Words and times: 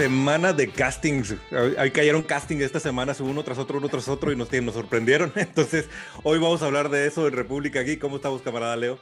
semana 0.00 0.54
de 0.54 0.68
castings. 0.68 1.36
Ahí 1.76 1.90
cayeron 1.90 2.22
casting 2.22 2.62
esta 2.62 2.80
semana, 2.80 3.14
uno 3.20 3.42
tras 3.42 3.58
otro, 3.58 3.76
uno 3.76 3.90
tras 3.90 4.08
otro, 4.08 4.32
y 4.32 4.36
nos, 4.36 4.50
nos 4.50 4.74
sorprendieron. 4.74 5.30
Entonces, 5.36 5.90
hoy 6.22 6.38
vamos 6.38 6.62
a 6.62 6.66
hablar 6.66 6.88
de 6.88 7.06
eso 7.06 7.28
en 7.28 7.34
República 7.34 7.80
aquí. 7.80 7.98
¿Cómo 7.98 8.16
estamos, 8.16 8.40
camarada 8.40 8.76
Leo? 8.76 8.98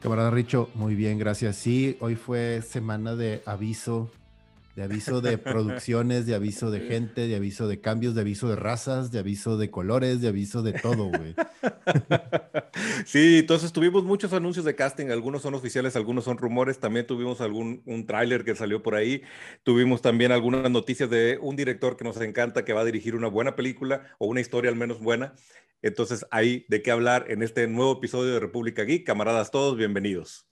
Camarada 0.00 0.30
Richo, 0.30 0.70
muy 0.74 0.94
bien, 0.94 1.18
gracias. 1.18 1.56
Sí, 1.56 1.96
hoy 1.98 2.14
fue 2.14 2.62
semana 2.62 3.16
de 3.16 3.42
aviso 3.44 4.08
de 4.74 4.82
aviso 4.82 5.20
de 5.20 5.38
producciones, 5.38 6.26
de 6.26 6.34
aviso 6.34 6.70
de 6.70 6.80
gente, 6.80 7.28
de 7.28 7.36
aviso 7.36 7.68
de 7.68 7.80
cambios, 7.80 8.14
de 8.14 8.22
aviso 8.22 8.48
de 8.48 8.56
razas, 8.56 9.12
de 9.12 9.20
aviso 9.20 9.56
de 9.56 9.70
colores, 9.70 10.20
de 10.20 10.28
aviso 10.28 10.62
de 10.62 10.72
todo, 10.72 11.06
güey. 11.06 11.34
Sí, 13.06 13.38
entonces 13.38 13.72
tuvimos 13.72 14.04
muchos 14.04 14.32
anuncios 14.32 14.64
de 14.64 14.74
casting, 14.74 15.06
algunos 15.10 15.42
son 15.42 15.54
oficiales, 15.54 15.94
algunos 15.94 16.24
son 16.24 16.38
rumores, 16.38 16.80
también 16.80 17.06
tuvimos 17.06 17.40
algún 17.40 17.82
un 17.86 18.06
tráiler 18.06 18.44
que 18.44 18.56
salió 18.56 18.82
por 18.82 18.96
ahí, 18.96 19.22
tuvimos 19.62 20.02
también 20.02 20.32
algunas 20.32 20.68
noticias 20.70 21.08
de 21.08 21.38
un 21.40 21.54
director 21.54 21.96
que 21.96 22.04
nos 22.04 22.20
encanta 22.20 22.64
que 22.64 22.72
va 22.72 22.80
a 22.80 22.84
dirigir 22.84 23.14
una 23.14 23.28
buena 23.28 23.54
película 23.54 24.16
o 24.18 24.26
una 24.26 24.40
historia 24.40 24.70
al 24.70 24.76
menos 24.76 25.00
buena. 25.00 25.34
Entonces, 25.82 26.26
hay 26.30 26.64
de 26.68 26.82
qué 26.82 26.90
hablar 26.90 27.26
en 27.28 27.42
este 27.42 27.68
nuevo 27.68 27.92
episodio 27.92 28.32
de 28.32 28.40
República 28.40 28.84
Geek. 28.84 29.04
Camaradas 29.06 29.50
todos, 29.50 29.76
bienvenidos. 29.76 30.48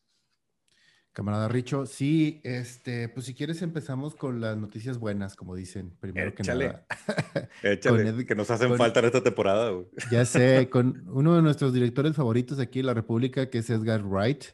Camarada 1.12 1.46
Richo, 1.48 1.84
sí, 1.84 2.40
este, 2.42 3.10
pues 3.10 3.26
si 3.26 3.34
quieres 3.34 3.60
empezamos 3.60 4.14
con 4.14 4.40
las 4.40 4.56
noticias 4.56 4.98
buenas, 4.98 5.36
como 5.36 5.54
dicen, 5.54 5.94
primero 6.00 6.34
que 6.34 6.42
nada. 6.42 6.86
Échale, 7.62 8.24
que 8.24 8.34
nos 8.34 8.50
hacen 8.50 8.74
falta 8.76 9.00
en 9.00 9.06
esta 9.06 9.22
temporada. 9.22 9.72
Ya 10.10 10.24
sé, 10.24 10.68
con 10.70 11.04
uno 11.08 11.36
de 11.36 11.42
nuestros 11.42 11.74
directores 11.74 12.16
favoritos 12.16 12.58
aquí 12.58 12.80
en 12.80 12.86
la 12.86 12.94
República, 12.94 13.50
que 13.50 13.58
es 13.58 13.68
Edgar 13.68 14.02
Wright, 14.02 14.44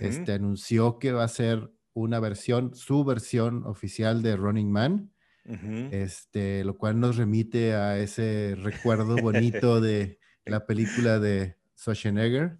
este, 0.00 0.32
anunció 0.32 0.98
que 0.98 1.12
va 1.12 1.24
a 1.24 1.28
ser 1.28 1.70
una 1.92 2.20
versión, 2.20 2.74
su 2.74 3.04
versión 3.04 3.64
oficial 3.66 4.22
de 4.22 4.36
Running 4.36 4.70
Man, 4.70 5.12
este, 5.90 6.64
lo 6.64 6.76
cual 6.76 7.00
nos 7.00 7.16
remite 7.16 7.74
a 7.74 7.98
ese 7.98 8.54
recuerdo 8.56 9.16
bonito 9.16 9.80
de 9.80 10.18
la 10.46 10.66
película 10.66 11.18
de 11.18 11.56
Schwarzenegger. 11.76 12.58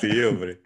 Sí, 0.00 0.20
hombre. 0.22 0.60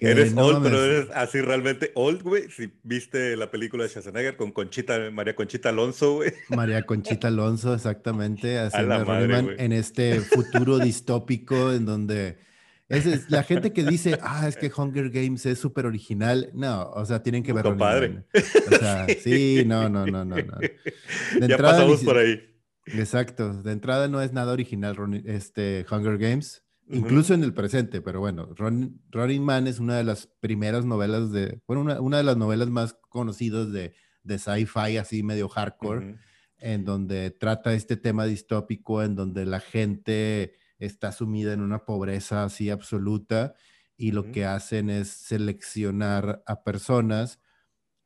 Eres 0.00 0.34
old, 0.36 0.62
pero 0.62 0.84
eres 0.84 1.08
así 1.14 1.40
realmente 1.40 1.92
old, 1.94 2.22
güey. 2.22 2.50
Si 2.50 2.72
viste 2.82 3.36
la 3.36 3.50
película 3.50 3.84
de 3.84 3.90
Schwarzenegger 3.90 4.36
con 4.36 4.52
Conchita, 4.52 5.10
María 5.10 5.34
Conchita 5.34 5.70
Alonso, 5.70 6.14
güey. 6.16 6.32
María 6.48 6.82
Conchita 6.86 7.28
Alonso, 7.28 7.74
exactamente, 7.74 8.58
haciendo 8.58 9.04
madre, 9.04 9.56
en 9.58 9.72
este 9.72 10.20
futuro 10.20 10.78
distópico 10.78 11.72
en 11.72 11.86
donde 11.86 12.38
es, 12.88 13.30
la 13.30 13.42
gente 13.42 13.72
que 13.72 13.82
dice, 13.82 14.18
ah, 14.22 14.46
es 14.46 14.56
que 14.56 14.70
Hunger 14.74 15.10
Games 15.10 15.46
es 15.46 15.58
súper 15.58 15.86
original. 15.86 16.50
No, 16.52 16.90
o 16.90 17.04
sea, 17.04 17.22
tienen 17.22 17.42
que 17.42 17.52
verlo. 17.52 17.76
padre. 17.76 18.24
O 18.34 18.76
sea, 18.76 19.06
sí, 19.22 19.64
no, 19.66 19.88
no, 19.88 20.06
no, 20.06 20.24
no. 20.24 20.36
no. 20.36 20.58
De 20.58 21.48
ya 21.48 21.56
pasamos 21.56 22.02
por 22.04 22.18
ahí. 22.18 22.42
Exacto. 22.86 23.62
De 23.62 23.72
entrada 23.72 24.08
no 24.08 24.20
es 24.20 24.32
nada 24.32 24.52
original 24.52 24.96
este 25.24 25.86
Hunger 25.90 26.18
Games 26.18 26.63
incluso 26.88 27.34
en 27.34 27.44
el 27.44 27.54
presente, 27.54 28.00
pero 28.00 28.20
bueno, 28.20 28.48
Running 28.56 29.42
Man 29.42 29.66
es 29.66 29.78
una 29.78 29.96
de 29.96 30.04
las 30.04 30.26
primeras 30.40 30.84
novelas 30.84 31.32
de, 31.32 31.60
bueno, 31.66 32.00
una, 32.00 32.18
de 32.18 32.24
las 32.24 32.36
novelas 32.36 32.68
más 32.68 32.94
conocidas 33.08 33.72
de, 33.72 33.94
de 34.22 34.38
sci-fi, 34.38 34.96
así 34.96 35.22
medio 35.22 35.48
hardcore, 35.48 36.18
en 36.58 36.84
donde 36.84 37.30
trata 37.30 37.74
este 37.74 37.96
tema 37.96 38.24
distópico, 38.24 39.02
en 39.02 39.14
donde 39.14 39.46
la 39.46 39.60
gente 39.60 40.54
está 40.78 41.12
sumida 41.12 41.52
en 41.52 41.60
una 41.60 41.84
pobreza 41.84 42.44
así 42.44 42.70
absoluta 42.70 43.54
y 43.96 44.12
lo 44.12 44.32
que 44.32 44.44
hacen 44.44 44.90
es 44.90 45.08
seleccionar 45.08 46.42
a 46.46 46.64
personas, 46.64 47.40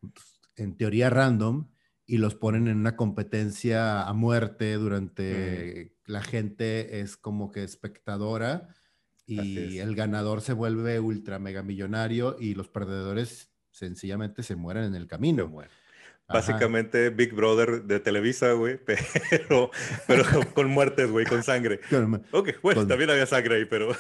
pues, 0.01 0.41
en 0.57 0.77
teoría 0.77 1.09
random, 1.09 1.69
y 2.09 2.17
los 2.17 2.35
ponen 2.35 2.69
en 2.69 2.79
una 2.79 2.97
competencia 2.97 4.03
a 4.03 4.13
muerte 4.15 4.73
durante 4.75 5.95
la 6.07 6.23
gente 6.23 7.01
es 7.01 7.19
como 7.19 7.53
que 7.53 7.63
espectadora 7.63 8.69
y 9.27 9.77
el 9.77 9.95
ganador 9.95 10.41
se 10.41 10.55
vuelve 10.55 11.01
ultra 11.01 11.39
mega 11.39 11.63
millonario 11.63 12.37
y 12.41 12.55
los 12.55 12.67
perdedores 12.69 13.53
sencillamente 13.71 14.43
se 14.43 14.57
mueren 14.57 14.85
en 14.85 14.95
el 14.95 15.07
camino. 15.07 15.53
Básicamente 16.27 17.11
Big 17.11 17.35
Brother 17.35 17.83
de 17.83 18.01
Televisa, 18.01 18.53
güey, 18.53 18.81
pero, 19.31 19.71
pero 20.07 20.25
con 20.55 20.71
muertes, 20.71 21.11
güey, 21.11 21.27
con 21.27 21.43
sangre. 21.43 21.81
ok, 22.33 22.49
bueno, 22.63 22.87
también 22.87 23.11
había 23.11 23.27
sangre 23.27 23.57
ahí, 23.57 23.65
pero... 23.67 23.95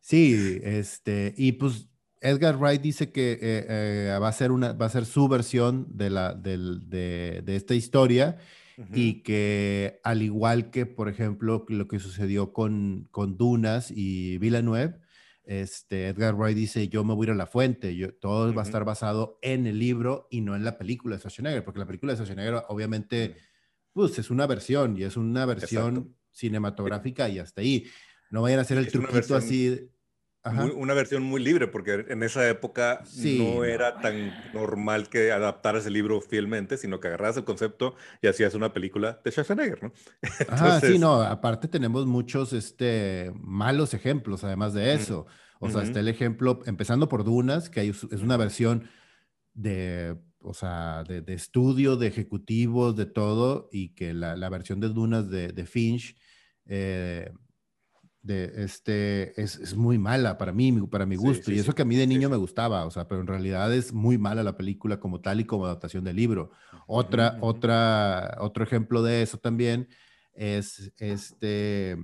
sí, 0.00 0.58
este, 0.62 1.34
y 1.36 1.52
pues 1.52 1.86
Edgar 2.24 2.56
Wright 2.56 2.80
dice 2.80 3.12
que 3.12 3.32
eh, 3.32 3.66
eh, 3.68 4.18
va, 4.20 4.28
a 4.28 4.32
ser 4.32 4.50
una, 4.50 4.72
va 4.72 4.86
a 4.86 4.88
ser 4.88 5.04
su 5.04 5.28
versión 5.28 5.86
de, 5.90 6.08
la, 6.08 6.32
de, 6.32 6.56
de, 7.42 7.56
esta 7.56 7.74
historia 7.74 8.38
y 8.94 9.22
que 9.22 10.00
al 10.02 10.22
igual 10.22 10.70
que, 10.70 10.86
por 10.86 11.10
ejemplo, 11.10 11.66
lo 11.68 11.86
que 11.86 12.00
sucedió 12.00 12.54
con, 12.54 13.08
con 13.10 13.36
Dunas 13.36 13.92
y 13.94 14.38
Villeneuve, 14.38 14.96
este, 15.44 16.08
Edgar 16.08 16.34
Wright 16.34 16.56
dice, 16.56 16.88
yo 16.88 17.04
me 17.04 17.12
voy 17.12 17.26
a 17.26 17.28
ir 17.28 17.32
a 17.32 17.36
la 17.36 17.46
fuente, 17.46 17.94
yo, 17.94 18.14
todo 18.14 18.54
va 18.54 18.62
a 18.62 18.64
estar 18.64 18.86
basado 18.86 19.38
en 19.42 19.66
el 19.66 19.78
libro 19.78 20.26
y 20.30 20.40
no 20.40 20.56
en 20.56 20.64
la 20.64 20.78
película 20.78 21.16
de 21.16 21.20
Schwarzenegger, 21.20 21.62
porque 21.62 21.80
la 21.80 21.86
película 21.86 22.14
de 22.14 22.16
Schwarzenegger 22.16 22.64
obviamente, 22.68 23.36
pues 23.92 24.18
es 24.18 24.30
una 24.30 24.46
versión 24.46 24.96
y 24.96 25.02
es 25.02 25.18
una 25.18 25.44
versión 25.44 26.16
cinematográfica 26.30 27.28
y 27.28 27.38
hasta 27.38 27.60
ahí. 27.60 27.86
No 28.30 28.40
vayan 28.40 28.60
a 28.60 28.62
hacer 28.62 28.78
el 28.78 28.90
truquito 28.90 29.36
así 29.36 29.90
una 30.44 30.92
versión 30.92 31.22
muy 31.22 31.42
libre, 31.42 31.68
porque 31.68 32.04
en 32.08 32.22
esa 32.22 32.48
época 32.48 33.02
no 33.22 33.64
era 33.64 34.00
tan 34.00 34.32
normal 34.52 35.08
que 35.08 35.32
adaptaras 35.32 35.86
el 35.86 35.94
libro 35.94 36.20
fielmente, 36.20 36.76
sino 36.76 37.00
que 37.00 37.08
agarras 37.08 37.36
el 37.38 37.44
concepto 37.44 37.94
y 38.20 38.26
hacías 38.26 38.54
una 38.54 38.72
película 38.72 39.20
de 39.24 39.30
Schwarzenegger, 39.30 39.82
¿no? 39.82 39.92
Ah, 40.48 40.80
sí, 40.82 40.98
no, 40.98 41.22
aparte 41.22 41.68
tenemos 41.68 42.06
muchos 42.06 42.52
este, 42.52 43.32
malos 43.36 43.94
ejemplos, 43.94 44.44
además 44.44 44.74
de 44.74 44.94
eso. 44.94 45.26
O 45.60 45.70
sea, 45.70 45.82
está 45.82 46.00
el 46.00 46.08
ejemplo, 46.08 46.60
empezando 46.66 47.08
por 47.08 47.24
Dunas, 47.24 47.70
que 47.70 47.88
es 47.88 48.02
una 48.02 48.36
versión 48.36 48.88
de, 49.54 50.16
o 50.40 50.52
sea, 50.52 51.04
de, 51.04 51.22
estudio, 51.32 51.96
de 51.96 52.08
ejecutivos, 52.08 52.96
de 52.96 53.06
todo, 53.06 53.70
y 53.72 53.94
que 53.94 54.12
la, 54.12 54.36
la 54.36 54.50
versión 54.50 54.80
de 54.80 54.88
Dunas 54.90 55.30
de, 55.30 55.48
de 55.48 55.64
Finch 55.64 56.16
eh, 56.66 57.30
de 58.24 58.64
este 58.64 59.38
es, 59.40 59.56
es, 59.56 59.76
muy 59.76 59.98
mala 59.98 60.38
para 60.38 60.50
mí, 60.50 60.72
para 60.86 61.04
mi 61.04 61.14
gusto. 61.14 61.52
y 61.52 61.58
eso 61.58 61.74
que 61.74 61.82
a 61.82 61.84
mí 61.84 61.94
de 61.94 62.06
niño 62.06 62.30
me 62.30 62.38
gustaba, 62.38 62.86
o 62.86 62.90
sea, 62.90 63.06
pero 63.06 63.20
en 63.20 63.26
realidad 63.26 63.72
es 63.72 63.92
muy 63.92 64.16
mala 64.16 64.42
la 64.42 64.56
película 64.56 64.98
como 64.98 65.20
tal 65.20 65.40
y 65.40 65.44
como 65.44 65.66
adaptación 65.66 66.04
del 66.04 66.16
libro. 66.16 66.50
Otra, 66.86 67.36
otra, 67.42 68.38
otro 68.40 68.64
ejemplo 68.64 69.02
de 69.02 69.20
eso 69.20 69.36
también 69.36 69.88
es 70.32 70.90
este, 70.96 71.98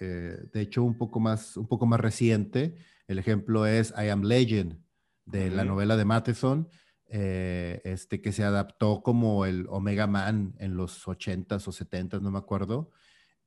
eh, 0.00 0.38
de 0.50 0.60
hecho, 0.62 0.82
un 0.82 0.96
poco 0.96 1.20
más, 1.20 1.58
un 1.58 1.68
poco 1.68 1.84
más 1.84 2.00
reciente. 2.00 2.76
El 3.06 3.18
ejemplo 3.18 3.66
es 3.66 3.92
I 3.98 4.08
Am 4.08 4.22
Legend 4.22 4.80
de 5.26 5.50
la 5.50 5.64
novela 5.64 5.98
de 5.98 6.06
Matheson. 6.06 6.68
Eh, 7.06 7.82
este 7.84 8.22
que 8.22 8.32
se 8.32 8.44
adaptó 8.44 9.02
como 9.02 9.44
el 9.44 9.66
Omega 9.68 10.06
Man 10.06 10.54
en 10.58 10.74
los 10.74 11.06
80s 11.06 11.68
o 11.68 11.70
70s, 11.70 12.22
no 12.22 12.30
me 12.30 12.38
acuerdo 12.38 12.90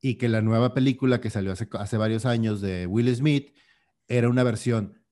y 0.07 0.15
que 0.15 0.29
la 0.29 0.41
nueva 0.41 0.73
película 0.73 1.19
que 1.19 1.29
salió 1.29 1.51
hace, 1.51 1.67
hace 1.73 1.97
varios 1.97 2.25
años 2.25 2.61
de 2.61 2.87
Will 2.87 3.13
Smith 3.13 3.53
era 4.07 4.29
una 4.29 4.43
versión 4.43 5.03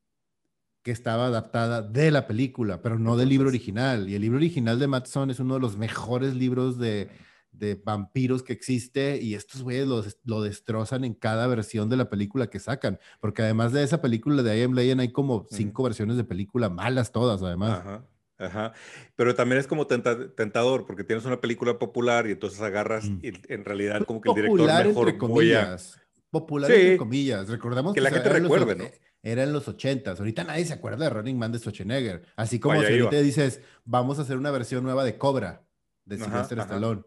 que 0.83 0.91
estaba 0.91 1.27
adaptada 1.27 1.81
de 1.81 2.11
la 2.11 2.27
película, 2.27 2.81
pero 2.81 2.97
no 2.97 3.17
del 3.17 3.27
libro 3.27 3.49
original. 3.49 4.07
Y 4.07 4.15
el 4.15 4.21
libro 4.21 4.37
original 4.37 4.79
de 4.79 4.87
Matson 4.87 5.31
es 5.31 5.39
uno 5.41 5.55
de 5.55 5.59
los 5.59 5.75
mejores 5.75 6.33
libros 6.33 6.77
de, 6.77 7.09
de 7.51 7.75
vampiros 7.75 8.41
que 8.41 8.53
existe 8.53 9.19
y 9.21 9.33
estos 9.33 9.63
güeyes 9.63 9.85
lo, 9.85 10.01
lo, 10.23 10.41
destrozan 10.41 11.03
en 11.03 11.13
cada 11.13 11.45
versión 11.47 11.89
de 11.89 11.97
la 11.97 12.09
película 12.09 12.49
que 12.49 12.59
sacan, 12.59 12.97
porque 13.19 13.41
además 13.41 13.73
de 13.73 13.83
esa 13.83 14.01
película 14.01 14.43
de 14.43 14.57
I 14.57 14.63
Am 14.63 14.73
Legend 14.73 15.01
hay 15.01 15.11
como 15.11 15.45
cinco 15.51 15.83
versiones 15.83 16.15
de 16.15 16.23
película 16.23 16.69
malas 16.69 17.11
todas 17.11 17.41
además. 17.41 17.79
Ajá. 17.79 18.05
Ajá. 18.37 18.73
Pero 19.15 19.33
también 19.35 19.59
es 19.59 19.67
como 19.67 19.87
tentador, 19.87 20.85
porque 20.85 21.03
tienes 21.03 21.25
una 21.25 21.39
película 21.39 21.79
popular 21.79 22.27
y 22.27 22.31
entonces 22.31 22.61
agarras 22.61 23.05
mm. 23.05 23.19
y 23.23 23.53
en 23.53 23.65
realidad 23.65 24.03
como 24.05 24.21
que 24.21 24.29
el 24.29 24.35
director 24.35 24.85
mejor 24.85 25.09
entre 25.09 25.17
comillas. 25.17 25.99
Popular 26.29 26.71
entre 26.71 26.97
comillas. 26.97 27.47
Recordamos 27.47 27.93
que, 27.93 28.01
la 28.01 28.11
gente 28.11 28.29
recuerde, 28.29 28.75
¿no? 28.75 28.85
Era 29.23 29.43
en 29.43 29.53
los 29.53 29.67
ochentas. 29.67 30.19
Ahorita 30.19 30.43
nadie 30.43 30.65
se 30.65 30.73
acuerda 30.73 31.05
de 31.05 31.09
Running 31.09 31.37
Man 31.37 31.51
de 31.51 31.59
Schwarzenegger. 31.59 32.25
Así 32.35 32.59
como 32.59 32.79
si 32.81 32.87
ahorita 32.87 33.21
dices, 33.21 33.61
vamos 33.83 34.19
a 34.19 34.23
hacer 34.23 34.37
una 34.37 34.51
versión 34.51 34.83
nueva 34.83 35.03
de 35.03 35.17
Cobra, 35.17 35.63
de 36.03 36.17
Sylvester 36.17 36.59
Stallone. 36.59 37.03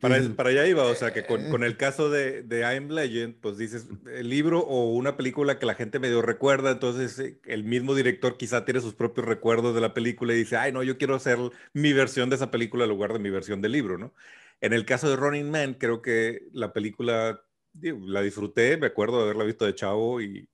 Para, 0.00 0.20
para, 0.36 0.50
allá 0.50 0.66
iba, 0.66 0.84
o 0.84 0.94
sea, 0.94 1.12
que 1.12 1.24
con, 1.24 1.50
con 1.50 1.64
el 1.64 1.76
caso 1.76 2.10
de, 2.10 2.42
de 2.42 2.60
I'm 2.60 2.90
Legend, 2.90 3.36
pues 3.40 3.56
dices, 3.58 3.86
el 4.12 4.28
libro 4.28 4.60
o 4.60 4.92
una 4.92 5.16
película 5.16 5.58
que 5.58 5.66
la 5.66 5.74
gente 5.74 5.98
medio 5.98 6.22
recuerda, 6.22 6.72
entonces 6.72 7.18
eh, 7.18 7.38
el 7.44 7.64
mismo 7.64 7.94
director 7.94 8.36
quizá 8.36 8.64
tiene 8.64 8.80
sus 8.80 8.94
propios 8.94 9.26
recuerdos 9.26 9.74
de 9.74 9.80
la 9.80 9.94
película 9.94 10.32
y 10.34 10.38
dice, 10.38 10.56
ay, 10.56 10.72
no, 10.72 10.82
yo 10.82 10.98
quiero 10.98 11.14
hacer 11.14 11.38
mi 11.72 11.92
versión 11.92 12.30
de 12.30 12.36
esa 12.36 12.50
película 12.50 12.84
en 12.84 12.90
lugar 12.90 13.12
de 13.12 13.18
mi 13.18 13.30
versión 13.30 13.60
del 13.62 13.72
libro, 13.72 13.98
¿no? 13.98 14.12
En 14.60 14.72
el 14.72 14.84
caso 14.84 15.08
de 15.10 15.16
Running 15.16 15.50
Man, 15.50 15.74
creo 15.74 16.00
que 16.02 16.44
la 16.52 16.72
película 16.72 17.42
la 17.80 18.22
disfruté, 18.22 18.76
me 18.76 18.86
acuerdo 18.86 19.18
de 19.18 19.24
haberla 19.24 19.44
visto 19.44 19.66
de 19.66 19.74
chavo 19.74 20.20
y 20.20 20.48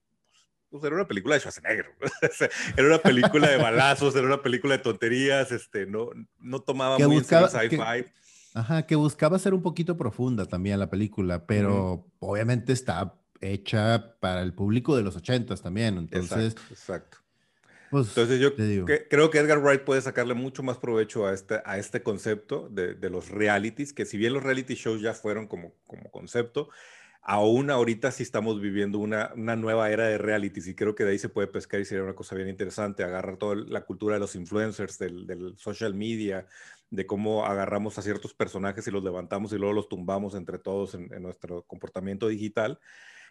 pues 0.73 0.83
era 0.85 0.95
una 0.95 1.07
película 1.07 1.35
de 1.35 1.41
Schwarzenegger. 1.41 1.87
era 2.77 2.87
una 2.87 2.99
película 2.99 3.51
de 3.51 3.59
balazos, 3.59 4.17
era 4.17 4.27
una 4.27 4.41
película 4.41 4.79
de 4.79 4.83
tonterías, 4.83 5.53
este, 5.53 5.85
no, 5.85 6.11
no 6.41 6.61
tomaba 6.61 6.99
muy 6.99 7.19
buscaba, 7.19 7.49
sci-fi. 7.49 8.07
Ajá, 8.55 8.87
que 8.87 8.97
buscaba 8.97 9.39
ser 9.39 9.55
un 9.55 9.63
poquito 9.63 9.97
profunda 9.97 10.47
también 10.47 10.79
la 10.79 10.91
película, 10.91 11.47
pero 11.47 12.07
obviamente 12.19 12.73
está 12.73 13.15
hecha 13.41 14.15
para 14.21 14.43
el 14.43 14.53
público 14.53 14.97
de 14.97 15.03
los 15.03 15.17
ochentas 15.17 15.63
también, 15.63 15.97
entonces... 15.99 16.55
Exacto, 16.71 17.19
pues, 17.93 18.09
entonces 18.09 18.41
yo 18.41 18.55
creo 19.11 19.29
que 19.31 19.39
Edgar 19.39 19.59
Wright 19.59 19.83
puede 19.83 20.01
sacarle 20.01 20.33
mucho 20.33 20.63
más 20.63 20.79
provecho 20.79 21.27
a 21.27 21.35
este, 21.35 21.61
a 21.67 21.77
este 21.77 22.03
concepto 22.03 22.71
de, 22.71 22.95
de, 22.95 23.11
los 23.11 23.29
realities, 23.29 23.93
que 23.93 24.07
si 24.07 24.17
bien 24.17 24.33
los 24.33 24.43
reality 24.43 24.77
shows 24.77 25.03
ya 25.03 25.13
fueron 25.13 25.47
como, 25.47 25.75
como 25.87 26.11
concepto, 26.11 26.71
aún 27.21 27.71
ahorita 27.71 28.11
sí 28.11 28.23
estamos 28.23 28.63
viviendo 28.63 28.99
una, 28.99 29.33
una, 29.37 29.57
nueva 29.57 29.91
era 29.91 30.07
de 30.07 30.17
realities 30.17 30.69
y 30.69 30.75
creo 30.75 30.95
que 30.95 31.05
de 31.05 31.11
ahí 31.11 31.19
se 31.19 31.29
puede 31.29 31.49
pescar 31.49 31.81
y 31.81 31.85
sería 31.85 32.03
una 32.03 32.15
cosa 32.15 32.35
bien 32.35 32.49
interesante, 32.49 33.05
agarrar 33.05 33.37
toda 33.37 33.57
la 33.57 33.83
cultura 33.83 34.15
de 34.15 34.21
los 34.21 34.37
influencers, 34.37 34.99
del, 34.99 35.27
del, 35.27 35.59
social 35.59 35.95
media, 35.95 36.47
de 36.93 37.07
cómo 37.07 37.47
agarramos 37.47 37.99
a 37.99 38.03
ciertos 38.03 38.35
personajes 38.35 38.87
y 38.87 38.91
los 38.91 39.03
levantamos 39.03 39.53
y 39.53 39.57
luego 39.57 39.73
los 39.73 39.89
tumbamos 39.89 40.35
entre 40.35 40.59
todos 40.59 40.95
en, 40.95 41.09
nuestro 41.23 41.63
comportamiento 41.63 42.29
digital. 42.29 42.79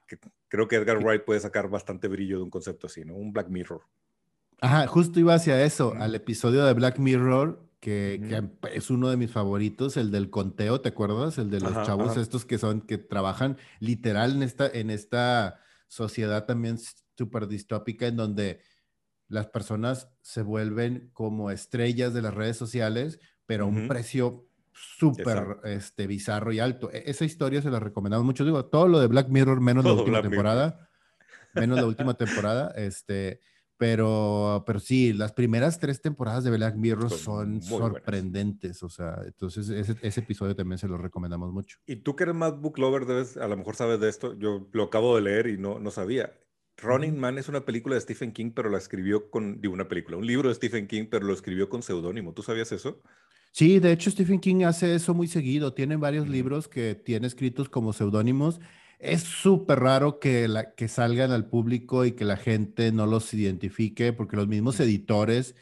Que 0.08 0.18
creo 0.48 0.68
que 0.68 0.78
Edgar 0.78 0.98
Wright 0.98 1.24
puede 1.24 1.40
sacar 1.40 1.70
bastante 1.70 2.08
brillo 2.08 2.38
de 2.38 2.44
un 2.44 2.50
concepto 2.50 2.88
así, 2.88 3.06
¿no? 3.06 3.16
Un 3.16 3.32
Black 3.32 3.50
Mirror. 3.50 3.84
Ajá, 4.60 4.88
justo 4.88 5.20
iba 5.20 5.36
hacia 5.36 5.64
eso, 5.64 5.94
al 5.98 6.16
episodio 6.16 6.66
de 6.66 6.74
Black 6.74 6.98
Mirror 6.98 7.72
que, 7.80 8.44
es 8.72 8.90
uno 8.92 9.10
de 9.10 9.18
mis 9.18 9.32
favoritos, 9.32 9.98
el 9.98 10.12
del 10.12 10.30
conteo, 10.30 10.82
¿te 10.82 10.90
acuerdas? 10.90 11.40
El 11.40 11.50
de 11.50 11.60
los 11.60 11.74
chavos 11.86 12.16
estos 12.16 12.46
que 12.46 12.60
son, 12.60 12.82
que 12.82 13.00
trabajan 13.00 13.58
literal 13.80 14.34
en 14.34 14.44
esta, 14.44 14.68
en 14.68 14.92
esta 14.92 15.60
sociedad 15.88 16.46
también 16.46 16.78
súper 17.18 17.48
distópica 17.48 18.06
en 18.06 18.18
donde 18.18 18.62
las 19.28 19.48
personas 19.48 20.10
se 20.22 20.44
vuelven 20.44 21.10
como 21.14 21.50
estrellas 21.50 22.14
de 22.14 22.22
las 22.22 22.34
redes 22.34 22.58
sociales, 22.58 23.20
pero 23.52 23.66
a 23.66 23.68
un 23.68 23.86
precio 23.90 24.48
súper 24.72 25.58
este, 25.66 26.08
bizarro 26.08 26.54
y 26.54 26.60
alto. 26.60 26.90
E, 26.90 27.04
esa 27.08 27.26
historia 27.26 27.62
se 27.62 27.70
la 27.70 27.82
recomendamos 27.82 28.26
mucho. 28.26 28.46
Digo, 28.46 28.64
todo 28.64 28.88
lo 28.88 29.02
de 29.02 29.08
Black 29.08 29.28
Mirror, 29.28 29.60
menos 29.60 29.84
la 29.84 29.92
última 29.92 30.22
temporada. 30.22 30.90
Menos 31.54 31.78
la 31.78 31.86
última 31.86 32.14
temporada. 32.14 32.72
Este, 32.78 33.42
pero, 33.76 34.64
pero 34.66 34.80
sí, 34.80 35.12
las 35.12 35.34
primeras 35.34 35.80
tres 35.80 36.02
temporadas 36.02 36.46
de 36.46 36.52
Black 36.52 36.78
Mirror 36.78 37.10
son, 37.10 37.62
sorprendentes. 37.62 38.84
O 38.84 38.90
sea, 38.90 39.18
entonces 39.26 39.68
ese, 39.68 39.98
ese, 40.02 40.22
episodio 40.22 40.56
también 40.56 40.78
se 40.78 40.88
lo 40.88 40.96
recomendamos 40.96 41.52
mucho. 41.52 41.78
Y 41.86 41.98
tú 41.98 42.16
que 42.16 42.24
eres 42.24 42.36
más 42.36 42.58
book 42.58 42.80
lover, 42.80 43.06
debes, 43.06 43.36
a 43.36 43.50
lo 43.50 43.58
mejor 43.58 43.76
sabes 43.76 44.00
de 44.00 44.08
esto. 44.08 44.40
Yo 44.40 44.70
lo 44.72 44.84
acabo 44.84 45.14
de 45.18 45.24
leer 45.24 45.48
y 45.48 45.58
no, 45.58 45.78
no 45.78 45.92
sabía. 45.92 46.32
Running 46.78 47.20
Man 47.20 47.38
es 47.38 47.50
una 47.50 47.66
película 47.66 47.96
de 47.96 48.02
Stephen 48.02 48.32
King, 48.32 48.52
pero 48.56 48.70
la 48.70 48.78
escribió 48.78 49.30
con, 49.30 49.60
digo, 49.60 49.74
una 49.74 49.90
película, 49.90 50.16
un 50.16 50.26
libro 50.26 50.48
de 50.48 50.56
Stephen 50.56 50.88
King, 50.88 51.08
pero 51.12 51.26
lo 51.26 51.34
escribió 51.34 51.68
con 51.68 51.84
seudónimo. 51.84 52.34
¿Tú 52.34 52.44
sabías 52.44 52.72
eso? 52.72 53.02
Sí, 53.52 53.80
de 53.80 53.92
hecho 53.92 54.10
Stephen 54.10 54.40
King 54.40 54.64
hace 54.64 54.96
eso 54.96 55.14
muy 55.14 55.28
seguido. 55.28 55.74
Tiene 55.74 55.98
varios 55.98 56.28
libros 56.30 56.68
que 56.68 56.96
tiene 56.96 57.28
escritos 57.28 57.70
como 57.70 57.94
seudónimos. 57.94 58.60
Es 58.98 59.24
súper 59.24 59.80
raro 59.80 60.20
que, 60.20 60.48
la, 60.48 60.74
que 60.74 60.88
salgan 60.88 61.32
al 61.32 61.50
público 61.50 62.06
y 62.06 62.14
que 62.14 62.24
la 62.24 62.38
gente 62.38 62.92
no 62.92 63.06
los 63.06 63.34
identifique, 63.34 64.14
porque 64.14 64.38
los 64.38 64.48
mismos 64.48 64.80
editores 64.80 65.56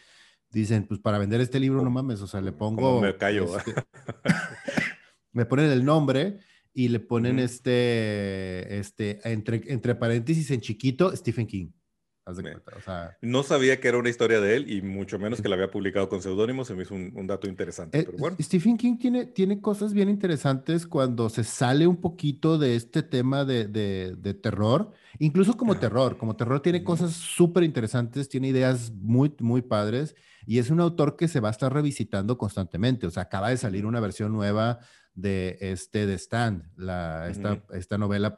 dicen, 0.51 0.85
pues 0.85 0.99
para 0.99 1.17
vender 1.17 1.41
este 1.41 1.59
libro 1.59 1.81
no 1.81 1.89
mames, 1.89 2.21
o 2.21 2.27
sea, 2.27 2.41
le 2.41 2.51
pongo... 2.51 3.01
Me 3.01 3.15
callo. 3.15 3.57
Este, 3.57 3.73
me 5.31 5.45
ponen 5.45 5.71
el 5.71 5.85
nombre 5.85 6.39
y 6.73 6.89
le 6.89 6.99
ponen 6.99 7.39
este, 7.39 8.79
este, 8.79 9.19
entre, 9.23 9.61
entre 9.67 9.95
paréntesis 9.95 10.51
en 10.51 10.61
chiquito, 10.61 11.15
Stephen 11.15 11.47
King 11.47 11.71
no 13.21 13.43
sabía 13.43 13.79
que 13.79 13.87
era 13.87 13.97
una 13.97 14.09
historia 14.09 14.39
de 14.39 14.55
él 14.55 14.71
y 14.71 14.81
mucho 14.81 15.19
menos 15.19 15.41
que 15.41 15.49
la 15.49 15.55
había 15.55 15.71
publicado 15.71 16.09
con 16.09 16.21
seudónimo, 16.21 16.65
se 16.65 16.75
me 16.75 16.83
hizo 16.83 16.95
un, 16.95 17.27
dato 17.27 17.47
interesante. 17.47 17.99
Eh, 17.99 18.03
pero 18.05 18.17
bueno. 18.17 18.37
Stephen 18.39 18.77
King 18.77 18.97
tiene, 18.97 19.25
tiene 19.25 19.61
cosas 19.61 19.93
bien 19.93 20.09
interesantes 20.09 20.87
cuando 20.87 21.29
se 21.29 21.43
sale 21.43 21.87
un 21.87 21.97
poquito 21.97 22.57
de 22.57 22.75
este 22.75 23.03
tema 23.03 23.45
de, 23.45 23.67
de, 23.67 24.33
terror, 24.33 24.91
incluso 25.19 25.57
como 25.57 25.77
terror, 25.77 26.17
como 26.17 26.35
terror 26.35 26.61
tiene 26.61 26.83
cosas 26.83 27.13
súper 27.13 27.63
interesantes, 27.63 28.29
tiene 28.29 28.49
ideas 28.49 28.91
muy, 28.91 29.33
muy 29.39 29.61
padres 29.61 30.15
y 30.45 30.59
es 30.59 30.69
un 30.69 30.79
autor 30.79 31.15
que 31.15 31.27
se 31.27 31.39
va 31.39 31.49
a 31.49 31.51
estar 31.51 31.73
revisitando 31.73 32.37
constantemente, 32.37 33.05
o 33.05 33.11
sea, 33.11 33.23
acaba 33.23 33.49
de 33.49 33.57
salir 33.57 33.85
una 33.85 33.99
versión 33.99 34.31
nueva 34.31 34.79
de 35.21 35.57
este 35.59 36.05
de 36.05 36.17
Stand, 36.17 36.63
la, 36.75 37.29
esta, 37.29 37.63
esta 37.73 37.97
novela 37.97 38.37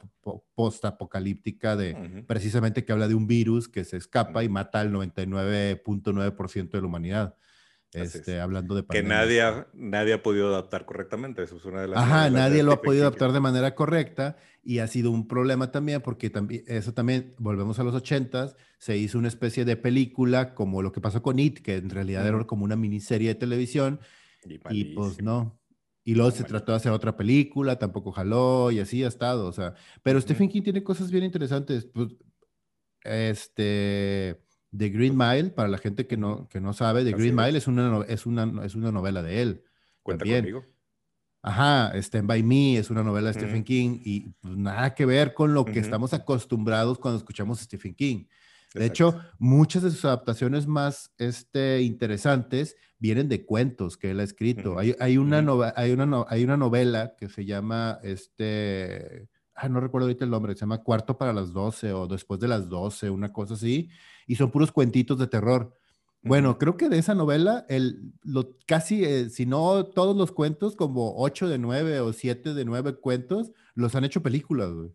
post-apocalíptica 0.54 1.76
de 1.76 2.24
precisamente 2.26 2.84
que 2.84 2.92
habla 2.92 3.08
de 3.08 3.14
un 3.14 3.26
virus 3.26 3.68
que 3.68 3.84
se 3.84 3.96
escapa 3.96 4.44
y 4.44 4.48
mata 4.48 4.80
al 4.80 4.92
99.9% 4.92 6.70
de 6.70 6.80
la 6.80 6.86
humanidad. 6.86 7.36
Este, 7.94 8.40
hablando 8.40 8.74
de 8.74 8.86
que 8.86 9.02
nadie 9.02 9.42
ha, 9.42 9.66
nadie 9.74 10.14
ha 10.14 10.22
podido 10.22 10.48
adaptar 10.48 10.86
correctamente, 10.86 11.42
eso 11.42 11.58
es 11.58 11.64
una 11.66 11.82
de 11.82 11.88
las 11.88 11.98
Ajá, 11.98 12.30
nadie 12.30 12.62
lo 12.62 12.72
ha 12.72 12.80
podido 12.80 13.02
adaptar 13.02 13.32
de 13.32 13.40
manera 13.40 13.74
correcta 13.74 14.38
y 14.62 14.78
ha 14.78 14.86
sido 14.86 15.10
un 15.10 15.28
problema 15.28 15.70
también 15.72 16.00
porque 16.00 16.30
también 16.30 16.64
eso 16.68 16.94
también 16.94 17.34
volvemos 17.38 17.78
a 17.78 17.84
los 17.84 17.94
ochentas, 17.94 18.56
se 18.78 18.96
hizo 18.96 19.18
una 19.18 19.28
especie 19.28 19.66
de 19.66 19.76
película 19.76 20.54
como 20.54 20.80
lo 20.80 20.90
que 20.90 21.02
pasó 21.02 21.20
con 21.20 21.38
It, 21.38 21.58
que 21.58 21.76
en 21.76 21.90
realidad 21.90 22.26
era 22.26 22.44
como 22.44 22.64
una 22.64 22.76
miniserie 22.76 23.28
de 23.28 23.34
televisión 23.34 24.00
y 24.70 24.94
pues 24.94 25.20
no, 25.22 25.60
y 26.04 26.14
luego 26.14 26.30
se 26.30 26.44
trató 26.44 26.72
de 26.72 26.76
hacer 26.76 26.92
otra 26.92 27.16
película, 27.16 27.78
tampoco 27.78 28.12
jaló 28.12 28.70
y 28.70 28.80
así 28.80 29.04
ha 29.04 29.08
estado, 29.08 29.46
o 29.46 29.52
sea. 29.52 29.74
Pero 30.02 30.20
Stephen 30.20 30.48
King 30.48 30.62
tiene 30.62 30.82
cosas 30.82 31.10
bien 31.10 31.24
interesantes. 31.24 31.86
Pues, 31.86 32.08
este, 33.04 34.40
The 34.76 34.88
Green 34.88 35.16
Mile, 35.16 35.50
para 35.50 35.68
la 35.68 35.78
gente 35.78 36.06
que 36.06 36.16
no, 36.16 36.48
que 36.48 36.60
no 36.60 36.72
sabe, 36.72 37.04
The 37.04 37.12
Green 37.12 37.36
Mile 37.36 37.58
es 37.58 37.66
una, 37.66 38.04
es, 38.08 38.26
una, 38.26 38.64
es 38.64 38.74
una 38.74 38.90
novela 38.90 39.22
de 39.22 39.42
él. 39.42 39.64
Cuenta 40.02 40.24
conmigo. 40.24 40.64
Ajá, 41.44 41.92
Stand 41.96 42.28
By 42.28 42.42
Me 42.44 42.78
es 42.78 42.88
una 42.90 43.02
novela 43.02 43.28
de 43.28 43.34
Stephen 43.34 43.64
King 43.64 43.98
y 44.04 44.30
pues, 44.40 44.56
nada 44.56 44.94
que 44.94 45.04
ver 45.04 45.34
con 45.34 45.54
lo 45.54 45.64
que 45.64 45.80
estamos 45.80 46.14
acostumbrados 46.14 46.98
cuando 46.98 47.18
escuchamos 47.18 47.58
Stephen 47.58 47.94
King. 47.94 48.26
De 48.74 48.86
hecho, 48.86 49.20
muchas 49.38 49.82
de 49.82 49.90
sus 49.90 50.04
adaptaciones 50.04 50.66
más 50.66 51.12
este, 51.18 51.82
interesantes 51.82 52.76
vienen 52.98 53.28
de 53.28 53.44
cuentos 53.44 53.96
que 53.96 54.12
él 54.12 54.20
ha 54.20 54.22
escrito. 54.22 54.78
hay, 54.78 54.94
hay, 54.98 55.18
una 55.18 55.44
hay, 55.76 55.92
una 55.92 56.24
hay 56.28 56.44
una 56.44 56.56
novela 56.56 57.14
que 57.18 57.28
se 57.28 57.44
llama, 57.44 57.98
este, 58.02 59.28
ah, 59.54 59.68
no 59.68 59.80
recuerdo 59.80 60.06
ahorita 60.06 60.24
el 60.24 60.30
nombre, 60.30 60.54
se 60.54 60.60
llama 60.60 60.82
Cuarto 60.82 61.18
para 61.18 61.32
las 61.32 61.52
12 61.52 61.92
o 61.92 62.06
Después 62.06 62.40
de 62.40 62.48
las 62.48 62.68
12, 62.68 63.10
una 63.10 63.32
cosa 63.32 63.54
así, 63.54 63.90
y 64.26 64.36
son 64.36 64.50
puros 64.50 64.72
cuentitos 64.72 65.18
de 65.18 65.26
terror. 65.26 65.76
Bueno, 66.24 66.56
creo 66.56 66.76
que 66.76 66.88
de 66.88 66.98
esa 66.98 67.16
novela, 67.16 67.66
el, 67.68 68.12
lo, 68.22 68.56
casi, 68.66 69.04
eh, 69.04 69.28
si 69.28 69.44
no 69.44 69.84
todos 69.86 70.16
los 70.16 70.30
cuentos, 70.30 70.76
como 70.76 71.14
8 71.16 71.48
de 71.48 71.58
9 71.58 71.98
o 71.98 72.12
7 72.12 72.54
de 72.54 72.64
9 72.64 73.00
cuentos, 73.00 73.50
los 73.74 73.96
han 73.96 74.04
hecho 74.04 74.22
películas, 74.22 74.70
güey. 74.72 74.92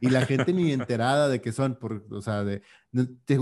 Y 0.00 0.10
la 0.10 0.26
gente 0.26 0.52
ni 0.52 0.72
enterada 0.72 1.28
de 1.28 1.40
qué 1.40 1.52
son, 1.52 1.76
por, 1.76 2.06
o 2.10 2.22
sea, 2.22 2.44
de, 2.44 2.62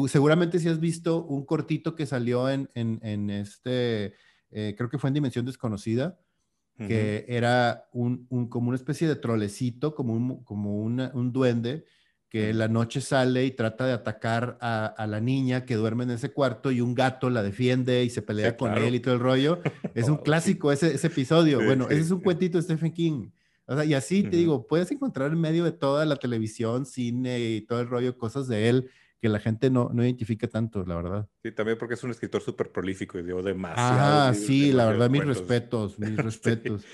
seguramente 0.09 0.59
si 0.59 0.69
has 0.69 0.81
visto 0.81 1.25
un 1.25 1.45
cortito 1.45 1.95
que 1.95 2.07
salió 2.07 2.49
en, 2.49 2.69
en, 2.75 3.01
en 3.03 3.31
este, 3.31 4.15
eh, 4.51 4.75
creo 4.77 4.89
que 4.89 4.99
fue 4.99 5.09
en 5.09 5.15
Dimensión 5.15 5.47
Desconocida, 5.47 6.19
que 6.79 7.27
era 7.29 7.89
un, 7.93 8.27
un, 8.29 8.49
como 8.49 8.69
una 8.69 8.77
especie 8.77 9.07
de 9.07 9.15
trolecito, 9.15 9.95
como 9.95 10.15
un, 10.15 10.43
como 10.43 10.83
un 10.83 11.33
duende, 11.33 11.85
que 12.33 12.49
en 12.49 12.59
la 12.59 12.67
noche 12.67 13.03
sale 13.03 13.45
y 13.45 13.51
trata 13.51 13.87
de 13.87 13.93
atacar 13.93 14.57
a, 14.63 14.87
a, 14.87 15.07
la 15.07 15.21
niña 15.21 15.67
que 15.67 15.77
duerme 15.77 16.05
en 16.05 16.13
ese 16.13 16.33
cuarto 16.33 16.73
y 16.73 16.81
un 16.81 16.95
gato 16.95 17.29
la 17.29 17.43
defiende 17.43 18.05
y 18.05 18.11
se 18.11 18.23
pelea 18.23 18.57
con 18.57 18.77
él 18.79 18.95
y 18.95 19.01
todo 19.01 19.15
el 19.15 19.21
rollo. 19.21 19.61
Es 19.95 20.09
un 20.09 20.15
oh, 20.15 20.23
clásico 20.23 20.73
ese, 20.73 20.95
ese, 20.95 21.09
episodio. 21.09 21.63
bueno, 21.63 21.89
ese 21.91 22.01
es 22.01 22.11
un 22.11 22.21
cuentito 22.21 22.57
de 22.57 22.65
Stephen 22.65 22.93
King. 22.93 23.29
O 23.67 23.75
sea, 23.75 23.85
y 23.85 23.95
así 23.95 24.23
te 24.25 24.37
digo, 24.37 24.67
puedes 24.67 24.91
encontrar 24.91 25.33
en 25.33 25.41
medio 25.41 25.65
de 25.65 25.73
toda 25.73 26.05
la 26.05 26.17
televisión, 26.17 26.85
cine 26.85 27.41
y 27.41 27.61
todo 27.63 27.81
el 27.81 27.89
rollo, 27.89 28.19
cosas 28.19 28.49
de 28.49 28.69
él 28.69 28.91
que 29.23 29.29
la 29.29 29.39
gente 29.39 29.71
no, 29.71 29.89
no 29.95 30.03
identifica 30.03 30.49
tanto, 30.49 30.85
la 30.85 30.97
verdad. 30.97 31.29
Sí, 31.45 31.53
también 31.53 31.79
porque 31.79 31.95
es 31.95 32.03
un 32.03 32.11
escritor 32.11 32.43
súper 32.43 32.73
prolífico 32.73 33.21
y 33.21 33.23
dio 33.23 33.41
demasiado. 33.41 34.31
Ah, 34.31 34.35
sí, 34.35 34.73
la 34.73 34.87
verdad, 34.87 35.09
mis 35.09 35.25
respetos, 35.25 35.97
mis 36.01 36.17
respetos. 36.17 36.85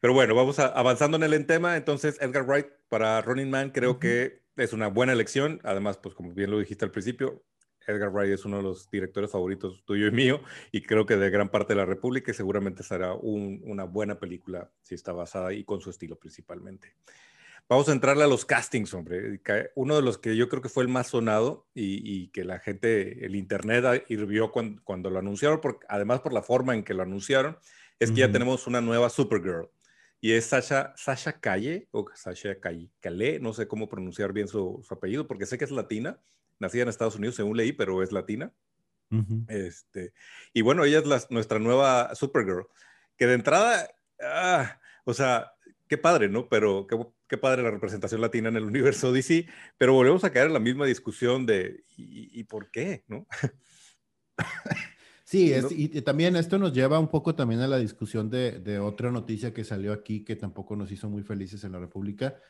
Pero 0.00 0.14
bueno, 0.14 0.34
vamos 0.34 0.58
avanzando 0.58 1.16
en 1.16 1.22
el 1.22 1.46
tema. 1.46 1.76
Entonces, 1.76 2.20
Edgar 2.20 2.44
Wright 2.44 2.66
para 2.88 3.20
Running 3.20 3.50
Man 3.50 3.70
creo 3.70 4.00
que 4.00 4.42
es 4.56 4.72
una 4.72 4.88
buena 4.88 5.12
elección. 5.12 5.60
Además, 5.62 5.98
pues 5.98 6.12
como 6.12 6.32
bien 6.32 6.50
lo 6.50 6.58
dijiste 6.58 6.84
al 6.84 6.90
principio, 6.90 7.44
Edgar 7.88 8.10
Wright 8.10 8.32
es 8.32 8.44
uno 8.44 8.58
de 8.58 8.62
los 8.62 8.90
directores 8.90 9.30
favoritos 9.30 9.82
tuyo 9.84 10.06
y 10.06 10.12
mío, 10.12 10.40
y 10.70 10.82
creo 10.82 11.06
que 11.06 11.16
de 11.16 11.30
gran 11.30 11.48
parte 11.48 11.72
de 11.74 11.78
la 11.78 11.86
República, 11.86 12.30
y 12.30 12.34
seguramente 12.34 12.82
será 12.82 13.14
una 13.14 13.84
buena 13.84 14.18
película 14.20 14.70
si 14.82 14.94
está 14.94 15.12
basada 15.12 15.52
y 15.52 15.64
con 15.64 15.80
su 15.80 15.90
estilo 15.90 16.16
principalmente. 16.16 16.94
Vamos 17.68 17.88
a 17.90 17.92
entrarle 17.92 18.24
a 18.24 18.28
los 18.28 18.46
castings, 18.46 18.94
hombre. 18.94 19.42
Uno 19.74 19.96
de 19.96 20.02
los 20.02 20.16
que 20.16 20.34
yo 20.36 20.48
creo 20.48 20.62
que 20.62 20.70
fue 20.70 20.84
el 20.84 20.88
más 20.88 21.08
sonado 21.08 21.66
y, 21.74 22.28
que 22.28 22.44
la 22.44 22.60
gente, 22.60 23.26
el 23.26 23.36
internet 23.36 24.04
hirvió 24.08 24.50
cuando, 24.50 25.10
lo 25.10 25.18
anunciaron, 25.18 25.60
además 25.88 26.20
por 26.20 26.32
la 26.32 26.42
forma 26.42 26.74
en 26.74 26.82
que 26.82 26.94
lo 26.94 27.02
anunciaron, 27.02 27.58
es 27.98 28.10
que 28.10 28.20
ya 28.20 28.32
tenemos 28.32 28.66
una 28.66 28.80
nueva 28.80 29.10
Supergirl, 29.10 29.68
y 30.20 30.32
es 30.32 30.46
Sasha, 30.46 30.94
Sasha 30.96 31.40
Calle, 31.40 31.88
o 31.90 32.06
Sasha 32.14 32.58
Calle, 32.58 32.90
Calé, 33.00 33.38
no 33.38 33.52
sé 33.52 33.68
cómo 33.68 33.88
pronunciar 33.88 34.32
bien 34.32 34.48
su, 34.48 34.84
apellido, 34.90 35.26
porque 35.26 35.46
sé 35.46 35.58
que 35.58 35.64
es 35.64 35.70
latina, 35.70 36.18
nacida 36.58 36.82
en 36.82 36.88
Estados 36.88 37.16
Unidos, 37.16 37.36
según 37.36 37.56
leí, 37.56 37.72
pero 37.72 38.02
es 38.02 38.12
latina. 38.12 38.52
este, 39.48 40.12
y 40.52 40.62
bueno, 40.62 40.84
ella 40.84 40.98
es 40.98 41.30
nuestra 41.30 41.58
nueva 41.58 42.14
Supergirl, 42.14 42.66
que 43.16 43.26
de 43.26 43.34
entrada, 43.34 43.90
ah, 44.22 44.80
o 45.04 45.14
sea, 45.14 45.52
qué 45.88 45.98
padre, 45.98 46.28
¿no? 46.28 46.48
Pero 46.48 46.86
qué, 46.86 46.98
qué, 47.26 47.38
padre 47.38 47.62
la 47.62 47.70
representación 47.70 48.20
latina 48.20 48.48
en 48.48 48.56
el 48.56 48.64
universo 48.64 49.12
DC, 49.12 49.46
pero 49.78 49.94
volvemos 49.94 50.24
a 50.24 50.30
caer 50.30 50.48
en 50.48 50.52
la 50.52 50.60
misma 50.60 50.86
discusión 50.86 51.46
de 51.46 51.84
¿y, 51.96 52.44
por 52.44 52.70
qué, 52.70 53.04
no? 53.08 53.26
Sí, 55.24 55.52
y 55.72 56.00
también 56.00 56.36
esto 56.36 56.58
nos 56.58 56.72
lleva 56.72 56.98
un 56.98 57.08
poco 57.08 57.34
también 57.34 57.60
a 57.60 57.66
la 57.66 57.76
discusión 57.76 58.30
de, 58.30 58.60
de, 58.60 58.78
otra 58.78 59.10
noticia 59.10 59.52
que 59.52 59.62
salió 59.62 59.92
aquí 59.92 60.24
que 60.24 60.36
tampoco 60.36 60.74
nos 60.74 60.90
hizo 60.90 61.10
muy 61.10 61.22
felices 61.22 61.64
en 61.64 61.72
la 61.72 61.78
República, 61.78 62.40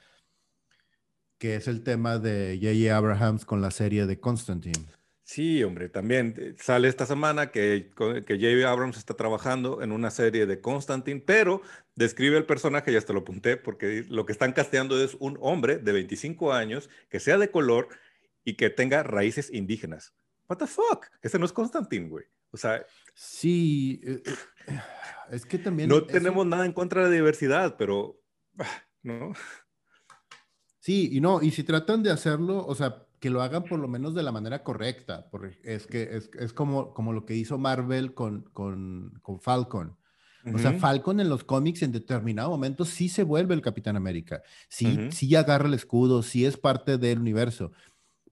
que 1.38 1.56
es 1.56 1.68
el 1.68 1.82
tema 1.82 2.18
de 2.18 2.58
J.J. 2.60 2.96
Abrahams 2.96 3.44
con 3.44 3.60
la 3.60 3.70
serie 3.70 4.06
de 4.06 4.20
Constantine. 4.20 4.86
Sí, 5.22 5.62
hombre, 5.62 5.88
también 5.90 6.34
eh, 6.38 6.54
sale 6.58 6.88
esta 6.88 7.04
semana 7.04 7.50
que, 7.50 7.90
que 7.94 8.34
J.J. 8.34 8.70
Abrams 8.70 8.96
está 8.96 9.14
trabajando 9.14 9.82
en 9.82 9.92
una 9.92 10.10
serie 10.10 10.46
de 10.46 10.60
Constantine, 10.60 11.20
pero 11.20 11.60
describe 11.94 12.38
el 12.38 12.46
personaje, 12.46 12.92
ya 12.92 13.00
te 13.02 13.12
lo 13.12 13.20
apunté, 13.20 13.58
porque 13.58 14.06
lo 14.08 14.24
que 14.24 14.32
están 14.32 14.52
casteando 14.52 15.02
es 15.02 15.16
un 15.20 15.38
hombre 15.42 15.78
de 15.78 15.92
25 15.92 16.52
años 16.54 16.88
que 17.10 17.20
sea 17.20 17.36
de 17.36 17.50
color 17.50 17.88
y 18.42 18.54
que 18.54 18.70
tenga 18.70 19.02
raíces 19.02 19.52
indígenas. 19.52 20.14
What 20.48 20.58
the 20.58 20.66
fuck? 20.66 21.06
Ese 21.20 21.38
no 21.38 21.44
es 21.44 21.52
Constantine, 21.52 22.08
güey. 22.08 22.24
O 22.50 22.56
sea. 22.56 22.84
Sí, 23.14 24.00
eh, 24.02 24.22
eh, 24.66 24.80
es 25.30 25.44
que 25.44 25.58
también. 25.58 25.90
No 25.90 26.04
tenemos 26.04 26.46
nada 26.46 26.64
en 26.64 26.72
contra 26.72 27.02
de 27.02 27.08
la 27.10 27.14
diversidad, 27.14 27.76
pero. 27.76 28.18
Ah, 28.58 28.82
¿No? 29.02 29.34
Sí, 30.88 31.10
y 31.12 31.20
no, 31.20 31.42
y 31.42 31.50
si 31.50 31.64
tratan 31.64 32.02
de 32.02 32.10
hacerlo, 32.10 32.64
o 32.66 32.74
sea, 32.74 33.04
que 33.20 33.28
lo 33.28 33.42
hagan 33.42 33.64
por 33.64 33.78
lo 33.78 33.88
menos 33.88 34.14
de 34.14 34.22
la 34.22 34.32
manera 34.32 34.64
correcta, 34.64 35.28
porque 35.30 35.58
es 35.62 35.86
que 35.86 36.16
es, 36.16 36.30
es 36.40 36.54
como, 36.54 36.94
como 36.94 37.12
lo 37.12 37.26
que 37.26 37.36
hizo 37.36 37.58
Marvel 37.58 38.14
con, 38.14 38.48
con, 38.54 39.12
con 39.20 39.38
Falcon. 39.38 39.98
O 40.50 40.56
sea, 40.56 40.72
Falcon 40.72 41.20
en 41.20 41.28
los 41.28 41.44
cómics 41.44 41.82
en 41.82 41.92
determinado 41.92 42.48
momento 42.48 42.86
sí 42.86 43.10
se 43.10 43.22
vuelve 43.22 43.54
el 43.54 43.60
Capitán 43.60 43.96
América, 43.96 44.40
sí, 44.70 45.10
sí 45.10 45.36
agarra 45.36 45.68
el 45.68 45.74
escudo, 45.74 46.22
sí 46.22 46.46
es 46.46 46.56
parte 46.56 46.96
del 46.96 47.18
universo, 47.18 47.72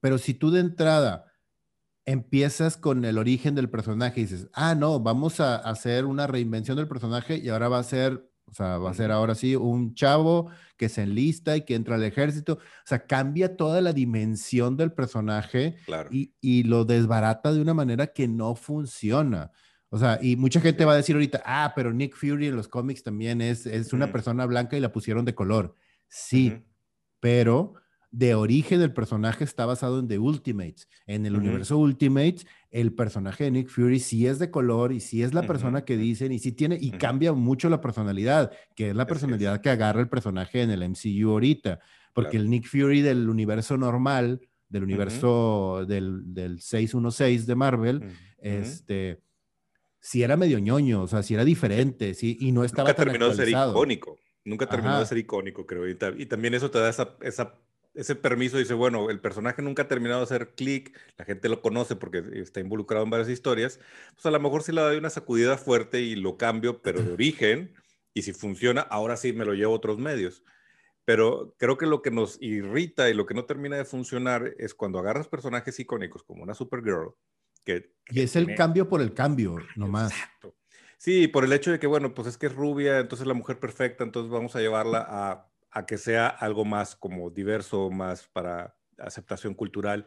pero 0.01 0.17
si 0.17 0.33
tú 0.33 0.51
de 0.51 0.61
entrada 0.61 1.27
empiezas 2.07 2.79
con 2.79 3.05
el 3.05 3.19
origen 3.19 3.55
del 3.55 3.69
personaje 3.69 4.21
y 4.21 4.25
dices, 4.25 4.49
ah, 4.55 4.75
no, 4.75 4.99
vamos 4.99 5.41
a 5.41 5.57
hacer 5.57 6.07
una 6.07 6.27
reinvención 6.27 6.79
del 6.79 6.89
personaje 6.89 7.37
y 7.37 7.51
ahora 7.51 7.69
va 7.69 7.81
a 7.81 7.85
ser 7.85 8.31
o 8.49 8.55
sea, 8.55 8.79
va 8.79 8.91
a 8.91 8.95
ser 8.95 9.11
ahora 9.11 9.35
sí 9.35 9.57
un 9.57 9.95
chavo 9.95 10.51
que 10.77 10.89
se 10.89 11.03
enlista 11.03 11.57
y 11.57 11.63
que 11.63 11.75
entra 11.75 11.97
al 11.97 12.05
ejército. 12.05 12.55
O 12.55 12.87
sea, 12.87 13.07
cambia 13.07 13.57
toda 13.57 13.81
la 13.81 13.93
dimensión 13.93 14.77
del 14.77 14.93
personaje 14.93 15.77
y, 16.11 16.33
y, 16.41 16.63
lo 16.63 16.85
desbarata 16.85 17.53
de 17.53 17.61
una 17.61 17.75
manera 17.75 18.07
que 18.09 18.29
no 18.29 18.55
funciona. 18.55 19.51
O 19.89 19.99
sea, 19.99 20.19
y 20.23 20.37
mucha 20.37 20.61
gente 20.61 20.85
va 20.85 20.93
a 20.93 20.97
decir 20.97 21.17
ahorita, 21.17 21.43
ah, 21.45 21.73
pero 21.75 21.93
Nick 21.93 22.15
Fury 22.15 22.47
en 22.47 22.57
los 22.57 22.69
cómics 22.69 23.03
también 23.03 23.41
es, 23.41 23.67
es 23.67 23.93
una 23.93 24.13
persona 24.13 24.47
blanca 24.47 24.77
y 24.77 24.81
la 24.81 24.93
pusieron 24.93 25.25
de 25.25 25.35
color. 25.35 25.75
Sí, 26.09 26.63
pero 27.21 27.75
de 28.11 28.35
origen 28.35 28.81
el 28.81 28.93
personaje 28.93 29.45
está 29.45 29.67
basado 29.67 29.99
en 29.99 30.09
The 30.09 30.19
Ultimates. 30.19 30.89
En 31.07 31.27
el 31.27 31.37
universo 31.37 31.79
Ultimates, 31.79 32.47
el 32.71 32.93
personaje 32.93 33.45
de 33.45 33.51
Nick 33.51 33.69
Fury 33.69 34.01
sí 34.01 34.27
es 34.27 34.39
de 34.39 34.51
color 34.51 34.93
y 34.93 35.01
sí 35.01 35.23
es 35.23 35.35
la 35.35 35.43
persona 35.43 35.85
que 35.85 35.97
dicen 35.97 36.33
y 36.33 36.39
sí 36.39 36.53
tiene 36.53 36.79
y 36.81 36.93
cambia 36.93 37.33
mucho 37.33 37.69
la 37.69 37.81
personalidad, 37.81 38.53
que 38.75 38.91
es 38.91 38.97
la 38.97 39.07
personalidad 39.07 39.61
que 39.61 39.71
agarra 39.71 40.01
el 40.01 40.09
personaje 40.09 40.63
en 40.63 40.71
el 40.71 40.89
MCU 40.89 41.31
ahorita. 41.31 41.81
Porque 42.13 42.37
el 42.39 42.49
Nick 42.49 42.67
Fury 42.67 43.03
del 43.03 43.29
universo 43.29 43.77
normal, 43.77 44.41
del 44.69 44.85
universo 44.85 45.85
del, 45.87 46.33
del, 46.33 46.61
616 46.61 47.47
de 47.47 47.55
Marvel, 47.55 48.03
este 48.39 49.21
sí 50.01 50.23
era 50.23 50.37
medio 50.37 50.61
ñoño, 50.61 51.03
o 51.03 51.07
sea, 51.09 51.23
sí 51.25 51.35
era 51.35 51.45
diferente, 51.45 52.15
sí, 52.15 52.37
y 52.41 52.53
no 52.53 52.63
estaba 52.63 52.91
Nunca 52.91 53.05
terminó 53.05 53.29
de 53.29 53.35
ser 53.35 53.49
icónico. 53.49 54.17
Nunca 54.45 54.67
terminó 54.67 55.01
de 55.01 55.07
ser 55.07 55.19
icónico, 55.19 55.67
creo. 55.67 55.89
Y, 55.89 55.99
y, 56.19 56.27
también 56.27 56.55
eso 56.55 56.71
te 56.71 56.79
da 56.79 56.89
esa, 56.89 57.17
esa 57.23 57.59
ese 57.97 58.15
permiso 58.15 58.59
dice, 58.59 58.75
bueno, 58.75 59.11
el 59.11 59.21
personaje 59.21 59.63
nunca 59.63 59.83
ha 59.83 59.89
terminado 59.89 60.21
de 60.21 60.25
hacer 60.25 60.55
clic, 60.55 60.97
la 61.17 61.25
gente 61.25 61.49
lo 61.49 61.63
conoce 61.63 61.97
porque 61.97 62.23
está 62.35 62.61
involucrado 62.61 63.05
en 63.05 63.11
varias 63.11 63.29
historias, 63.29 63.81
pues 64.15 64.27
a 64.27 64.31
lo 64.31 64.39
mejor 64.39 64.63
sí 64.63 64.73
le 64.73 64.83
doy 64.83 64.99
una 64.99 65.11
sacudida 65.11 65.57
fuerte 65.57 66.01
y 66.01 66.15
lo 66.15 66.37
cambio, 66.37 66.83
pero 66.83 67.03
de 67.03 67.13
origen, 67.13 67.75
y 68.15 68.23
si 68.23 68.33
funciona, 68.33 68.83
ahora 68.83 69.17
sí 69.17 69.33
me 69.33 69.45
lo 69.45 69.55
llevo 69.55 69.73
a 69.73 69.77
otros 69.77 69.99
medios. 69.99 70.43
Pero 71.05 71.55
creo 71.59 71.79
que 71.79 71.87
lo 71.87 72.03
que 72.03 72.11
nos 72.11 72.37
irrita 72.43 73.09
y 73.09 73.15
lo 73.15 73.27
que 73.27 73.35
no 73.35 73.45
termina 73.45 73.77
de 73.77 73.85
funcionar 73.85 74.55
es 74.59 74.75
cuando 74.75 74.99
agarras 74.99 75.29
personajes 75.29 75.79
icónicos 75.79 76.23
como 76.23 76.43
una 76.43 76.55
Supergirl, 76.55 77.15
que... 77.65 77.93
y 78.11 78.21
es 78.21 78.37
el 78.37 78.55
cambio 78.55 78.89
por 78.89 79.01
el 79.01 79.15
cambio, 79.15 79.57
nomás. 79.77 80.13
Exacto. 80.13 80.55
Sí, 80.99 81.29
por 81.29 81.45
el 81.45 81.53
hecho 81.53 81.71
de 81.71 81.79
que, 81.79 81.87
bueno, 81.87 82.15
pues 82.15 82.27
es 82.29 82.39
que 82.39 82.47
es 82.47 82.55
rubia, 82.55 82.99
entonces 82.99 83.27
la 83.27 83.35
mujer 83.35 83.59
perfecta, 83.59 84.03
entonces 84.03 84.31
vamos 84.31 84.57
a 84.57 84.61
llevarla 84.61 85.07
a 85.09 85.49
a 85.77 85.85
que 85.85 85.99
sea 85.99 86.29
algo 86.29 86.65
más 86.65 86.97
como 86.97 87.29
diverso, 87.29 87.91
más 87.91 88.27
para 88.29 88.75
aceptación 88.97 89.53
cultural. 89.53 90.07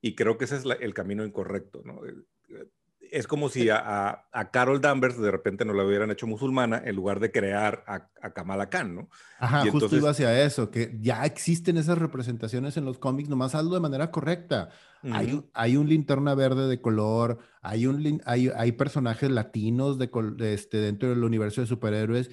Y 0.00 0.16
creo 0.16 0.36
que 0.36 0.44
ese 0.44 0.56
es 0.56 0.64
el 0.64 0.92
camino 0.92 1.24
incorrecto, 1.24 1.82
¿no? 1.84 2.04
Eh, 2.04 2.16
eh, 2.48 2.66
es 3.12 3.28
como 3.28 3.48
si 3.48 3.68
a, 3.70 4.26
Carol 4.52 4.80
Danvers 4.80 5.16
de 5.20 5.30
repente 5.30 5.64
no 5.64 5.72
la 5.72 5.84
hubieran 5.84 6.10
hecho 6.10 6.26
musulmana 6.26 6.82
en 6.84 6.96
lugar 6.96 7.20
de 7.20 7.30
crear 7.30 7.84
a, 7.86 8.30
Kamala 8.32 8.68
Khan, 8.68 8.96
¿no? 8.96 9.08
Ajá, 9.38 9.64
justo 9.70 9.94
iba 9.94 10.10
hacia 10.10 10.42
eso, 10.42 10.72
que 10.72 10.96
ya 11.00 11.24
existen 11.24 11.76
esas 11.76 11.98
representaciones 11.98 12.76
en 12.76 12.84
los 12.84 12.98
cómics, 12.98 13.28
nomás 13.28 13.54
hazlo 13.54 13.74
de 13.74 13.80
manera 13.80 14.10
correcta. 14.10 14.70
hay, 15.02 15.44
hay, 15.52 15.76
un 15.76 15.88
linterna 15.88 16.34
verde 16.34 16.66
de 16.66 16.80
color, 16.80 17.38
hay, 17.62 17.86
un, 17.86 18.20
hay, 18.24 18.48
hay 18.48 18.72
personajes 18.72 19.30
latinos 19.30 19.96
de, 19.96 20.10
este, 20.52 20.78
dentro 20.78 21.10
del 21.10 21.22
universo 21.22 21.60
de 21.60 21.68
superhéroes 21.68 22.32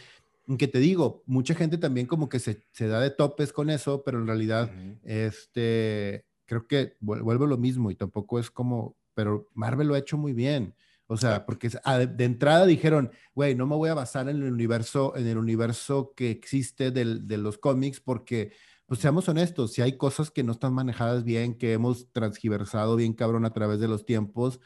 que 0.57 0.67
te 0.67 0.79
digo, 0.79 1.23
mucha 1.25 1.55
gente 1.55 1.77
también 1.77 2.07
como 2.07 2.29
que 2.29 2.39
se, 2.39 2.65
se 2.71 2.87
da 2.87 2.99
de 2.99 3.11
topes 3.11 3.53
con 3.53 3.69
eso, 3.69 4.03
pero 4.03 4.19
en 4.19 4.27
realidad, 4.27 4.71
este, 5.03 6.25
creo 6.45 6.67
que 6.67 6.97
vuelve 6.99 7.47
lo 7.47 7.57
mismo 7.57 7.91
y 7.91 7.95
tampoco 7.95 8.39
es 8.39 8.51
como, 8.51 8.97
pero 9.13 9.49
Marvel 9.53 9.87
lo 9.87 9.95
ha 9.95 9.99
hecho 9.99 10.17
muy 10.17 10.33
bien. 10.33 10.75
O 11.07 11.17
sea, 11.17 11.45
porque 11.45 11.69
de 11.69 12.23
entrada 12.23 12.65
dijeron, 12.65 13.11
güey, 13.35 13.53
no 13.53 13.67
me 13.67 13.75
voy 13.75 13.89
a 13.89 13.93
basar 13.93 14.29
en 14.29 14.37
el 14.37 14.51
universo, 14.53 15.13
en 15.17 15.27
el 15.27 15.37
universo 15.37 16.13
que 16.15 16.31
existe 16.31 16.89
del, 16.89 17.27
de 17.27 17.37
los 17.37 17.57
cómics, 17.57 17.99
porque, 17.99 18.53
pues 18.85 19.01
seamos 19.01 19.27
honestos, 19.27 19.73
si 19.73 19.81
hay 19.81 19.97
cosas 19.97 20.31
que 20.31 20.43
no 20.43 20.53
están 20.53 20.73
manejadas 20.73 21.25
bien, 21.25 21.57
que 21.57 21.73
hemos 21.73 22.09
transgiversado 22.13 22.95
bien 22.95 23.11
cabrón 23.11 23.43
a 23.43 23.51
través 23.51 23.81
de 23.81 23.89
los 23.89 24.05
tiempos, 24.05 24.61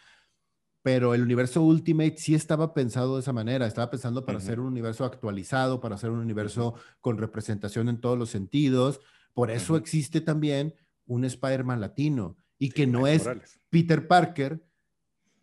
pero 0.85 1.15
el 1.15 1.23
universo 1.23 1.63
Ultimate 1.63 2.13
sí 2.17 2.35
estaba 2.35 2.75
pensado 2.75 3.15
de 3.15 3.21
esa 3.21 3.33
manera, 3.33 3.65
estaba 3.65 3.89
pensando 3.89 4.23
para 4.23 4.39
ser 4.39 4.59
un 4.59 4.67
universo 4.67 5.03
actualizado, 5.03 5.81
para 5.81 5.97
ser 5.97 6.11
un 6.11 6.19
universo 6.19 6.75
con 7.01 7.17
representación 7.17 7.89
en 7.89 7.99
todos 7.99 8.19
los 8.19 8.29
sentidos. 8.29 8.99
Por 9.33 9.49
eso 9.49 9.77
existe 9.77 10.21
también 10.21 10.75
un 11.07 11.25
Spider-Man 11.25 11.81
latino 11.81 12.37
y 12.59 12.69
que 12.69 12.85
no 12.85 13.07
es 13.07 13.27
Peter 13.71 14.07
Parker 14.07 14.63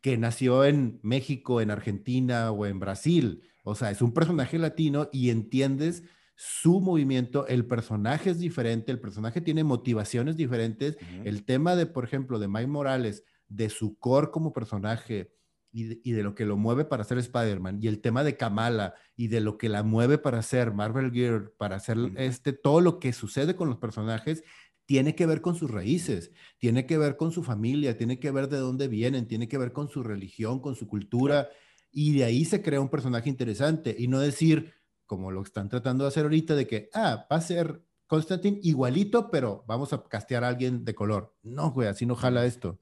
que 0.01 0.17
nació 0.17 0.65
en 0.65 1.01
México, 1.03 1.61
en 1.61 1.73
Argentina 1.73 2.53
o 2.53 2.65
en 2.65 2.79
Brasil. 2.79 3.43
O 3.65 3.75
sea, 3.75 3.91
es 3.91 4.01
un 4.01 4.15
personaje 4.15 4.61
latino 4.61 5.09
y 5.11 5.31
entiendes 5.31 6.05
su 6.37 6.81
movimiento, 6.81 7.49
el 7.49 7.67
personaje 7.67 8.31
es 8.31 8.39
diferente, 8.39 8.93
el 8.93 9.01
personaje 9.01 9.41
tiene 9.41 9.65
motivaciones 9.65 10.37
diferentes. 10.37 10.97
El 11.25 11.45
tema 11.45 11.75
de, 11.75 11.87
por 11.87 12.05
ejemplo, 12.05 12.39
de 12.39 12.47
Mike 12.47 12.69
Morales, 12.69 13.25
de 13.55 13.69
su 13.69 13.99
core 13.99 14.31
como 14.31 14.53
personaje 14.53 15.33
y 15.75 16.13
de, 16.13 16.23
lo 16.23 16.35
que 16.35 16.45
lo 16.45 16.59
mueve 16.59 16.85
para 16.85 17.03
ser 17.03 17.17
Spider-Man 17.17 17.79
y 17.81 17.87
el 17.87 18.03
tema 18.03 18.25
de 18.25 18.37
Kamala 18.37 18.95
y 19.17 19.29
de 19.29 19.41
lo 19.41 19.57
que 19.57 19.71
la 19.71 19.83
mueve 19.83 20.19
para 20.19 20.43
ser 20.43 20.75
Marvel 20.75 21.11
Gear, 21.11 21.51
para 21.57 21.77
hacer 21.77 21.97
este, 22.17 22.53
todo 22.53 22.83
lo 22.83 22.99
que 22.99 23.15
sucede 23.15 23.57
con 23.57 23.71
los 23.71 23.79
personajes 23.79 24.45
tiene 24.85 25.15
que 25.15 25.25
ver 25.25 25.41
con 25.41 25.55
sus 25.55 25.71
raíces, 25.71 26.31
tiene 26.59 26.85
que 26.85 26.99
ver 26.99 27.17
con 27.17 27.33
su 27.33 27.43
familia, 27.43 27.97
tiene 27.97 28.21
que 28.21 28.31
ver 28.31 28.51
de 28.51 28.59
dónde 28.59 28.89
vienen, 28.89 29.27
tiene 29.27 29.49
que 29.49 29.57
ver 29.57 29.73
con 29.73 29.89
su 29.89 30.03
religión, 30.03 30.61
con 30.61 30.75
su 30.75 30.87
cultura 30.89 31.49
y 31.91 32.13
de 32.13 32.25
ahí 32.25 32.45
se 32.45 32.61
crea 32.61 32.81
un 32.81 32.91
personaje 32.91 33.31
interesante 33.31 33.97
y 33.99 34.09
no 34.09 34.21
decir 34.21 34.75
como 35.07 35.31
lo 35.31 35.43
están 35.43 35.71
tratando 35.71 36.05
de 36.05 36.09
hacer 36.09 36.25
ahorita 36.25 36.55
de 36.55 36.67
que, 36.67 36.91
ah, 36.93 37.27
va 37.33 37.37
a 37.37 37.41
ser 37.41 37.83
Constantine 38.07 38.61
igualito, 38.63 39.31
pero 39.31 39.65
vamos 39.67 39.95
a 39.95 40.03
castear 40.03 40.45
a 40.45 40.49
alguien 40.49 40.85
de 40.85 40.95
color. 40.95 41.35
No, 41.43 41.71
güey, 41.71 41.89
así 41.89 42.05
no 42.05 42.15
jala 42.15 42.45
esto 42.45 42.79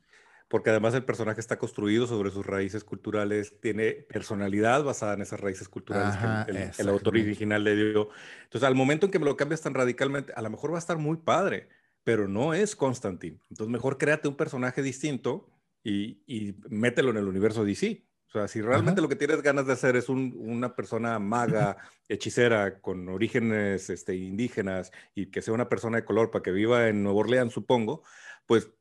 porque 0.51 0.71
además 0.71 0.95
el 0.95 1.05
personaje 1.05 1.41
está 1.41 1.59
construido 1.59 2.09
sobre 2.09 2.33
sus 2.33 2.45
raíces 2.45 2.83
culturales, 2.83 3.61
tiene 3.61 3.93
personalidad 3.93 4.83
basada 4.83 5.15
en 5.15 5.23
esas 5.23 5.39
raíces 5.39 5.69
culturales 5.69 6.17
que 6.45 6.83
el, 6.83 6.89
autor 6.89 7.15
original 7.15 7.63
le 7.63 7.77
dio. 7.77 8.09
Entonces, 8.43 8.67
al 8.67 8.75
momento 8.75 9.07
en 9.07 9.13
que 9.13 9.21
me 9.21 9.27
lo 9.27 9.37
cambias 9.37 9.61
tan 9.61 9.75
radicalmente, 9.75 10.33
a 10.35 10.43
lo 10.43 10.51
mejor 10.51 10.73
va 10.73 10.77
a 10.77 10.81
estar 10.81 10.99
muy 10.99 11.19
padre, 11.19 11.69
pero 12.03 12.27
no 12.27 12.53
es 12.53 12.75
Constantine. 12.75 13.39
Entonces, 13.49 13.71
mejor 13.71 13.97
créate 13.97 14.27
un 14.27 14.35
personaje 14.35 14.83
distinto 14.83 15.49
y, 15.85 16.21
y 16.27 16.57
mételo 16.69 17.11
en 17.11 17.19
el 17.19 17.29
universo 17.29 17.65
DC. 17.65 18.05
O 18.27 18.33
sea, 18.33 18.49
si 18.49 18.61
realmente 18.61 19.01
lo 19.01 19.09
que 19.09 19.17
tienes 19.17 19.43
ganas 19.43 19.69
de 19.69 19.73
hacer 19.73 19.95
es 19.95 20.09
una 20.09 20.75
persona 20.75 21.21
maga, 21.21 21.77
hechicera, 22.09 22.81
con 22.81 23.09
orígenes 23.09 23.89
este, 23.89 24.17
indígenas 24.17 24.91
y 25.15 25.27
que 25.27 25.43
sea 25.43 25.55
una 25.55 25.69
persona 25.69 25.99
de 25.99 26.05
color 26.05 26.33
para 26.33 26.43
que 26.43 26.51
viva 26.51 26.89
en 26.89 27.05
Nueva 27.05 27.21
Orleans, 27.21 27.53
supongo, 27.53 28.03
pues 28.47 28.73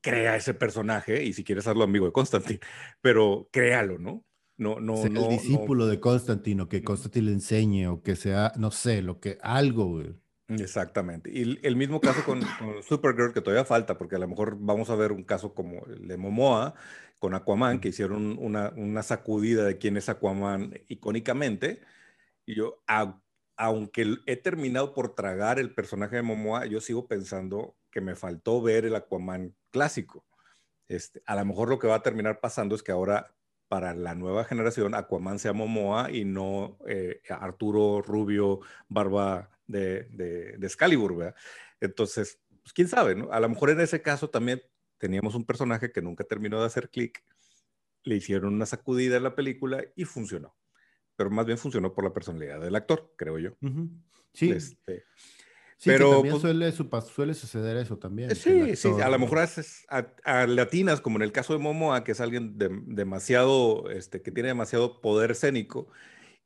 crea 0.00 0.36
ese 0.36 0.54
personaje 0.54 1.24
y 1.24 1.32
si 1.32 1.44
quieres 1.44 1.66
hazlo 1.66 1.84
amigo 1.84 2.06
de 2.06 2.12
Constantine, 2.12 2.60
pero 3.00 3.48
créalo, 3.52 3.98
¿no? 3.98 4.24
No, 4.56 4.78
no, 4.78 4.98
sea 4.98 5.08
no, 5.08 5.24
el 5.24 5.30
discípulo 5.30 5.86
de 5.86 6.00
Constantino, 6.00 6.68
que 6.68 6.82
Constantine 6.82 7.26
le 7.26 7.32
enseñe 7.32 7.86
o 7.86 8.02
que 8.02 8.14
sea, 8.14 8.52
no 8.58 8.70
sé, 8.70 9.00
lo 9.00 9.18
que, 9.18 9.38
algo, 9.40 9.86
güey. 9.86 10.14
Exactamente. 10.58 11.30
Y 11.32 11.58
el 11.62 11.76
mismo 11.76 12.00
caso 12.00 12.24
con, 12.24 12.42
Supergirl, 12.82 13.32
que 13.32 13.40
todavía 13.40 13.64
falta, 13.64 13.96
porque 13.96 14.16
a 14.16 14.18
lo 14.18 14.28
mejor 14.28 14.56
vamos 14.58 14.90
a 14.90 14.96
ver 14.96 15.12
un 15.12 15.22
caso 15.22 15.54
como 15.54 15.86
el 15.86 16.08
de 16.08 16.16
Momoa 16.16 16.74
con 17.18 17.34
Aquaman, 17.34 17.80
que 17.80 17.88
hicieron 17.88 18.36
una, 18.38 18.70
una 18.76 19.02
sacudida 19.02 19.64
de 19.64 19.78
quién 19.78 19.96
es 19.96 20.08
Aquaman 20.08 20.78
icónicamente. 20.88 21.80
Y 22.44 22.56
yo, 22.56 22.82
aunque 23.56 24.16
he 24.26 24.36
terminado 24.36 24.92
por 24.92 25.14
tragar 25.14 25.58
el 25.58 25.72
personaje 25.74 26.16
de 26.16 26.22
Momoa, 26.22 26.66
yo 26.66 26.80
sigo 26.80 27.06
pensando 27.06 27.76
que 27.90 28.00
me 28.00 28.16
faltó 28.16 28.60
ver 28.60 28.84
el 28.84 28.96
Aquaman 28.96 29.54
clásico. 29.70 30.24
Este, 30.88 31.22
a 31.26 31.36
lo 31.36 31.44
mejor 31.44 31.68
lo 31.68 31.78
que 31.78 31.86
va 31.86 31.96
a 31.96 32.02
terminar 32.02 32.40
pasando 32.40 32.74
es 32.74 32.82
que 32.82 32.92
ahora 32.92 33.34
para 33.68 33.94
la 33.94 34.16
nueva 34.16 34.44
generación 34.44 34.94
Aquaman 34.94 35.38
sea 35.38 35.52
Momoa 35.52 36.10
y 36.10 36.24
no 36.24 36.76
eh, 36.88 37.20
Arturo 37.28 38.02
Rubio, 38.02 38.60
barba 38.88 39.48
de, 39.68 40.04
de, 40.10 40.56
de 40.58 40.66
Excalibur, 40.66 41.16
¿verdad? 41.16 41.36
Entonces, 41.80 42.40
pues, 42.62 42.72
quién 42.72 42.88
sabe, 42.88 43.14
¿no? 43.14 43.32
A 43.32 43.38
lo 43.38 43.48
mejor 43.48 43.70
en 43.70 43.80
ese 43.80 44.02
caso 44.02 44.28
también 44.28 44.62
teníamos 44.98 45.34
un 45.34 45.44
personaje 45.44 45.92
que 45.92 46.02
nunca 46.02 46.24
terminó 46.24 46.60
de 46.60 46.66
hacer 46.66 46.90
clic, 46.90 47.24
le 48.02 48.16
hicieron 48.16 48.54
una 48.54 48.66
sacudida 48.66 49.16
en 49.16 49.22
la 49.22 49.34
película 49.34 49.84
y 49.94 50.04
funcionó. 50.04 50.56
Pero 51.16 51.30
más 51.30 51.46
bien 51.46 51.58
funcionó 51.58 51.94
por 51.94 52.04
la 52.04 52.12
personalidad 52.12 52.60
del 52.60 52.74
actor, 52.74 53.12
creo 53.16 53.38
yo. 53.38 53.50
Sí. 54.32 54.50
Este, 54.50 55.04
pero 55.84 56.10
también 56.10 56.32
pues 56.32 56.42
suele, 56.42 56.72
suele, 56.72 57.34
suceder 57.34 57.76
eso 57.76 57.96
también. 57.98 58.34
Sí, 58.34 58.76
sí, 58.76 58.88
a 59.02 59.08
lo 59.08 59.18
mejor 59.18 59.38
haces 59.38 59.86
a, 59.88 60.46
latinas, 60.46 61.00
como 61.00 61.16
en 61.16 61.22
el 61.22 61.32
caso 61.32 61.52
de 61.52 61.58
Momoa, 61.58 62.04
que 62.04 62.12
es 62.12 62.20
alguien 62.20 62.58
demasiado, 62.58 63.90
este, 63.90 64.20
que 64.22 64.30
tiene 64.30 64.48
demasiado 64.48 65.00
poder 65.00 65.30
escénico, 65.30 65.88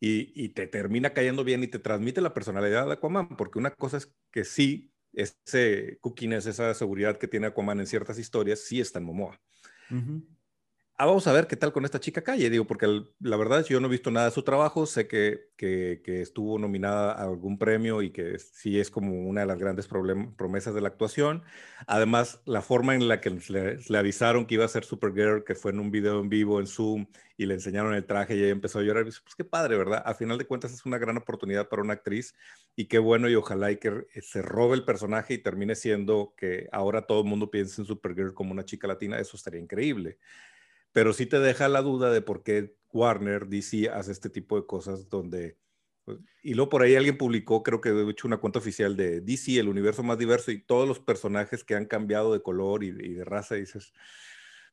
y, 0.00 0.50
te 0.50 0.66
termina 0.66 1.14
cayendo 1.14 1.44
bien 1.44 1.62
y 1.62 1.66
te 1.66 1.78
transmite 1.78 2.20
la 2.20 2.34
personalidad 2.34 2.86
de 2.86 2.92
Aquaman, 2.92 3.36
porque 3.36 3.58
una 3.58 3.70
cosa 3.70 3.96
es 3.96 4.14
que 4.30 4.44
sí, 4.44 4.92
ese 5.14 5.98
cookiness, 6.00 6.46
esa 6.46 6.74
seguridad 6.74 7.16
que 7.16 7.28
tiene 7.28 7.46
Aquaman 7.46 7.80
en 7.80 7.86
ciertas 7.86 8.18
historias, 8.18 8.60
sí 8.60 8.80
está 8.80 8.98
en 8.98 9.06
Momoa. 9.06 9.40
Ah, 10.96 11.06
vamos 11.06 11.26
a 11.26 11.32
ver 11.32 11.48
qué 11.48 11.56
tal 11.56 11.72
con 11.72 11.84
esta 11.84 11.98
chica 11.98 12.22
calle, 12.22 12.48
digo, 12.50 12.66
porque 12.68 12.86
la 13.18 13.36
verdad 13.36 13.64
que 13.64 13.72
yo 13.72 13.80
no 13.80 13.88
he 13.88 13.90
visto 13.90 14.12
nada 14.12 14.26
de 14.26 14.32
su 14.32 14.44
trabajo, 14.44 14.86
sé 14.86 15.08
que, 15.08 15.48
que, 15.56 16.00
estuvo 16.22 16.56
nominada 16.56 17.12
a 17.12 17.24
algún 17.24 17.58
premio 17.58 18.00
y 18.00 18.10
que 18.12 18.38
sí 18.38 18.78
es 18.78 18.90
como 18.92 19.28
una 19.28 19.40
de 19.40 19.46
las 19.48 19.58
grandes 19.58 19.88
promesas 19.88 20.72
de 20.72 20.80
la 20.80 20.86
actuación. 20.86 21.42
Además, 21.88 22.40
la 22.44 22.62
forma 22.62 22.94
en 22.94 23.08
la 23.08 23.20
que 23.20 23.30
le, 23.48 23.98
avisaron 23.98 24.46
que 24.46 24.54
iba 24.54 24.64
a 24.64 24.68
ser 24.68 24.84
Supergirl, 24.84 25.42
que 25.42 25.56
fue 25.56 25.72
en 25.72 25.80
un 25.80 25.90
video 25.90 26.20
en 26.20 26.28
vivo 26.28 26.60
en 26.60 26.68
Zoom 26.68 27.06
y 27.36 27.46
le 27.46 27.54
enseñaron 27.54 27.92
el 27.94 28.06
traje 28.06 28.36
y 28.36 28.38
ella 28.44 28.50
empezó 28.50 28.78
a 28.78 28.82
llorar, 28.82 29.02
pues 29.02 29.34
qué 29.36 29.44
padre, 29.44 29.76
¿verdad? 29.76 30.00
A 30.06 30.14
final 30.14 30.38
de 30.38 30.46
cuentas 30.46 30.72
es 30.72 30.86
una 30.86 30.98
gran 30.98 31.16
oportunidad 31.16 31.68
para 31.68 31.82
una 31.82 31.94
actriz 31.94 32.36
y 32.76 32.86
qué 32.86 33.00
bueno 33.00 33.28
y 33.28 33.34
ojalá 33.34 33.72
y 33.72 33.78
que 33.78 34.06
se 34.22 34.42
robe 34.42 34.76
el 34.76 34.84
personaje 34.84 35.34
y 35.34 35.38
termine 35.38 35.74
siendo 35.74 36.34
que 36.36 36.68
ahora 36.70 37.02
todo 37.02 37.22
el 37.22 37.26
mundo 37.26 37.50
piense 37.50 37.82
en 37.82 37.86
Supergirl 37.86 38.32
como 38.32 38.52
una 38.52 38.64
chica 38.64 38.86
latina, 38.86 39.18
eso 39.18 39.36
estaría 39.36 39.60
increíble 39.60 40.18
pero 40.94 41.12
sí 41.12 41.26
te 41.26 41.40
deja 41.40 41.68
la 41.68 41.82
duda 41.82 42.12
de 42.12 42.22
por 42.22 42.44
qué 42.44 42.76
Warner, 42.92 43.48
DC 43.48 43.90
hace 43.90 44.12
este 44.12 44.30
tipo 44.30 44.56
de 44.56 44.64
cosas 44.64 45.10
donde... 45.10 45.58
Pues, 46.04 46.18
y 46.42 46.54
luego 46.54 46.70
por 46.70 46.82
ahí 46.82 46.94
alguien 46.94 47.18
publicó, 47.18 47.64
creo 47.64 47.80
que 47.80 47.90
de 47.90 48.08
hecho 48.08 48.28
una 48.28 48.36
cuenta 48.36 48.60
oficial 48.60 48.96
de 48.96 49.20
DC, 49.20 49.58
el 49.58 49.68
universo 49.68 50.04
más 50.04 50.18
diverso 50.18 50.52
y 50.52 50.62
todos 50.62 50.86
los 50.86 51.00
personajes 51.00 51.64
que 51.64 51.74
han 51.74 51.86
cambiado 51.86 52.32
de 52.32 52.42
color 52.42 52.84
y, 52.84 52.92
de 52.92 53.24
raza, 53.24 53.56
y 53.56 53.62
dices, 53.62 53.92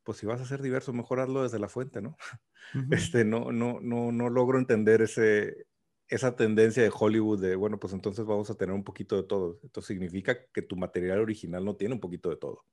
pues 0.04 0.20
si 0.20 0.28
vas 0.28 0.40
a 0.40 0.46
ser 0.46 0.62
diverso, 0.62 0.94
mejor 0.94 1.22
hazlo 1.22 1.42
desde 1.42 1.58
la 1.58 1.68
fuente, 1.68 2.02
¿no? 2.02 2.16
Este, 2.92 3.26
no, 3.26 3.52
no, 3.52 3.80
no, 3.82 4.12
no 4.12 4.30
logro 4.30 4.60
entender 4.60 5.02
ese, 5.02 5.66
esa 6.08 6.36
tendencia 6.36 6.84
de 6.84 6.92
Hollywood 6.94 7.42
de, 7.42 7.56
bueno, 7.56 7.80
pues 7.80 7.94
entonces 7.94 8.24
vamos 8.26 8.52
a 8.52 8.56
tener 8.56 8.76
un 8.76 8.84
poquito 8.84 9.16
de 9.16 9.24
todo. 9.24 9.60
Esto 9.64 9.82
significa 9.82 10.38
que 10.54 10.62
tu 10.62 10.76
material 10.76 11.20
original 11.20 11.66
no 11.66 11.76
tiene 11.76 11.96
un 11.96 12.00
poquito 12.00 12.30
de 12.30 12.38
todo. 12.38 12.64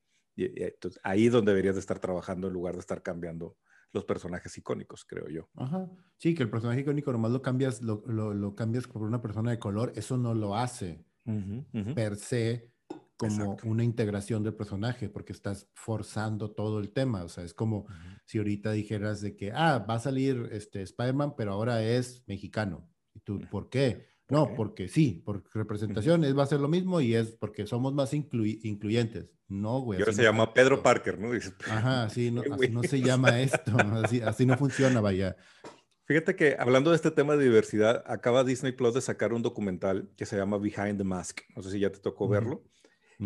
Entonces, 0.44 1.00
ahí 1.02 1.26
es 1.26 1.32
donde 1.32 1.52
deberías 1.52 1.74
de 1.74 1.80
estar 1.80 1.98
trabajando 1.98 2.46
en 2.46 2.52
lugar 2.52 2.74
de 2.74 2.80
estar 2.80 3.02
cambiando 3.02 3.56
los 3.92 4.04
personajes 4.04 4.56
icónicos, 4.58 5.04
creo 5.04 5.28
yo. 5.28 5.48
Ajá. 5.54 5.90
Sí, 6.18 6.34
que 6.34 6.42
el 6.42 6.50
personaje 6.50 6.80
icónico 6.80 7.12
nomás 7.12 7.32
lo 7.32 7.42
cambias, 7.42 7.82
lo, 7.82 8.02
lo, 8.06 8.54
cambias 8.54 8.86
por 8.86 9.02
una 9.02 9.22
persona 9.22 9.50
de 9.50 9.58
color, 9.58 9.92
eso 9.96 10.16
no 10.16 10.34
lo 10.34 10.56
hace 10.56 11.04
per 11.94 12.16
se 12.16 12.72
como 13.18 13.56
una 13.64 13.82
integración 13.82 14.44
del 14.44 14.54
personaje, 14.54 15.08
porque 15.08 15.32
estás 15.32 15.68
forzando 15.74 16.52
todo 16.52 16.78
el 16.78 16.92
tema. 16.92 17.24
O 17.24 17.28
sea, 17.28 17.44
es 17.44 17.52
como 17.52 17.86
si 18.24 18.38
ahorita 18.38 18.70
dijeras 18.72 19.20
de 19.20 19.34
que, 19.34 19.50
ah, 19.52 19.78
va 19.78 19.94
a 19.94 19.98
salir 19.98 20.48
este 20.52 20.82
Spider-Man, 20.82 21.34
pero 21.36 21.52
ahora 21.52 21.82
es 21.82 22.22
mexicano. 22.28 22.88
¿Y 23.14 23.20
tú, 23.20 23.40
por 23.50 23.68
qué? 23.70 24.06
No, 24.30 24.54
porque 24.54 24.88
sí, 24.88 25.22
por 25.24 25.42
representación 25.54 26.22
va 26.38 26.42
a 26.42 26.46
ser 26.46 26.60
lo 26.60 26.68
mismo 26.68 27.00
y 27.00 27.14
es 27.14 27.32
porque 27.32 27.66
somos 27.66 27.94
más 27.94 28.12
incluyentes. 28.12 29.30
No, 29.48 29.80
güey. 29.80 29.98
Y 29.98 30.02
ahora 30.02 30.12
se 30.12 30.22
llama 30.22 30.52
Pedro 30.52 30.82
Parker, 30.82 31.18
¿no? 31.18 31.30
Ajá, 31.70 32.10
sí, 32.10 32.30
no, 32.30 32.42
así 32.42 32.68
no 32.68 32.82
se 32.82 33.00
llama 33.00 33.40
esto, 33.40 33.76
así, 34.04 34.20
así 34.20 34.44
no 34.44 34.58
funciona, 34.58 35.00
vaya. 35.00 35.36
Fíjate 36.04 36.36
que 36.36 36.56
hablando 36.58 36.90
de 36.90 36.96
este 36.96 37.10
tema 37.10 37.36
de 37.36 37.44
diversidad, 37.44 38.02
acaba 38.06 38.44
Disney 38.44 38.72
Plus 38.72 38.94
de 38.94 39.00
sacar 39.00 39.32
un 39.32 39.42
documental 39.42 40.10
que 40.16 40.26
se 40.26 40.36
llama 40.36 40.58
Behind 40.58 40.98
the 40.98 41.04
Mask. 41.04 41.40
No 41.56 41.62
sé 41.62 41.70
si 41.70 41.80
ya 41.80 41.90
te 41.90 41.98
tocó 41.98 42.28
verlo. 42.28 42.64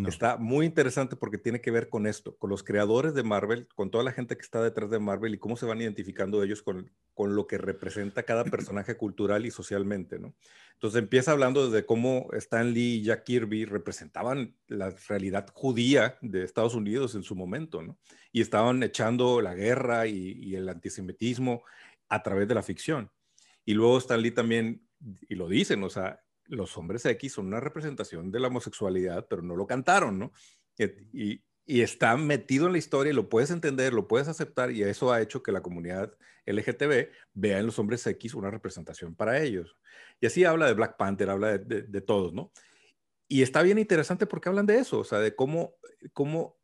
Está 0.07 0.37
muy 0.37 0.65
interesante 0.65 1.15
porque 1.15 1.37
tiene 1.37 1.61
que 1.61 1.69
ver 1.69 1.87
con 1.87 2.07
esto, 2.07 2.35
con 2.37 2.49
los 2.49 2.63
creadores 2.63 3.13
de 3.13 3.21
Marvel, 3.21 3.67
con 3.75 3.91
toda 3.91 4.03
la 4.03 4.11
gente 4.11 4.35
que 4.35 4.41
está 4.41 4.63
detrás 4.63 4.89
de 4.89 4.97
Marvel 4.97 5.35
y 5.35 5.37
cómo 5.37 5.55
se 5.55 5.67
van 5.67 5.81
identificando 5.81 6.41
ellos 6.41 6.63
con, 6.63 6.91
con 7.13 7.35
lo 7.35 7.45
que 7.45 7.59
representa 7.59 8.23
cada 8.23 8.43
personaje 8.45 8.97
cultural 8.97 9.45
y 9.45 9.51
socialmente, 9.51 10.17
¿no? 10.17 10.33
Entonces 10.73 10.99
empieza 10.99 11.31
hablando 11.31 11.69
de 11.69 11.85
cómo 11.85 12.27
Stan 12.33 12.73
Lee 12.73 12.95
y 12.95 13.03
Jack 13.03 13.23
Kirby 13.23 13.65
representaban 13.65 14.55
la 14.67 14.89
realidad 15.07 15.45
judía 15.53 16.17
de 16.21 16.43
Estados 16.43 16.73
Unidos 16.73 17.13
en 17.13 17.21
su 17.21 17.35
momento, 17.35 17.83
¿no? 17.83 17.99
Y 18.31 18.41
estaban 18.41 18.81
echando 18.81 19.41
la 19.41 19.53
guerra 19.53 20.07
y, 20.07 20.31
y 20.41 20.55
el 20.55 20.69
antisemitismo 20.69 21.61
a 22.09 22.23
través 22.23 22.47
de 22.47 22.55
la 22.55 22.63
ficción. 22.63 23.11
Y 23.63 23.75
luego 23.75 23.99
Stan 23.99 24.19
Lee 24.19 24.31
también, 24.31 24.87
y 25.29 25.35
lo 25.35 25.47
dicen, 25.47 25.83
o 25.83 25.89
sea, 25.91 26.22
los 26.45 26.77
hombres 26.77 27.05
X 27.05 27.33
son 27.33 27.47
una 27.47 27.59
representación 27.59 28.31
de 28.31 28.39
la 28.39 28.47
homosexualidad, 28.47 29.27
pero 29.29 29.41
no 29.41 29.55
lo 29.55 29.67
cantaron, 29.67 30.19
¿no? 30.19 30.33
Y, 30.77 31.41
y, 31.65 31.81
está 31.81 32.17
metido 32.17 32.65
en 32.65 32.73
la 32.73 32.77
historia 32.77 33.11
y 33.11 33.15
lo 33.15 33.29
puedes 33.29 33.51
entender, 33.51 33.93
lo 33.93 34.07
puedes 34.07 34.27
aceptar 34.27 34.71
y 34.71 34.83
eso 34.83 35.13
ha 35.13 35.21
hecho 35.21 35.41
que 35.43 35.51
la 35.51 35.61
comunidad 35.61 36.13
LGTB 36.45 37.09
vea 37.33 37.59
en 37.59 37.65
los 37.65 37.79
hombres 37.79 38.05
X 38.05 38.33
una 38.33 38.51
representación 38.51 39.15
para 39.15 39.41
ellos. 39.41 39.77
Y 40.19 40.25
así 40.25 40.43
habla 40.43 40.67
de 40.67 40.73
Black 40.73 40.97
Panther, 40.97 41.29
habla 41.29 41.57
de, 41.57 42.01
todos, 42.01 42.33
¿no? 42.33 42.51
Y 43.27 43.41
está 43.43 43.61
bien 43.61 43.77
interesante 43.77 44.25
porque 44.25 44.49
hablan 44.49 44.65
de 44.65 44.77
eso, 44.79 44.99
o 44.99 45.03
sea, 45.03 45.19
de 45.19 45.35
cómo, 45.35 45.75
cómo 46.11 46.57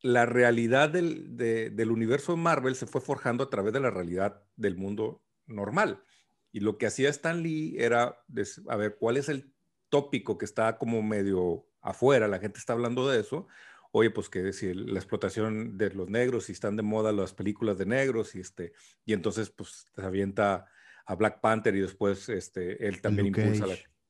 la 0.00 0.26
realidad 0.26 0.88
del, 0.88 1.36
del 1.36 1.90
universo 1.90 2.32
de 2.32 2.38
Marvel 2.38 2.76
se 2.76 2.86
fue 2.86 3.00
forjando 3.00 3.44
a 3.44 3.50
través 3.50 3.72
de 3.72 3.80
la 3.80 3.90
realidad 3.90 4.42
del 4.56 4.76
mundo 4.76 5.22
normal. 5.46 6.02
Y 6.52 6.60
lo 6.60 6.78
que 6.78 6.86
hacía 6.86 7.10
Stan 7.10 7.42
Lee 7.42 7.76
era, 7.78 8.18
a 8.68 8.76
ver, 8.76 8.96
¿cuál 8.98 9.16
es 9.16 9.28
el 9.28 9.52
tópico 9.88 10.38
que 10.38 10.44
está 10.44 10.78
como 10.78 11.02
medio 11.02 11.66
afuera? 11.80 12.28
La 12.28 12.38
gente 12.38 12.58
está 12.58 12.72
hablando 12.72 13.08
de 13.08 13.20
eso. 13.20 13.46
Oye, 13.92 14.10
pues 14.10 14.28
que 14.28 14.52
si 14.52 14.74
la 14.74 14.98
explotación 14.98 15.78
de 15.78 15.90
los 15.90 16.08
negros, 16.08 16.44
si 16.44 16.52
están 16.52 16.76
de 16.76 16.82
moda 16.82 17.12
las 17.12 17.32
películas 17.32 17.78
de 17.78 17.86
negros, 17.86 18.34
y, 18.34 18.40
este, 18.40 18.72
y 19.04 19.12
entonces 19.12 19.50
pues 19.50 19.86
se 19.94 20.02
avienta 20.02 20.66
a 21.06 21.14
Black 21.14 21.40
Panther 21.40 21.74
y 21.74 21.80
después 21.80 22.28
este, 22.28 22.86
él 22.86 23.00
también 23.00 23.28
impulsa 23.28 23.66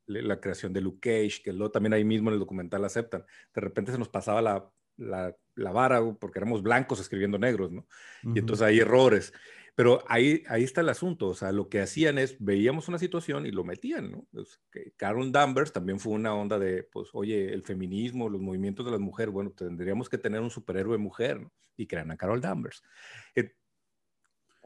la, 0.06 0.40
creación 0.40 0.72
de 0.72 0.80
Luke 0.80 1.00
Cage, 1.00 1.42
que 1.42 1.52
luego 1.52 1.70
también 1.70 1.92
ahí 1.92 2.04
mismo 2.04 2.30
en 2.30 2.34
el 2.34 2.40
documental 2.40 2.84
aceptan. 2.84 3.24
De 3.54 3.60
repente 3.60 3.92
se 3.92 3.98
nos 3.98 4.08
pasaba 4.08 4.40
la, 4.40 4.70
la, 4.96 5.72
vara 5.72 6.00
porque 6.18 6.38
éramos 6.38 6.62
blancos 6.62 7.00
escribiendo 7.00 7.38
negros, 7.38 7.70
¿no? 7.70 7.86
Y 8.34 8.38
entonces 8.38 8.66
hay 8.66 8.80
errores. 8.80 9.32
Pero 9.76 10.02
ahí, 10.08 10.42
ahí 10.48 10.64
está 10.64 10.80
el 10.80 10.88
asunto, 10.88 11.28
o 11.28 11.34
sea, 11.34 11.52
lo 11.52 11.68
que 11.68 11.80
hacían 11.80 12.16
es, 12.16 12.36
veíamos 12.40 12.88
una 12.88 12.98
situación 12.98 13.44
y 13.44 13.50
lo 13.50 13.62
metían, 13.62 14.10
¿no? 14.10 14.26
Pues, 14.32 14.58
Carol 14.96 15.30
Danvers 15.30 15.70
también 15.70 16.00
fue 16.00 16.14
una 16.14 16.34
onda 16.34 16.58
de, 16.58 16.82
pues, 16.82 17.10
oye, 17.12 17.52
el 17.52 17.62
feminismo, 17.62 18.30
los 18.30 18.40
movimientos 18.40 18.86
de 18.86 18.92
las 18.92 19.00
mujeres, 19.00 19.34
bueno, 19.34 19.50
tendríamos 19.50 20.08
que 20.08 20.16
tener 20.16 20.40
un 20.40 20.50
superhéroe 20.50 20.96
mujer, 20.96 21.42
¿no? 21.42 21.52
Y 21.76 21.86
crean 21.86 22.10
a 22.10 22.16
Carol 22.16 22.40
Danvers. 22.40 22.82
Eh, 23.34 23.54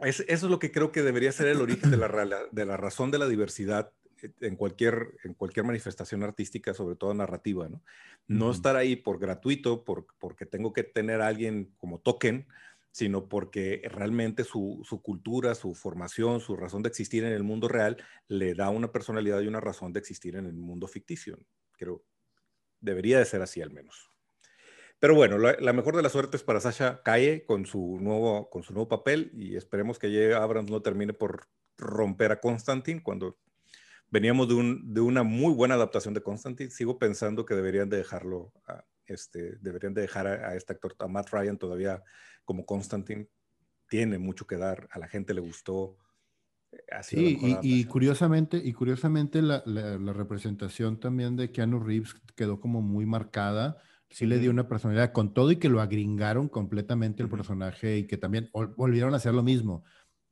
eso 0.06 0.24
es 0.28 0.42
lo 0.44 0.60
que 0.60 0.70
creo 0.70 0.92
que 0.92 1.02
debería 1.02 1.32
ser 1.32 1.48
el 1.48 1.60
origen 1.60 1.90
de 1.90 1.96
la, 1.96 2.46
de 2.52 2.66
la 2.66 2.76
razón 2.76 3.10
de 3.10 3.18
la 3.18 3.26
diversidad 3.26 3.92
eh, 4.22 4.32
en 4.42 4.54
cualquier, 4.54 5.16
en 5.24 5.34
cualquier 5.34 5.66
manifestación 5.66 6.22
artística, 6.22 6.72
sobre 6.72 6.94
todo 6.94 7.12
narrativa, 7.14 7.68
¿no? 7.68 7.82
No 8.28 8.52
estar 8.52 8.76
ahí 8.76 8.94
por 8.94 9.18
gratuito, 9.18 9.84
por, 9.84 10.06
porque 10.20 10.46
tengo 10.46 10.72
que 10.72 10.84
tener 10.84 11.20
a 11.20 11.26
alguien 11.26 11.74
como 11.78 11.98
token, 11.98 12.46
sino 12.92 13.28
porque 13.28 13.82
realmente 13.90 14.44
su, 14.44 14.84
cultura, 15.02 15.54
su 15.54 15.74
formación, 15.74 16.40
su 16.40 16.56
razón 16.56 16.82
de 16.82 16.88
existir 16.88 17.24
en 17.24 17.32
el 17.32 17.42
mundo 17.42 17.68
real 17.68 17.96
le 18.28 18.54
da 18.54 18.70
una 18.70 18.90
personalidad 18.90 19.40
y 19.40 19.46
una 19.46 19.60
razón 19.60 19.92
de 19.92 20.00
existir 20.00 20.36
en 20.36 20.46
el 20.46 20.54
mundo 20.54 20.88
ficticio. 20.88 21.38
Creo, 21.72 22.04
debería 22.80 23.18
de 23.18 23.24
ser 23.24 23.42
así 23.42 23.62
al 23.62 23.70
menos. 23.70 24.10
Pero 24.98 25.14
bueno, 25.14 25.38
la, 25.38 25.72
mejor 25.72 25.96
de 25.96 26.02
las 26.02 26.12
suertes 26.12 26.42
para 26.42 26.60
Sasha 26.60 27.02
Calle 27.02 27.46
con 27.46 27.64
su 27.64 27.98
nuevo, 28.00 28.50
con 28.50 28.62
su 28.62 28.74
nuevo 28.74 28.88
papel 28.88 29.30
y 29.34 29.56
esperemos 29.56 29.98
que. 29.98 30.34
Abrams 30.34 30.70
no 30.70 30.82
termine 30.82 31.14
por 31.14 31.48
romper 31.78 32.32
a 32.32 32.40
Constantine 32.40 33.02
cuando 33.02 33.38
veníamos 34.10 34.48
de, 34.48 34.54
un, 34.54 34.92
de 34.92 35.00
una 35.00 35.22
muy 35.22 35.54
buena 35.54 35.76
adaptación 35.76 36.12
de 36.12 36.22
Constantine. 36.22 36.70
Sigo 36.70 36.98
pensando 36.98 37.46
que 37.46 37.54
deberían 37.54 37.88
de 37.88 37.96
dejarlo, 37.96 38.52
este, 39.06 39.56
deberían 39.60 39.94
de 39.94 40.02
dejar 40.02 40.26
a, 40.26 40.54
este 40.54 40.74
actor, 40.74 40.94
a 40.98 41.08
Matt 41.08 41.30
Ryan 41.30 41.56
todavía 41.56 42.02
como 42.50 42.66
Constantine. 42.66 43.28
Tiene 43.88 44.18
mucho 44.18 44.44
que 44.44 44.56
dar, 44.56 44.88
a 44.90 44.98
la 44.98 45.06
gente 45.06 45.34
le 45.34 45.40
gustó. 45.40 45.96
sí, 47.02 47.38
y, 47.62 47.84
curiosamente, 47.84 48.56
y 48.56 48.72
curiosamente 48.72 49.40
la, 49.40 49.62
la, 49.64 50.12
representación 50.12 50.98
también 50.98 51.36
de 51.36 51.52
Keanu 51.52 51.78
Reeves 51.78 52.16
quedó 52.34 52.58
como 52.58 52.82
muy 52.82 53.06
marcada. 53.06 53.78
Sí 54.08 54.26
le 54.26 54.40
dio 54.40 54.50
una 54.50 54.66
personalidad 54.66 55.12
con 55.12 55.32
todo 55.32 55.52
y 55.52 55.58
que 55.58 55.68
lo 55.68 55.80
agringaron 55.80 56.48
completamente 56.48 57.22
el 57.22 57.28
personaje 57.28 57.98
y 57.98 58.08
que 58.08 58.16
también 58.16 58.50
volvieron 58.52 59.14
a 59.14 59.18
hacer 59.18 59.32
lo 59.32 59.44
mismo. 59.44 59.84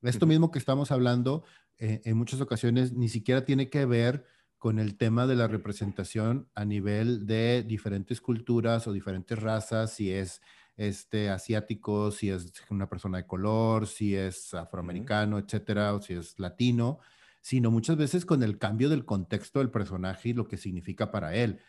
Esto 0.02 0.26
mismo 0.26 0.50
que 0.50 0.58
estamos 0.58 0.90
hablando 0.90 1.44
eh, 1.78 2.00
en 2.04 2.16
muchas 2.16 2.40
ocasiones 2.40 2.94
ni 2.94 3.08
siquiera 3.08 3.44
tiene 3.44 3.70
que 3.70 3.86
ver 3.86 4.24
con 4.56 4.80
el 4.80 4.96
tema 4.96 5.28
de 5.28 5.36
la 5.36 5.46
representación 5.46 6.50
a 6.56 6.64
nivel 6.64 7.28
de 7.28 7.62
diferentes 7.62 8.20
culturas 8.20 8.88
o 8.88 8.92
diferentes 8.92 9.38
razas, 9.38 9.92
si 9.92 10.10
es 10.10 10.40
este, 10.78 11.28
asiático, 11.28 12.10
si 12.10 12.30
es 12.30 12.50
una 12.70 12.88
persona 12.88 13.18
de 13.18 13.26
color, 13.26 13.86
si 13.86 14.14
es 14.14 14.54
afroamericano, 14.54 15.38
etcétera, 15.38 15.92
o 15.94 16.00
si 16.00 16.14
es 16.14 16.38
latino, 16.38 17.00
sino 17.42 17.70
muchas 17.70 17.96
veces 17.96 18.24
con 18.24 18.42
el 18.42 18.56
cambio 18.58 18.88
del 18.88 19.04
contexto 19.04 19.58
del 19.58 19.70
personaje 19.70 20.30
y 20.30 20.32
lo 20.32 20.48
que 20.48 20.56
significa 20.56 21.10
para 21.10 21.34
él. 21.34 21.60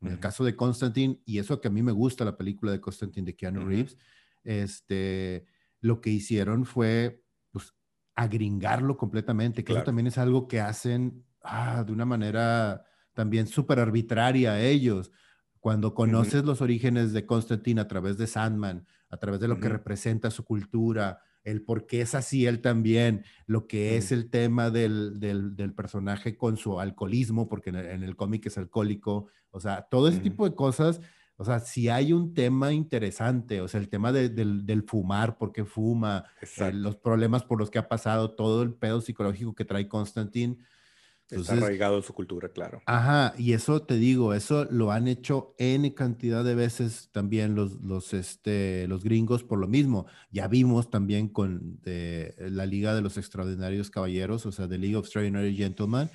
En 0.00 0.12
el 0.12 0.20
caso 0.20 0.44
de 0.44 0.54
Constantine, 0.54 1.20
y 1.24 1.38
eso 1.38 1.60
que 1.60 1.66
a 1.66 1.72
mí 1.72 1.82
me 1.82 1.90
gusta 1.90 2.24
la 2.24 2.36
película 2.36 2.70
de 2.70 2.80
Constantine 2.80 3.26
de 3.26 3.34
Keanu 3.34 3.66
Reeves, 3.66 3.96
este, 4.44 5.44
lo 5.80 6.00
que 6.00 6.10
hicieron 6.10 6.64
fue 6.64 7.24
agringarlo 8.14 8.96
completamente, 8.96 9.62
que 9.62 9.72
eso 9.72 9.84
también 9.84 10.08
es 10.08 10.18
algo 10.18 10.48
que 10.48 10.60
hacen 10.60 11.24
ah, 11.42 11.84
de 11.86 11.92
una 11.92 12.04
manera 12.04 12.84
también 13.14 13.46
súper 13.46 13.78
arbitraria 13.78 14.60
ellos. 14.60 15.12
Cuando 15.60 15.94
conoces 15.94 16.44
los 16.44 16.60
orígenes 16.60 17.12
de 17.12 17.26
Constantine 17.26 17.80
a 17.80 17.88
través 17.88 18.16
de 18.16 18.26
Sandman, 18.26 18.86
a 19.10 19.16
través 19.16 19.40
de 19.40 19.48
lo 19.48 19.58
que 19.58 19.68
representa 19.68 20.30
su 20.30 20.44
cultura, 20.44 21.20
el 21.44 21.62
por 21.62 21.86
qué 21.86 22.02
es 22.02 22.14
así 22.14 22.46
él 22.46 22.60
también, 22.60 23.24
lo 23.46 23.66
que 23.66 23.96
es 23.96 24.12
el 24.12 24.30
tema 24.30 24.70
del, 24.70 25.18
del, 25.18 25.72
personaje 25.74 26.36
con 26.36 26.56
su 26.56 26.78
alcoholismo, 26.78 27.48
porque 27.48 27.70
en 27.70 28.02
el 28.02 28.16
cómic 28.16 28.46
es 28.46 28.58
alcohólico, 28.58 29.28
o 29.50 29.60
sea, 29.60 29.82
todo 29.82 30.08
ese 30.08 30.20
tipo 30.20 30.48
de 30.48 30.54
cosas 30.54 31.00
o 31.40 31.44
sea, 31.44 31.60
si 31.60 31.88
hay 31.88 32.12
un 32.12 32.34
tema 32.34 32.72
interesante, 32.72 33.60
o 33.60 33.68
sea, 33.68 33.78
el 33.78 33.88
tema 33.88 34.10
del, 34.10 34.84
fumar, 34.88 35.38
por 35.38 35.52
qué 35.52 35.64
fuma, 35.64 36.24
eh, 36.42 36.72
los 36.72 36.96
problemas 36.96 37.44
por 37.44 37.60
los 37.60 37.70
que 37.70 37.78
ha 37.78 37.88
pasado, 37.88 38.32
todo 38.32 38.64
el 38.64 38.74
pedo 38.74 39.00
psicológico 39.00 39.54
que 39.54 39.64
trae 39.64 39.86
Constantine. 39.86 40.58
Está 41.30 41.52
arraigado 41.54 41.96
en 41.96 42.02
su 42.02 42.14
cultura, 42.14 42.48
claro. 42.48 42.80
Ajá, 42.86 43.34
y 43.36 43.52
eso 43.52 43.82
te 43.82 43.96
digo, 43.96 44.32
eso 44.32 44.66
lo 44.70 44.92
han 44.92 45.08
hecho 45.08 45.54
N 45.58 45.92
cantidad 45.94 46.42
de 46.42 46.54
veces 46.54 47.10
también 47.12 47.54
los, 47.54 47.80
los, 47.82 48.14
este, 48.14 48.86
los 48.88 49.04
gringos 49.04 49.44
por 49.44 49.58
lo 49.58 49.68
mismo. 49.68 50.06
Ya 50.30 50.48
vimos 50.48 50.90
también 50.90 51.28
con 51.28 51.80
la 51.84 52.66
Liga 52.66 52.94
de 52.94 53.02
los 53.02 53.18
Extraordinarios 53.18 53.90
Caballeros, 53.90 54.46
o 54.46 54.52
sea, 54.52 54.68
The 54.68 54.78
League 54.78 54.96
of 54.96 55.04
Extraordinary 55.04 55.54
Gentlemen, 55.54 56.08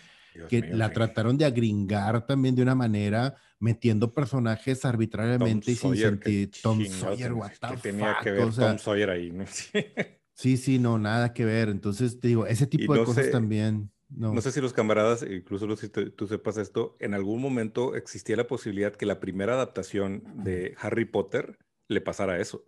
que 0.49 0.61
la 0.61 0.91
trataron 0.91 1.37
de 1.37 1.45
agringar 1.45 2.25
también 2.25 2.55
de 2.55 2.63
una 2.63 2.75
manera, 2.75 3.35
metiendo 3.59 4.11
personajes 4.11 4.83
arbitrariamente 4.83 5.71
y 5.71 5.75
sin 5.75 5.95
sentir. 5.95 6.51
Tom 6.61 6.83
Sawyer, 6.85 7.33
what 7.33 7.51
the 7.51 7.77
tenía 7.77 8.17
que 8.21 8.31
ver 8.31 8.53
Tom 8.53 8.79
Sawyer 8.79 9.09
ahí, 9.11 9.31
¿no? 9.31 9.45
sí, 10.33 10.57
sí, 10.57 10.79
no, 10.79 10.97
nada 10.97 11.33
que 11.33 11.45
ver. 11.45 11.69
Entonces, 11.69 12.19
te 12.19 12.29
digo, 12.29 12.47
ese 12.47 12.65
tipo 12.65 12.95
de 12.95 13.03
cosas 13.03 13.29
también. 13.29 13.91
No. 14.15 14.33
no. 14.33 14.41
sé 14.41 14.51
si 14.51 14.61
los 14.61 14.73
camaradas, 14.73 15.23
incluso 15.23 15.75
si 15.75 15.89
tú 15.89 16.27
sepas 16.27 16.57
esto, 16.57 16.95
en 16.99 17.13
algún 17.13 17.41
momento 17.41 17.95
existía 17.95 18.35
la 18.35 18.47
posibilidad 18.47 18.93
que 18.93 19.05
la 19.05 19.19
primera 19.19 19.53
adaptación 19.53 20.23
de 20.43 20.75
Harry 20.79 21.05
Potter 21.05 21.57
le 21.87 22.01
pasara 22.01 22.39
eso 22.39 22.65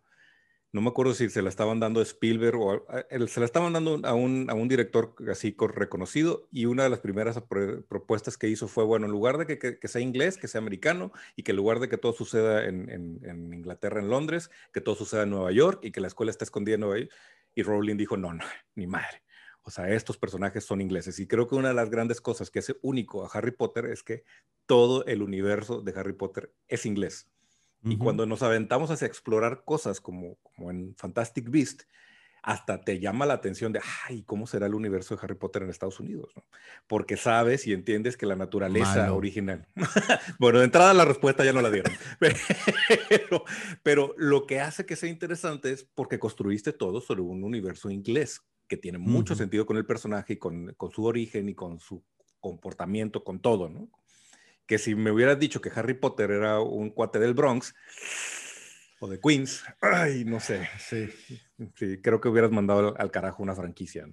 no 0.76 0.82
me 0.82 0.90
acuerdo 0.90 1.14
si 1.14 1.30
se 1.30 1.42
la 1.42 1.48
estaban 1.48 1.80
dando 1.80 2.02
a 2.02 2.04
Spielberg 2.04 2.58
o 2.60 2.86
se 3.28 3.40
la 3.40 3.46
estaban 3.46 3.72
dando 3.72 4.02
a 4.04 4.14
un, 4.14 4.50
a 4.50 4.54
un 4.56 4.68
director 4.68 5.16
así 5.32 5.56
reconocido 5.58 6.50
y 6.52 6.66
una 6.66 6.84
de 6.84 6.90
las 6.90 7.00
primeras 7.00 7.42
propuestas 7.88 8.38
que 8.38 8.50
hizo 8.50 8.68
fue, 8.68 8.84
bueno, 8.84 9.06
en 9.06 9.14
lugar 9.14 9.38
de 9.38 9.48
que, 9.48 9.80
que, 9.80 9.88
sea 9.88 10.02
inglés, 10.02 10.36
que 10.36 10.50
sea 10.50 10.60
americano 10.60 11.14
y 11.38 11.44
que 11.44 11.54
en 11.54 11.56
lugar 11.56 11.80
de 11.80 11.88
que 11.88 11.98
todo 11.98 12.12
suceda 12.12 12.66
en, 12.66 12.90
en, 12.90 13.54
Inglaterra, 13.54 14.02
en 14.02 14.10
Londres, 14.10 14.52
que 14.74 14.82
todo 14.82 14.96
suceda 14.96 15.24
en 15.24 15.30
Nueva 15.30 15.54
York 15.54 15.80
y 15.82 15.92
que 15.92 16.02
la 16.02 16.08
escuela 16.08 16.30
esté 16.30 16.44
escondida 16.44 16.76
en 16.76 16.82
Nueva 16.82 17.00
York. 17.00 17.12
Y 17.56 17.64
Rowling 17.64 17.96
dijo, 17.96 18.18
no, 18.18 18.34
no, 18.34 18.44
ni 18.76 18.86
madre. 18.86 19.24
O 19.68 19.72
sea, 19.72 19.90
estos 19.90 20.18
personajes 20.18 20.64
son 20.64 20.80
ingleses. 20.80 21.20
Y 21.20 21.28
creo 21.28 21.48
que 21.48 21.56
una 21.56 21.70
de 21.70 21.74
las 21.74 21.90
grandes 21.90 22.22
cosas 22.22 22.52
que 22.52 22.60
hace 22.60 22.78
único 22.84 23.26
a 23.26 23.30
Harry 23.34 23.52
Potter 23.52 23.86
es 23.86 24.04
que 24.04 24.24
todo 24.68 25.04
el 25.06 25.24
universo 25.24 25.82
de 25.82 25.92
Harry 26.00 26.14
Potter 26.14 26.54
es 26.68 26.86
inglés. 26.86 27.28
Y 27.84 27.98
cuando 27.98 28.26
nos 28.26 28.42
aventamos 28.42 28.90
hacia 28.90 29.06
explorar 29.06 29.64
cosas 29.64 30.02
como, 30.02 30.38
como 30.42 30.72
en 30.72 30.96
Fantastic 30.96 31.52
Beast, 31.52 31.84
hasta 32.42 32.82
te 32.82 33.00
llama 33.00 33.28
la 33.28 33.36
atención 33.36 33.74
de, 33.74 33.82
ay, 34.08 34.24
¿cómo 34.24 34.48
será 34.48 34.66
el 34.66 34.74
universo 34.74 35.16
de 35.16 35.22
Harry 35.24 35.36
Potter 35.36 35.62
en 35.62 35.70
Estados 35.70 36.00
Unidos? 36.00 36.34
Porque 36.88 37.16
sabes 37.16 37.66
y 37.68 37.74
entiendes 37.74 38.18
que 38.18 38.26
la 38.26 38.36
naturaleza 38.36 39.14
original. 39.14 39.68
bueno, 40.40 40.60
de 40.60 40.66
entrada 40.66 40.96
la 40.96 41.06
respuesta 41.06 41.46
ya 41.46 41.54
no 41.54 41.62
la 41.62 41.70
dieron. 41.70 41.92
pero, 42.20 43.46
pero, 43.84 44.16
lo 44.18 44.48
que 44.48 44.62
hace 44.62 44.86
que 44.86 44.96
sea 44.96 45.10
interesante 45.10 45.72
es 45.72 45.84
porque 45.84 46.18
construiste 46.18 46.72
todo 46.74 47.02
sobre 47.02 47.22
un 47.22 47.44
universo 47.44 47.92
inglés 47.92 48.42
que 48.68 48.78
tiene 48.78 48.98
mucho 48.98 49.36
sentido 49.36 49.66
con 49.66 49.78
el 49.78 49.86
personaje 49.86 50.34
y 50.34 50.38
con, 50.38 50.74
con 50.76 50.92
su 50.92 51.06
origen 51.06 51.50
y 51.50 51.56
con 51.56 51.80
su 51.80 52.04
comportamiento, 52.40 53.24
con 53.24 53.40
todo, 53.40 53.70
¿no? 53.70 53.90
que 54.66 54.78
si 54.78 54.96
me 54.96 55.12
hubieras 55.12 55.40
dicho 55.40 55.62
que 55.62 55.72
Harry 55.76 55.94
Potter 55.94 56.32
era 56.32 56.60
un 56.60 56.90
cuate 56.90 57.20
del 57.20 57.34
Bronx 57.34 57.76
o 59.00 59.08
de 59.08 59.20
Queens, 59.20 59.64
ay, 59.82 60.26
no 60.26 60.40
sé, 60.40 60.68
sí, 60.80 61.10
sí 61.76 62.02
creo 62.02 62.20
que 62.20 62.30
hubieras 62.30 62.52
mandado 62.52 62.98
al 62.98 63.12
carajo 63.12 63.44
una 63.44 63.56
franquicia. 63.56 64.08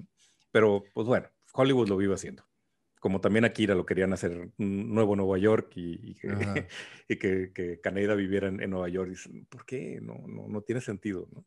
Pero, 0.51 0.85
pues 0.93 1.07
bueno, 1.07 1.29
Hollywood 1.55 1.89
lo 1.89 1.97
vive 1.97 2.15
haciendo. 2.15 2.45
Como 3.01 3.21
también 3.21 3.45
Akira 3.45 3.75
lo 3.75 3.87
querían 3.87 4.13
hacer 4.13 4.51
nuevo 4.59 5.17
Nueva 5.17 5.39
York 5.39 5.73
y, 5.75 6.15
que, 7.09 7.53
que, 7.53 7.81
Caneda 7.81 8.15
viviera 8.15 8.49
en, 8.49 8.71
Nueva 8.71 8.89
York. 8.89 9.17
¿Por 9.49 9.65
qué? 9.65 9.99
No, 10.01 10.23
no, 10.29 10.47
no 10.47 10.61
tiene 10.61 10.81
sentido, 10.81 11.27
¿no? 11.33 11.45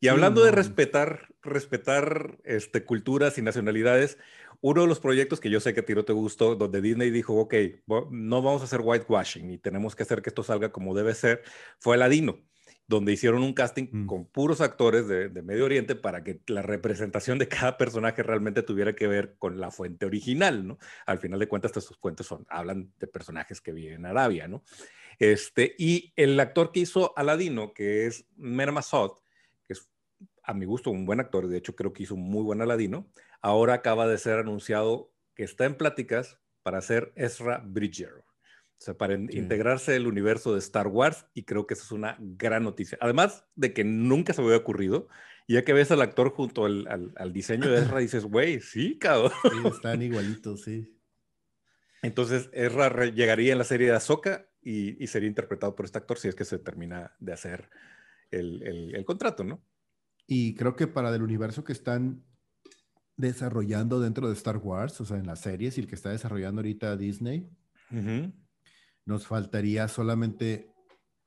Y 0.00 0.08
hablando 0.08 0.44
de 0.44 0.50
respetar, 0.50 1.28
respetar 1.42 2.38
este, 2.44 2.84
culturas 2.84 3.38
y 3.38 3.42
nacionalidades, 3.42 4.18
uno 4.60 4.82
de 4.82 4.88
los 4.88 5.00
proyectos 5.00 5.40
que 5.40 5.50
yo 5.50 5.60
sé 5.60 5.74
que 5.74 5.80
a 5.80 5.84
ti 5.84 5.94
no 5.94 6.04
te 6.04 6.12
gustó, 6.12 6.54
donde 6.56 6.80
Disney 6.80 7.10
dijo, 7.10 7.34
ok, 7.34 7.54
no 8.10 8.42
vamos 8.42 8.62
a 8.62 8.64
hacer 8.64 8.80
whitewashing 8.82 9.50
y 9.50 9.58
tenemos 9.58 9.94
que 9.94 10.02
hacer 10.02 10.22
que 10.22 10.30
esto 10.30 10.42
salga 10.42 10.70
como 10.70 10.94
debe 10.94 11.14
ser, 11.14 11.42
fue 11.78 11.94
Aladino, 11.94 12.40
donde 12.86 13.12
hicieron 13.12 13.42
un 13.42 13.52
casting 13.52 13.88
mm. 13.90 14.06
con 14.06 14.26
puros 14.26 14.60
actores 14.60 15.08
de, 15.08 15.28
Medio 15.42 15.64
Oriente 15.64 15.94
para 15.94 16.22
que 16.22 16.40
la 16.46 16.62
representación 16.62 17.38
de 17.38 17.48
cada 17.48 17.76
personaje 17.76 18.22
realmente 18.22 18.62
tuviera 18.62 18.94
que 18.94 19.06
ver 19.06 19.36
con 19.38 19.60
la 19.60 19.70
fuente 19.70 20.06
original, 20.06 20.66
¿no? 20.66 20.78
Al 21.06 21.18
final 21.18 21.38
de 21.38 21.48
cuentas, 21.48 21.76
estos 21.76 21.96
cuentos 21.96 22.26
son, 22.26 22.46
hablan 22.48 22.92
de 22.98 23.06
personajes 23.06 23.60
que 23.60 23.72
viven 23.72 23.94
en 23.94 24.06
Arabia, 24.06 24.48
¿no? 24.48 24.62
Este, 25.18 25.74
y 25.78 26.12
el 26.16 26.38
actor 26.38 26.72
que 26.72 26.80
hizo 26.80 27.16
Aladino, 27.16 27.72
que 27.72 28.06
es 28.06 28.26
Mer 28.36 28.72
Massoud, 28.72 29.12
que 29.12 29.14
es 29.14 29.25
a 30.46 30.54
mi 30.54 30.64
gusto 30.64 30.90
un 30.90 31.04
buen 31.04 31.20
actor, 31.20 31.48
de 31.48 31.58
hecho 31.58 31.74
creo 31.74 31.92
que 31.92 32.04
hizo 32.04 32.14
un 32.14 32.22
muy 32.22 32.42
buen 32.42 32.62
Aladino, 32.62 33.10
ahora 33.42 33.74
acaba 33.74 34.06
de 34.06 34.16
ser 34.16 34.38
anunciado 34.38 35.12
que 35.34 35.42
está 35.42 35.66
en 35.66 35.74
pláticas 35.74 36.38
para 36.62 36.80
ser 36.80 37.12
Ezra 37.16 37.62
Bridger. 37.64 38.24
O 38.78 38.84
sea, 38.84 38.94
para 38.94 39.14
integrarse 39.14 39.96
al 39.96 40.06
universo 40.06 40.52
de 40.52 40.58
Star 40.58 40.86
Wars 40.86 41.26
y 41.34 41.44
creo 41.44 41.66
que 41.66 41.74
eso 41.74 41.84
es 41.84 41.92
una 41.92 42.16
gran 42.20 42.62
noticia. 42.62 42.98
Además 43.00 43.46
de 43.54 43.72
que 43.72 43.84
nunca 43.84 44.34
se 44.34 44.42
me 44.42 44.48
había 44.48 44.58
ocurrido, 44.58 45.08
ya 45.48 45.64
que 45.64 45.72
ves 45.72 45.90
al 45.90 46.02
actor 46.02 46.30
junto 46.30 46.66
al, 46.66 47.32
diseño 47.32 47.70
de 47.70 47.78
Ezra, 47.78 47.98
dices, 47.98 48.24
güey, 48.24 48.60
sí, 48.60 48.98
cabrón. 48.98 49.32
Sí, 49.50 49.68
están 49.68 50.02
igualitos, 50.02 50.62
sí. 50.62 50.94
Entonces, 52.02 52.50
Ezra 52.52 53.06
llegaría 53.06 53.52
en 53.52 53.58
la 53.58 53.64
serie 53.64 53.88
de 53.88 53.96
Ahsoka 53.96 54.46
y, 54.60 55.02
y, 55.02 55.06
sería 55.06 55.28
interpretado 55.28 55.74
por 55.74 55.86
este 55.86 55.98
actor 55.98 56.18
si 56.18 56.28
es 56.28 56.34
que 56.34 56.44
se 56.44 56.58
termina 56.58 57.16
de 57.18 57.32
hacer 57.32 57.70
el, 58.30 58.94
el 58.94 59.04
contrato, 59.04 59.42
¿no? 59.42 59.62
Y 60.26 60.54
creo 60.54 60.74
que 60.74 60.86
para 60.86 61.14
el 61.14 61.22
universo 61.22 61.64
que 61.64 61.72
están 61.72 62.24
desarrollando 63.16 64.00
dentro 64.00 64.28
de 64.28 64.34
Star 64.34 64.58
Wars, 64.58 65.00
o 65.00 65.04
sea, 65.04 65.16
en 65.16 65.26
las 65.26 65.40
series 65.40 65.78
y 65.78 65.80
el 65.80 65.86
que 65.86 65.94
está 65.94 66.10
desarrollando 66.10 66.60
ahorita 66.60 66.96
Disney, 66.96 67.48
nos 69.04 69.26
faltaría 69.26 69.88
solamente 69.88 70.70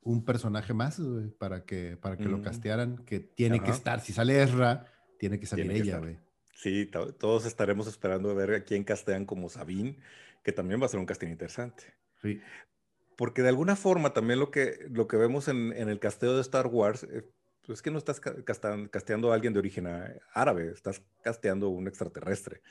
un 0.02 0.24
personaje 0.24 0.74
más 0.74 1.02
para 1.38 1.66
que, 1.66 1.98
para 1.98 2.18
que 2.18 2.26
lo 2.26 2.42
castearan, 2.42 2.98
que 3.06 3.20
tiene 3.20 3.62
que 3.62 3.72
estar. 3.72 4.02
Si 4.02 4.14
sale 4.14 4.42
Ezra, 4.42 4.86
tiene 5.18 5.40
que 5.40 5.46
salir 5.46 5.72
ella, 5.72 6.00
güey. 6.00 6.18
Sí, 6.54 6.90
todos 7.20 7.46
estaremos 7.46 7.88
esperando 7.88 8.30
a 8.30 8.34
ver 8.34 8.54
a 8.54 8.64
quién 8.66 8.84
castean 8.84 9.26
como 9.26 9.50
Sabine, 9.50 9.98
que 10.44 10.52
también 10.52 10.82
va 10.82 10.88
a 10.88 10.90
ser 10.90 11.00
un 11.00 11.06
casting 11.06 11.30
interesante. 11.30 11.86
Sí. 12.22 12.42
Porque 13.16 13.42
de 13.42 13.50
alguna 13.50 13.78
forma 13.78 14.14
también 14.14 14.40
lo 14.40 14.52
que, 14.52 14.88
lo 14.90 15.08
que 15.08 15.16
vemos 15.18 15.48
en, 15.48 15.72
en 15.74 15.88
el 15.88 16.00
casteo 16.00 16.36
de 16.36 16.42
Star 16.42 16.68
Wars 16.68 17.04
eh, 17.04 17.30
pues 17.70 17.78
es 17.78 17.84
que 17.84 17.92
no 17.92 18.00
estás 18.00 18.20
casteando 18.20 19.32
a 19.32 19.36
alguien 19.36 19.54
de 19.54 19.60
origen 19.60 19.88
árabe, 20.34 20.72
estás 20.74 21.04
casteando 21.22 21.70
un 21.70 21.88
extraterrestre. 21.88 22.64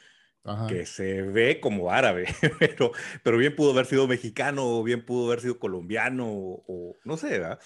que 0.69 0.87
se 0.87 1.23
ve 1.23 1.61
como 1.61 1.93
árabe, 1.93 2.27
pero, 2.59 2.91
pero 3.23 3.39
bien 3.39 3.55
pudo 3.55 3.71
haber 3.71 3.87
sido 3.87 4.09
mexicano, 4.09 4.67
o 4.67 4.83
bien 4.83 5.07
pudo 5.07 5.29
haber 5.29 5.41
sido 5.41 5.61
colombiano, 5.61 6.27
o, 6.27 6.97
no 7.05 7.17
sé, 7.17 7.39
¿verdad? 7.39 7.61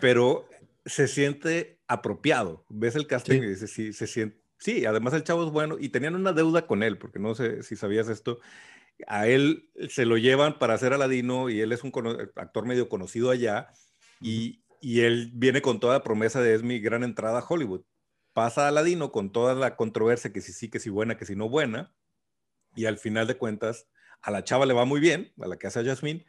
Pero 0.00 0.48
se 0.84 1.06
siente 1.06 1.78
apropiado. 1.86 2.64
Ves 2.68 2.96
el 2.96 3.06
casting 3.06 3.40
y 3.40 3.46
dices, 3.50 3.70
sí, 3.70 3.92
se 3.92 4.08
siente, 4.08 4.42
sí, 4.58 4.84
además 4.84 5.14
el 5.14 5.22
chavo 5.22 5.46
es 5.46 5.52
bueno, 5.52 5.76
y 5.78 5.90
tenían 5.90 6.16
una 6.16 6.32
deuda 6.32 6.66
con 6.66 6.82
él, 6.82 6.98
porque 6.98 7.20
no 7.20 7.36
sé 7.36 7.62
si 7.62 7.76
sabías 7.76 8.08
esto, 8.08 8.40
a 9.06 9.28
él 9.28 9.70
se 9.90 10.06
lo 10.06 10.16
llevan 10.16 10.58
para 10.58 10.74
hacer 10.74 10.92
Aladino, 10.92 11.50
y 11.50 11.60
él 11.60 11.70
es 11.70 11.84
un 11.84 11.92
actor 12.34 12.66
medio 12.66 12.88
conocido 12.88 13.30
allá, 13.30 13.68
y, 14.20 14.64
y 14.80 15.00
él 15.00 15.30
viene 15.34 15.62
con 15.62 15.80
toda 15.80 15.94
la 15.94 16.02
promesa 16.02 16.40
de 16.40 16.54
es 16.54 16.62
mi 16.62 16.80
gran 16.80 17.04
entrada 17.04 17.40
a 17.40 17.46
Hollywood. 17.46 17.82
Pasa 18.32 18.68
a 18.68 18.70
Ladino 18.70 19.12
con 19.12 19.32
toda 19.32 19.54
la 19.54 19.76
controversia 19.76 20.32
que 20.32 20.40
si 20.40 20.52
sí, 20.52 20.70
que 20.70 20.80
si 20.80 20.90
buena, 20.90 21.16
que 21.16 21.26
si 21.26 21.36
no 21.36 21.48
buena, 21.48 21.92
y 22.74 22.86
al 22.86 22.98
final 22.98 23.26
de 23.26 23.36
cuentas 23.36 23.88
a 24.22 24.30
la 24.30 24.44
chava 24.44 24.66
le 24.66 24.74
va 24.74 24.84
muy 24.84 25.00
bien, 25.00 25.32
a 25.40 25.46
la 25.46 25.56
que 25.56 25.66
hace 25.66 25.80
a 25.80 25.84
Jasmine, 25.84 26.24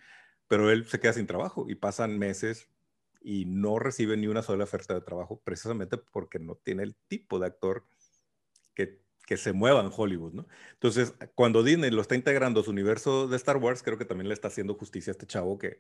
pero 0.47 0.71
él 0.71 0.87
se 0.87 0.99
queda 0.99 1.13
sin 1.13 1.27
trabajo 1.27 1.69
y 1.69 1.75
pasan 1.75 2.17
meses 2.17 2.69
y 3.21 3.45
no 3.45 3.79
recibe 3.79 4.17
ni 4.17 4.27
una 4.27 4.41
sola 4.41 4.63
oferta 4.63 4.93
de 4.93 5.01
trabajo 5.01 5.41
precisamente 5.43 5.97
porque 5.97 6.39
no 6.39 6.55
tiene 6.55 6.83
el 6.83 6.95
tipo 7.07 7.39
de 7.39 7.47
actor 7.47 7.85
que, 8.73 9.01
que 9.27 9.37
se 9.37 9.53
mueva 9.53 9.81
en 9.81 9.91
Hollywood. 9.95 10.45
Entonces, 10.73 11.13
cuando 11.35 11.63
Disney 11.63 11.91
lo 11.91 12.01
está 12.01 12.15
integrando 12.15 12.61
a 12.61 12.63
su 12.63 12.71
universo 12.71 13.27
de 13.27 13.35
Star 13.35 13.57
Wars, 13.57 13.83
creo 13.83 13.97
que 13.97 14.05
también 14.05 14.29
le 14.29 14.33
está 14.33 14.47
haciendo 14.47 14.73
justicia 14.73 15.11
a 15.11 15.13
este 15.13 15.27
chavo 15.27 15.57
que, 15.59 15.77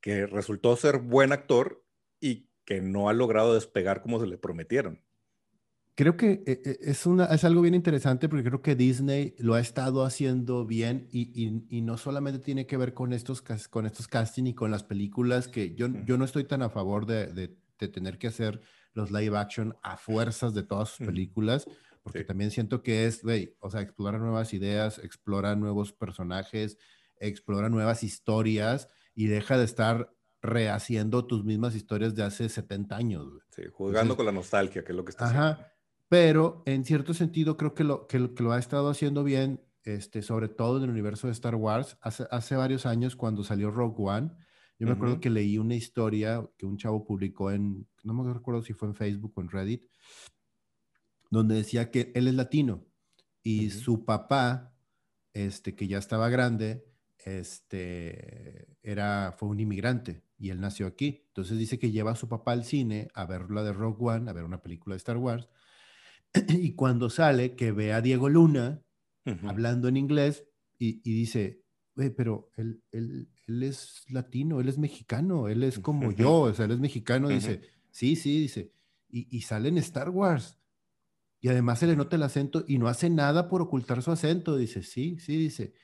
que 0.00 0.26
resultó 0.26 0.76
ser 0.76 0.98
buen 0.98 1.32
actor 1.32 1.84
y 2.20 2.48
que 2.64 2.80
no 2.80 3.08
ha 3.08 3.12
logrado 3.12 3.54
despegar 3.54 4.02
como 4.02 4.20
se 4.20 4.26
le 4.26 4.38
prometieron. 4.38 5.00
Creo 5.96 6.18
que 6.18 6.42
eh, 6.46 6.60
eh, 6.62 6.78
es, 6.82 7.06
una, 7.06 7.24
es 7.26 7.42
algo 7.44 7.62
bien 7.62 7.74
interesante 7.74 8.28
porque 8.28 8.44
creo 8.44 8.60
que 8.60 8.76
Disney 8.76 9.34
lo 9.38 9.54
ha 9.54 9.60
estado 9.60 10.04
haciendo 10.04 10.66
bien 10.66 11.08
y, 11.10 11.64
y, 11.70 11.80
no 11.80 11.96
solamente 11.96 12.38
tiene 12.38 12.66
que 12.66 12.76
ver 12.76 12.92
con 12.92 13.14
estos, 13.14 13.40
con 13.70 13.86
estos 13.86 14.06
casting 14.06 14.44
y 14.44 14.54
con 14.54 14.70
las 14.70 14.82
películas 14.82 15.48
que 15.48 15.74
yo, 15.74 15.88
yo 16.04 16.18
no 16.18 16.26
estoy 16.26 16.44
tan 16.44 16.60
a 16.60 16.68
favor 16.68 17.06
de, 17.06 17.28
de, 17.28 17.88
tener 17.88 18.18
que 18.18 18.26
hacer 18.26 18.60
los 18.92 19.10
live 19.10 19.38
action 19.38 19.74
a 19.82 19.96
fuerzas 19.96 20.52
de 20.52 20.62
todas 20.64 20.90
sus 20.90 21.06
películas, 21.06 21.66
porque 22.02 22.24
también 22.24 22.50
siento 22.50 22.82
que 22.82 23.06
es, 23.06 23.22
o 23.60 23.70
sea, 23.70 23.80
explora 23.80 24.18
nuevas 24.18 24.52
ideas, 24.52 24.98
explora 24.98 25.56
nuevos 25.56 25.92
personajes, 25.92 26.76
explora 27.20 27.70
nuevas 27.70 28.02
historias 28.02 28.88
y 29.14 29.26
deja 29.26 29.56
de 29.56 29.64
estar 29.64 30.12
rehaciendo 30.42 31.26
tus 31.26 31.44
mismas 31.44 31.74
historias 31.74 32.14
de 32.14 32.22
hace 32.22 32.48
70 32.48 32.96
años. 32.96 33.26
Sí, 33.50 33.62
jugando 33.72 34.16
con 34.16 34.26
la 34.26 34.32
nostalgia, 34.32 34.84
que 34.84 34.92
es 34.92 34.96
lo 34.96 35.04
que 35.04 35.10
está 35.10 35.26
ajá, 35.26 35.72
Pero 36.08 36.62
en 36.66 36.84
cierto 36.84 37.14
sentido 37.14 37.56
creo 37.56 37.74
que 37.74 37.84
lo, 37.84 38.06
que, 38.06 38.18
lo 38.18 38.52
ha 38.52 38.58
estado 38.58 38.88
haciendo 38.88 39.24
bien, 39.24 39.64
este, 39.84 40.22
sobre 40.22 40.48
todo 40.48 40.78
en 40.78 40.84
el 40.84 40.90
universo 40.90 41.26
de 41.26 41.32
Star 41.32 41.54
Wars. 41.54 41.96
Hace, 42.00 42.26
hace 42.30 42.56
varios 42.56 42.86
años 42.86 43.16
cuando 43.16 43.44
salió 43.44 43.70
Rogue 43.70 43.96
One, 43.98 44.30
yo 44.78 44.86
me 44.86 44.92
acuerdo 44.92 45.20
que 45.20 45.30
leí 45.30 45.56
una 45.56 45.74
historia 45.74 46.46
que 46.58 46.66
un 46.66 46.76
chavo 46.76 47.02
publicó 47.02 47.50
en, 47.50 47.88
no 48.02 48.12
me 48.12 48.30
acuerdo 48.30 48.62
si 48.62 48.74
fue 48.74 48.88
en 48.88 48.94
Facebook 48.94 49.32
o 49.34 49.40
en 49.40 49.48
Reddit, 49.48 49.86
donde 51.30 51.54
decía 51.54 51.90
que 51.90 52.12
él 52.14 52.28
es 52.28 52.34
latino 52.34 52.84
y 53.42 53.70
su 53.70 54.04
papá, 54.04 54.74
este, 55.32 55.74
que 55.74 55.88
ya 55.88 55.96
estaba 55.96 56.28
grande, 56.28 56.84
este, 57.24 58.76
era, 58.82 59.34
fue 59.38 59.48
un 59.48 59.60
inmigrante 59.60 60.25
y 60.38 60.50
él 60.50 60.60
nació 60.60 60.86
aquí. 60.86 61.24
Entonces 61.28 61.58
dice 61.58 61.78
que 61.78 61.90
lleva 61.90 62.12
a 62.12 62.16
su 62.16 62.28
papá 62.28 62.52
al 62.52 62.64
cine 62.64 63.08
a 63.14 63.24
ver 63.26 63.50
la 63.50 63.62
de 63.62 63.72
Rogue 63.72 63.98
One, 64.00 64.30
a 64.30 64.32
ver 64.32 64.44
una 64.44 64.62
película 64.62 64.94
de 64.94 64.98
Star 64.98 65.16
Wars. 65.16 65.48
y 66.48 66.74
cuando 66.74 67.10
sale, 67.10 67.54
que 67.56 67.72
ve 67.72 67.92
a 67.92 68.00
Diego 68.00 68.28
Luna 68.28 68.82
hablando 69.42 69.88
en 69.88 69.96
inglés 69.96 70.44
y, 70.78 71.00
dice, 71.02 71.64
pero 72.16 72.52
él, 72.56 72.82
él, 72.92 73.28
él, 73.46 73.62
es 73.62 74.04
latino, 74.08 74.60
él 74.60 74.68
es 74.68 74.78
mexicano, 74.78 75.48
él 75.48 75.62
es 75.62 75.78
como 75.78 76.12
yo, 76.12 76.42
o 76.42 76.54
sea, 76.54 76.66
él 76.66 76.72
es 76.72 76.78
mexicano. 76.78 77.28
Dice, 77.28 77.62
sí, 77.90 78.14
sí, 78.14 78.40
dice, 78.40 78.72
y, 79.08 79.26
y 79.36 79.40
sale 79.40 79.68
en 79.68 79.78
Star 79.78 80.10
Wars. 80.10 80.58
Y 81.40 81.48
además 81.48 81.78
se 81.78 81.86
le 81.86 81.96
nota 81.96 82.16
el 82.16 82.22
acento 82.22 82.64
y 82.66 82.78
no 82.78 82.88
hace 82.88 83.10
nada 83.10 83.48
por 83.48 83.62
ocultar 83.62 84.02
su 84.02 84.10
acento. 84.10 84.56
Dice, 84.56 84.82
sí, 84.82 85.18
sí, 85.18 85.36
dice. 85.36 85.74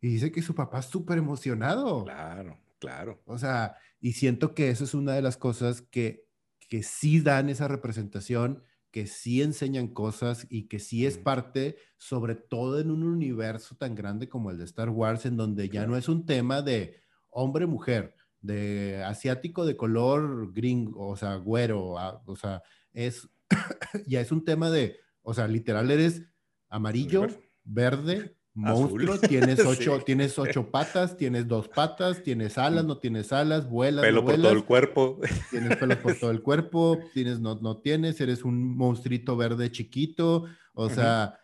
Y 0.00 0.08
dice 0.08 0.30
que 0.30 0.42
su 0.42 0.54
papá 0.54 0.80
es 0.80 0.86
súper 0.86 1.18
emocionado. 1.18 2.04
Claro. 2.04 2.63
Claro. 2.84 3.22
O 3.24 3.38
sea, 3.38 3.76
y 3.98 4.12
siento 4.12 4.54
que 4.54 4.68
eso 4.68 4.84
es 4.84 4.92
una 4.92 5.14
de 5.14 5.22
las 5.22 5.38
cosas 5.38 5.80
que, 5.80 6.28
que 6.68 6.82
sí 6.82 7.20
dan 7.20 7.48
esa 7.48 7.66
representación, 7.66 8.62
que 8.90 9.06
sí 9.06 9.40
enseñan 9.40 9.88
cosas 9.88 10.46
y 10.50 10.68
que 10.68 10.78
sí 10.78 11.06
es 11.06 11.16
parte, 11.16 11.78
sobre 11.96 12.34
todo 12.34 12.78
en 12.78 12.90
un 12.90 13.02
universo 13.02 13.74
tan 13.76 13.94
grande 13.94 14.28
como 14.28 14.50
el 14.50 14.58
de 14.58 14.64
Star 14.64 14.90
Wars, 14.90 15.24
en 15.24 15.38
donde 15.38 15.70
ya 15.70 15.86
no 15.86 15.96
es 15.96 16.10
un 16.10 16.26
tema 16.26 16.60
de 16.60 17.00
hombre-mujer, 17.30 18.14
de 18.42 19.02
asiático 19.02 19.64
de 19.64 19.78
color 19.78 20.52
gringo, 20.52 21.08
o 21.08 21.16
sea, 21.16 21.36
güero, 21.36 21.94
o 22.26 22.36
sea, 22.36 22.62
es, 22.92 23.30
ya 24.06 24.20
es 24.20 24.30
un 24.30 24.44
tema 24.44 24.70
de, 24.70 24.98
o 25.22 25.32
sea, 25.32 25.48
literal 25.48 25.90
eres 25.90 26.22
amarillo, 26.68 27.26
verde, 27.64 28.36
monstruo, 28.54 29.18
tienes 29.28 29.60
ocho, 29.64 30.00
tienes 30.00 30.38
ocho 30.38 30.70
patas, 30.70 31.16
tienes 31.16 31.46
dos 31.46 31.68
patas, 31.68 32.22
tienes 32.22 32.56
alas, 32.56 32.84
no 32.84 32.98
tienes 32.98 33.32
alas, 33.32 33.68
vuelas. 33.68 34.04
Pelo 34.04 34.24
por 34.24 34.36
todo 34.36 34.50
el 34.50 34.64
cuerpo. 34.64 35.20
Tienes 35.50 35.76
pelo 35.76 36.00
por 36.00 36.14
todo 36.14 36.30
el 36.30 36.42
cuerpo, 36.42 36.98
tienes, 37.12 37.40
no, 37.40 37.56
no 37.56 37.78
tienes, 37.78 38.20
eres 38.20 38.44
un 38.44 38.76
monstruito 38.76 39.36
verde 39.36 39.70
chiquito, 39.70 40.46
o 40.72 40.88
sea. 40.88 41.38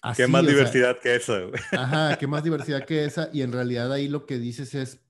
Así, 0.00 0.22
¿Qué 0.22 0.28
más 0.28 0.44
diversidad 0.44 0.98
que 0.98 1.14
esa? 1.14 1.38
Ajá, 1.70 2.16
qué 2.18 2.26
más 2.26 2.42
diversidad 2.42 2.84
que 2.84 3.04
esa. 3.04 3.30
Y 3.32 3.42
en 3.42 3.52
realidad 3.52 3.92
ahí 3.92 4.08
lo 4.08 4.26
que 4.26 4.38
dices 4.38 4.74
es, 4.74 5.00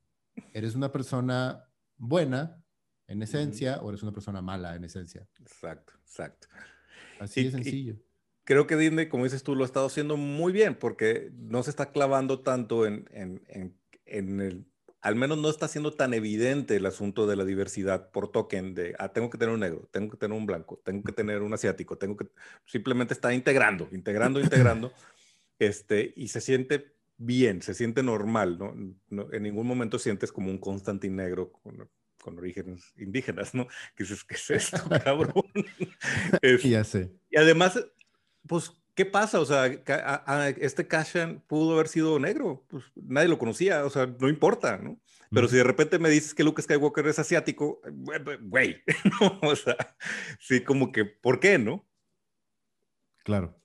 eres 0.53 0.75
una 0.75 0.93
persona 0.93 1.65
buena 1.97 2.63
en 3.07 3.23
esencia 3.23 3.79
o 3.81 3.89
eres 3.89 4.03
una 4.03 4.13
persona 4.13 4.43
mala 4.43 4.77
en 4.77 4.85
esencia. 4.85 5.27
Exacto, 5.41 5.95
exacto. 6.05 6.49
Así 7.19 7.45
de 7.45 7.53
sencillo 7.53 7.97
creo 8.45 8.67
que 8.67 8.77
Disney, 8.77 9.09
como 9.09 9.25
dices 9.25 9.43
tú, 9.43 9.55
lo 9.55 9.65
ha 9.65 9.67
estado 9.67 9.87
haciendo 9.87 10.17
muy 10.17 10.53
bien 10.53 10.75
porque 10.75 11.31
no 11.35 11.63
se 11.63 11.71
está 11.71 11.93
clavando 11.93 12.41
tanto 12.41 12.87
en, 12.87 13.09
en, 13.13 13.43
en, 14.07 14.41
el, 14.41 14.67
al 15.01 15.17
menos 15.17 15.39
no 15.39 15.49
está 15.49 15.69
siendo 15.69 15.93
tan 15.93 16.15
evidente 16.15 16.77
el 16.77 16.87
asunto 16.87 17.27
de 17.27 17.37
la 17.37 17.45
diversidad 17.45 18.11
por 18.11 18.31
token 18.31 18.75
de, 18.75 18.95
ah, 18.99 19.13
tengo 19.13 19.31
que 19.31 19.39
tener 19.39 19.55
un 19.55 19.61
negro, 19.61 19.89
tengo 19.93 20.11
que 20.11 20.17
tener 20.17 20.37
un 20.37 20.47
blanco, 20.47 20.81
tengo 20.85 21.03
que 21.03 21.13
tener 21.13 21.43
un 21.43 21.55
asiático, 21.55 21.99
tengo 21.99 22.17
que, 22.17 22.29
simplemente 22.67 23.15
está 23.15 23.33
integrando, 23.33 23.89
integrando, 23.93 24.41
integrando, 24.41 24.93
este, 25.59 26.13
y 26.17 26.29
se 26.29 26.41
siente 26.41 26.95
bien, 27.17 27.63
se 27.63 27.75
siente 27.75 28.03
normal, 28.03 28.59
¿no? 28.59 29.33
en 29.33 29.43
ningún 29.43 29.67
momento 29.67 29.99
sientes 29.99 30.33
como 30.33 30.51
un 30.51 30.59
Constantin 30.59 31.15
negro 31.15 31.53
con, 31.53 31.89
con 32.23 32.39
orígenes 32.39 32.95
indígenas, 32.97 33.55
¿no? 33.55 33.67
Que 33.95 34.05
dices, 34.05 34.25
¿qué 34.25 34.37
es 34.37 34.51
esto, 34.51 34.79
cabrón? 35.05 35.45
ya 36.65 36.85
sé. 36.85 37.11
Y 37.31 37.37
además, 37.37 37.85
pues, 38.47 38.73
¿qué 38.95 39.05
pasa? 39.05 39.41
O 39.41 39.45
sea, 39.45 39.67
este 39.67 40.87
Kashan 40.87 41.43
pudo 41.47 41.75
haber 41.75 41.89
sido 41.89 42.19
negro, 42.19 42.65
pues 42.69 42.85
nadie 42.95 43.29
lo 43.29 43.39
conocía, 43.39 43.85
o 43.85 43.91
sea, 43.91 44.07
no 44.07 44.29
importa, 44.29 44.79
¿no? 44.79 44.99
Pero 45.31 45.49
si 45.49 45.57
de 45.57 45.65
repente 45.65 45.99
me 45.99 46.11
dices 46.11 46.35
que 46.35 46.45
Luke 46.45 46.61
Skywalker 46.61 47.07
es 47.07 47.19
asiático, 47.19 47.81
güey, 48.43 48.83
¿no? 49.21 49.41
o 49.43 49.57
sea, 49.57 49.77
sí, 50.39 50.61
como 50.61 50.93
que, 50.93 51.07
¿por 51.07 51.41
qué, 51.41 51.59
no? 51.59 51.87
Claro. 53.25 53.57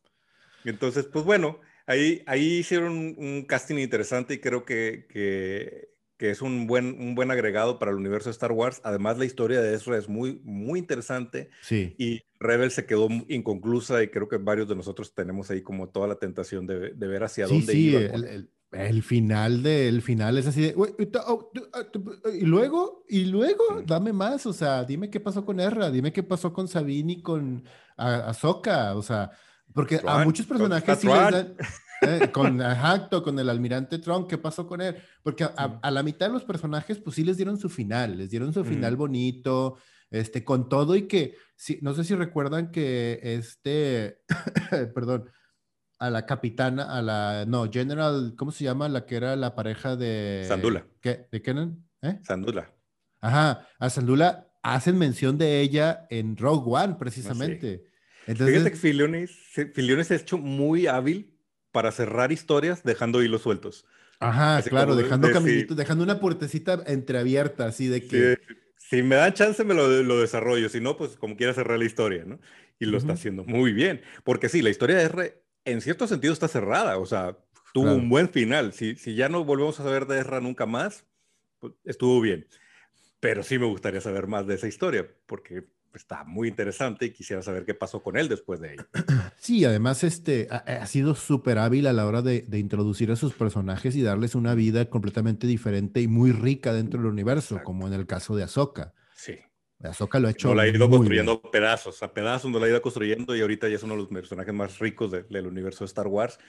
Entonces, 0.63 1.06
pues 1.06 1.26
bueno, 1.26 1.60
ahí, 1.86 2.24
ahí 2.26 2.60
hicieron 2.60 3.16
un, 3.18 3.46
casting 3.46 3.78
interesante 3.78 4.36
y 4.36 4.40
creo 4.40 4.63
que, 4.63 5.08
que, 5.10 5.90
que, 6.18 6.30
es 6.30 6.42
un 6.42 6.68
buen, 6.68 7.02
un 7.02 7.16
buen 7.16 7.32
agregado 7.32 7.80
para 7.80 7.92
el 7.92 7.98
universo 7.98 8.30
de 8.30 8.34
Star 8.34 8.54
Wars. 8.54 8.80
Además, 8.84 9.18
la 9.18 9.26
historia 9.26 9.62
de 9.62 9.74
Ezra 9.74 9.98
es 9.98 10.08
muy, 10.08 10.40
muy 10.44 10.80
interesante. 10.80 11.50
Sí. 11.62 11.96
Y 11.98 12.24
Rebel 12.39 12.71
se 12.71 12.86
quedó 12.86 13.08
inconclusa 13.28 14.04
y 14.04 14.10
creo 14.10 14.28
que 14.28 14.38
varios 14.38 14.67
de 14.67 14.76
nosotros 14.76 15.13
tenemos 15.13 15.50
ahí 15.50 15.62
como 15.62 15.89
toda 15.89 16.08
la 16.08 16.15
tentación 16.15 16.67
de, 16.67 16.91
de 16.93 17.08
ver 17.08 17.23
hacia 17.23 17.47
dónde 17.47 17.71
sí, 17.71 17.89
iba. 17.89 18.00
El, 18.00 18.50
el, 18.71 19.04
final 19.04 19.63
de, 19.63 19.88
el 19.88 20.02
final 20.02 20.38
es 20.38 20.47
así 20.47 20.62
de, 20.62 20.73
oh, 20.76 21.52
ah, 21.73 21.86
y 22.34 22.45
luego, 22.45 23.06
y 23.08 23.26
luego, 23.26 23.82
dame 23.86 24.13
más, 24.13 24.45
o 24.45 24.54
sea, 24.54 24.84
dime 24.84 25.10
qué 25.10 25.19
pasó 25.19 25.45
con 25.45 25.60
Erra, 25.60 25.89
dime 25.89 26.12
qué 26.12 26.23
pasó 26.23 26.54
con 26.54 26.67
Sabine 26.67 27.13
y 27.13 27.21
con 27.21 27.63
Ahsoka, 27.95 28.95
o 28.95 29.02
sea, 29.02 29.32
porque 29.73 30.02
a 30.06 30.23
muchos 30.23 30.45
personajes 30.45 31.00
sí 31.00 31.08
les 31.08 31.32
dan, 31.32 31.56
Eh, 32.02 32.32
con 32.32 32.62
Hacto, 32.62 33.23
con 33.23 33.39
el 33.39 33.50
almirante 33.50 33.97
Trump, 33.97 34.28
¿qué 34.28 34.38
pasó 34.38 34.67
con 34.67 34.82
él? 34.82 34.95
Porque 35.23 35.43
a, 35.43 35.91
la 35.91 36.04
mitad 36.04 36.28
de 36.28 36.34
los 36.34 36.43
personajes, 36.43 37.00
pues 37.00 37.15
sí 37.15 37.23
les 37.23 37.38
dieron 37.38 37.58
su 37.58 37.69
final, 37.69 38.17
les 38.17 38.30
dieron 38.30 38.54
su 38.54 38.63
final 38.63 38.95
bonito, 38.95 39.78
este, 40.12 40.43
con 40.43 40.70
todo 40.70 40.96
y 40.96 41.08
que, 41.08 41.36
sí, 41.56 41.80
no 41.82 41.93
sé 41.93 42.04
si 42.04 42.15
recuerdan 42.15 42.72
que 42.72 43.20
este, 43.22 44.22
perdón, 44.96 45.30
a 46.00 46.10
la 46.10 46.26
capitana, 46.26 46.84
a 46.84 47.02
la, 47.02 47.46
no, 47.48 47.72
General, 47.72 48.34
¿cómo 48.38 48.52
se 48.52 48.63
llama? 48.63 48.88
La 48.89 49.06
que 49.06 49.15
era 49.15 49.36
la 49.36 49.56
pareja 49.56 49.96
de... 49.96 50.46
Sandula. 50.48 50.86
¿Qué? 51.02 51.28
¿De 51.32 51.41
Kenan? 51.41 51.84
¿Eh? 52.02 52.20
Sandula. 52.24 52.72
Ajá, 53.20 53.67
a 53.80 53.89
Sandula 53.89 54.48
hacen 54.62 54.98
mención 54.98 55.38
de 55.38 55.62
ella 55.62 56.06
en 56.10 56.38
Rogue 56.38 56.65
One, 56.67 56.96
precisamente. 57.00 57.86
Entonces, 58.28 58.56
Fíjate 58.56 58.72
que 58.72 58.78
Filiones, 58.78 60.08
se 60.08 60.13
ha 60.13 60.17
hecho 60.17 60.38
muy 60.38 60.88
hábil 60.88 61.39
para 61.72 61.91
cerrar 61.91 62.32
historias 62.32 62.84
dejando 62.84 63.24
hilos 63.24 63.41
sueltos. 63.41 63.86
Ajá, 64.20 64.62
claro, 64.63 64.96
dejando 64.96 65.32
caminitos, 65.32 65.78
dejando 65.78 66.04
una 66.04 66.20
puertecita 66.20 66.84
entreabierta, 66.86 67.65
así 67.65 67.88
de 67.88 68.06
que... 68.06 68.38
si 68.89 69.04
me 69.04 69.15
dan 69.15 69.34
chance 69.34 69.63
me 69.63 69.73
lo, 69.73 69.88
lo, 70.04 70.19
desarrollo, 70.19 70.69
si 70.69 70.80
no, 70.80 70.95
pues 70.95 71.17
como 71.17 71.36
quiera 71.36 71.54
cerrar 71.54 71.78
la 71.78 71.86
historia, 71.86 72.23
¿no? 72.26 72.39
Y 72.80 72.86
lo 72.86 72.97
está 72.97 73.13
haciendo 73.13 73.43
muy 73.43 73.73
bien, 73.73 74.02
porque 74.23 74.50
sí, 74.50 74.62
la 74.62 74.69
historia 74.69 74.97
de 74.97 75.04
R 75.04 75.43
en 75.65 75.82
cierto 75.82 76.08
sentido 76.08 76.32
está 76.32 76.47
cerrada, 76.47 76.97
o 76.97 77.06
sea, 77.06 77.38
tuvo 77.73 77.93
un 77.93 78.10
buen 78.10 78.30
final. 78.30 78.73
Si, 78.73 78.95
si 78.95 79.15
ya 79.15 79.30
no 79.30 79.43
volvemos 79.43 79.80
a 79.80 79.84
saber 79.84 80.06
de 80.06 80.19
Ezra 80.19 80.39
nunca 80.39 80.65
más, 80.65 81.06
pues, 81.60 81.73
estuvo 81.84 82.21
bien. 82.21 82.47
Pero 83.19 83.43
sí 83.43 83.60
me 83.60 83.65
gustaría 83.65 84.00
saber 84.00 84.28
más 84.28 84.47
de 84.47 84.56
esa 84.56 84.67
historia, 84.67 85.08
porque 85.26 85.65
está 85.93 86.23
muy 86.23 86.47
interesante 86.47 87.06
y 87.06 87.12
quisiera 87.12 87.41
saber 87.41 87.65
qué 87.65 87.73
pasó 87.73 88.02
con 88.02 88.17
él 88.17 88.28
después 88.28 88.60
de 88.60 88.73
ello. 88.73 88.86
Sí, 89.39 89.63
además 89.63 90.04
este, 90.04 90.47
ha, 90.50 90.86
sido 90.88 91.15
súper 91.15 91.60
hábil 91.60 91.88
a 91.88 91.93
la 91.93 92.06
hora 92.06 92.21
de, 92.21 92.41
de, 92.41 92.60
introducir 92.60 93.12
a 93.12 93.15
sus 93.15 93.34
personajes 93.34 93.95
y 93.95 94.02
darles 94.02 94.36
una 94.36 94.56
vida 94.56 94.89
completamente 94.89 95.47
diferente 95.47 96.02
y 96.02 96.08
muy 96.08 96.32
rica 96.32 96.73
dentro 96.73 97.00
del 97.00 97.12
universo, 97.12 97.62
como 97.63 97.88
en 97.88 97.93
el 97.93 98.08
caso 98.08 98.36
de 98.36 98.43
Ahsoka. 98.43 98.93
Sí. 99.15 99.38
Ahsoka 99.84 100.19
lo 100.19 100.28
ha 100.28 100.32
hecho. 100.32 100.47
No 100.47 100.56
la 100.56 100.63
ha 100.63 100.67
ido 100.67 100.89
construyendo 100.89 101.39
pedazos, 101.39 102.02
a 102.02 102.12
pedazos 102.12 102.50
no 102.50 102.60
la 102.60 102.65
ha 102.65 102.69
ido 102.69 102.82
construyendo 102.82 103.36
y 103.36 103.41
ahorita 103.41 103.69
ya 103.69 103.76
es 103.76 103.84
uno 103.84 103.93
de 103.93 104.02
los 104.02 104.10
personajes 104.10 104.54
más 104.54 104.80
ricos 104.80 105.12
del 105.12 105.47
universo 105.47 105.84
de 105.84 105.88
Star 105.88 106.08
Wars. 106.08 106.39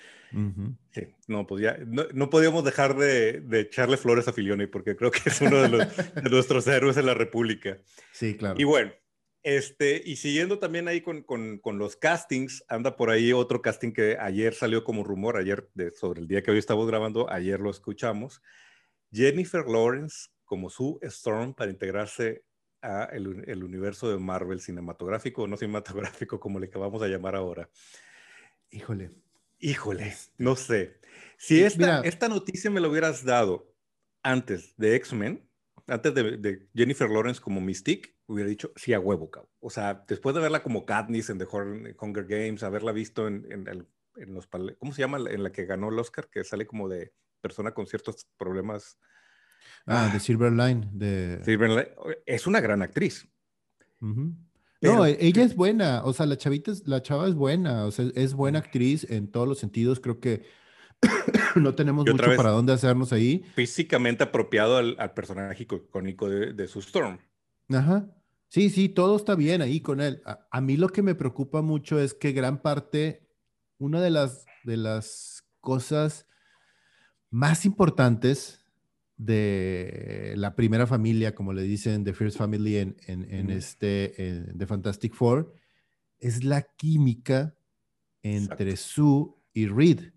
Sí, 0.90 1.14
no, 1.27 1.46
pues 1.46 1.62
ya, 1.62 1.79
no, 1.87 2.31
podíamos 2.31 2.64
dejar 2.64 2.96
de, 2.96 3.40
de, 3.40 3.61
echarle 3.61 3.98
flores 3.98 4.29
a 4.29 4.33
Filioni 4.33 4.66
porque 4.66 4.96
creo 4.96 5.11
que 5.11 5.20
es 5.27 5.40
uno 5.42 5.61
de, 5.61 5.68
los, 5.68 5.96
de, 6.14 6.31
nuestros 6.31 6.66
héroes 6.66 6.96
en 6.96 7.07
la 7.07 7.14
República. 7.14 7.77
Sí, 8.12 8.35
claro. 8.35 8.55
Y 8.59 8.64
bueno, 8.64 8.92
este, 9.56 10.02
y 10.04 10.16
siguiendo 10.16 10.58
también 10.58 10.88
ahí 10.88 11.00
con, 11.00 11.22
con, 11.22 11.58
con, 11.58 11.78
los 11.78 11.96
castings, 11.96 12.62
anda 12.68 12.96
por 12.96 13.08
ahí 13.08 13.32
otro 13.32 13.62
casting 13.62 13.92
que 13.92 14.18
ayer 14.20 14.52
salió 14.52 14.84
como 14.84 15.04
rumor, 15.04 15.38
ayer, 15.38 15.70
de, 15.72 15.90
sobre 15.92 16.20
el 16.20 16.28
día 16.28 16.42
que 16.42 16.50
hoy 16.50 16.58
estamos 16.58 16.87
grabando, 16.87 17.30
ayer 17.30 17.58
lo 17.58 17.70
escuchamos. 17.70 18.42
Jennifer 19.11 19.64
Lawrence 19.66 20.28
como 20.44 20.68
su 20.68 20.98
Storm 21.00 21.54
para 21.54 21.70
integrarse 21.70 22.44
a 22.82 23.04
el, 23.04 23.64
universo 23.64 24.11
de 24.11 24.18
Marvel 24.18 24.61
cinematográfico 24.61 25.46
no 25.48 25.56
cinematográfico, 25.56 26.38
como 26.38 26.58
le 26.61 26.66
acabamos 26.66 27.00
a 27.02 27.08
llamar 27.08 27.34
ahora. 27.34 27.70
Híjole. 28.70 29.11
Híjole, 29.61 30.14
no 30.37 30.56
sé. 30.56 31.00
Si 31.38 31.62
esta, 31.62 32.02
esta 32.02 32.28
noticia 32.28 32.70
me 32.70 32.80
lo 32.80 32.90
hubieras 32.90 33.24
dado 33.24 33.74
antes 34.22 34.76
de 34.76 34.94
X-Men, 34.96 35.48
antes 35.87 36.14
de, 36.14 36.68
Jennifer 36.74 37.08
Lawrence 37.08 37.40
como 37.40 37.62
Mystique, 37.62 38.14
hubiera 38.29 38.49
dicho 38.49 38.73
sí 38.77 38.93
a 38.93 39.01
huevo, 39.01 39.31
cabrón. 39.31 39.51
O 39.59 39.71
sea, 39.71 40.05
después 40.07 40.35
de 40.35 40.41
verla 40.41 40.62
como 40.62 40.87
Katniss 40.87 41.31
en 41.31 41.38
The 41.38 41.49
Hunger 41.51 42.27
Games, 42.27 42.62
haberla 42.62 42.93
visto 42.93 43.27
en, 43.27 43.45
en, 43.51 43.87
los... 44.35 44.47
¿Cómo 44.79 44.93
se 44.93 45.03
llama? 45.03 45.19
En 45.29 45.43
la 45.43 45.51
que 45.51 45.67
ganó 45.67 45.88
el 45.88 45.99
Oscar, 45.99 46.29
que 46.29 46.45
sale 46.45 46.67
como 46.67 46.88
de 46.88 47.12
persona 47.41 47.73
con 47.73 47.87
ciertos 47.87 48.27
problemas 48.37 48.99
Ah, 49.87 50.11
de 50.12 50.21
Silver 50.21 50.53
Line. 50.53 50.88
De... 50.93 51.43
Silver 51.45 51.97
Es 52.27 52.47
una 52.47 52.61
gran 52.61 52.83
actriz. 52.83 53.27
No, 54.01 55.07
e, 55.07 55.17
ella 55.21 55.43
es 55.43 55.57
buena. 55.57 56.05
O 56.05 56.12
sea, 56.12 56.27
la 56.27 56.37
chavita, 56.37 56.73
la 56.85 57.03
chava 57.03 57.27
es 57.27 57.35
buena. 57.35 57.85
O 57.85 57.91
sea, 57.91 58.07
es 58.14 58.35
buena 58.35 58.59
actriz 58.59 59.07
en 59.11 59.31
todos 59.31 59.49
los 59.49 59.59
sentidos. 59.59 60.01
Creo 60.01 60.21
que 60.21 60.45
no 61.57 61.75
tenemos 61.75 62.07
mucho 62.07 62.37
para 62.37 62.51
dónde 62.51 62.73
hacernos 62.73 63.12
ahí. 63.12 63.45
Físicamente 63.55 64.25
apropiado 64.25 64.77
al, 64.77 65.14
personaje 65.14 65.62
icónico 65.62 66.29
de, 66.29 66.53
de, 66.53 66.69
su 66.69 66.81
Storm. 66.81 67.19
Ajá. 67.71 68.07
Sí, 68.48 68.70
sí, 68.70 68.88
todo 68.88 69.16
está 69.16 69.34
bien 69.34 69.61
ahí 69.61 69.80
con 69.80 70.00
él. 70.00 70.22
A, 70.24 70.61
mí 70.61 70.76
lo 70.76 70.88
que 70.88 71.02
me 71.02 71.14
preocupa 71.14 71.61
mucho 71.61 72.00
es 72.00 72.14
que 72.14 72.32
gran 72.32 72.62
parte, 72.62 73.28
una 73.76 74.00
de 74.00 74.11
las, 74.11 74.46
de 74.64 74.78
las 74.78 75.44
cosas 75.61 76.26
más 77.30 77.66
importantes 77.66 78.64
de 79.18 80.32
la 80.37 80.54
primera 80.54 80.87
familia, 80.87 81.34
como 81.34 81.52
le 81.52 81.62
dicen, 81.62 82.04
The 82.04 82.14
First 82.14 82.38
Family 82.38 82.76
en, 82.76 82.96
en, 83.06 83.50
este, 83.50 84.44
The 84.56 84.66
Fantastic 84.66 85.14
Four, 85.14 85.52
es 86.18 86.42
la 86.42 86.62
química 86.62 87.54
entre 88.22 88.76
Sue 88.76 89.26
y 89.52 89.66
Reed. 89.66 90.12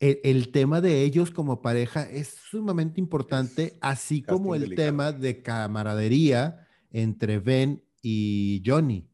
el, 0.00 0.50
tema 0.50 0.80
de 0.80 1.02
ellos 1.02 1.30
como 1.30 1.62
pareja 1.62 2.02
es 2.02 2.28
sumamente 2.50 3.00
importante, 3.00 3.78
así 3.80 4.22
como 4.22 4.56
el 4.56 4.74
tema 4.74 5.12
de 5.12 5.40
camaradería 5.40 6.66
entre 6.92 7.38
Ben 7.38 7.82
y 8.02 8.62
Johnny. 8.64 9.08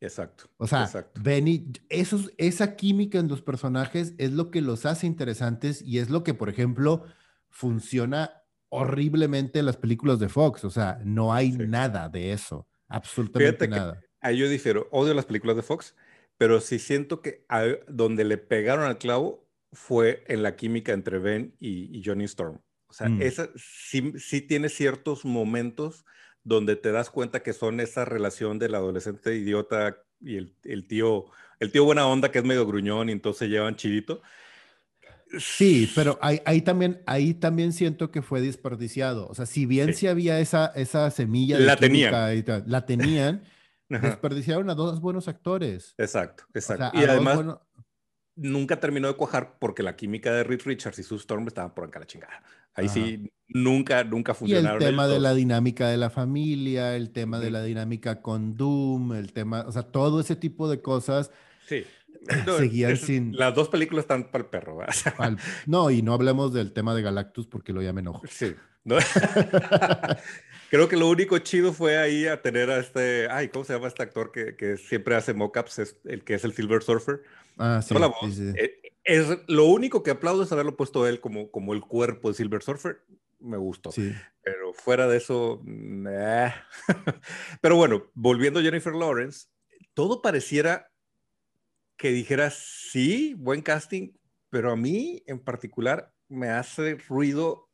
Exacto. 0.00 0.50
O 0.58 0.66
sea, 0.66 0.88
Ben 1.20 1.48
y 1.48 1.72
esos, 1.88 2.32
esa 2.36 2.76
química 2.76 3.18
en 3.18 3.28
los 3.28 3.42
personajes 3.42 4.14
es 4.18 4.32
lo 4.32 4.50
que 4.50 4.60
los 4.60 4.86
hace 4.86 5.06
interesantes 5.06 5.80
y 5.82 5.98
es 5.98 6.10
lo 6.10 6.24
que, 6.24 6.34
por 6.34 6.48
ejemplo, 6.48 7.04
funciona 7.48 8.42
horriblemente 8.68 9.60
en 9.60 9.66
las 9.66 9.76
películas 9.76 10.18
de 10.18 10.28
Fox. 10.28 10.64
O 10.64 10.70
sea, 10.70 11.00
no 11.04 11.32
hay 11.32 11.52
nada 11.52 12.08
de 12.08 12.32
eso. 12.32 12.68
Absolutamente 12.88 13.66
nada. 13.66 14.00
ahí 14.20 14.36
yo 14.36 14.48
difiero. 14.48 14.88
Odio 14.90 15.14
las 15.14 15.24
películas 15.24 15.56
de 15.56 15.62
Fox, 15.62 15.94
pero 16.36 16.60
sí 16.60 16.78
siento 16.78 17.22
que 17.22 17.46
donde 17.88 18.24
le 18.24 18.36
pegaron 18.36 18.84
al 18.84 18.98
clavo 18.98 19.48
fue 19.72 20.24
en 20.28 20.42
la 20.42 20.54
química 20.56 20.92
entre 20.92 21.18
Ben 21.18 21.56
y, 21.58 22.02
Johnny 22.04 22.24
Storm. 22.24 22.60
O 22.88 22.92
sea, 22.92 23.08
mm. 23.08 23.22
esa 23.22 23.48
sí, 23.56 24.12
sí 24.18 24.40
tiene 24.42 24.68
ciertos 24.68 25.24
momentos 25.24 26.04
donde 26.44 26.76
te 26.76 26.92
das 26.92 27.10
cuenta 27.10 27.42
que 27.42 27.52
son 27.52 27.80
esa 27.80 28.04
relación 28.04 28.58
del 28.58 28.74
adolescente 28.74 29.34
idiota 29.34 29.96
y 30.20 30.36
el, 30.36 30.54
el, 30.62 30.86
tío, 30.86 31.26
el 31.58 31.72
tío 31.72 31.84
buena 31.84 32.06
onda 32.06 32.30
que 32.30 32.38
es 32.38 32.44
medio 32.44 32.66
gruñón 32.66 33.08
y 33.08 33.12
entonces 33.12 33.48
llevan 33.48 33.76
chidito. 33.76 34.22
Sí, 35.38 35.90
pero 35.94 36.18
ahí, 36.20 36.60
también, 36.60 37.02
ahí 37.06 37.34
también 37.34 37.72
siento 37.72 38.10
que 38.10 38.22
fue 38.22 38.40
desperdiciado. 38.40 39.26
O 39.28 39.34
sea, 39.34 39.46
si 39.46 39.66
bien 39.66 39.94
sí, 39.94 40.06
había 40.06 40.38
esa, 40.38 40.66
esa 40.76 41.10
semilla 41.10 41.58
de 41.58 41.64
la 41.64 41.76
tenían. 41.76 42.44
la 42.66 42.86
tenían, 42.86 43.42
desperdiciaron 43.88 44.70
a 44.70 44.74
dos 44.74 45.00
buenos 45.00 45.26
actores. 45.26 45.94
Exacto, 45.98 46.44
exacto. 46.54 46.98
y 46.98 47.04
además 47.04 47.58
nunca 48.36 48.80
terminó 48.80 49.08
de 49.08 49.14
cuajar 49.14 49.56
porque 49.58 49.82
la 49.82 49.96
química 49.96 50.32
de 50.32 50.44
Reed 50.44 50.62
Richards 50.64 50.98
y 50.98 51.02
su 51.02 51.16
Storm 51.16 51.46
estaban 51.46 51.74
por 51.74 51.84
acá 51.84 52.00
la 52.00 52.06
chingada. 52.06 52.42
Ahí 52.74 52.88
sí, 52.88 53.30
nunca, 53.48 54.02
nunca 54.02 54.34
funcionaron. 54.34 54.80
Y 54.80 54.84
el 54.84 54.90
tema 54.90 55.06
de 55.06 55.20
la 55.20 55.32
dinámica 55.32 55.88
de 55.88 55.96
la 55.96 56.10
familia, 56.10 56.96
el 56.96 57.10
tema 57.10 57.38
de 57.38 57.52
la 57.52 57.62
dinámica 57.62 58.20
con 58.20 58.56
Doom, 58.56 59.12
el 59.12 59.32
tema, 59.32 59.64
o 59.66 59.72
sea, 59.72 59.82
todo 59.82 60.20
ese 60.20 60.34
tipo 60.34 60.68
de 60.68 60.82
cosas. 60.82 61.30
Sí 61.68 61.84
seguían 62.58 62.96
sin. 62.96 63.36
Las 63.36 63.54
dos 63.54 63.68
películas 63.68 64.04
están 64.04 64.24
para 64.24 64.44
el 64.44 64.50
perro. 64.50 64.78
No, 65.66 65.90
y 65.90 66.02
no 66.02 66.14
hablemos 66.14 66.52
del 66.52 66.72
tema 66.72 66.94
de 66.94 67.02
Galactus 67.02 67.46
porque 67.46 67.72
lo 67.72 67.82
ya 67.82 67.92
me 67.92 68.00
enojo. 68.00 68.22
Sí. 68.28 68.54
Creo 70.70 70.88
que 70.88 70.96
lo 70.96 71.08
único 71.08 71.38
chido 71.38 71.72
fue 71.72 71.98
ahí 71.98 72.26
a 72.26 72.42
tener 72.42 72.70
a 72.70 72.78
este. 72.78 73.28
Ay, 73.30 73.48
¿cómo 73.48 73.64
se 73.64 73.72
llama 73.72 73.88
este 73.88 74.02
actor 74.02 74.30
que, 74.32 74.56
que 74.56 74.76
siempre 74.76 75.14
hace 75.14 75.32
mockups? 75.32 75.78
Es 75.78 75.96
el 76.04 76.24
que 76.24 76.34
es 76.34 76.44
el 76.44 76.52
Silver 76.52 76.82
Surfer. 76.82 77.22
Ah, 77.58 77.82
sí. 77.82 77.94
Eh, 78.56 78.80
es, 79.04 79.26
lo 79.46 79.66
único 79.66 80.02
que 80.02 80.10
aplaudo 80.10 80.42
es 80.42 80.52
haberlo 80.52 80.76
puesto 80.76 81.06
él 81.06 81.20
como, 81.20 81.50
como 81.50 81.74
el 81.74 81.80
cuerpo 81.80 82.28
de 82.28 82.34
Silver 82.34 82.62
Surfer. 82.62 83.02
Me 83.38 83.56
gustó. 83.56 83.92
Sí. 83.92 84.12
Pero 84.42 84.72
fuera 84.72 85.06
de 85.06 85.18
eso. 85.18 85.62
Pero 87.60 87.76
bueno, 87.76 88.10
volviendo 88.14 88.60
a 88.60 88.62
Jennifer 88.62 88.94
Lawrence, 88.94 89.48
todo 89.92 90.22
pareciera 90.22 90.90
que 91.96 92.10
dijera, 92.10 92.50
sí, 92.50 93.34
buen 93.34 93.62
casting, 93.62 94.12
pero 94.50 94.72
a 94.72 94.76
mí 94.76 95.22
en 95.26 95.38
particular 95.38 96.12
me 96.28 96.48
hace 96.48 96.96
ruido, 97.08 97.68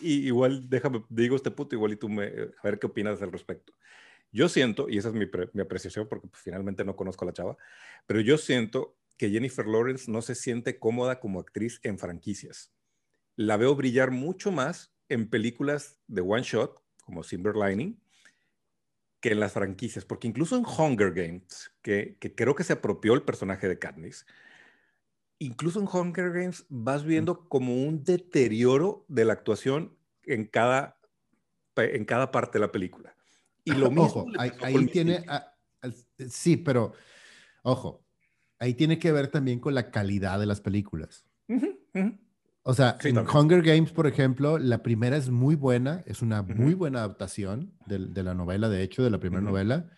y 0.00 0.26
igual 0.26 0.68
déjame, 0.68 1.04
digo 1.08 1.36
este 1.36 1.50
puto, 1.50 1.76
igual 1.76 1.92
y 1.92 1.96
tú 1.96 2.08
me, 2.08 2.24
a 2.24 2.62
ver 2.64 2.78
qué 2.78 2.86
opinas 2.86 3.22
al 3.22 3.32
respecto. 3.32 3.72
Yo 4.30 4.48
siento, 4.48 4.88
y 4.88 4.98
esa 4.98 5.08
es 5.08 5.14
mi, 5.14 5.26
mi 5.52 5.62
apreciación 5.62 6.08
porque 6.08 6.28
pues, 6.28 6.42
finalmente 6.42 6.84
no 6.84 6.96
conozco 6.96 7.24
a 7.24 7.26
la 7.26 7.32
chava, 7.32 7.56
pero 8.06 8.20
yo 8.20 8.38
siento 8.38 8.96
que 9.16 9.30
Jennifer 9.30 9.66
Lawrence 9.66 10.10
no 10.10 10.22
se 10.22 10.34
siente 10.34 10.78
cómoda 10.78 11.20
como 11.20 11.40
actriz 11.40 11.80
en 11.82 11.98
franquicias. 11.98 12.72
La 13.36 13.56
veo 13.56 13.74
brillar 13.74 14.10
mucho 14.10 14.52
más 14.52 14.94
en 15.08 15.28
películas 15.28 15.98
de 16.06 16.20
one 16.20 16.42
shot, 16.42 16.82
como 17.04 17.22
Silver 17.22 17.56
Lining, 17.56 18.00
que 19.20 19.32
en 19.32 19.40
las 19.40 19.52
franquicias, 19.52 20.04
porque 20.04 20.28
incluso 20.28 20.56
en 20.56 20.64
Hunger 20.64 21.12
Games, 21.12 21.72
que, 21.82 22.16
creo 22.36 22.54
que 22.54 22.64
se 22.64 22.74
apropió 22.74 23.14
el 23.14 23.22
personaje 23.22 23.68
de 23.68 23.78
Katniss, 23.78 24.26
incluso 25.38 25.80
en 25.80 25.88
Hunger 25.90 26.30
Games 26.32 26.66
vas 26.68 27.04
viendo 27.04 27.48
como 27.48 27.74
un 27.74 28.04
deterioro 28.04 29.04
de 29.08 29.24
la 29.24 29.32
actuación 29.32 29.96
en 30.24 30.46
cada, 30.46 31.00
en 31.76 32.04
cada 32.04 32.30
parte 32.30 32.58
de 32.58 32.66
la 32.66 32.72
película. 32.72 33.16
Y 33.68 33.78
lo 33.78 33.90
mismo. 33.90 34.26
ahí, 34.38 34.86
tiene. 34.86 35.24
sí, 36.28 36.56
pero 36.56 36.92
ojo, 37.62 38.04
ahí 38.58 38.74
tiene 38.74 38.98
que 38.98 39.12
ver 39.12 39.28
también 39.28 39.60
con 39.60 39.74
la 39.74 39.90
calidad 39.90 40.38
de 40.38 40.46
las 40.46 40.60
películas. 40.60 41.24
O 42.62 42.74
sea, 42.74 42.98
en 43.02 43.18
Hunger 43.18 43.62
Games, 43.62 43.92
por 43.92 44.06
ejemplo, 44.06 44.58
la 44.58 44.82
primera 44.82 45.16
es 45.16 45.30
muy 45.30 45.54
buena, 45.54 46.02
es 46.06 46.20
una 46.20 46.42
muy 46.42 46.74
buena 46.74 46.98
adaptación 46.98 47.72
de, 47.86 48.22
la 48.22 48.34
novela, 48.34 48.68
de 48.68 48.82
hecho, 48.82 49.02
de 49.02 49.10
la 49.10 49.18
primera 49.18 49.42
novela. 49.42 49.90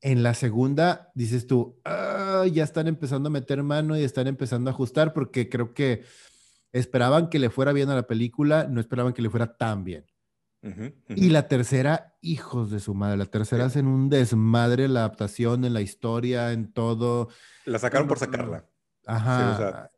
En 0.00 0.22
la 0.22 0.34
segunda, 0.34 1.10
dices 1.14 1.46
tú, 1.46 1.80
ah, 1.84 2.44
ya 2.50 2.64
están 2.64 2.86
empezando 2.86 3.28
a 3.28 3.32
meter 3.32 3.62
mano 3.62 3.98
y 3.98 4.02
están 4.02 4.26
empezando 4.28 4.70
a 4.70 4.72
ajustar 4.72 5.12
porque 5.12 5.48
creo 5.48 5.74
que 5.74 6.04
esperaban 6.72 7.28
que 7.28 7.38
le 7.38 7.50
fuera 7.50 7.72
bien 7.72 7.90
a 7.90 7.94
la 7.94 8.06
película, 8.06 8.66
no 8.66 8.80
esperaban 8.80 9.12
que 9.12 9.22
le 9.22 9.30
fuera 9.30 9.56
tan 9.56 9.84
bien. 9.84 10.06
Y 11.08 11.30
la 11.30 11.48
tercera, 11.48 12.16
hijos 12.20 12.70
de 12.70 12.80
su 12.80 12.94
madre, 12.94 13.16
la 13.16 13.26
tercera 13.26 13.66
hacen 13.66 13.86
un 13.86 14.08
desmadre 14.08 14.88
la 14.88 15.00
adaptación, 15.00 15.64
en 15.64 15.74
la 15.74 15.80
historia, 15.80 16.52
en 16.52 16.72
todo. 16.72 17.28
La 17.64 17.78
sacaron 17.78 18.08
por 18.08 18.18
sacarla. 18.18 18.66
Ajá. 19.06 19.90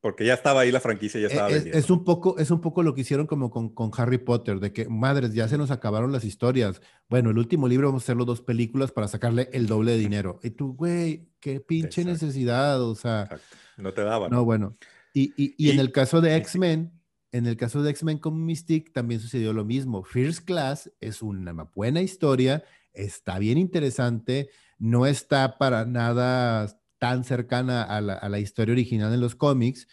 porque 0.00 0.26
ya 0.26 0.34
estaba 0.34 0.62
ahí 0.62 0.72
la 0.72 0.80
franquicia, 0.80 1.20
ya 1.20 1.28
e, 1.28 1.30
estaba 1.30 1.48
es, 1.50 1.66
es, 1.66 1.90
un 1.90 2.02
poco, 2.02 2.38
es 2.38 2.50
un 2.50 2.60
poco 2.60 2.82
lo 2.82 2.92
que 2.94 3.02
hicieron 3.02 3.26
como 3.26 3.50
con, 3.50 3.68
con, 3.68 3.90
Harry 3.96 4.18
Potter, 4.18 4.58
de 4.58 4.72
que, 4.72 4.88
madres, 4.88 5.32
ya 5.32 5.46
se 5.46 5.58
nos 5.58 5.70
acabaron 5.70 6.10
las 6.10 6.24
historias. 6.24 6.80
Bueno, 7.08 7.30
el 7.30 7.38
último 7.38 7.68
libro 7.68 7.88
vamos 7.88 8.02
a 8.02 8.06
hacerlo 8.06 8.24
dos 8.24 8.42
películas 8.42 8.90
para 8.90 9.06
sacarle 9.06 9.48
el 9.52 9.66
doble 9.66 9.92
de 9.92 9.98
dinero. 9.98 10.40
Y 10.42 10.50
tú, 10.50 10.74
güey, 10.74 11.28
qué 11.40 11.60
pinche 11.60 12.04
necesidad, 12.04 12.82
o 12.82 12.94
sea. 12.94 13.28
No 13.76 13.92
te 13.92 14.02
daban. 14.02 14.30
No, 14.30 14.44
bueno. 14.44 14.76
Y, 15.14 15.32
y, 15.36 15.54
y, 15.56 15.70
en 15.70 15.78
el 15.78 15.90
caso 15.92 16.20
de 16.20 16.36
X-Men, 16.36 16.97
en 17.32 17.46
el 17.46 17.56
caso 17.56 17.82
de 17.82 17.90
X-Men 17.90 18.18
con 18.18 18.44
Mystique 18.44 18.90
también 18.90 19.20
sucedió 19.20 19.52
lo 19.52 19.64
mismo. 19.64 20.02
First 20.02 20.44
Class 20.44 20.90
es 21.00 21.22
una 21.22 21.52
buena 21.74 22.00
historia, 22.00 22.64
está 22.92 23.38
bien 23.38 23.58
interesante, 23.58 24.50
no 24.78 25.06
está 25.06 25.58
para 25.58 25.84
nada 25.84 26.80
tan 26.98 27.24
cercana 27.24 27.82
a 27.82 28.00
la, 28.00 28.40
historia 28.40 28.72
original 28.72 29.12
en 29.12 29.20
los 29.20 29.34
cómics. 29.34 29.86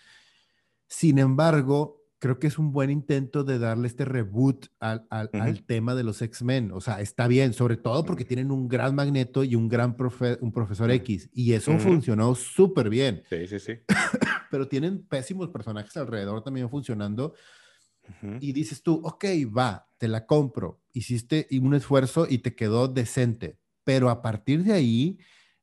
Sin 0.88 1.20
embargo, 1.20 2.05
creo 2.20 2.40
que 2.40 2.48
es 2.48 2.58
un 2.58 2.72
buen 2.72 2.90
intento 2.90 3.44
de 3.44 3.60
darle 3.60 3.88
este 3.88 4.06
reboot 4.06 4.68
al, 4.80 5.08
tema 5.66 5.96
de 5.96 6.04
los 6.04 6.22
X-Men. 6.22 6.72
O 6.72 6.82
sea, 6.82 7.02
está 7.02 7.28
bien, 7.28 7.54
sobre 7.54 7.78
todo 7.78 8.04
porque 8.06 8.26
tienen 8.26 8.52
un 8.52 8.68
gran 8.68 8.96
magneto 8.96 9.44
y 9.44 9.56
un 9.56 9.68
gran 9.68 9.96
un 10.42 10.52
profesor 10.52 10.92
X. 10.92 11.30
Y 11.34 11.54
eso 11.54 11.78
funcionó 11.80 12.36
súper 12.36 12.90
bien. 12.90 13.24
Sí, 13.30 13.48
sí, 13.48 13.60
sí. 13.60 13.74
pero 14.52 14.68
tienen 14.68 15.06
pésimos 15.06 15.50
personajes 15.50 15.96
alrededor 15.98 16.44
también 16.44 16.70
funcionando. 16.70 17.34
Y 18.40 18.54
dices 18.54 18.84
tú, 18.84 19.02
ok, 19.04 19.26
va, 19.56 19.90
te 19.98 20.08
la 20.08 20.26
compro. 20.26 20.82
Hiciste 20.94 21.48
un 21.60 21.74
esfuerzo 21.74 22.28
y 22.30 22.38
te 22.38 22.56
quedó 22.56 22.88
decente. 22.88 23.58
Pero 23.84 24.10
a 24.10 24.22
partir 24.22 24.64
de 24.64 24.74
ahí, 24.74 25.18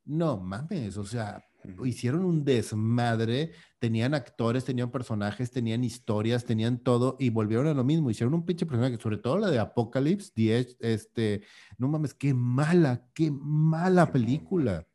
no 0.05 0.37
mames, 0.37 0.97
o 0.97 1.05
sea, 1.05 1.43
hicieron 1.85 2.25
un 2.25 2.43
desmadre, 2.43 3.51
tenían 3.79 4.13
actores, 4.13 4.65
tenían 4.65 4.91
personajes, 4.91 5.51
tenían 5.51 5.83
historias, 5.83 6.45
tenían 6.45 6.79
todo 6.79 7.17
y 7.19 7.29
volvieron 7.29 7.67
a 7.67 7.73
lo 7.73 7.83
mismo. 7.83 8.09
Hicieron 8.09 8.33
un 8.33 8.45
pinche 8.45 8.65
personaje, 8.65 8.97
sobre 9.01 9.17
todo 9.17 9.37
la 9.37 9.49
de 9.49 9.59
Apocalypse, 9.59 10.31
este, 10.79 11.41
no 11.77 11.87
mames, 11.87 12.13
qué 12.13 12.33
mala, 12.33 13.05
qué 13.13 13.31
mala 13.31 14.11
película 14.11 14.87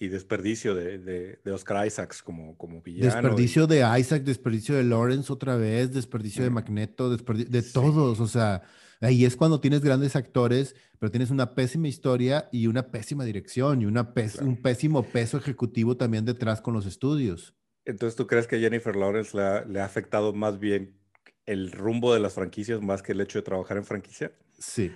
y 0.00 0.08
desperdicio 0.08 0.74
de, 0.74 0.98
de, 0.98 1.52
Oscar 1.52 1.84
Isaacs 1.86 2.22
como, 2.22 2.56
como 2.56 2.80
villano. 2.82 3.12
Desperdicio 3.12 3.66
de 3.66 3.84
Isaac, 3.98 4.22
desperdicio 4.22 4.76
de 4.76 4.84
Lawrence 4.84 5.32
otra 5.32 5.56
vez, 5.56 5.92
desperdicio 5.92 6.44
de 6.44 6.50
Magneto, 6.50 7.10
de 7.10 7.62
todos, 7.62 8.20
o 8.20 8.28
sea, 8.28 8.62
ahí 9.00 9.24
es 9.24 9.36
cuando 9.36 9.60
tienes 9.60 9.80
grandes 9.80 10.16
actores, 10.16 10.74
pero 10.98 11.10
tienes 11.10 11.30
una 11.30 11.54
pésima 11.54 11.88
historia 11.88 12.48
y 12.52 12.66
una 12.66 12.90
pésima 12.90 13.24
dirección 13.24 13.82
y 13.82 13.86
una 13.86 14.12
un 14.40 14.60
pésimo 14.60 15.02
peso 15.04 15.38
ejecutivo 15.38 15.96
también 15.96 16.24
detrás 16.24 16.60
con 16.60 16.74
los 16.74 16.86
estudios. 16.86 17.54
Entonces, 17.84 18.16
¿tú 18.16 18.26
crees 18.26 18.46
que 18.46 18.60
Jennifer 18.60 18.94
Lawrence 18.94 19.36
le 19.66 19.80
ha 19.80 19.84
afectado 19.84 20.32
más 20.32 20.58
bien 20.58 20.98
el 21.46 21.72
rumbo 21.72 22.12
de 22.12 22.20
las 22.20 22.34
franquicias 22.34 22.82
más 22.82 23.02
que 23.02 23.12
el 23.12 23.20
hecho 23.22 23.38
de 23.38 23.42
trabajar 23.42 23.78
en 23.78 23.84
franquicia? 23.84 24.32
Sí. 24.58 24.92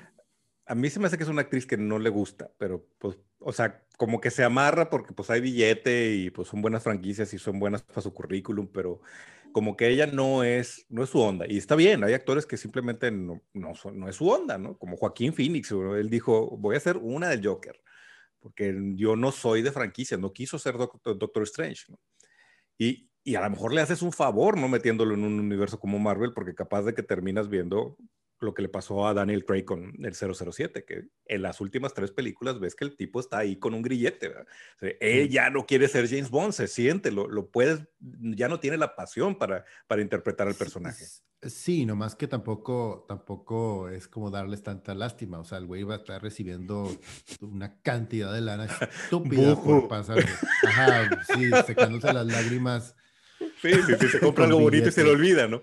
A 0.67 0.75
mí 0.75 0.91
se 0.91 1.01
me 1.01 1.07
hace 1.07 1.17
que 1.17 1.25
es 1.25 1.29
una 1.29 1.43
actriz 1.43 1.67
que 1.67 1.77
no 1.77 1.99
le 1.99 2.11
gusta, 2.11 2.53
pero 2.59 2.87
pues 2.99 3.19
o 3.45 3.53
sea, 3.53 3.85
como 3.97 4.21
que 4.21 4.31
se 4.31 4.45
amarra 4.45 4.91
porque 4.91 5.13
pues 5.13 5.31
hay 5.31 5.41
billete 5.41 6.15
y 6.15 6.31
pues 6.31 6.49
son 6.49 6.63
buenas 6.63 6.83
franquicias 6.83 7.33
y 7.35 7.39
son 7.39 7.59
buenas 7.59 7.83
para 7.83 8.01
su 8.01 8.13
currículum, 8.13 8.69
pero 8.73 9.01
como 9.53 9.77
que 9.77 9.89
ella 9.89 10.07
no 10.07 10.45
es, 10.45 10.87
no 10.89 11.03
es 11.03 11.11
su 11.11 11.21
onda. 11.21 11.47
Y 11.49 11.59
está 11.59 11.77
bien, 11.77 12.05
hay 12.05 12.15
actores 12.15 12.47
que 12.47 12.57
simplemente 12.57 13.11
no, 13.11 13.43
no, 13.53 13.73
no 13.93 14.09
es 14.09 14.17
su 14.17 14.29
onda, 14.29 14.59
¿no? 14.59 14.79
Como 14.79 14.97
Joaquín 14.97 15.35
Phoenix, 15.35 15.71
él 15.71 16.09
dijo, 16.09 16.57
voy 16.57 16.75
a 16.75 16.79
hacer 16.79 16.97
una 16.97 17.29
del 17.29 17.47
Joker, 17.47 17.81
porque 18.41 18.75
yo 18.95 19.17
no 19.17 19.31
soy 19.31 19.63
de 19.63 19.73
franquicia, 19.73 20.17
no 20.17 20.33
quiso 20.33 20.59
ser 20.59 20.77
Doctor, 20.77 21.43
Strange, 21.43 21.85
¿no? 21.89 21.99
Y, 22.79 23.11
y 23.25 23.35
a 23.35 23.43
lo 23.43 23.51
mejor 23.51 23.73
le 23.73 23.83
haces 23.83 24.03
un 24.03 24.13
favor, 24.13 24.57
¿no? 24.57 24.69
Metiéndolo 24.69 25.15
en 25.15 25.25
un 25.25 25.39
universo 25.39 25.79
como 25.79 25.99
Marvel, 25.99 26.33
porque 26.33 26.55
capaz 26.55 26.83
de 26.83 26.95
que 26.95 27.03
terminas 27.03 27.49
viendo 27.49 27.97
lo 28.43 28.55
que 28.55 28.63
le 28.63 28.69
pasó 28.69 29.07
a 29.07 29.15
Daniel 29.15 29.45
Craig 29.45 29.65
con 29.65 29.95
el 30.05 30.15
007, 30.15 30.85
que 30.85 31.09
en 31.27 31.43
las 31.43 31.61
últimas 31.61 31.95
tres 31.95 32.11
películas 32.11 32.61
ves 32.61 32.75
que 32.75 32.85
el 32.85 32.97
tipo 32.97 33.21
está 33.21 33.39
ahí 33.39 33.57
con 33.57 33.75
un 33.75 33.83
grillete. 33.83 34.33
él 35.01 35.29
ya 35.29 35.51
no 35.51 35.67
quiere 35.67 35.89
ser 35.89 36.09
James 36.09 36.31
Bond, 36.31 36.53
se 36.53 36.69
siente, 36.69 37.11
lo, 37.11 37.29
lo 37.29 37.51
puedes, 37.51 37.81
ya 38.01 38.49
no 38.49 38.61
tiene 38.61 38.77
la 38.77 38.95
pasión 38.95 39.37
para, 39.37 39.65
para 39.87 40.03
interpretar 40.03 40.49
al 40.49 40.55
personaje. 40.55 41.05
Sí, 41.45 41.87
nomás 41.87 42.15
que 42.15 42.29
tampoco, 42.29 43.05
tampoco 43.09 43.89
es 43.89 44.07
como 44.07 44.31
darles 44.31 44.63
tanta 44.63 44.95
lástima. 44.95 45.41
O 45.41 45.45
sea, 45.45 45.59
el 45.59 45.67
güey 45.67 45.83
va 45.83 45.95
a 45.95 45.99
estar 45.99 46.23
recibiendo 46.23 46.97
una 47.41 47.81
cantidad 47.83 48.33
de 48.33 48.41
lana 48.41 48.67
estúpida 49.05 49.61
por 49.61 49.89
pasar. 49.89 50.25
Ajá, 50.69 51.25
sí, 51.35 51.51
secándose 51.67 52.13
las 52.13 52.27
lágrimas. 52.27 52.95
Sí, 53.61 53.73
sí, 53.73 53.95
sí, 53.99 54.09
se 54.09 54.21
compra 54.21 54.45
algo 54.45 54.61
bonito 54.61 54.89
y 54.89 54.93
se 54.93 55.03
lo 55.03 55.11
olvida, 55.11 55.49
¿no? 55.49 55.63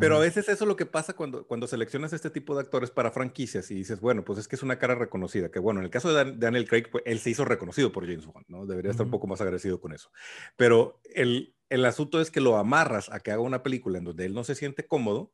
Pero 0.00 0.16
a 0.16 0.20
veces 0.20 0.48
eso 0.48 0.64
es 0.64 0.68
lo 0.68 0.76
que 0.76 0.86
pasa 0.86 1.14
cuando, 1.14 1.46
cuando 1.46 1.66
seleccionas 1.66 2.12
este 2.12 2.30
tipo 2.30 2.54
de 2.54 2.62
actores 2.62 2.90
para 2.90 3.10
franquicias 3.10 3.70
y 3.70 3.74
dices, 3.74 4.00
bueno, 4.00 4.24
pues 4.24 4.38
es 4.38 4.48
que 4.48 4.56
es 4.56 4.62
una 4.62 4.78
cara 4.78 4.94
reconocida, 4.94 5.50
que 5.50 5.58
bueno, 5.58 5.80
en 5.80 5.84
el 5.84 5.90
caso 5.90 6.12
de 6.12 6.36
Daniel 6.36 6.68
Craig, 6.68 6.84
pues 6.90 7.04
él 7.06 7.18
se 7.18 7.30
hizo 7.30 7.44
reconocido 7.44 7.92
por 7.92 8.06
James 8.06 8.26
Bond, 8.26 8.46
¿no? 8.48 8.66
Debería 8.66 8.90
estar 8.90 9.06
un 9.06 9.12
poco 9.12 9.26
más 9.26 9.40
agradecido 9.40 9.80
con 9.80 9.92
eso. 9.92 10.10
Pero 10.56 11.00
el, 11.14 11.54
el 11.68 11.84
asunto 11.84 12.20
es 12.20 12.30
que 12.30 12.40
lo 12.40 12.56
amarras 12.56 13.10
a 13.10 13.20
que 13.20 13.30
haga 13.30 13.42
una 13.42 13.62
película 13.62 13.98
en 13.98 14.04
donde 14.04 14.24
él 14.24 14.34
no 14.34 14.44
se 14.44 14.54
siente 14.54 14.86
cómodo 14.86 15.32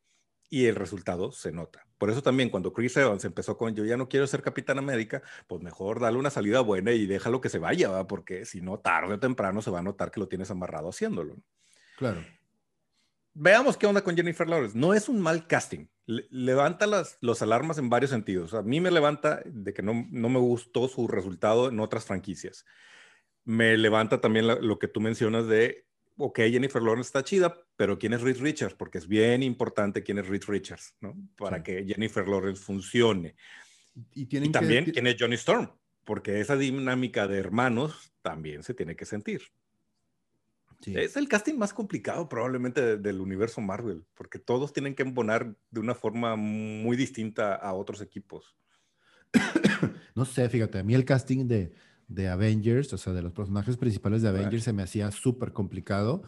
y 0.48 0.66
el 0.66 0.74
resultado 0.74 1.30
se 1.30 1.52
nota. 1.52 1.86
Por 1.96 2.10
eso 2.10 2.22
también 2.22 2.50
cuando 2.50 2.72
Chris 2.72 2.96
Evans 2.96 3.24
empezó 3.24 3.56
con 3.56 3.74
yo 3.74 3.84
ya 3.84 3.96
no 3.96 4.08
quiero 4.08 4.26
ser 4.26 4.42
Capitán 4.42 4.78
América, 4.78 5.22
pues 5.46 5.62
mejor 5.62 6.00
dale 6.00 6.18
una 6.18 6.30
salida 6.30 6.60
buena 6.60 6.92
y 6.92 7.06
déjalo 7.06 7.40
que 7.40 7.48
se 7.48 7.58
vaya, 7.58 8.04
porque 8.08 8.44
si 8.44 8.60
no, 8.60 8.80
tarde 8.80 9.14
o 9.14 9.20
temprano 9.20 9.62
se 9.62 9.70
va 9.70 9.78
a 9.78 9.82
notar 9.82 10.10
que 10.10 10.18
lo 10.18 10.26
tienes 10.26 10.50
amarrado 10.50 10.88
haciéndolo. 10.88 11.36
Claro 11.96 12.20
veamos 13.34 13.76
qué 13.76 13.86
onda 13.86 14.02
con 14.02 14.16
Jennifer 14.16 14.48
Lawrence. 14.48 14.76
No 14.76 14.94
es 14.94 15.08
un 15.08 15.20
mal 15.20 15.46
casting. 15.46 15.86
levanta 16.06 16.86
las 16.86 17.18
los 17.20 17.42
alarmas 17.42 17.78
en 17.78 17.90
varios 17.90 18.10
sentidos. 18.10 18.54
A 18.54 18.62
mí 18.62 18.80
me 18.80 18.90
levanta 18.90 19.42
de 19.44 19.72
que 19.72 19.82
no, 19.82 20.06
no, 20.10 20.28
me 20.28 20.38
gustó 20.38 20.88
su 20.88 21.08
resultado 21.08 21.68
en 21.68 21.80
otras 21.80 22.04
franquicias. 22.04 22.64
Me 23.44 23.76
levanta 23.76 24.20
también 24.20 24.46
lo 24.46 24.78
que 24.78 24.88
tú 24.88 25.00
mencionas 25.00 25.46
de, 25.46 25.86
ok, 26.16 26.38
Jennifer 26.50 26.82
Lawrence 26.82 27.08
está 27.08 27.24
chida, 27.24 27.56
pero 27.76 27.98
¿quién 27.98 28.12
es 28.12 28.20
Reed 28.20 28.40
Richards? 28.40 28.74
Porque 28.74 28.98
es 28.98 29.08
bien 29.08 29.42
importante 29.42 30.02
quién 30.02 30.18
es 30.18 30.28
Reed 30.28 30.44
Richards, 30.46 30.94
¿no? 31.00 31.16
Para 31.36 31.62
que 31.62 31.84
Jennifer 31.86 32.28
Lawrence 32.28 32.62
funcione. 32.62 33.34
Y, 34.12 34.26
tienen 34.26 34.52
también 34.52 34.84
quién 34.84 35.06
es 35.06 35.16
Johnny 35.18 35.34
Storm, 35.34 35.70
porque 36.04 36.40
esa 36.40 36.56
dinámica 36.56 37.26
de 37.26 37.38
hermanos 37.38 38.12
también 38.22 38.62
se 38.62 38.74
tiene 38.74 38.94
que 38.94 39.04
sentir. 39.04 39.42
Es 40.86 41.16
el 41.16 41.28
casting 41.28 41.56
más 41.56 41.74
complicado 41.74 42.28
probablemente 42.28 42.96
del 42.96 43.20
universo 43.20 43.60
Marvel, 43.60 44.04
porque 44.14 44.38
todos 44.38 44.72
tienen 44.72 44.94
que 44.94 45.02
embonar 45.02 45.54
de 45.70 45.80
una 45.80 45.94
forma 45.94 46.36
muy 46.36 46.96
distinta 46.96 47.54
a 47.54 47.74
otros 47.74 48.00
equipos. 48.00 48.56
no 50.14 50.24
sé, 50.24 50.48
fíjate, 50.48 50.78
a 50.78 50.82
mí 50.82 50.94
el 50.94 51.04
casting 51.04 51.46
de, 51.46 51.72
de 52.08 52.28
Avengers, 52.28 52.92
o 52.92 52.98
sea, 52.98 53.12
de 53.12 53.22
los 53.22 53.32
personajes 53.32 53.76
principales 53.76 54.22
de 54.22 54.28
Avengers, 54.28 54.64
se 54.64 54.72
me 54.72 54.82
hacía 54.82 55.10
súper 55.10 55.52
complicado 55.52 56.22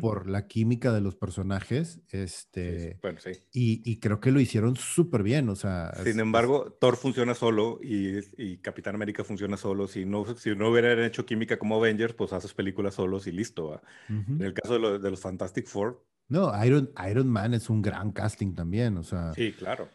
por 0.00 0.28
la 0.28 0.46
química 0.46 0.92
de 0.92 1.00
los 1.00 1.16
personajes. 1.16 2.00
Este, 2.10 2.98
bueno, 3.02 3.18
sí. 3.20 3.32
y, 3.52 3.98
creo 4.00 4.20
que 4.20 4.30
lo 4.30 4.40
hicieron 4.40 4.76
súper 4.76 5.22
bien. 5.22 5.48
O 5.48 5.56
sea, 5.56 5.92
Sin 6.02 6.20
embargo, 6.20 6.76
Thor 6.80 6.96
funciona 6.96 7.34
solo 7.34 7.78
y, 7.82 8.58
Capitán 8.58 8.94
América 8.94 9.24
funciona 9.24 9.56
solo. 9.56 9.86
Si 9.88 10.04
no, 10.04 10.24
si 10.36 10.54
no 10.54 10.70
hubieran 10.70 11.02
hecho 11.04 11.26
química 11.26 11.58
como 11.58 11.76
Avengers, 11.76 12.14
pues 12.14 12.32
haces 12.32 12.54
películas 12.54 12.94
solos 12.94 13.26
y 13.26 13.32
listo. 13.32 13.80
En 14.08 14.42
el 14.42 14.54
caso 14.54 14.78
de, 14.98 15.10
los 15.10 15.20
Fantastic 15.20 15.66
Four. 15.66 16.04
No, 16.28 16.52
Iron, 16.64 16.90
Iron 17.08 17.28
Man 17.28 17.54
es 17.54 17.70
un 17.70 17.82
gran 17.82 18.12
casting 18.12 18.54
también. 18.54 18.96
O 18.96 19.02
sea, 19.02 19.32
sí, 19.34 19.52
claro. 19.52 19.88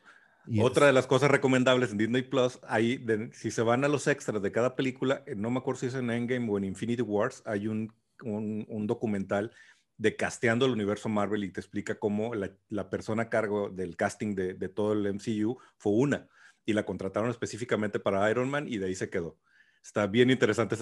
Otra 0.60 0.88
de 0.88 0.94
las 0.94 1.08
cosas 1.08 1.30
recomendables 1.30 1.92
en 1.92 1.98
Disney 1.98 2.24
Plus, 2.24 2.60
ahí, 2.68 3.04
si 3.32 3.52
se 3.52 3.62
van 3.62 3.84
a 3.84 3.88
los 3.88 4.08
extras 4.08 4.42
de 4.42 4.52
cada 4.52 4.76
película, 4.76 5.24
no 5.36 5.52
me 5.52 5.60
acuerdo 5.60 5.82
si 5.82 5.86
es 5.88 5.94
en 5.94 6.10
Endgame 6.10 6.50
o 6.50 6.58
en 6.58 6.64
Infinity 6.64 7.02
Wars, 7.02 7.44
hay 7.46 7.68
un, 7.68 7.94
un, 8.24 8.88
documental 8.88 9.52
de 9.98 10.16
casteando 10.16 10.66
el 10.66 10.72
universo 10.72 11.10
Marvel 11.10 11.44
y 11.44 11.52
te 11.52 11.60
explica 11.60 12.00
cómo 12.00 12.34
la, 12.36 12.90
persona 12.90 13.24
a 13.24 13.30
cargo 13.30 13.70
del 13.70 13.96
casting 13.96 14.36
de, 14.36 14.70
todo 14.70 14.94
el 14.94 15.14
MCU 15.14 15.58
fue 15.78 15.94
una 15.94 16.28
y 16.66 16.74
la 16.74 16.86
contrataron 16.86 17.30
específicamente 17.30 18.00
para 18.00 18.30
Iron 18.30 18.50
Man 18.50 18.68
y 18.68 18.78
de 18.78 18.88
ahí 18.88 18.96
se 18.96 19.10
quedó. 19.10 19.38
Está 19.84 20.06
bien 20.06 20.30
interesante 20.30 20.76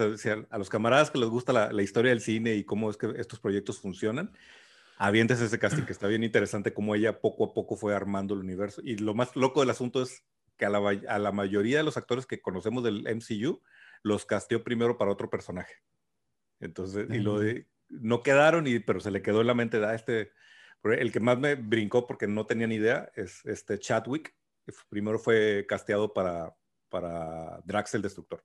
a 0.50 0.58
los 0.58 0.70
camaradas 0.70 1.10
que 1.10 1.20
les 1.20 1.30
gusta 1.30 1.54
la, 1.54 1.82
historia 1.82 2.12
del 2.12 2.22
cine 2.22 2.56
y 2.56 2.66
cómo 2.66 2.90
es 2.90 2.98
que 2.98 3.14
estos 3.18 3.40
proyectos 3.40 3.80
funcionan. 3.80 4.32
Avientes 4.98 5.40
ese 5.40 5.58
casting 5.58 5.84
que 5.84 5.94
está 5.94 6.08
bien 6.08 6.24
interesante 6.24 6.74
cómo 6.74 6.96
ella 6.96 7.22
poco 7.22 7.46
a 7.46 7.54
poco 7.54 7.78
fue 7.78 7.96
armando 7.96 8.34
el 8.34 8.42
universo. 8.42 8.82
Y 8.84 8.98
lo 8.98 9.14
más 9.14 9.36
loco 9.38 9.62
del 9.62 9.70
asunto 9.70 10.02
es 10.02 10.26
que 10.58 10.66
a 10.66 10.70
la 11.20 11.32
mayoría 11.32 11.78
de 11.78 11.84
los 11.84 11.96
actores 11.96 12.26
que 12.26 12.42
conocemos 12.42 12.84
del 12.84 13.04
MCU 13.04 13.62
los 14.04 14.26
casteó 14.26 14.64
primero 14.64 14.98
para 14.98 15.12
otro 15.12 15.30
personaje. 15.30 15.74
Entonces, 16.60 17.08
y 17.10 17.20
lo 17.20 17.40
de, 17.40 17.68
no 17.90 18.24
quedaron, 18.24 18.68
y, 18.68 18.80
pero 18.80 19.00
se 19.00 19.12
le 19.12 19.22
quedó 19.22 19.42
en 19.42 19.48
la 19.48 19.54
mente, 19.54 19.80
da 19.80 19.96
este, 19.96 20.32
el 20.84 21.12
que 21.12 21.20
más 21.20 21.38
me 21.38 21.56
brincó 21.56 22.08
porque 22.08 22.28
no 22.28 22.46
tenía 22.46 22.68
ni 22.68 22.76
idea 22.76 23.12
es 23.16 23.46
este 23.46 23.80
Chadwick, 23.80 24.36
que 24.66 24.74
primero 24.90 25.20
fue 25.20 25.66
casteado 25.68 26.14
para, 26.14 26.56
para 26.90 27.62
Drax 27.66 27.96
el 27.96 28.02
Destructor. 28.02 28.44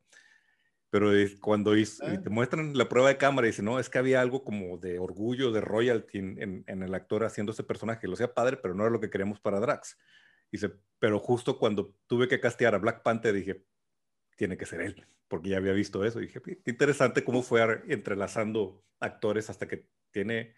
Pero 0.91 1.11
cuando 1.41 1.77
hizo, 1.77 2.05
ah. 2.07 2.21
te 2.23 2.31
muestran 2.31 2.79
la 2.79 2.89
prueba 2.89 3.09
de 3.09 3.17
cámara 3.17 3.49
y 3.49 3.51
dice, 3.51 3.63
no, 3.63 3.81
es 3.81 3.91
que 3.91 3.99
había 3.99 4.21
algo 4.21 4.45
como 4.45 4.79
de 4.79 5.01
orgullo, 5.01 5.51
de 5.51 5.61
royalty 5.61 6.19
en, 6.19 6.65
en, 6.69 6.83
el 6.85 6.95
actor 6.95 7.25
haciendo 7.25 7.51
ese 7.51 7.65
personaje. 7.65 8.07
Lo 8.07 8.15
sea 8.15 8.33
padre, 8.33 8.57
pero 8.57 8.75
no 8.75 8.85
era 8.85 8.93
lo 8.93 9.01
que 9.01 9.11
queríamos 9.11 9.41
para 9.41 9.59
Drax. 9.59 9.99
Dice, 10.53 10.71
pero 11.01 11.19
justo 11.19 11.59
cuando 11.59 11.97
tuve 12.07 12.29
que 12.29 12.39
castear 12.39 12.77
a 12.77 12.79
Black 12.79 13.03
Panther, 13.03 13.35
dije, 13.35 13.65
tiene 14.37 14.57
que 14.57 14.67
ser 14.67 14.81
él 14.81 15.07
porque 15.29 15.51
ya 15.51 15.57
había 15.57 15.73
visto 15.73 16.05
eso. 16.05 16.21
Y 16.21 16.27
dije, 16.27 16.41
qué 16.43 16.71
interesante 16.71 17.25
cómo 17.25 17.43
fue 17.43 17.83
entrelazando 17.89 18.85
actores 19.01 19.51
hasta 19.51 19.67
que 19.67 19.89
tiene, 20.11 20.55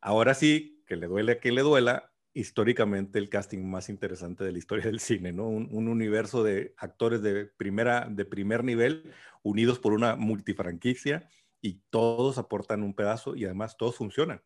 ahora 0.00 0.34
sí, 0.34 0.84
que 0.86 0.96
le 0.96 1.06
duele 1.06 1.32
a 1.32 1.38
quien 1.38 1.56
le 1.56 1.62
duela, 1.62 2.12
históricamente 2.32 3.18
el 3.18 3.28
casting 3.28 3.64
más 3.64 3.88
interesante 3.88 4.44
de 4.44 4.52
la 4.52 4.58
historia 4.58 4.84
del 4.84 5.00
cine, 5.00 5.32
¿no? 5.32 5.48
Un, 5.48 5.88
universo 5.88 6.44
de 6.44 6.74
actores 6.76 7.22
de, 7.22 7.46
primera, 7.46 8.06
de 8.08 8.24
primer 8.24 8.62
nivel 8.62 9.12
unidos 9.42 9.80
por 9.80 9.92
una 9.92 10.14
multifranquicia 10.14 11.28
y 11.60 11.82
todos 11.90 12.38
aportan 12.38 12.84
un 12.84 12.94
pedazo 12.94 13.34
y 13.34 13.46
además 13.46 13.76
todos 13.76 13.96
funcionan. 13.96 14.42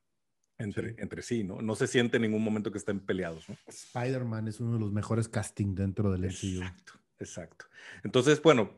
Entre 0.59 0.90
sí. 0.90 0.96
entre 0.98 1.22
sí, 1.22 1.44
¿no? 1.44 1.61
No 1.61 1.74
se 1.74 1.86
siente 1.86 2.16
en 2.16 2.22
ningún 2.22 2.44
momento 2.44 2.70
que 2.70 2.78
estén 2.78 3.00
peleados, 3.00 3.48
¿no? 3.48 3.57
Spider-Man 3.66 4.48
es 4.48 4.61
uno 4.61 4.74
de 4.74 4.80
los 4.80 4.92
mejores 4.92 5.28
casting 5.28 5.74
dentro 5.74 6.12
del 6.12 6.22
MCU. 6.22 6.62
Exacto, 6.62 7.01
exacto. 7.18 7.66
Entonces, 8.04 8.40
bueno, 8.42 8.72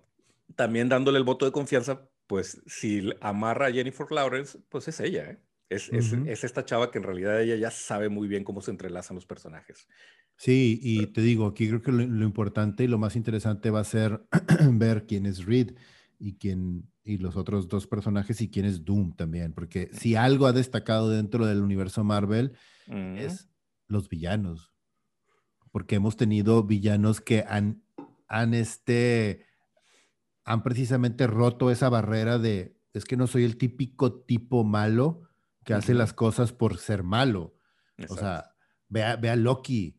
también 0.56 0.88
dándole 0.88 1.18
el 1.18 1.24
voto 1.24 1.44
de 1.44 1.52
confianza, 1.52 2.08
pues 2.26 2.62
si 2.66 3.10
amarra 3.20 3.66
a 3.66 3.72
Jennifer 3.72 4.06
Lawrence, 4.10 4.58
pues 4.68 4.88
es 4.88 5.00
ella, 5.00 5.30
¿eh? 5.30 5.38
Es, 5.70 5.90
es, 5.90 6.44
esta 6.44 6.64
chava 6.64 6.90
que 6.90 6.98
en 6.98 7.04
realidad 7.04 7.40
ella 7.40 7.56
ya 7.56 7.70
sabe 7.70 8.08
muy 8.08 8.28
bien 8.28 8.44
cómo 8.44 8.60
se 8.60 8.70
entrelazan 8.70 9.16
los 9.16 9.26
personajes. 9.26 9.88
Sí, 10.36 10.78
y 10.82 11.06
te 11.06 11.20
digo, 11.20 11.46
aquí 11.46 11.68
creo 11.68 11.82
que 11.82 11.90
lo, 11.90 12.24
importante 12.24 12.84
y 12.84 12.86
lo 12.86 12.98
más 12.98 13.16
interesante 13.16 13.70
va 13.70 13.80
a 13.80 13.84
ser 13.84 14.24
ver 14.72 15.06
quién 15.06 15.26
es 15.26 15.44
Reed 15.44 15.74
y 16.18 16.36
quién 16.36 16.88
y 17.02 17.18
los 17.18 17.36
otros 17.36 17.68
dos 17.68 17.86
personajes 17.86 18.40
y 18.40 18.50
quién 18.50 18.66
es 18.66 18.84
Doom 18.84 19.14
también, 19.14 19.52
porque 19.52 19.90
si 19.92 20.16
algo 20.16 20.46
ha 20.46 20.52
destacado 20.52 21.10
dentro 21.10 21.46
del 21.46 21.60
universo 21.60 22.02
Marvel 22.02 22.56
es 22.86 23.48
los 23.88 24.08
villanos, 24.08 24.72
porque 25.70 25.96
hemos 25.96 26.16
tenido 26.16 26.62
villanos 26.64 27.20
que 27.20 27.44
han, 27.46 27.82
han 28.28 28.54
este, 28.54 29.46
han 30.44 30.62
precisamente 30.62 31.26
roto 31.26 31.70
esa 31.70 31.88
barrera 31.88 32.38
de, 32.38 32.76
es 32.92 33.04
que 33.04 33.16
no 33.16 33.26
soy 33.26 33.44
el 33.44 33.56
típico 33.56 34.12
tipo 34.12 34.64
malo 34.64 35.22
que 35.64 35.74
hace 35.74 35.94
las 35.94 36.12
cosas 36.12 36.52
por 36.52 36.78
ser 36.78 37.02
malo. 37.02 37.56
O 38.08 38.16
sea, 38.16 38.54
vea, 38.88 39.16
vea 39.16 39.36
Loki. 39.36 39.98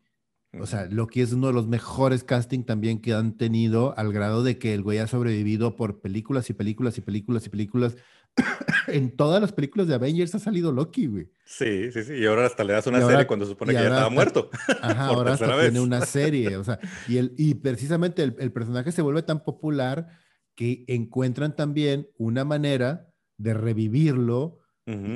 O 0.60 0.66
sea, 0.66 0.86
Loki 0.86 1.22
es 1.22 1.34
uno 1.34 1.48
de 1.48 1.54
los 1.54 1.68
mejores 1.68 2.24
casting 2.24 2.64
también 2.64 3.02
que 3.02 3.14
han 3.14 3.36
tenido 3.36 3.98
al 3.98 4.14
grado 4.14 4.44
de 4.44 4.58
que 4.58 4.74
el 4.74 4.84
güey 4.84 5.00
ha 5.00 5.08
sobrevivido 5.08 5.76
por 5.76 6.02
películas 6.02 6.50
y 6.50 6.54
películas 6.54 6.98
y 6.98 7.02
películas 7.02 7.46
y 7.46 7.50
películas. 7.50 7.98
en 8.88 9.16
todas 9.16 9.42
las 9.42 9.52
películas 9.52 9.88
de 9.88 9.96
Avengers 9.96 10.36
ha 10.36 10.40
salido 10.40 10.72
Loki, 10.72 11.08
güey. 11.08 11.30
Sí, 11.46 11.92
sí, 11.92 12.04
sí. 12.04 12.14
Y 12.14 12.26
ahora 12.26 12.46
hasta 12.46 12.64
le 12.64 12.74
das 12.74 12.88
una 12.88 13.06
serie 13.06 13.28
cuando 13.28 13.46
supone 13.46 13.74
que 13.74 13.80
ya 13.80 13.88
estaba 13.88 14.10
muerto. 14.10 14.50
Ajá, 14.82 15.06
ahora 15.08 15.34
hasta 15.34 15.60
tiene 15.60 15.80
una 15.80 16.02
serie. 16.06 16.58
O 16.58 16.64
sea, 16.64 16.80
y, 17.08 17.18
el, 17.18 17.34
y 17.38 17.56
precisamente 17.56 18.24
el, 18.24 18.36
el 18.40 18.52
personaje 18.52 18.92
se 18.92 19.02
vuelve 19.02 19.24
tan 19.24 19.44
popular 19.44 20.08
que 20.56 20.86
encuentran 20.88 21.56
también 21.56 22.10
una 22.18 22.46
manera 22.46 23.14
de 23.38 23.54
revivirlo, 23.54 24.60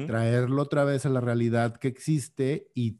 traerlo 0.07 0.63
otra 0.63 0.83
vez 0.83 1.05
a 1.05 1.09
la 1.09 1.21
realidad 1.21 1.77
que 1.77 1.87
existe 1.87 2.71
y 2.73 2.99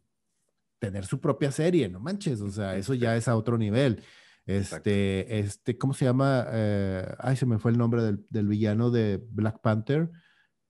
tener 0.80 1.06
su 1.06 1.20
propia 1.20 1.52
serie, 1.52 1.90
no 1.90 2.00
manches, 2.00 2.42
o 2.42 2.52
sea, 2.52 2.78
eso 2.78 2.94
ya 2.94 3.18
es 3.18 3.28
a 3.28 3.36
otro 3.36 3.58
nivel. 3.58 4.04
Este, 4.50 5.40
este, 5.40 5.78
¿cómo 5.78 5.94
se 5.94 6.06
llama? 6.06 6.48
Eh, 6.52 7.08
ay, 7.20 7.36
se 7.36 7.46
me 7.46 7.60
fue 7.60 7.70
el 7.70 7.78
nombre 7.78 8.02
del, 8.02 8.48
villano 8.48 8.90
de 8.90 9.24
Black 9.30 9.62
Panther. 9.62 10.10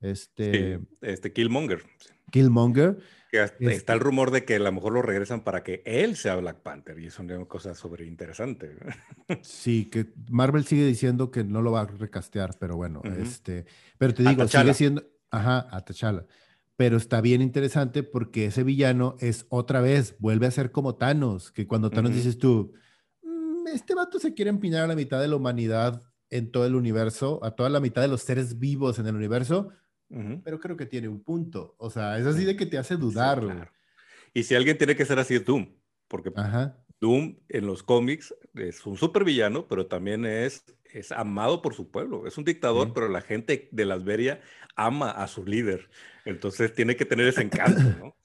Este, 0.02 0.82
este 1.00 1.32
Killmonger. 1.32 1.84
Killmonger. 2.30 2.98
está 3.32 3.94
el 3.94 4.02
rumor 4.02 4.32
de 4.32 4.44
que 4.44 4.56
a 4.56 4.60
lo 4.60 4.72
mejor 4.74 4.92
lo 4.92 5.02
regresan 5.02 5.46
para 5.46 5.64
que 5.64 5.82
él 5.86 6.18
sea 6.18 6.36
Black 6.36 6.62
Panther 6.62 7.00
y 7.00 7.06
eso 7.06 7.24
es 7.24 7.30
una 7.30 7.46
cosa 7.46 7.74
súper 7.74 8.02
interesante. 8.02 8.76
Sí, 9.44 9.86
que 9.86 10.08
Marvel 10.30 10.66
sigue 10.66 10.86
diciendo 10.86 11.32
que 11.32 11.46
no 11.46 11.62
lo 11.62 11.72
va 11.72 11.82
a 11.82 11.86
recastear, 11.86 12.58
pero 12.60 12.76
bueno, 12.76 13.02
este, 13.18 13.66
pero 13.98 14.14
te 14.14 14.24
digo, 14.24 14.46
sigue 14.48 14.74
siendo, 14.74 15.06
ajá, 15.32 15.68
a 15.72 15.86
T'Challa. 15.86 16.26
Pero 16.76 16.98
está 16.98 17.22
bien 17.22 17.42
interesante 17.42 18.04
porque 18.04 18.48
ese 18.48 18.64
villano 18.64 19.16
es 19.20 19.46
otra 19.50 19.80
vez, 19.80 20.16
vuelve 20.20 20.48
a 20.48 20.52
ser 20.52 20.72
como 20.72 20.96
Thanos, 20.96 21.52
que 21.52 21.68
cuando 21.68 21.90
Thanos 21.92 22.14
dices 22.14 22.38
tú, 22.38 22.74
este 23.68 23.96
vato 23.96 24.20
se 24.20 24.34
quiere 24.34 24.50
empinar 24.50 24.84
a 24.84 24.88
la 24.88 24.96
mitad 24.96 25.20
de 25.20 25.28
la 25.28 25.36
humanidad 25.36 26.04
en 26.30 26.52
todo 26.52 26.66
el 26.66 26.76
universo, 26.76 27.40
a 27.44 27.52
toda 27.52 27.70
la 27.70 27.80
mitad 27.80 28.02
de 28.02 28.08
los 28.08 28.22
seres 28.22 28.60
vivos 28.60 29.00
en 29.00 29.08
el 29.08 29.16
universo, 29.16 29.70
pero 30.44 30.60
creo 30.60 30.76
que 30.76 30.86
tiene 30.86 31.08
un 31.08 31.24
punto. 31.24 31.76
O 31.78 31.90
sea, 31.90 32.18
es 32.18 32.26
así 32.26 32.44
de 32.44 32.56
que 32.56 32.66
te 32.66 32.78
hace 32.78 32.96
dudar. 32.98 33.72
Y 34.34 34.44
si 34.44 34.56
alguien 34.56 34.78
tiene 34.78 34.96
que 34.96 35.06
ser 35.06 35.20
así 35.20 35.36
es 35.36 35.46
Doom, 35.46 35.76
porque 36.08 36.32
Doom 37.00 37.38
en 37.48 37.66
los 37.66 37.84
cómics 37.84 38.34
es 38.56 38.86
un 38.86 38.98
supervillano, 38.98 39.68
pero 39.68 39.88
también 39.88 40.26
es, 40.26 40.66
es 40.86 41.12
amado 41.12 41.62
por 41.62 41.74
su 41.74 41.92
pueblo. 41.92 42.28
Es 42.28 42.38
un 42.38 42.44
dictador, 42.44 42.94
pero 42.94 43.08
la 43.08 43.22
gente 43.22 43.70
de 43.72 43.86
Lasveria 43.86 44.42
ama 44.76 45.12
a 45.12 45.28
su 45.28 45.46
líder. 45.46 45.90
Entonces 46.26 46.74
tiene 46.74 46.96
que 46.96 47.06
tener 47.06 47.28
ese 47.28 47.42
encanto, 47.42 47.82
¿no? 48.00 48.16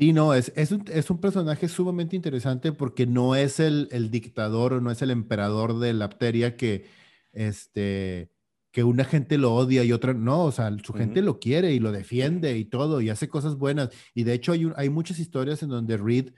Sí, 0.00 0.14
no, 0.14 0.32
es, 0.32 0.50
es, 0.56 0.72
un, 0.72 0.82
es 0.90 1.10
un 1.10 1.20
personaje 1.20 1.68
sumamente 1.68 2.16
interesante 2.16 2.72
porque 2.72 3.06
no 3.06 3.36
es 3.36 3.60
el, 3.60 3.86
el 3.90 4.10
dictador 4.10 4.72
o 4.72 4.80
no 4.80 4.90
es 4.90 5.02
el 5.02 5.10
emperador 5.10 5.78
de 5.78 5.92
la 5.92 6.06
Apteria 6.06 6.56
que, 6.56 6.86
este, 7.34 8.32
que 8.72 8.82
una 8.82 9.04
gente 9.04 9.36
lo 9.36 9.54
odia 9.54 9.84
y 9.84 9.92
otra 9.92 10.14
no, 10.14 10.44
o 10.44 10.52
sea, 10.52 10.74
su 10.82 10.94
gente 10.94 11.20
lo 11.20 11.38
quiere 11.38 11.74
y 11.74 11.80
lo 11.80 11.92
defiende 11.92 12.56
y 12.56 12.64
todo 12.64 13.02
y 13.02 13.10
hace 13.10 13.28
cosas 13.28 13.56
buenas. 13.56 13.90
Y 14.14 14.24
de 14.24 14.32
hecho 14.32 14.52
hay, 14.52 14.72
hay 14.74 14.88
muchas 14.88 15.18
historias 15.18 15.62
en 15.62 15.68
donde 15.68 15.98
Reed, 15.98 16.30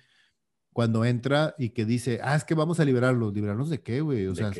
cuando 0.72 1.04
entra 1.04 1.54
y 1.56 1.68
que 1.68 1.84
dice, 1.84 2.18
ah, 2.20 2.34
es 2.34 2.42
que 2.42 2.54
vamos 2.54 2.80
a 2.80 2.84
liberarlos, 2.84 3.32
¿liberarnos 3.32 3.70
de 3.70 3.80
qué, 3.80 4.00
güey? 4.00 4.26
O 4.26 4.34
sea, 4.34 4.50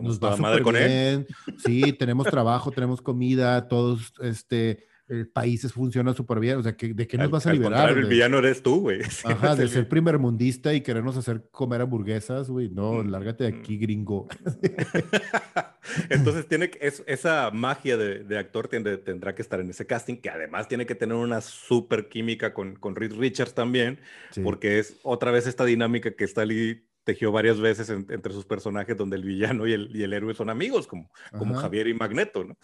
nos 0.00 0.20
va 0.20 0.36
madre 0.36 0.62
con 0.62 0.76
él. 0.76 1.26
Sí, 1.58 1.92
tenemos 1.94 2.28
trabajo, 2.28 2.70
tenemos 2.70 3.02
comida, 3.02 3.66
todos, 3.66 4.12
este, 4.20 4.84
eh, 5.12 5.26
países 5.26 5.74
funcionan 5.74 6.14
súper 6.14 6.40
bien. 6.40 6.56
O 6.56 6.62
sea, 6.62 6.72
¿de 6.72 7.06
qué 7.06 7.18
nos 7.18 7.30
vas 7.30 7.46
a 7.46 7.52
liberar? 7.52 7.90
el 7.90 8.06
villano 8.06 8.38
eres 8.38 8.62
tú, 8.62 8.80
güey. 8.80 9.00
Ajá, 9.24 9.54
de 9.54 9.68
ser 9.68 9.86
primer 9.86 10.18
mundista 10.18 10.72
y 10.72 10.80
querernos 10.80 11.18
hacer 11.18 11.48
comer 11.50 11.82
hamburguesas, 11.82 12.48
güey. 12.48 12.70
No, 12.70 13.02
lárgate 13.02 13.44
de 13.44 13.50
aquí, 13.50 13.76
gringo. 13.76 14.26
Entonces, 16.08 16.48
tiene 16.48 16.70
que, 16.70 16.78
es, 16.80 17.02
esa 17.06 17.50
magia 17.50 17.98
de, 17.98 18.38
actor 18.38 18.68
tendrá 18.68 19.34
que 19.34 19.42
estar 19.42 19.60
en 19.60 19.68
ese 19.68 19.86
casting, 19.86 20.16
que 20.16 20.30
además 20.30 20.66
tiene 20.66 20.86
que 20.86 20.94
tener 20.94 21.16
una 21.16 21.42
súper 21.42 22.08
química 22.08 22.54
con, 22.54 22.76
con 22.76 22.96
Reed 22.96 23.12
Richards 23.12 23.52
también, 23.52 24.00
porque 24.42 24.78
es 24.78 24.98
otra 25.02 25.30
vez 25.30 25.46
esta 25.46 25.66
dinámica 25.66 26.12
que 26.12 26.24
está 26.24 26.42
ahí 26.42 26.86
tejió 27.04 27.32
varias 27.32 27.60
veces 27.60 27.90
entre 27.90 28.32
sus 28.32 28.46
personajes 28.46 28.96
donde 28.96 29.16
el 29.16 29.24
villano 29.24 29.66
y 29.66 29.74
el, 29.74 29.94
y 29.94 30.04
el 30.04 30.12
héroe 30.14 30.34
son 30.34 30.48
amigos, 30.48 30.86
como, 30.86 31.10
como 31.36 31.54
Javier 31.56 31.88
y 31.88 31.94
Magneto, 31.94 32.44
¿no? 32.44 32.56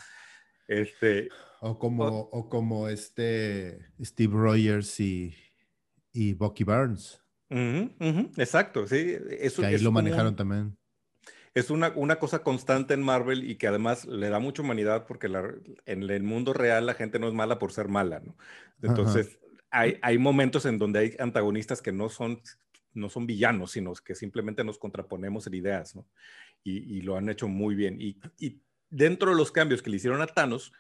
Este, 0.69 1.29
o 1.61 1.79
como, 1.79 2.07
o, 2.07 2.49
como 2.49 2.89
este 2.89 3.79
Steve 4.01 4.35
Rogers 4.35 5.01
y, 5.01 5.35
y 6.13 6.35
Bucky 6.35 6.65
Barnes. 6.65 7.23
exacto, 7.51 8.87
sí. 8.87 9.17
Eso, 9.31 9.65
ahí 9.65 9.79
lo 9.79 9.93
manejaron 9.93 10.37
también. 10.37 10.77
Es 11.55 11.71
una, 11.71 11.93
una, 11.97 12.17
cosa 12.17 12.45
constante 12.45 12.95
en 12.95 13.03
Marvel 13.03 13.51
y 13.51 13.57
que 13.57 13.67
además 13.67 14.05
le 14.05 14.29
da 14.29 14.39
mucha 14.39 14.63
humanidad 14.63 15.07
porque 15.07 15.29
en 15.87 16.03
el 16.03 16.23
mundo 16.23 16.53
real 16.53 16.87
la 16.87 16.95
gente 16.95 17.19
no 17.19 17.27
es 17.27 17.35
mala 17.35 17.59
por 17.59 17.73
ser 17.73 17.89
mala, 17.89 18.21
¿no? 18.21 18.37
Entonces, 18.83 19.41
hay, 19.71 19.99
hay, 20.03 20.19
momentos 20.19 20.67
en 20.67 20.79
donde 20.79 21.01
hay 21.01 21.17
antagonistas 21.19 21.83
que 21.83 21.91
no 21.91 22.11
son, 22.11 22.41
no 22.93 23.09
son 23.09 23.27
villanos, 23.27 23.73
sino 23.73 23.93
que 23.95 24.15
simplemente 24.15 24.63
nos 24.63 24.79
contraponemos 24.79 25.49
en 25.49 25.55
ideas, 25.55 25.97
¿no? 25.97 26.07
Y, 26.63 26.99
y 26.99 27.01
lo 27.01 27.17
han 27.17 27.29
hecho 27.29 27.49
muy 27.49 27.75
bien. 27.75 28.01
Y, 28.01 28.21
y 28.39 28.61
dentro 28.89 29.31
de 29.31 29.37
los 29.37 29.51
cambios 29.51 29.83
que 29.83 29.91
le 29.91 29.97
hicieron 29.97 30.21
a 30.21 30.27
Thanos, 30.29 30.73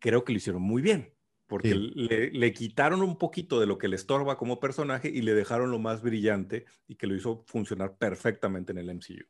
creo 0.00 0.24
que 0.24 0.32
lo 0.32 0.38
hicieron 0.38 0.62
muy 0.62 0.82
bien, 0.82 1.14
porque 1.46 1.74
le, 1.74 2.30
le, 2.30 2.52
quitaron 2.52 3.02
un 3.02 3.18
poquito 3.18 3.60
de 3.60 3.66
lo 3.66 3.78
que 3.78 3.88
le 3.88 3.96
estorba 3.96 4.36
como 4.36 4.60
personaje 4.60 5.08
y 5.08 5.22
le 5.22 5.34
dejaron 5.34 5.70
lo 5.70 5.78
más 5.78 6.02
brillante 6.02 6.64
y 6.88 6.96
que 6.96 7.06
lo 7.06 7.14
hizo 7.14 7.44
funcionar 7.46 7.96
perfectamente 7.96 8.72
en 8.72 8.78
el 8.78 8.94
MCU. 8.94 9.24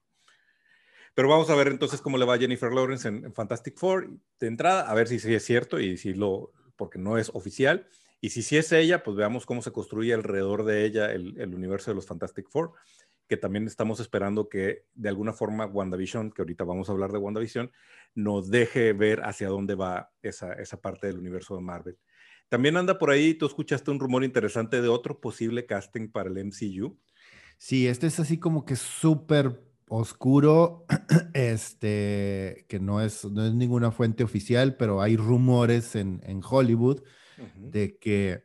Pero 1.15 1.29
vamos 1.29 1.51
a 1.51 1.55
ver 1.55 1.69
entonces 1.69 2.01
cómo 2.01 2.19
le 2.19 2.25
va 2.25 2.35
a 2.35 2.39
Jennifer 2.39 2.73
Lawrence 2.73 3.09
en, 3.09 3.35
Fantastic 3.35 3.77
Four 3.77 4.11
de 4.39 4.47
entrada, 4.47 4.89
a 4.89 4.95
ver 4.95 5.09
si 5.09 5.19
sí 5.19 5.35
es 5.35 5.45
cierto 5.45 5.81
y 5.81 5.97
si 5.97 6.15
lo, 6.15 6.53
porque 6.77 6.99
no 6.99 7.19
es 7.19 7.31
oficial. 7.35 7.89
Y 8.21 8.31
si 8.31 8.43
sí 8.43 8.57
es 8.57 8.71
ella, 8.73 9.03
pues 9.03 9.17
veamos 9.17 9.47
cómo 9.47 9.63
se 9.63 9.73
construye 9.73 10.13
alrededor 10.13 10.65
de 10.65 10.85
ella 10.85 11.13
el, 11.13 11.41
el 11.41 11.55
universo 11.55 11.91
de 11.91 11.95
los 11.95 12.07
Fantastic 12.07 12.49
Four 12.49 12.73
que 13.31 13.37
también 13.37 13.69
estamos 13.69 14.01
esperando 14.01 14.49
que 14.49 14.87
de 14.93 15.09
alguna 15.09 15.33
forma 15.33 15.65
WandaVision, 15.65 16.33
que 16.33 16.43
ahorita 16.43 16.65
vamos 16.65 16.89
a 16.89 16.93
hablar 16.93 17.13
de 17.13 17.19
WandaVision, 17.19 17.71
nos 18.17 18.51
deje 18.51 18.93
ver 18.93 19.21
hacia 19.23 19.47
dónde 19.47 19.77
va 19.77 20.11
esa, 20.21 20.55
esa 20.55 20.81
parte 20.81 21.07
del 21.07 21.19
universo 21.19 21.55
de 21.55 21.63
Marvel. 21.63 21.97
También 22.49 22.77
anda 22.77 22.99
por 22.99 23.09
ahí, 23.09 23.35
tú 23.35 23.47
escuchaste 23.47 23.93
un 23.93 24.01
rumor 24.01 24.25
interesante 24.25 24.83
de 24.83 24.89
otro 24.89 25.21
posible 25.21 25.65
casting 25.65 26.11
para 26.11 26.29
el 26.29 26.45
MCU. 26.45 26.99
Sí, 27.57 27.87
este 27.87 28.09
es 28.09 28.19
así 28.19 28.41
como 28.41 28.65
que 28.65 28.75
súper 28.75 29.63
oscuro, 29.89 30.85
este, 31.33 32.67
que 32.69 32.81
no 32.81 33.01
es, 33.01 33.25
no 33.27 33.47
es 33.47 33.55
ninguna 33.55 33.93
fuente 33.93 34.25
oficial, 34.25 34.77
pero 34.77 35.03
hay 35.03 35.17
rumores 35.17 35.95
en, 35.95 36.21
en 36.25 36.41
Hollywood 36.43 37.05
de 37.55 37.97
que 37.97 38.43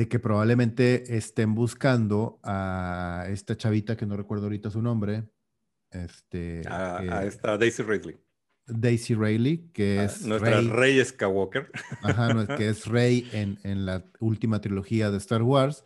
de 0.00 0.08
que 0.08 0.18
probablemente 0.18 1.14
estén 1.14 1.54
buscando 1.54 2.40
a 2.42 3.26
esta 3.28 3.54
chavita 3.54 3.98
que 3.98 4.06
no 4.06 4.16
recuerdo 4.16 4.44
ahorita 4.44 4.70
su 4.70 4.80
nombre. 4.80 5.24
Este, 5.90 6.62
a, 6.66 7.22
esta 7.26 7.58
Daisy 7.58 7.82
Ridley. 7.82 8.16
Daisy 8.66 9.14
Ridley, 9.14 9.68
que 9.74 10.02
es 10.04 10.24
nuestra 10.24 10.62
Rey, 10.62 11.04
Skywalker. 11.04 11.70
Ajá, 12.00 12.46
que 12.56 12.70
es 12.70 12.86
Rey 12.86 13.28
en, 13.34 13.58
en, 13.62 13.84
la 13.84 14.06
última 14.20 14.62
trilogía 14.62 15.10
de 15.10 15.18
Star 15.18 15.42
Wars, 15.42 15.84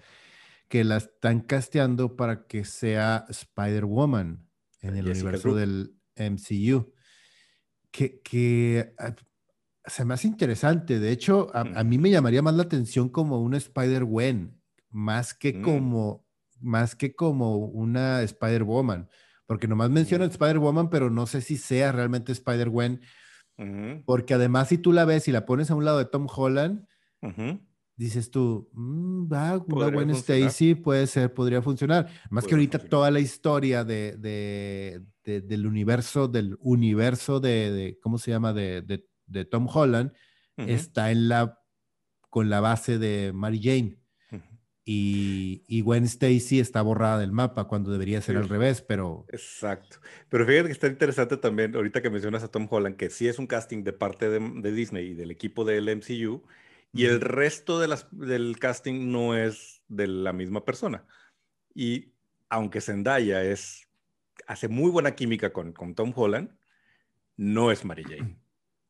que 0.69 0.85
la 0.85 0.99
están 0.99 1.41
casteando 1.41 2.15
para 2.15 2.47
que 2.47 2.65
sea 2.65 3.25
Spider-Woman 3.29 4.49
en 4.81 4.97
el 4.97 5.09
universo 5.09 5.57
del 5.57 5.97
MCU. 6.17 6.95
Que, 7.91 8.21
que 8.21 8.95
ah, 8.97 9.17
se 9.87 10.05
me 10.05 10.15
hace 10.15 10.29
interesante. 10.29 10.99
De 10.99 11.11
hecho, 11.11 11.51
a, 11.55 11.85
mí 11.85 11.99
me 11.99 12.11
llamaría 12.11 12.43
más 12.43 12.55
la 12.55 12.63
atención 12.63 13.09
como 13.09 13.41
una 13.41 13.57
Spider-Gwen, 13.59 14.61
más 14.91 15.35
que 15.35 15.55
mm. 15.55 15.63
como 15.63 16.25
más 16.61 16.97
que 16.97 17.15
como 17.15 17.57
una 17.57 18.23
Spider-Woman, 18.23 19.09
porque 19.47 19.69
nomás 19.69 19.91
menciona 19.91 20.25
Spider-Woman, 20.25 20.89
pero 20.89 21.11
no 21.11 21.27
sé 21.27 21.43
si 21.43 21.59
sea 21.59 21.93
realmente 21.93 22.33
Spider-Gwen, 22.33 23.03
porque 24.07 24.35
además 24.35 24.69
si 24.69 24.79
tú 24.79 24.93
la 24.93 25.05
ves 25.05 25.29
y 25.29 25.33
la 25.33 25.45
pones 25.45 25.71
a 25.71 25.75
un 25.75 25.85
lado 25.85 25.99
de 25.99 26.07
Tom 26.07 26.27
Holland, 26.35 26.87
dices 27.97 28.31
tú, 28.31 28.71
mm, 28.73 29.31
va, 29.31 29.63
una 29.69 29.91
Gwen 29.91 30.11
Stacy 30.11 30.75
puede 30.75 31.07
ser, 31.07 31.35
podría 31.35 31.61
funcionar. 31.61 32.09
Más 32.31 32.47
que 32.47 32.55
ahorita 32.55 32.79
toda 32.79 33.11
la 33.11 33.21
historia 33.21 33.85
de, 33.85 34.17
de, 34.17 35.41
del 35.43 35.67
universo, 35.67 36.29
del 36.29 36.57
universo 36.61 37.41
de, 37.41 37.99
¿cómo 38.03 38.17
se 38.17 38.31
llama? 38.31 38.55
de 38.55 39.05
de 39.27 39.45
Tom 39.45 39.69
Holland 39.73 40.13
está 40.57 41.11
en 41.11 41.29
la, 41.29 41.61
con 42.31 42.51
la 42.51 42.61
base 42.61 42.99
de 42.99 43.33
Mary 43.33 43.61
Jane. 43.63 43.99
Y, 44.87 45.65
y, 45.67 45.81
Gwen 45.81 46.05
Stacy 46.05 46.61
está 46.61 46.83
borrada 46.83 47.19
del 47.19 47.33
mapa 47.33 47.65
cuando 47.65 47.91
debería 47.91 48.21
ser 48.21 48.37
al 48.37 48.51
revés, 48.51 48.83
pero... 48.83 49.25
Exacto. 49.31 49.97
Pero 50.29 50.45
fíjate 50.45 50.67
que 50.67 50.73
está 50.73 50.89
interesante 50.89 51.39
también, 51.39 51.75
ahorita 51.75 52.03
que 52.03 52.11
mencionas 52.11 52.43
a 52.43 52.51
Tom 52.51 52.69
Holland, 52.69 52.97
que 52.97 53.09
sí 53.09 53.27
es 53.27 53.39
un 53.39 53.47
casting 53.47 53.83
de 53.83 53.95
parte 53.95 54.29
de, 54.29 54.73
Disney 54.73 55.07
y 55.07 55.15
del 55.15 55.31
equipo 55.31 55.65
del 55.65 55.89
MCU, 55.89 56.43
y 56.93 57.07
el 57.07 57.23
resto 57.23 57.81
de 57.81 57.89
las, 57.89 58.07
del 58.11 58.59
casting 58.59 59.11
no 59.11 59.35
es 59.35 59.83
de 59.89 60.07
la 60.07 60.35
misma 60.35 60.67
persona. 60.67 61.07
Y 61.75 62.13
aunque 62.51 62.83
Zendaya 62.83 63.43
es, 63.43 63.89
hace 64.47 64.69
muy 64.69 64.91
buena 64.91 65.15
química 65.15 65.51
con, 65.51 65.73
con 65.73 65.95
Tom 65.95 66.13
Holland, 66.15 66.55
no 67.39 67.73
es 67.73 67.87
Mary 67.87 68.05
Jane. 68.05 68.37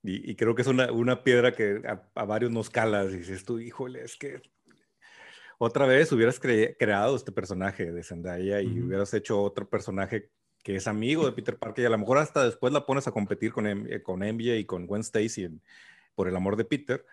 Y, 0.06 0.34
creo 0.36 0.54
que 0.54 0.60
es 0.60 0.68
una, 0.68 0.92
una 0.92 1.22
piedra 1.24 1.52
que 1.52 1.80
a, 1.86 2.24
varios 2.26 2.50
nos 2.50 2.68
cala. 2.68 3.04
Y 3.04 3.16
dices 3.16 3.42
tú, 3.44 3.58
híjole, 3.58 4.02
es 4.02 4.16
que 4.16 4.42
otra 5.56 5.86
vez 5.86 6.12
hubieras 6.12 6.38
creado 6.38 7.16
este 7.16 7.32
personaje 7.32 7.90
de 7.90 8.02
Zendaya 8.02 8.60
y 8.60 8.80
hubieras 8.80 9.14
hecho 9.14 9.40
otro 9.40 9.66
personaje 9.66 10.30
que 10.62 10.76
es 10.76 10.86
amigo 10.86 11.24
de 11.24 11.32
Peter 11.32 11.58
Parker 11.58 11.84
y 11.84 11.86
a 11.86 11.90
lo 11.90 11.98
mejor 11.98 12.18
hasta 12.18 12.44
después 12.44 12.72
la 12.72 12.84
pones 12.84 13.06
a 13.06 13.12
competir 13.12 13.52
con, 13.52 13.66
eh, 13.66 14.02
con 14.02 14.20
MJ 14.20 14.56
y 14.56 14.64
con 14.64 14.86
Gwen 14.86 15.02
Stacy 15.02 15.60
por 16.14 16.28
el 16.28 16.36
amor 16.36 16.56
de 16.56 16.64
Peter 16.64 17.04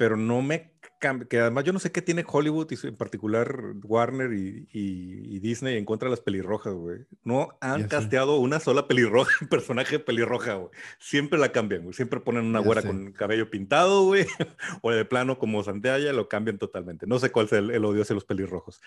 pero 0.00 0.16
no 0.16 0.40
me 0.40 0.72
cambia, 0.98 1.28
que 1.28 1.38
además 1.38 1.64
yo 1.64 1.74
no 1.74 1.78
sé 1.78 1.92
qué 1.92 2.00
tiene 2.00 2.24
Hollywood 2.26 2.72
y 2.72 2.86
en 2.86 2.96
particular 2.96 3.74
Warner 3.82 4.32
y, 4.32 5.38
Disney 5.40 5.76
en 5.76 5.84
contra 5.84 6.06
de 6.06 6.12
las 6.12 6.22
pelirrojas, 6.22 6.72
güey. 6.72 7.00
No 7.22 7.50
han 7.60 7.86
casteado 7.86 8.38
una 8.38 8.60
sola 8.60 8.88
pelirroja, 8.88 9.30
personaje 9.50 9.98
pelirroja, 9.98 10.54
güey. 10.54 10.70
Siempre 10.98 11.38
la 11.38 11.52
cambian, 11.52 11.82
güey. 11.82 11.92
Siempre 11.92 12.18
ponen 12.20 12.46
una 12.46 12.60
güera 12.60 12.80
con 12.80 13.12
cabello 13.12 13.50
pintado, 13.50 14.04
güey. 14.04 14.24
o 14.80 14.90
de 14.90 15.04
plano 15.04 15.38
como 15.38 15.62
Santiago, 15.62 16.10
lo 16.12 16.30
cambian 16.30 16.56
totalmente. 16.56 17.06
No 17.06 17.18
sé 17.18 17.30
cuál 17.30 17.44
es 17.44 17.52
el, 17.52 17.84
odio 17.84 18.00
hacia 18.00 18.14
los 18.14 18.24
pelirrojos. 18.24 18.80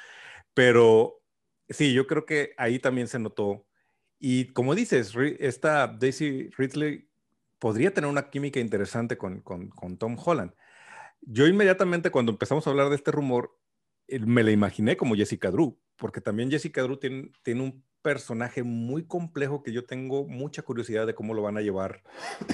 Pero 0.56 1.22
sí, 1.70 1.94
yo 1.94 2.08
creo 2.08 2.26
que 2.26 2.56
ahí 2.58 2.80
también 2.80 3.08
se 3.08 3.20
notó. 3.20 3.68
Y 4.18 4.46
como 4.54 4.74
dices, 4.74 5.14
esta 5.38 5.86
Daisy 5.86 6.50
Ridley 6.58 7.08
podría 7.60 7.94
tener 7.94 8.10
una 8.10 8.32
química 8.32 8.60
interesante 8.60 9.16
con, 9.16 9.42
con, 9.42 9.68
con 9.68 9.98
Tom 9.98 10.18
Holland 10.18 10.54
yo 11.26 11.48
inmediatamente 11.48 12.12
cuando 12.12 12.32
empezamos 12.32 12.66
a 12.66 12.70
hablar 12.70 12.90
de 12.90 12.96
este 12.96 13.12
rumor, 13.12 13.58
me 14.08 14.44
la 14.44 14.52
imaginé 14.52 14.98
como 14.98 15.16
Jessica 15.16 15.52
Drew, 15.52 15.80
porque 15.96 16.22
también 16.22 16.52
Jessica 16.52 16.82
Drew 16.82 16.98
tiene, 16.98 17.32
tiene 17.44 17.62
un 17.62 17.84
personaje 18.02 18.64
muy 18.64 19.06
complejo 19.06 19.64
que 19.64 19.72
yo 19.72 19.86
tengo 19.86 20.28
mucha 20.28 20.62
curiosidad 20.62 21.08
de 21.08 21.16
cómo 21.16 21.34
lo 21.34 21.42
van 21.42 21.58
a 21.58 21.62
llevar 21.62 22.04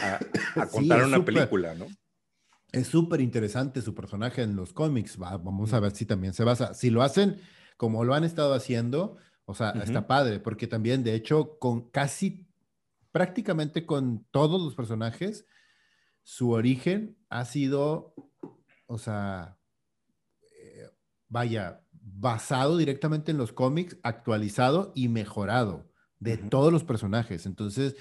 a, 0.01 0.19
contar 0.71 1.03
una 1.03 1.25
película, 1.25 1.73
¿no? 1.73 1.87
Es 2.71 2.87
súper 2.87 3.19
interesante 3.19 3.81
su 3.81 3.95
personaje 3.95 4.43
en 4.43 4.55
los 4.55 4.73
cómics. 4.73 5.17
vamos 5.17 5.73
a 5.73 5.79
ver 5.79 5.95
si 5.95 6.05
también 6.05 6.33
se 6.33 6.43
basa. 6.43 6.75
Si 6.75 6.91
lo 6.91 7.01
hacen 7.01 7.41
como 7.77 8.03
lo 8.03 8.13
han 8.13 8.23
estado 8.23 8.53
haciendo, 8.53 9.17
o 9.45 9.55
sea, 9.55 9.71
está 9.71 10.05
padre, 10.05 10.39
porque 10.39 10.67
también, 10.67 11.03
de 11.03 11.15
hecho, 11.15 11.57
con 11.57 11.89
casi 11.89 12.47
prácticamente 13.11 13.85
con 13.85 14.25
todos 14.31 14.61
los 14.61 14.75
personajes, 14.75 15.47
su 16.21 16.51
origen 16.51 17.17
ha 17.29 17.45
sido 17.45 18.13
o 18.89 18.97
sea, 18.97 19.57
eh, 20.41 20.89
vaya, 21.27 21.85
basado 21.91 22.75
directamente 22.75 23.31
en 23.31 23.37
los 23.37 23.53
cómics, 23.53 23.97
actualizado 24.01 24.91
y 24.95 25.07
mejorado 25.09 25.91
de 26.17 26.37
todos 26.37 26.73
los 26.73 26.83
personajes. 26.83 27.45
Entonces, 27.45 27.95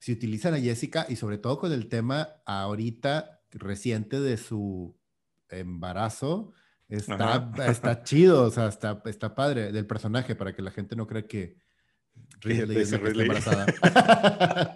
si 0.00 0.12
utilizan 0.12 0.54
a 0.54 0.58
Jessica 0.58 1.06
y 1.08 1.16
sobre 1.16 1.38
todo 1.38 1.58
con 1.58 1.72
el 1.72 1.88
tema 1.88 2.28
ahorita 2.46 3.42
reciente 3.52 4.20
de 4.20 4.36
su 4.36 4.98
embarazo, 5.48 6.52
está, 6.88 7.52
está 7.68 8.02
chido, 8.02 8.42
o 8.42 8.50
sea, 8.50 8.66
está, 8.66 9.00
está 9.04 9.36
padre 9.36 9.70
del 9.70 9.86
personaje 9.86 10.34
para 10.34 10.52
que 10.52 10.62
la 10.62 10.72
gente 10.72 10.96
no 10.96 11.06
crea 11.06 11.28
que 11.28 11.56
Ridley 12.40 12.84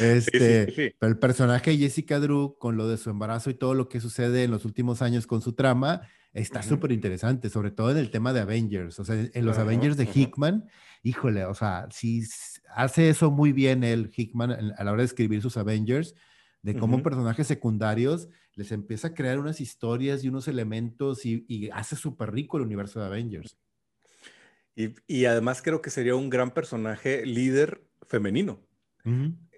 es 0.00 0.28
embarazada. 0.32 0.62
Este, 0.64 0.96
Pero 0.98 1.12
el 1.12 1.18
personaje 1.18 1.70
de 1.70 1.78
Jessica 1.78 2.18
Drew, 2.20 2.56
con 2.58 2.76
lo 2.76 2.88
de 2.88 2.96
su 2.96 3.10
embarazo 3.10 3.50
y 3.50 3.54
todo 3.54 3.74
lo 3.74 3.88
que 3.88 4.00
sucede 4.00 4.44
en 4.44 4.50
los 4.50 4.64
últimos 4.64 5.02
años 5.02 5.26
con 5.26 5.42
su 5.42 5.52
trama, 5.54 6.02
está 6.32 6.62
súper 6.62 6.92
interesante, 6.92 7.50
sobre 7.50 7.70
todo 7.70 7.90
en 7.90 7.98
el 7.98 8.10
tema 8.10 8.32
de 8.32 8.40
Avengers. 8.40 8.98
O 9.00 9.04
sea, 9.04 9.16
en 9.32 9.44
los 9.44 9.58
Avengers 9.58 9.96
de 9.96 10.08
Hickman, 10.12 10.68
híjole, 11.02 11.44
o 11.44 11.54
sea, 11.54 11.88
si 11.90 12.22
hace 12.74 13.08
eso 13.08 13.30
muy 13.30 13.52
bien 13.52 13.84
el 13.84 14.10
Hickman 14.14 14.52
a 14.76 14.84
la 14.84 14.92
hora 14.92 15.02
de 15.02 15.06
escribir 15.06 15.42
sus 15.42 15.56
Avengers, 15.56 16.14
de 16.62 16.76
cómo 16.76 17.02
personajes 17.02 17.46
secundarios 17.46 18.28
les 18.54 18.72
empieza 18.72 19.08
a 19.08 19.14
crear 19.14 19.38
unas 19.38 19.60
historias 19.60 20.22
y 20.22 20.28
unos 20.28 20.46
elementos 20.46 21.24
y, 21.24 21.70
hace 21.72 21.96
súper 21.96 22.32
rico 22.32 22.58
el 22.58 22.64
universo 22.64 23.00
de 23.00 23.06
Avengers. 23.06 23.56
Y, 24.76 24.94
y, 25.06 25.24
además 25.24 25.62
creo 25.62 25.82
que 25.82 25.90
sería 25.90 26.14
un 26.14 26.30
gran 26.30 26.52
personaje 26.52 27.24
líder 27.26 27.82
femenino. 28.06 28.60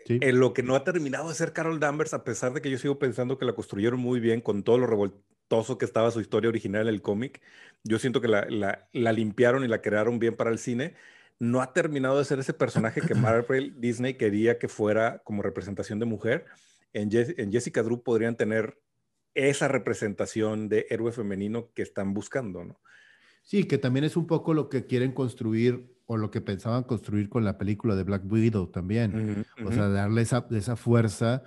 En 0.08 0.40
lo 0.40 0.52
que 0.52 0.62
no 0.62 0.74
ha 0.74 0.84
terminado 0.84 1.28
de 1.28 1.34
ser 1.34 1.52
Carol 1.52 1.80
Danvers, 1.80 2.14
a 2.14 2.24
pesar 2.24 2.52
de 2.52 2.60
que 2.60 2.70
yo 2.70 2.78
sigo 2.78 2.98
pensando 2.98 3.38
que 3.38 3.44
la 3.44 3.54
construyeron 3.54 4.00
muy 4.00 4.20
bien 4.20 4.40
con 4.40 4.62
todo 4.62 4.78
lo 4.78 4.86
revoltoso 4.86 5.78
que 5.78 5.84
estaba 5.84 6.10
su 6.10 6.20
historia 6.20 6.48
original 6.48 6.82
en 6.82 6.94
el 6.94 7.02
cómic, 7.02 7.40
yo 7.84 7.98
siento 7.98 8.20
que 8.20 8.28
la, 8.28 8.46
la, 8.92 9.12
limpiaron 9.12 9.64
y 9.64 9.68
la 9.68 9.82
crearon 9.82 10.18
bien 10.18 10.36
para 10.36 10.50
el 10.50 10.58
cine. 10.58 10.94
No 11.38 11.60
ha 11.60 11.72
terminado 11.72 12.18
de 12.18 12.24
ser 12.24 12.38
ese 12.38 12.54
personaje 12.54 13.00
que 13.00 13.14
Marvel 13.14 13.80
Disney 13.80 14.14
quería 14.14 14.58
que 14.58 14.68
fuera 14.68 15.18
como 15.24 15.42
representación 15.42 15.98
de 15.98 16.06
mujer. 16.06 16.46
En, 16.92 17.10
en 17.12 17.52
Jessica 17.52 17.82
Drew 17.82 18.02
podrían 18.02 18.36
tener 18.36 18.78
esa 19.34 19.68
representación 19.68 20.68
de 20.68 20.86
héroe 20.90 21.12
femenino 21.12 21.70
que 21.74 21.82
están 21.82 22.12
buscando, 22.14 22.64
¿no? 22.64 22.80
Sí, 23.42 23.64
que 23.64 23.78
también 23.78 24.04
es 24.04 24.16
un 24.16 24.26
poco 24.26 24.54
lo 24.54 24.68
que 24.68 24.86
quieren 24.86 25.12
construir 25.12 25.91
o 26.06 26.16
lo 26.16 26.30
que 26.30 26.40
pensaban 26.40 26.84
construir 26.84 27.28
con 27.28 27.44
la 27.44 27.58
película 27.58 27.94
de 27.94 28.04
Black 28.04 28.22
Widow 28.30 28.68
también. 28.68 29.46
O 29.64 29.72
sea, 29.72 29.88
darle 29.88 30.22
esa, 30.22 30.46
esa 30.50 30.76
fuerza 30.76 31.42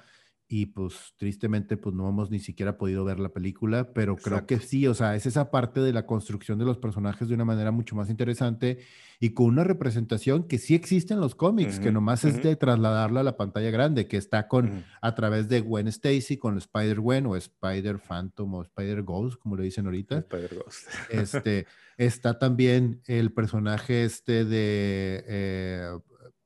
y 0.47 0.67
pues 0.67 1.13
tristemente 1.17 1.75
pues 1.75 1.95
no 1.95 2.07
hemos 2.07 2.29
ni 2.29 2.39
siquiera 2.39 2.77
podido 2.77 3.03
ver 3.03 3.19
la 3.19 3.29
película, 3.29 3.93
pero 3.93 4.15
creo 4.15 4.45
que 4.45 4.59
sí, 4.59 4.85
o 4.87 4.93
sea, 4.93 5.15
es 5.15 5.25
esa 5.25 5.49
parte 5.49 5.79
de 5.79 5.91
la 5.91 6.05
construcción 6.05 6.59
de 6.59 6.65
los 6.65 6.77
personajes 6.77 7.27
de 7.27 7.33
una 7.33 7.45
manera 7.45 7.71
mucho 7.71 7.95
más 7.95 8.09
interesante 8.09 8.79
y 9.19 9.31
con 9.31 9.47
una 9.47 9.63
representación 9.63 10.47
que 10.47 10.59
sí 10.59 10.75
existe 10.75 11.13
en 11.13 11.19
los 11.19 11.33
cómics, 11.33 11.79
que 11.79 11.91
nomás 11.91 12.25
es 12.25 12.43
de 12.43 12.55
trasladarla 12.55 13.21
a 13.21 13.23
la 13.23 13.37
pantalla 13.37 13.71
grande, 13.71 14.07
que 14.07 14.17
está 14.17 14.47
con 14.47 14.83
a 15.01 15.15
través 15.15 15.49
de 15.49 15.61
Gwen 15.61 15.87
Stacy 15.87 16.37
con 16.37 16.57
Spider-Gwen 16.57 17.25
o 17.25 17.35
Spider 17.35 17.97
Phantom 17.97 18.53
o 18.53 18.61
Spider 18.61 19.01
Ghost, 19.03 19.39
como 19.39 19.55
le 19.55 19.63
dicen 19.63 19.85
ahorita. 19.85 20.19
Spider 20.19 20.55
Ghost. 20.55 20.87
este, 21.09 21.65
está 21.97 22.37
también 22.37 23.01
el 23.07 23.31
personaje 23.31 24.03
este 24.03 24.45
de 24.45 25.23
eh, 25.27 25.97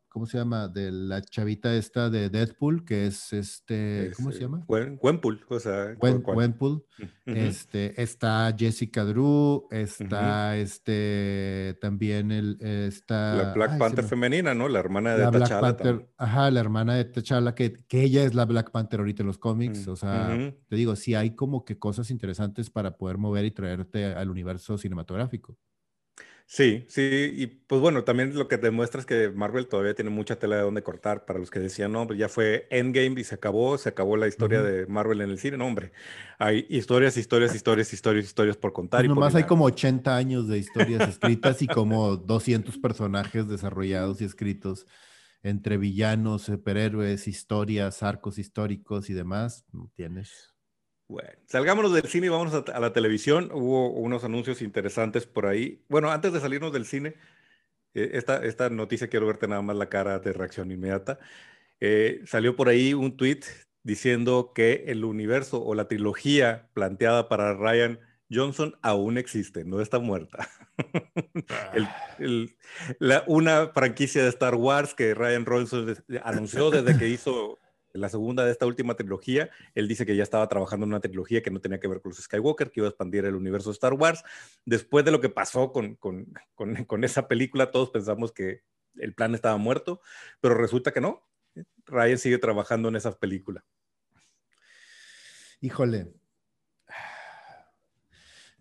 ¿cómo 0.10 0.26
se 0.26 0.38
llama? 0.38 0.68
De 0.68 0.92
la 0.92 1.22
chavita 1.22 1.74
esta 1.76 2.10
de 2.10 2.30
Deadpool, 2.30 2.84
que 2.84 3.08
es 3.08 3.32
este, 3.32 4.12
¿cómo 4.16 4.32
se 4.32 4.42
llama? 4.42 4.66
Gwenpool, 4.68 5.46
o 5.48 5.60
sea. 5.60 5.94
Gwenpool. 5.96 6.84
este, 7.26 8.02
está 8.02 8.54
Jessica 8.58 9.06
Drew, 9.06 9.68
está 9.72 10.58
este, 10.58 11.78
también 11.80 12.32
el, 12.32 12.58
está... 12.62 13.36
La 13.36 13.54
Black 13.54 13.78
Panther 13.78 14.04
femenina, 14.04 14.54
¿no? 14.54 14.68
La 14.68 14.80
hermana 14.80 15.16
de 15.16 15.24
la 15.24 15.32
T'Challa. 15.32 16.08
Ajá, 16.18 16.52
la 16.52 16.60
hermana 16.60 16.96
de 16.96 17.06
T'Challa, 17.06 17.56
que, 17.56 17.74
que 17.74 18.04
ella 18.04 18.24
es 18.24 18.34
la 18.34 18.46
Black 18.46 18.72
Panther 18.72 19.00
ahorita 19.00 19.24
en 19.24 19.28
los 19.28 19.38
cómics, 19.38 19.88
o 19.88 19.96
sea, 19.96 20.38
te 20.68 20.76
digo, 20.76 20.96
sí 20.96 21.16
hay 21.16 21.36
como 21.36 21.64
que 21.64 21.78
cosas 21.78 22.12
interesantes 22.12 22.70
para 22.70 22.98
poder 22.98 23.18
mover 23.18 23.46
y 23.46 23.52
traerte 23.52 24.06
al 24.06 24.30
universo 24.30 24.78
cinematográfico. 24.78 25.58
Sí, 26.52 26.84
sí, 26.90 27.32
y 27.36 27.46
pues 27.46 27.80
bueno, 27.80 28.04
también 28.04 28.36
lo 28.36 28.48
que 28.48 28.58
demuestra 28.58 29.00
es 29.00 29.06
que 29.06 29.30
Marvel 29.30 29.68
todavía 29.68 29.94
tiene 29.94 30.10
mucha 30.10 30.40
tela 30.40 30.56
de 30.56 30.64
donde 30.64 30.82
cortar 30.82 31.24
para 31.26 31.38
los 31.38 31.52
que 31.52 31.60
decían, 31.60 31.92
no, 31.92 32.08
pues 32.08 32.18
ya 32.18 32.28
fue 32.28 32.68
Endgame 32.72 33.22
y 33.22 33.24
se 33.24 33.36
acabó, 33.36 33.78
se 33.78 33.90
acabó 33.90 34.18
la 34.18 34.28
historia 34.28 34.64
de 34.64 34.88
Marvel 34.88 35.22
en 35.22 35.30
el 35.30 35.38
cine, 35.38 35.58
no, 35.58 35.68
hombre, 35.68 35.92
hay 36.40 36.66
historias, 36.68 37.18
historias, 37.18 37.54
historias, 37.54 37.94
historias, 37.94 38.26
historias 38.26 38.58
por 38.58 38.74
contar. 38.74 39.02
Pues 39.02 39.08
nomás 39.08 39.36
hay 39.36 39.44
como 39.44 39.66
80 39.66 40.18
años 40.18 40.48
de 40.48 40.58
historias 40.58 41.08
escritas 41.08 41.62
y 41.62 41.68
como 41.68 42.18
200 42.18 42.80
personajes 42.80 43.48
desarrollados 43.48 44.20
y 44.20 44.26
escritos 44.26 44.88
entre 45.44 45.78
villanos, 45.78 46.42
superhéroes, 46.42 47.28
historias, 47.28 48.02
arcos 48.02 48.40
históricos 48.40 49.12
y 49.12 49.14
demás, 49.14 49.66
tienes. 49.96 50.50
Bueno, 51.10 51.32
salgámonos 51.48 51.92
del 51.92 52.08
cine 52.08 52.28
y 52.28 52.30
vámonos 52.30 52.54
a, 52.54 52.80
la 52.80 52.94
televisión. 52.94 53.50
Hubo 53.52 53.90
unos 53.90 54.24
anuncios 54.24 54.62
interesantes 54.62 55.26
por 55.26 55.48
ahí. 55.48 55.84
Bueno, 55.90 56.12
antes 56.12 56.32
de 56.32 56.40
salirnos 56.40 56.72
del 56.72 56.86
cine, 56.86 57.16
eh, 57.96 58.12
esta, 58.14 58.46
esta 58.46 58.70
noticia 58.70 59.10
quiero 59.10 59.26
verte 59.26 59.48
nada 59.48 59.64
más 59.64 59.76
la 59.76 59.90
cara 59.90 60.20
de 60.20 60.34
reacción 60.34 60.72
inmediata. 60.72 61.18
Eh, 61.80 62.22
salió 62.28 62.56
por 62.56 62.70
ahí 62.70 62.94
un 62.94 63.18
tweet 63.18 63.40
diciendo 63.82 64.52
que 64.54 64.84
el 64.86 65.04
universo 65.04 65.64
o 65.64 65.74
la 65.74 65.88
trilogía 65.88 66.70
planteada 66.76 67.28
para 67.28 67.56
Ryan 67.56 68.00
Johnson 68.32 68.78
aún 68.84 69.18
existe, 69.18 69.66
no 69.66 69.82
está 69.82 69.98
muerta. 69.98 70.48
Una 73.26 73.70
franquicia 73.70 74.22
de 74.22 74.30
Star 74.30 74.54
Wars 74.54 74.94
que 74.94 75.16
Ryan 75.16 75.44
Johnson 75.44 75.96
anunció 76.24 76.70
desde 76.70 77.00
que 77.00 77.08
hizo 77.08 77.58
la 77.94 78.10
segunda 78.10 78.46
de 78.46 78.52
esta 78.52 78.66
última 78.66 78.96
trilogía, 78.96 79.50
él 79.74 79.88
dice 79.88 80.06
que 80.06 80.16
ya 80.16 80.24
estaba 80.24 80.48
trabajando 80.48 80.86
en 80.86 80.92
una 80.92 81.00
trilogía 81.00 81.42
que 81.42 81.52
no 81.52 81.60
tenía 81.60 81.80
que 81.80 81.88
ver 81.88 82.02
con 82.02 82.12
los 82.12 82.20
Skywalker, 82.20 82.72
que 82.72 82.82
iba 82.82 82.88
a 82.88 82.90
expandir 82.90 83.26
el 83.26 83.36
universo 83.36 83.70
de 83.70 83.74
Star 83.74 83.94
Wars. 83.94 84.24
Después 84.66 85.06
de 85.06 85.12
lo 85.12 85.22
que 85.22 85.30
pasó 85.30 85.72
con, 85.72 85.96
con, 85.96 86.34
con, 86.56 86.76
esa 87.04 87.28
película, 87.28 87.72
todos 87.72 87.90
pensamos 87.90 88.32
que 88.32 88.62
el 88.96 89.14
plan 89.14 89.34
estaba 89.34 89.58
muerto, 89.58 90.02
pero 90.42 90.56
resulta 90.56 90.92
que 90.92 91.02
no. 91.02 91.28
Ryan 91.86 92.18
sigue 92.18 92.38
trabajando 92.38 92.90
en 92.90 92.96
esa 92.96 93.18
película. 93.18 93.66
Híjole. 95.62 96.14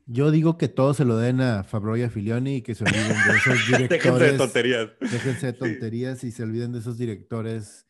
Yo 0.06 0.30
digo 0.30 0.56
que 0.56 0.68
todos 0.68 0.96
se 0.96 1.04
lo 1.04 1.18
den 1.18 1.42
a 1.42 1.64
Fabro 1.64 1.94
y 1.98 2.02
a 2.02 2.08
Filioni 2.08 2.56
y 2.56 2.62
que 2.62 2.74
se 2.74 2.82
olviden 2.82 3.08
de 3.08 3.36
esos 3.36 3.66
directores. 3.66 3.90
déjense 3.90 4.32
de 4.32 4.38
tonterías. 4.38 4.88
Déjense 5.00 5.46
de 5.46 5.52
tonterías 5.52 6.24
y 6.24 6.32
se 6.32 6.42
olviden 6.44 6.72
de 6.72 6.78
esos 6.78 6.96
directores 6.96 7.87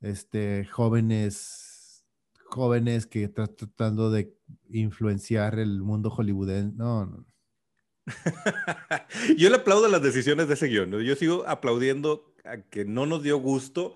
este, 0.00 0.66
jóvenes, 0.66 2.04
jóvenes 2.44 3.06
que 3.06 3.24
están 3.24 3.54
tratando 3.56 4.10
de 4.10 4.34
influenciar 4.70 5.58
el 5.58 5.82
mundo 5.82 6.10
hollywoodense. 6.10 6.76
No, 6.76 7.06
no. 7.06 7.26
Yo 9.36 9.50
le 9.50 9.56
aplaudo 9.56 9.88
las 9.88 10.02
decisiones 10.02 10.48
de 10.48 10.54
ese 10.54 10.66
guion. 10.66 10.90
Yo 11.02 11.14
sigo 11.16 11.44
aplaudiendo 11.46 12.34
a 12.44 12.58
que 12.58 12.84
no 12.84 13.06
nos 13.06 13.22
dio 13.22 13.38
gusto. 13.38 13.94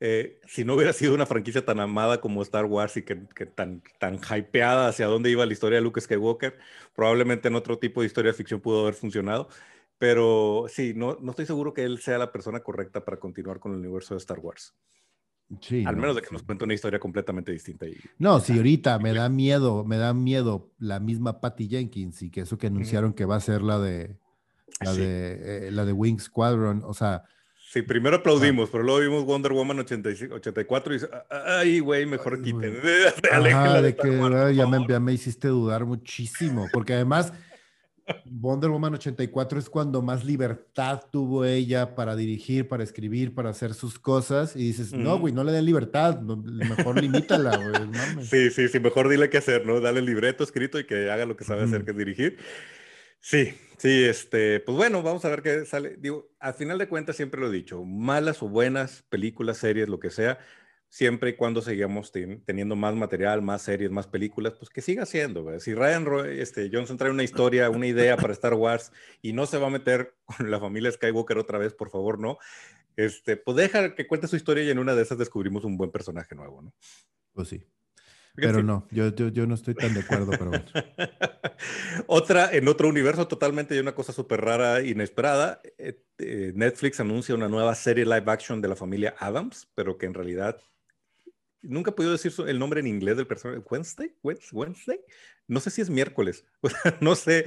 Eh, 0.00 0.40
si 0.48 0.64
no 0.64 0.74
hubiera 0.74 0.92
sido 0.92 1.14
una 1.14 1.26
franquicia 1.26 1.64
tan 1.64 1.78
amada 1.78 2.20
como 2.20 2.42
Star 2.42 2.64
Wars 2.64 2.96
y 2.96 3.02
que, 3.02 3.14
tan, 3.46 3.82
tan 4.00 4.18
hypeada 4.18 4.88
hacia 4.88 5.06
dónde 5.06 5.30
iba 5.30 5.46
la 5.46 5.52
historia 5.52 5.76
de 5.76 5.82
Luke 5.82 6.00
Skywalker, 6.00 6.58
probablemente 6.92 7.46
en 7.46 7.54
otro 7.54 7.78
tipo 7.78 8.00
de 8.00 8.08
historia 8.08 8.32
de 8.32 8.36
ficción 8.36 8.60
pudo 8.60 8.82
haber 8.82 8.94
funcionado. 8.94 9.48
Pero 9.98 10.66
sí, 10.68 10.94
no, 10.96 11.16
no 11.20 11.30
estoy 11.30 11.46
seguro 11.46 11.72
que 11.72 11.84
él 11.84 12.00
sea 12.00 12.18
la 12.18 12.32
persona 12.32 12.60
correcta 12.60 13.04
para 13.04 13.20
continuar 13.20 13.60
con 13.60 13.72
el 13.72 13.78
universo 13.78 14.14
de 14.14 14.18
Star 14.18 14.40
Wars. 14.40 14.74
Al 15.86 15.96
menos 15.96 16.16
de 16.16 16.22
que 16.22 16.28
nos 16.32 16.42
cuente 16.42 16.64
una 16.64 16.74
historia 16.74 16.98
completamente 16.98 17.52
distinta. 17.52 17.86
Y, 17.86 17.96
no, 18.18 18.40
si 18.40 18.56
ahorita 18.56 18.98
me 18.98 19.12
da 19.12 19.28
miedo, 19.28 19.84
me 19.84 19.96
da 19.96 20.14
miedo 20.14 20.70
la 20.78 21.00
misma 21.00 21.40
Patty 21.40 21.68
Jenkins 21.68 22.22
y 22.22 22.30
que 22.30 22.42
eso 22.42 22.58
que 22.58 22.68
anunciaron 22.68 23.12
que 23.12 23.24
va 23.24 23.36
a 23.36 23.40
ser 23.40 23.62
la 23.62 23.78
de 23.78 24.16
la, 24.80 24.92
de, 24.94 25.66
eh, 25.66 25.70
la 25.70 25.84
de 25.84 25.92
Wing 25.92 26.18
Squadron, 26.18 26.82
o 26.84 26.94
sea... 26.94 27.24
Sí, 27.70 27.80
primero 27.80 28.16
aplaudimos, 28.16 28.68
pero 28.68 28.84
luego 28.84 29.00
vimos 29.00 29.24
Wonder 29.24 29.52
Woman 29.52 29.78
84 29.78 30.94
y 30.94 31.00
ay, 31.30 31.80
güey, 31.80 32.04
mejor 32.04 32.42
quiten. 32.42 32.78
Ajá, 33.32 33.80
de 33.80 33.96
que 33.96 34.54
ya 34.54 34.66
me, 34.66 34.86
ya 34.86 35.00
me 35.00 35.14
hiciste 35.14 35.48
dudar 35.48 35.86
muchísimo, 35.86 36.68
porque 36.70 36.92
además 36.92 37.32
Wonder 38.24 38.70
Woman 38.70 38.94
84 38.94 39.58
es 39.58 39.70
cuando 39.70 40.02
más 40.02 40.24
libertad 40.24 41.02
tuvo 41.10 41.44
ella 41.44 41.94
para 41.94 42.16
dirigir, 42.16 42.68
para 42.68 42.82
escribir, 42.82 43.34
para 43.34 43.50
hacer 43.50 43.74
sus 43.74 43.98
cosas. 43.98 44.56
Y 44.56 44.64
dices, 44.64 44.92
no, 44.92 45.18
güey, 45.18 45.32
no 45.32 45.44
le 45.44 45.52
den 45.52 45.64
libertad, 45.64 46.20
mejor 46.20 47.00
limítala, 47.00 47.56
güey. 47.58 48.24
Sí, 48.24 48.50
sí, 48.50 48.68
sí, 48.68 48.80
mejor 48.80 49.08
dile 49.08 49.30
qué 49.30 49.38
hacer, 49.38 49.66
¿no? 49.66 49.80
Dale 49.80 50.00
el 50.00 50.06
libreto 50.06 50.44
escrito 50.44 50.78
y 50.78 50.84
que 50.84 51.10
haga 51.10 51.26
lo 51.26 51.36
que 51.36 51.44
sabe 51.44 51.62
hacer, 51.62 51.84
que 51.84 51.92
es 51.92 51.96
dirigir. 51.96 52.38
Sí, 53.20 53.54
sí, 53.78 54.04
este, 54.04 54.58
pues 54.58 54.76
bueno, 54.76 55.02
vamos 55.02 55.24
a 55.24 55.28
ver 55.28 55.42
qué 55.42 55.64
sale. 55.64 55.96
Digo, 55.96 56.28
al 56.40 56.54
final 56.54 56.78
de 56.78 56.88
cuentas 56.88 57.14
siempre 57.14 57.40
lo 57.40 57.48
he 57.48 57.52
dicho, 57.52 57.84
malas 57.84 58.42
o 58.42 58.48
buenas 58.48 59.04
películas, 59.08 59.58
series, 59.58 59.88
lo 59.88 60.00
que 60.00 60.10
sea, 60.10 60.38
siempre 60.92 61.30
y 61.30 61.36
cuando 61.36 61.62
sigamos 61.62 62.12
teniendo 62.12 62.76
más 62.76 62.94
material, 62.94 63.40
más 63.40 63.62
series, 63.62 63.90
más 63.90 64.06
películas, 64.06 64.52
pues 64.58 64.68
que 64.68 64.82
siga 64.82 65.06
siendo. 65.06 65.58
Si 65.58 65.72
Ryan 65.72 66.06
este, 66.28 66.68
Johnson 66.70 66.98
trae 66.98 67.10
una 67.10 67.22
historia, 67.22 67.70
una 67.70 67.86
idea 67.86 68.18
para 68.18 68.34
Star 68.34 68.52
Wars 68.52 68.92
y 69.22 69.32
no 69.32 69.46
se 69.46 69.56
va 69.56 69.68
a 69.68 69.70
meter 69.70 70.14
con 70.26 70.50
la 70.50 70.60
familia 70.60 70.92
Skywalker 70.92 71.38
otra 71.38 71.56
vez, 71.56 71.72
por 71.72 71.88
favor, 71.88 72.18
no. 72.18 72.36
Este, 72.94 73.38
pues 73.38 73.56
deja 73.56 73.94
que 73.94 74.06
cuente 74.06 74.28
su 74.28 74.36
historia 74.36 74.64
y 74.64 74.70
en 74.70 74.78
una 74.78 74.94
de 74.94 75.00
esas 75.00 75.16
descubrimos 75.16 75.64
un 75.64 75.78
buen 75.78 75.90
personaje 75.90 76.34
nuevo, 76.34 76.60
¿no? 76.60 76.74
Pues 77.32 77.48
sí. 77.48 77.64
Pero 78.34 78.62
no, 78.62 78.86
yo, 78.90 79.08
yo, 79.08 79.46
no 79.46 79.54
estoy 79.54 79.74
tan 79.74 79.94
de 79.94 80.00
acuerdo, 80.00 80.30
pero 80.32 80.50
bueno. 80.50 80.64
Otra, 82.06 82.50
en 82.52 82.66
otro 82.68 82.88
universo 82.88 83.28
totalmente, 83.28 83.76
y 83.76 83.78
una 83.78 83.94
cosa 83.94 84.12
súper 84.12 84.40
rara, 84.40 84.82
inesperada, 84.82 85.60
eh, 85.78 86.02
eh, 86.18 86.52
Netflix 86.54 86.98
anuncia 87.00 87.34
una 87.34 87.48
nueva 87.48 87.74
serie 87.74 88.04
live 88.04 88.24
action 88.26 88.60
de 88.60 88.68
la 88.68 88.76
familia 88.76 89.14
Adams, 89.18 89.70
pero 89.74 89.96
que 89.96 90.06
en 90.06 90.14
realidad 90.14 90.58
Nunca 91.62 91.90
he 91.90 91.94
podido 91.94 92.12
decir 92.12 92.32
el 92.46 92.58
nombre 92.58 92.80
en 92.80 92.86
inglés 92.86 93.16
del 93.16 93.26
personaje. 93.26 93.62
Wednesday, 93.70 94.12
Wednesday. 94.22 95.00
No 95.46 95.60
sé 95.60 95.70
si 95.70 95.80
es 95.80 95.90
miércoles. 95.90 96.44
no 97.00 97.14
sé. 97.14 97.44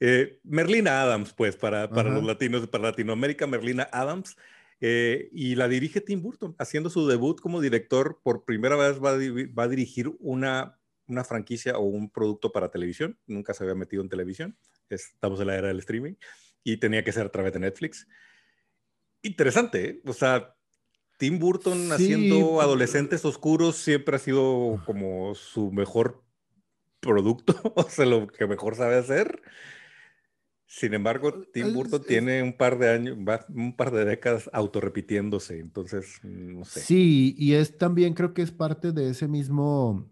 Eh, 0.00 0.38
Merlina 0.44 1.02
Adams, 1.02 1.32
pues, 1.32 1.56
para, 1.56 1.90
para 1.90 2.10
los 2.10 2.24
latinos, 2.24 2.66
para 2.68 2.84
Latinoamérica, 2.84 3.46
Merlina 3.46 3.88
Adams. 3.92 4.36
Eh, 4.80 5.30
y 5.32 5.54
la 5.54 5.68
dirige 5.68 6.00
Tim 6.00 6.22
Burton, 6.22 6.54
haciendo 6.58 6.90
su 6.90 7.06
debut 7.08 7.40
como 7.40 7.60
director. 7.60 8.20
Por 8.22 8.44
primera 8.44 8.76
vez 8.76 9.02
va 9.02 9.12
a, 9.12 9.16
va 9.16 9.64
a 9.64 9.68
dirigir 9.68 10.14
una, 10.20 10.78
una 11.06 11.24
franquicia 11.24 11.76
o 11.78 11.82
un 11.82 12.10
producto 12.10 12.52
para 12.52 12.70
televisión. 12.70 13.18
Nunca 13.26 13.54
se 13.54 13.64
había 13.64 13.74
metido 13.74 14.02
en 14.02 14.08
televisión. 14.08 14.56
Estamos 14.88 15.40
en 15.40 15.48
la 15.48 15.56
era 15.56 15.68
del 15.68 15.78
streaming. 15.80 16.14
Y 16.62 16.78
tenía 16.78 17.02
que 17.02 17.12
ser 17.12 17.26
a 17.26 17.30
través 17.30 17.52
de 17.52 17.60
Netflix. 17.60 18.06
Interesante, 19.22 19.88
¿eh? 19.88 20.02
O 20.04 20.12
sea, 20.12 20.55
Tim 21.16 21.38
Burton 21.38 21.92
haciendo 21.92 22.52
pues, 22.52 22.64
adolescentes 22.64 23.24
oscuros 23.24 23.76
siempre 23.76 24.16
ha 24.16 24.18
sido 24.18 24.82
como 24.84 25.34
su 25.34 25.72
mejor 25.72 26.22
producto, 27.00 27.54
o 27.74 27.88
sea, 27.88 28.06
lo 28.06 28.26
que 28.26 28.46
mejor 28.46 28.76
sabe 28.76 28.96
hacer. 28.96 29.40
Sin 30.68 30.94
embargo, 30.94 31.32
Tim 31.52 31.72
Burton 31.72 32.02
tiene 32.02 32.42
un 32.42 32.52
par 32.52 32.78
de 32.78 32.90
años, 32.90 33.16
un 33.48 33.76
par 33.76 33.92
de 33.92 34.04
décadas 34.04 34.50
autorrepitiéndose, 34.52 35.60
entonces, 35.60 36.18
no 36.22 36.64
sé. 36.64 36.80
Sí, 36.80 37.34
y 37.38 37.54
es 37.54 37.78
también 37.78 38.14
creo 38.14 38.34
que 38.34 38.42
es 38.42 38.50
parte 38.50 38.92
de 38.92 39.08
ese 39.10 39.28
mismo, 39.28 40.10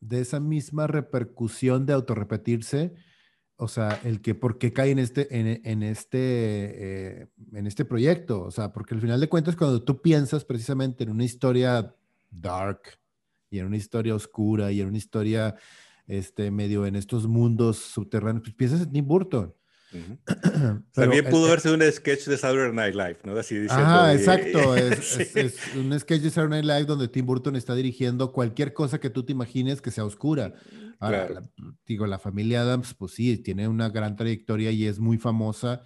de 0.00 0.20
esa 0.20 0.38
misma 0.38 0.86
repercusión 0.86 1.84
de 1.84 1.92
autorrepetirse 1.92 2.94
o 3.56 3.68
sea, 3.68 4.00
el 4.04 4.20
que 4.20 4.34
por 4.34 4.58
qué 4.58 4.72
cae 4.72 4.90
en 4.90 4.98
este, 4.98 5.28
en, 5.38 5.82
este, 5.82 6.18
eh, 6.18 7.28
en 7.52 7.66
este 7.66 7.84
proyecto. 7.84 8.42
O 8.42 8.50
sea, 8.50 8.72
porque 8.72 8.94
al 8.94 9.00
final 9.00 9.20
de 9.20 9.28
cuentas, 9.28 9.56
cuando 9.56 9.82
tú 9.82 10.02
piensas 10.02 10.44
precisamente 10.44 11.04
en 11.04 11.10
una 11.10 11.24
historia 11.24 11.94
dark, 12.30 12.98
y 13.54 13.60
en 13.60 13.66
una 13.66 13.76
historia 13.76 14.16
oscura 14.16 14.72
y 14.72 14.80
en 14.80 14.88
una 14.88 14.98
historia 14.98 15.54
este, 16.08 16.50
medio 16.50 16.86
en 16.86 16.96
estos 16.96 17.28
mundos 17.28 17.78
subterráneos, 17.78 18.42
pues 18.42 18.54
piensas 18.56 18.80
en 18.82 18.90
Tim 18.90 19.06
Burton. 19.06 19.54
También 20.92 21.24
pudo 21.30 21.58
sido 21.58 21.74
un 21.74 21.82
sketch 21.82 22.26
de 22.26 22.36
Saturday 22.36 22.72
Night 22.72 22.94
Live, 22.94 23.18
¿no? 23.24 23.38
Así 23.38 23.54
diciendo, 23.54 23.86
ah, 23.86 24.12
exacto. 24.12 24.76
Es, 24.76 25.58
un 25.76 25.98
sketch 25.98 26.22
de 26.22 26.30
Saturday 26.30 26.62
Night 26.62 26.78
Live 26.78 26.86
donde 26.86 27.08
Tim 27.08 27.26
Burton 27.26 27.56
está 27.56 27.74
dirigiendo 27.74 28.32
cualquier 28.32 28.72
cosa 28.72 28.98
que 28.98 29.10
tú 29.10 29.24
te 29.24 29.32
imagines 29.32 29.80
que 29.80 29.90
sea 29.90 30.04
oscura. 30.04 30.54
Ahora, 31.00 31.42
digo, 31.86 32.06
la 32.06 32.18
familia 32.18 32.62
Adams, 32.62 32.94
pues 32.94 33.12
sí, 33.12 33.36
tiene 33.38 33.68
una 33.68 33.90
gran 33.90 34.16
trayectoria 34.16 34.70
y 34.70 34.86
es 34.86 34.98
muy 34.98 35.18
famosa 35.18 35.82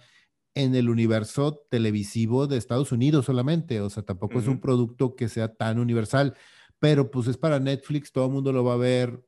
en 0.55 0.75
el 0.75 0.89
universo 0.89 1.65
televisivo 1.69 2.47
de 2.47 2.57
Estados 2.57 2.91
Unidos 2.91 3.25
solamente. 3.25 3.81
O 3.81 3.89
sea, 3.89 4.03
tampoco 4.03 4.39
es 4.39 4.47
un 4.47 4.59
producto 4.59 5.15
que 5.15 5.29
sea 5.29 5.53
tan 5.53 5.79
universal, 5.79 6.35
pero 6.79 7.11
pues 7.11 7.27
es 7.27 7.37
para 7.37 7.59
Netflix, 7.59 8.11
todo 8.11 8.25
el 8.25 8.31
mundo 8.31 8.51
lo 8.51 8.63
va 8.63 8.73
a 8.73 8.77
ver 8.77 9.21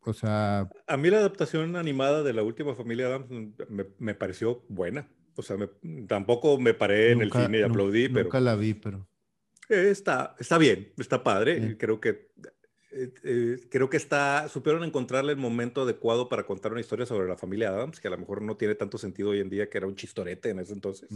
o 0.00 0.12
sea... 0.12 0.68
A 0.86 0.96
mí 0.96 1.10
la 1.10 1.18
adaptación 1.18 1.76
animada 1.76 2.22
de 2.22 2.32
la 2.32 2.42
última 2.42 2.74
familia 2.74 3.06
Adams 3.06 3.26
me, 3.98 4.14
pareció 4.14 4.64
buena. 4.68 5.08
O 5.36 5.42
sea, 5.42 5.56
tampoco 6.06 6.58
me 6.58 6.74
paré 6.74 7.12
en 7.12 7.22
el 7.22 7.32
cine 7.32 7.60
y 7.60 7.62
aplaudí, 7.62 8.08
pero... 8.08 8.24
Nunca 8.24 8.40
la 8.40 8.56
vi, 8.56 8.74
pero... 8.74 9.08
está, 9.68 10.34
está 10.38 10.58
bien, 10.58 10.92
está 10.98 11.22
padre. 11.22 11.76
Creo 11.78 12.00
que 12.00 12.30
eh, 12.90 13.12
eh, 13.22 13.60
creo 13.70 13.90
que 13.90 13.98
está, 13.98 14.48
supieron 14.48 14.82
encontrarle 14.82 15.32
el 15.32 15.38
momento 15.38 15.82
adecuado 15.82 16.28
para 16.30 16.46
contar 16.46 16.72
una 16.72 16.80
historia 16.80 17.04
sobre 17.04 17.28
la 17.28 17.36
familia 17.36 17.68
Adams, 17.68 18.00
que 18.00 18.08
a 18.08 18.10
lo 18.10 18.16
mejor 18.16 18.40
no 18.40 18.56
tiene 18.56 18.74
tanto 18.74 18.96
sentido 18.96 19.30
hoy 19.30 19.40
en 19.40 19.50
día, 19.50 19.68
que 19.68 19.76
era 19.76 19.86
un 19.86 19.94
chistorete 19.94 20.48
en 20.50 20.60
ese 20.60 20.72
entonces, 20.72 21.08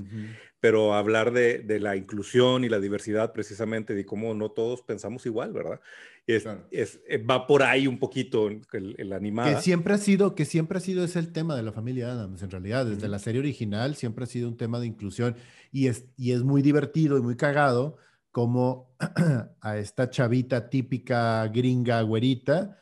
pero 0.60 0.92
hablar 0.92 1.32
de, 1.32 1.60
de, 1.60 1.80
la 1.80 1.96
inclusión 1.96 2.64
y 2.64 2.68
la 2.68 2.78
diversidad 2.78 3.32
precisamente, 3.32 3.94
de 3.94 4.04
cómo 4.04 4.34
no 4.34 4.50
todos 4.50 4.82
pensamos 4.82 5.24
igual, 5.24 5.54
¿verdad? 5.54 5.80
Es, 6.26 6.46
es, 6.70 7.00
eh, 7.08 7.18
va 7.18 7.46
por 7.46 7.62
ahí 7.62 7.86
un 7.86 7.98
poquito 7.98 8.48
el, 8.48 8.94
el, 8.98 9.12
animado. 9.12 9.56
Que 9.56 9.62
siempre 9.62 9.94
ha 9.94 9.98
sido, 9.98 10.34
que 10.34 10.44
siempre 10.44 10.76
ha 10.76 10.80
sido 10.80 11.04
ese 11.04 11.18
el 11.18 11.32
tema 11.32 11.56
de 11.56 11.62
la 11.62 11.72
familia 11.72 12.12
Adams, 12.12 12.42
en 12.42 12.50
realidad, 12.50 12.84
desde 12.84 13.08
la 13.08 13.18
serie 13.18 13.40
original 13.40 13.96
siempre 13.96 14.24
ha 14.24 14.26
sido 14.26 14.48
un 14.48 14.58
tema 14.58 14.78
de 14.78 14.86
inclusión 14.86 15.36
y 15.72 15.86
es, 15.86 16.04
y 16.18 16.32
es 16.32 16.42
muy 16.42 16.60
divertido 16.60 17.16
y 17.16 17.22
muy 17.22 17.36
cagado 17.36 17.96
como 18.32 18.96
a 19.60 19.76
esta 19.76 20.10
chavita 20.10 20.68
típica 20.68 21.46
gringa 21.48 22.00
güerita 22.02 22.78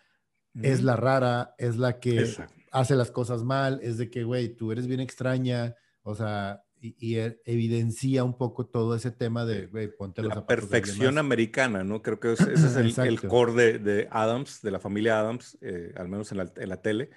es 0.55 0.82
la 0.82 0.96
rara, 0.96 1.55
es 1.59 1.76
la 1.76 2.01
que 2.01 2.26
hace 2.72 2.96
las 2.96 3.11
cosas 3.11 3.44
mal, 3.44 3.80
es 3.82 3.98
de 3.98 4.11
que, 4.11 4.24
güey, 4.24 4.57
tú 4.57 4.72
eres 4.72 4.86
bien 4.86 5.01
extraña, 5.01 5.76
o 6.03 6.14
sea, 6.14 6.62
y, 6.80 7.16
e, 7.16 7.40
evidencia 7.44 8.24
un 8.24 8.36
poco 8.36 8.66
todo 8.66 8.94
ese 8.94 9.11
tema 9.11 9.44
de, 9.44 9.66
güey, 9.66 9.94
ponte 9.94 10.22
los 10.22 10.34
La 10.34 10.46
perfección 10.46 11.18
americana, 11.18 11.84
¿no? 11.84 12.03
Creo 12.03 12.18
que 12.18 12.32
ese, 12.32 12.53
es 12.53 12.98
el, 12.98 13.20
core 13.20 13.78
de, 13.78 14.09
Adams, 14.11 14.62
de 14.62 14.70
la 14.70 14.80
familia 14.80 15.20
Adams, 15.20 15.59
eh, 15.61 15.92
al 15.96 16.09
menos 16.09 16.32
en 16.32 16.38
la, 16.38 16.53
en 16.57 16.68
la 16.68 16.82
tele. 16.82 17.11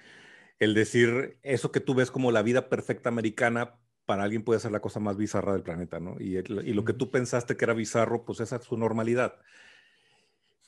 El 0.58 0.74
decir 0.74 1.38
eso 1.42 1.72
que 1.72 1.80
tú 1.80 1.94
ves 1.94 2.10
como 2.10 2.30
la 2.30 2.42
vida 2.42 2.68
perfecta 2.68 3.08
americana, 3.08 3.80
para 4.06 4.24
alguien 4.24 4.42
puede 4.42 4.60
ser 4.60 4.72
la 4.72 4.80
cosa 4.80 5.00
más 5.00 5.16
bizarra 5.16 5.52
del 5.52 5.62
planeta, 5.62 6.00
¿no? 6.00 6.16
Y, 6.20 6.36
y, 6.36 6.72
lo 6.72 6.84
que 6.84 6.92
tú 6.92 7.10
pensaste 7.10 7.56
que 7.56 7.64
era 7.64 7.74
bizarro, 7.74 8.24
pues 8.24 8.40
esa 8.40 8.56
es 8.56 8.64
su 8.64 8.76
normalidad. 8.76 9.36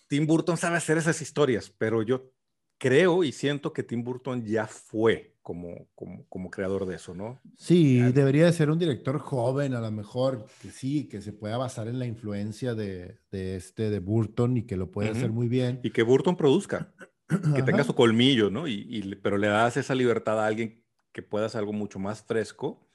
Tim 0.09 0.27
Burton 0.27 0.57
sabe 0.57 0.77
hacer 0.77 0.99
esas 0.99 1.21
historias, 1.21 1.71
pero 1.71 2.03
yo 2.03 2.33
creo 2.79 3.25
y 3.25 3.33
siento 3.33 3.73
que 3.73 3.83
Tim 3.83 4.05
Burton 4.05 4.45
ya 4.45 4.67
fue 4.67 5.35
como, 5.43 5.87
como, 5.95 6.27
como 6.29 6.51
creador 6.51 6.87
de 6.87 6.97
eso, 6.97 7.15
¿no? 7.15 7.41
Sí, 7.57 8.01
debería 8.13 8.47
de 8.47 8.53
ser 8.53 8.71
un 8.71 8.79
director 8.79 9.19
joven, 9.19 9.75
a 9.75 9.81
lo 9.81 9.91
mejor, 9.91 10.47
que 10.61 10.71
sí, 10.71 11.09
que 11.09 11.23
se 11.23 11.33
pueda 11.33 11.57
basar 11.57 11.89
en 11.89 11.99
la 11.99 12.07
influencia 12.07 12.75
de, 12.75 13.21
de 13.31 13.57
este, 13.57 13.91
de 13.91 14.01
Burton 14.01 14.57
y 14.57 14.63
que 14.63 14.77
lo 14.77 14.91
pueda 14.91 15.13
hacer 15.13 15.31
muy 15.31 15.49
bien. 15.49 15.81
Y 15.83 15.91
que 15.91 16.03
Burton 16.03 16.37
produzca, 16.37 16.93
que 17.55 17.63
tenga 17.63 17.85
su 17.85 17.95
colmillo, 17.95 18.51
¿no? 18.51 18.67
Y, 18.67 18.87
y, 18.89 19.15
pero 19.17 19.39
le 19.39 19.47
das 19.47 19.77
esa 19.77 19.95
libertad 19.95 20.41
a 20.41 20.47
alguien 20.47 20.83
que 21.13 21.23
pueda 21.23 21.47
hacer 21.47 21.61
algo 21.61 21.73
mucho 21.73 21.99
más 21.99 22.23
fresco 22.23 22.86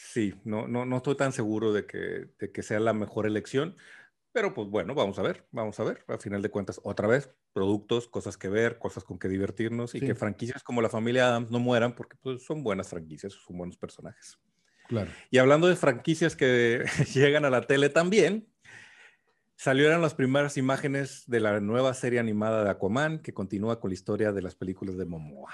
Sí, 0.00 0.32
no, 0.44 0.68
no, 0.68 0.86
no 0.86 0.98
estoy 0.98 1.16
tan 1.16 1.32
seguro 1.32 1.72
de 1.72 1.84
que, 1.84 2.28
de 2.38 2.52
que 2.52 2.62
sea 2.62 2.78
la 2.78 2.92
mejor 2.92 3.26
elección, 3.26 3.76
pero 4.32 4.54
pues 4.54 4.68
bueno, 4.68 4.94
vamos 4.94 5.18
a 5.18 5.22
ver, 5.22 5.44
vamos 5.50 5.80
a 5.80 5.84
ver. 5.84 6.04
A 6.06 6.18
final 6.18 6.40
de 6.40 6.50
cuentas, 6.50 6.80
otra 6.84 7.08
vez, 7.08 7.34
productos, 7.52 8.06
cosas 8.06 8.36
que 8.36 8.48
ver, 8.48 8.78
cosas 8.78 9.02
con 9.02 9.18
que 9.18 9.28
divertirnos 9.28 9.96
y 9.96 10.00
que 10.00 10.14
franquicias 10.14 10.62
como 10.62 10.82
la 10.82 10.88
familia 10.88 11.26
Adams 11.26 11.50
no 11.50 11.58
mueran 11.58 11.96
porque 11.96 12.16
pues, 12.22 12.44
son 12.44 12.62
buenas 12.62 12.88
franquicias, 12.88 13.32
son 13.32 13.58
buenos 13.58 13.76
personajes. 13.76 14.38
Claro. 14.86 15.10
Y 15.30 15.38
hablando 15.38 15.66
de 15.66 15.74
franquicias 15.74 16.36
que 16.36 16.84
llegan 17.12 17.44
a 17.44 17.50
la 17.50 17.62
tele 17.62 17.88
también, 17.88 18.46
salieron 19.56 20.00
las 20.00 20.14
primeras 20.14 20.56
imágenes 20.56 21.24
de 21.26 21.40
la 21.40 21.58
nueva 21.58 21.92
serie 21.92 22.20
animada 22.20 22.62
de 22.62 22.70
Aquaman 22.70 23.18
que 23.18 23.34
continúa 23.34 23.80
con 23.80 23.90
la 23.90 23.94
historia 23.94 24.30
de 24.30 24.42
las 24.42 24.54
películas 24.54 24.96
de 24.96 25.06
Momoa. 25.06 25.52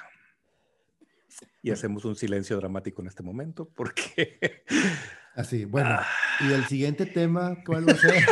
Y 1.62 1.70
hacemos 1.70 2.04
un 2.04 2.16
silencio 2.16 2.56
dramático 2.56 3.02
en 3.02 3.08
este 3.08 3.22
momento 3.22 3.68
porque... 3.74 4.64
Así, 5.34 5.64
bueno. 5.64 5.90
Ah. 5.92 6.06
¿Y 6.40 6.52
el 6.52 6.64
siguiente 6.66 7.06
tema 7.06 7.56
cuál 7.64 7.88
va 7.88 7.92
a 7.92 7.96
ser? 7.96 8.24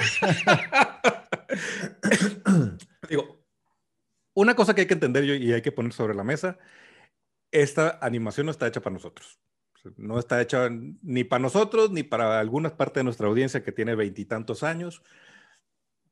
Digo, 3.08 3.44
una 4.34 4.54
cosa 4.54 4.74
que 4.74 4.82
hay 4.82 4.86
que 4.86 4.94
entender 4.94 5.24
y 5.24 5.52
hay 5.52 5.62
que 5.62 5.72
poner 5.72 5.92
sobre 5.92 6.14
la 6.14 6.22
mesa, 6.22 6.58
esta 7.50 7.98
animación 8.00 8.46
no 8.46 8.52
está 8.52 8.66
hecha 8.66 8.80
para 8.80 8.94
nosotros. 8.94 9.40
No 9.96 10.18
está 10.18 10.40
hecha 10.40 10.68
ni 10.70 11.24
para 11.24 11.42
nosotros 11.42 11.90
ni 11.90 12.02
para 12.02 12.38
alguna 12.38 12.76
parte 12.76 13.00
de 13.00 13.04
nuestra 13.04 13.26
audiencia 13.26 13.64
que 13.64 13.72
tiene 13.72 13.94
veintitantos 13.94 14.62
años. 14.62 15.02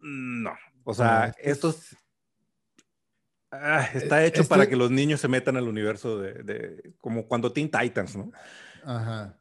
No. 0.00 0.52
O 0.84 0.94
sea, 0.94 1.34
estos 1.38 1.96
Ah, 3.50 3.88
eh, 3.92 3.98
está 3.98 4.24
hecho 4.24 4.46
para 4.46 4.68
que 4.68 4.76
los 4.76 4.90
niños 4.90 5.20
se 5.20 5.28
metan 5.28 5.56
al 5.56 5.68
universo 5.68 6.20
de, 6.20 6.94
como 6.98 7.26
cuando 7.26 7.52
Teen 7.52 7.70
Titans, 7.70 8.16
¿no? 8.16 8.30
Ajá. 8.84 9.36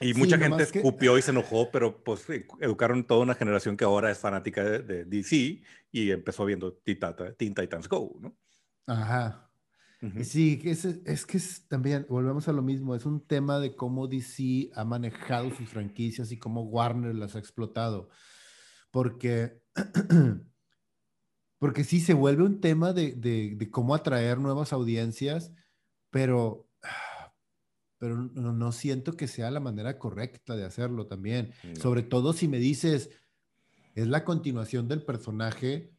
Y 0.00 0.14
mucha 0.14 0.36
gente 0.36 0.64
escupió 0.64 1.16
y 1.16 1.22
se 1.22 1.30
enojó, 1.30 1.70
pero 1.70 2.02
pues 2.02 2.28
eh, 2.30 2.46
educaron 2.60 3.04
toda 3.04 3.20
una 3.20 3.34
generación 3.34 3.76
que 3.76 3.84
ahora 3.84 4.10
es 4.10 4.18
fanática 4.18 4.64
de, 4.64 5.04
DC 5.04 5.62
y 5.92 6.10
empezó 6.10 6.44
viendo 6.44 6.72
Teen 6.74 7.54
Titans 7.54 7.88
Go, 7.88 8.18
¿no? 8.20 8.36
Ajá. 8.86 9.48
Sí, 10.24 10.60
es, 10.64 10.84
es 10.84 11.24
que 11.24 11.36
es, 11.36 11.68
también, 11.68 12.04
volvemos 12.08 12.48
a 12.48 12.52
lo 12.52 12.60
mismo, 12.60 12.96
es 12.96 13.06
un 13.06 13.24
tema 13.24 13.60
de 13.60 13.76
cómo 13.76 14.08
DC 14.08 14.70
ha 14.74 14.84
manejado 14.84 15.54
sus 15.54 15.68
franquicias 15.68 16.32
y 16.32 16.40
cómo 16.40 16.62
Warner 16.62 17.14
las 17.14 17.36
ha 17.36 17.38
explotado. 17.38 18.08
Porque 18.90 19.62
porque 21.62 21.84
sí 21.84 22.00
se 22.00 22.12
vuelve 22.12 22.42
un 22.42 22.60
tema 22.60 22.92
de, 22.92 23.68
cómo 23.70 23.94
atraer 23.94 24.38
nuevas 24.38 24.72
audiencias, 24.72 25.52
pero, 26.10 26.68
pero 27.98 28.16
no, 28.16 28.72
siento 28.72 29.12
que 29.12 29.28
sea 29.28 29.48
la 29.52 29.60
manera 29.60 29.96
correcta 29.96 30.56
de 30.56 30.64
hacerlo 30.64 31.06
también. 31.06 31.52
Sobre 31.80 32.02
todo 32.02 32.32
si 32.32 32.48
me 32.48 32.58
dices, 32.58 33.10
es 33.94 34.08
la 34.08 34.24
continuación 34.24 34.88
del 34.88 35.04
personaje 35.04 35.94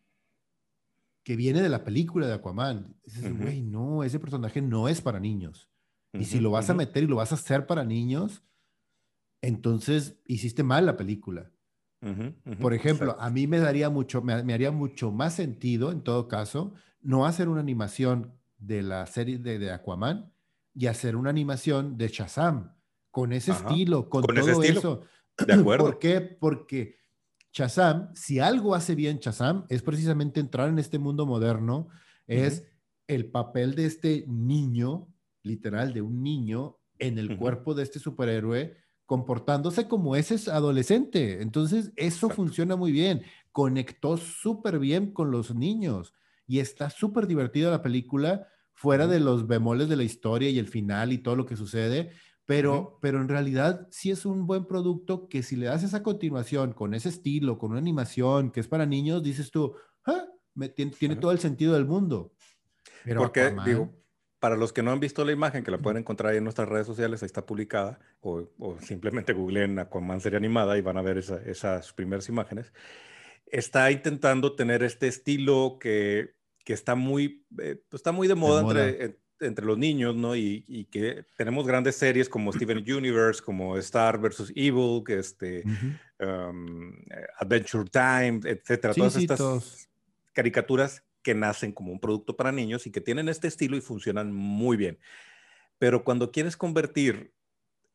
que 1.24 1.38
viene 1.38 1.62
de 1.62 1.70
la 1.70 1.86
película 1.86 2.28
de 2.28 2.34
Aquaman. 2.34 2.98
Dices, 3.06 3.38
güey, 3.40 3.62
no, 3.62 4.04
ese 4.04 4.20
personaje 4.20 4.62
no 4.62 4.90
es 4.90 5.00
para 5.00 5.22
niños. 5.22 5.70
y 6.12 6.26
si 6.26 6.42
lo 6.42 6.52
vas 6.52 6.70
a 6.70 6.74
meter 6.74 7.04
y 7.04 7.08
lo 7.08 7.16
vas 7.16 7.32
a 7.32 7.36
hacer 7.36 7.68
para 7.68 7.86
niños, 7.86 8.44
entonces 9.42 10.20
hiciste 10.26 10.62
mal 10.62 10.86
la 10.86 10.98
película. 10.98 11.53
Por 12.60 12.74
ejemplo, 12.74 13.16
a 13.20 13.30
mí 13.30 13.48
me 13.48 13.60
daría 13.60 13.90
mucho, 13.90 14.22
me, 14.22 14.34
haría 14.34 14.72
mucho 14.72 15.12
más 15.12 15.36
sentido, 15.36 15.92
en 15.92 16.02
todo 16.02 16.28
caso, 16.28 16.74
no 17.02 17.26
hacer 17.26 17.50
una 17.50 17.62
animación 17.62 18.34
de 18.58 18.82
la 18.82 19.06
serie 19.06 19.38
de, 19.38 19.72
Aquaman 19.72 20.32
y 20.74 20.88
hacer 20.88 21.16
una 21.16 21.30
animación 21.30 21.98
de 21.98 22.08
Shazam, 22.08 22.76
con 23.12 23.32
ese 23.32 23.52
estilo, 23.52 24.10
con, 24.10 24.24
todo 24.24 24.64
eso. 24.64 25.02
De 25.46 25.54
acuerdo. 25.54 25.86
¿Por 25.86 26.00
qué? 26.00 26.22
Porque 26.22 26.96
Shazam, 27.52 28.10
si 28.16 28.40
algo 28.40 28.76
hace 28.76 28.96
bien 28.96 29.20
Shazam, 29.20 29.66
es 29.70 29.82
precisamente 29.82 30.40
entrar 30.40 30.70
en 30.70 30.80
este 30.80 31.00
mundo 31.00 31.26
moderno, 31.26 31.90
es 32.28 32.66
el 33.08 33.30
papel 33.30 33.76
de 33.76 33.86
este 33.86 34.26
niño, 34.28 35.08
literal, 35.44 35.94
de 35.94 36.02
un 36.02 36.24
niño 36.24 36.80
en 37.00 37.18
el 37.18 37.38
cuerpo 37.38 37.74
de 37.74 37.84
este 37.84 38.00
superhéroe 38.00 38.83
comportándose 39.06 39.88
como 39.88 40.16
ese 40.16 40.52
adolescente. 40.52 41.42
Entonces, 41.42 41.92
eso 41.96 42.30
funciona 42.30 42.76
muy 42.76 42.92
bien. 42.92 43.24
Conectó 43.52 44.18
súper 44.18 44.80
bien 44.80 45.12
con 45.12 45.32
los 45.32 45.54
niños 45.54 46.14
y 46.48 46.60
está 46.60 46.90
súper 46.90 47.28
divertida 47.28 47.72
la 47.72 47.82
película, 47.82 48.48
fuera 48.74 49.08
de 49.08 49.20
los 49.20 49.48
bemoles 49.48 49.90
de 49.90 49.96
la 49.96 50.04
historia 50.04 50.50
y 50.50 50.60
el 50.60 50.68
final 50.68 51.14
y 51.14 51.20
todo 51.20 51.36
lo 51.36 51.46
que 51.46 51.56
sucede. 51.56 52.12
Pero, 52.46 53.00
pero 53.02 53.22
en 53.22 53.30
realidad 53.30 53.88
sí 53.90 54.12
es 54.12 54.26
un 54.26 54.46
buen 54.46 54.66
producto 54.66 55.30
que 55.30 55.44
si 55.44 55.56
le 55.56 55.68
das 55.68 55.84
esa 55.84 56.04
continuación 56.04 56.74
con 56.74 56.94
ese 56.94 57.10
estilo, 57.10 57.58
con 57.58 57.72
una 57.72 57.80
animación 57.80 58.52
que 58.52 58.60
es 58.60 58.68
para 58.68 58.86
niños, 58.86 59.24
dices 59.24 59.50
tú, 59.50 59.76
ah, 60.06 60.26
Me, 60.54 60.70
tiene, 60.70 61.16
todo 61.16 61.32
el 61.32 61.40
sentido 61.40 61.74
del 61.74 61.86
mundo. 61.86 62.34
Pero 63.06 63.22
Porque, 63.22 63.56
digo, 63.66 63.94
para 64.44 64.58
los 64.58 64.74
que 64.74 64.84
no 64.84 64.92
han 64.92 65.00
visto 65.00 65.24
la 65.24 65.32
imagen, 65.32 65.64
que 65.64 65.72
la 65.72 65.78
pueden 65.78 66.00
encontrar 66.00 66.34
ahí 66.34 66.38
en 66.38 66.44
nuestras 66.44 66.68
redes 66.68 66.86
sociales, 66.86 67.24
ahí 67.24 67.28
está 67.28 67.46
publicada, 67.46 67.98
o, 68.20 68.46
simplemente 68.82 69.32
googleen 69.32 69.80
Aquaman 69.80 70.20
serie 70.20 70.36
animada 70.36 70.78
y 70.78 70.82
van 70.82 70.98
a 70.98 71.02
ver 71.02 71.18
esas 71.18 71.94
primeras 71.94 72.28
imágenes. 72.28 72.74
está 73.46 73.90
intentando 73.90 74.54
tener 74.54 74.84
este 74.84 75.08
estilo 75.08 75.78
que, 75.80 76.34
que 76.66 76.74
está, 76.74 76.94
muy, 76.94 77.46
eh, 77.58 77.82
pues, 77.88 78.02
está 78.02 78.12
muy 78.12 78.28
de 78.28 78.36
moda, 78.36 78.64
Entre, 78.64 79.18
entre, 79.40 79.66
los 79.66 79.78
niños, 79.78 80.14
¿no? 80.14 80.36
Y, 80.36 80.66
y, 80.68 80.84
que 80.92 81.24
tenemos 81.38 81.66
grandes 81.66 81.96
series 81.96 82.28
como 82.28 82.52
Steven 82.52 82.80
Universe, 82.80 83.42
como 83.42 83.78
Star 83.78 84.18
vs. 84.20 84.52
Evil, 84.58 85.04
que 85.06 85.20
este, 85.20 85.64
um, 86.20 86.92
Adventure 87.40 87.90
Time, 87.90 88.42
etcétera. 88.44 88.94
Todas 88.94 89.16
estas 89.16 89.90
caricaturas 90.34 91.02
que 91.24 91.34
nacen 91.34 91.72
como 91.72 91.92
un 91.92 92.00
producto 92.00 92.36
para 92.36 92.52
niños 92.52 92.86
y 92.86 92.92
que 92.92 93.02
tienen 93.02 93.30
este 93.30 93.48
estilo 93.48 93.78
y 93.78 93.82
funcionan 93.82 94.32
muy 94.32 94.78
bien. 94.78 95.00
Pero 95.80 96.04
cuando 96.04 96.32
quieres 96.32 96.56
convertir 96.56 97.34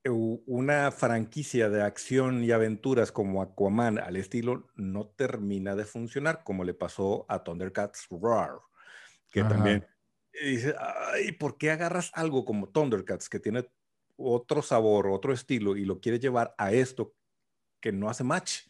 una 0.05 0.91
franquicia 0.91 1.69
de 1.69 1.83
acción 1.83 2.43
y 2.43 2.51
aventuras 2.51 3.13
como 3.13 3.43
Aquaman 3.43 3.99
al 3.99 4.17
estilo 4.17 4.69
no 4.75 5.07
termina 5.07 5.77
de 5.77 5.85
funcionar, 5.85 6.43
como 6.45 6.65
le 6.65 6.73
pasó 6.73 7.27
a 7.29 7.45
Thundercats 7.45 8.07
Roar, 8.11 8.53
que 9.31 9.43
también 9.43 9.87
dice, 10.33 10.75
ay, 10.79 11.33
¿por 11.33 11.59
qué 11.59 11.71
agarras 11.71 12.11
algo 12.15 12.45
como 12.45 12.69
Thundercats 12.69 13.29
que 13.29 13.41
tiene 13.41 13.69
otro 14.17 14.63
sabor, 14.63 15.09
otro 15.09 15.33
estilo 15.33 15.77
y 15.77 15.85
lo 15.85 16.01
quieres 16.01 16.21
llevar 16.21 16.55
a 16.57 16.73
esto 16.73 17.15
que 17.81 17.93
no 17.93 18.09
hace 18.09 18.25
match? 18.25 18.61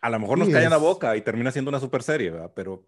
A 0.00 0.10
lo 0.10 0.18
mejor 0.18 0.38
nos 0.38 0.48
cae 0.48 0.64
en 0.64 0.70
la 0.70 0.76
boca 0.76 1.16
y 1.16 1.22
termina 1.22 1.50
siendo 1.50 1.70
una 1.70 1.80
super 1.80 2.02
serie, 2.02 2.30
¿verdad? 2.30 2.52
Pero 2.54 2.86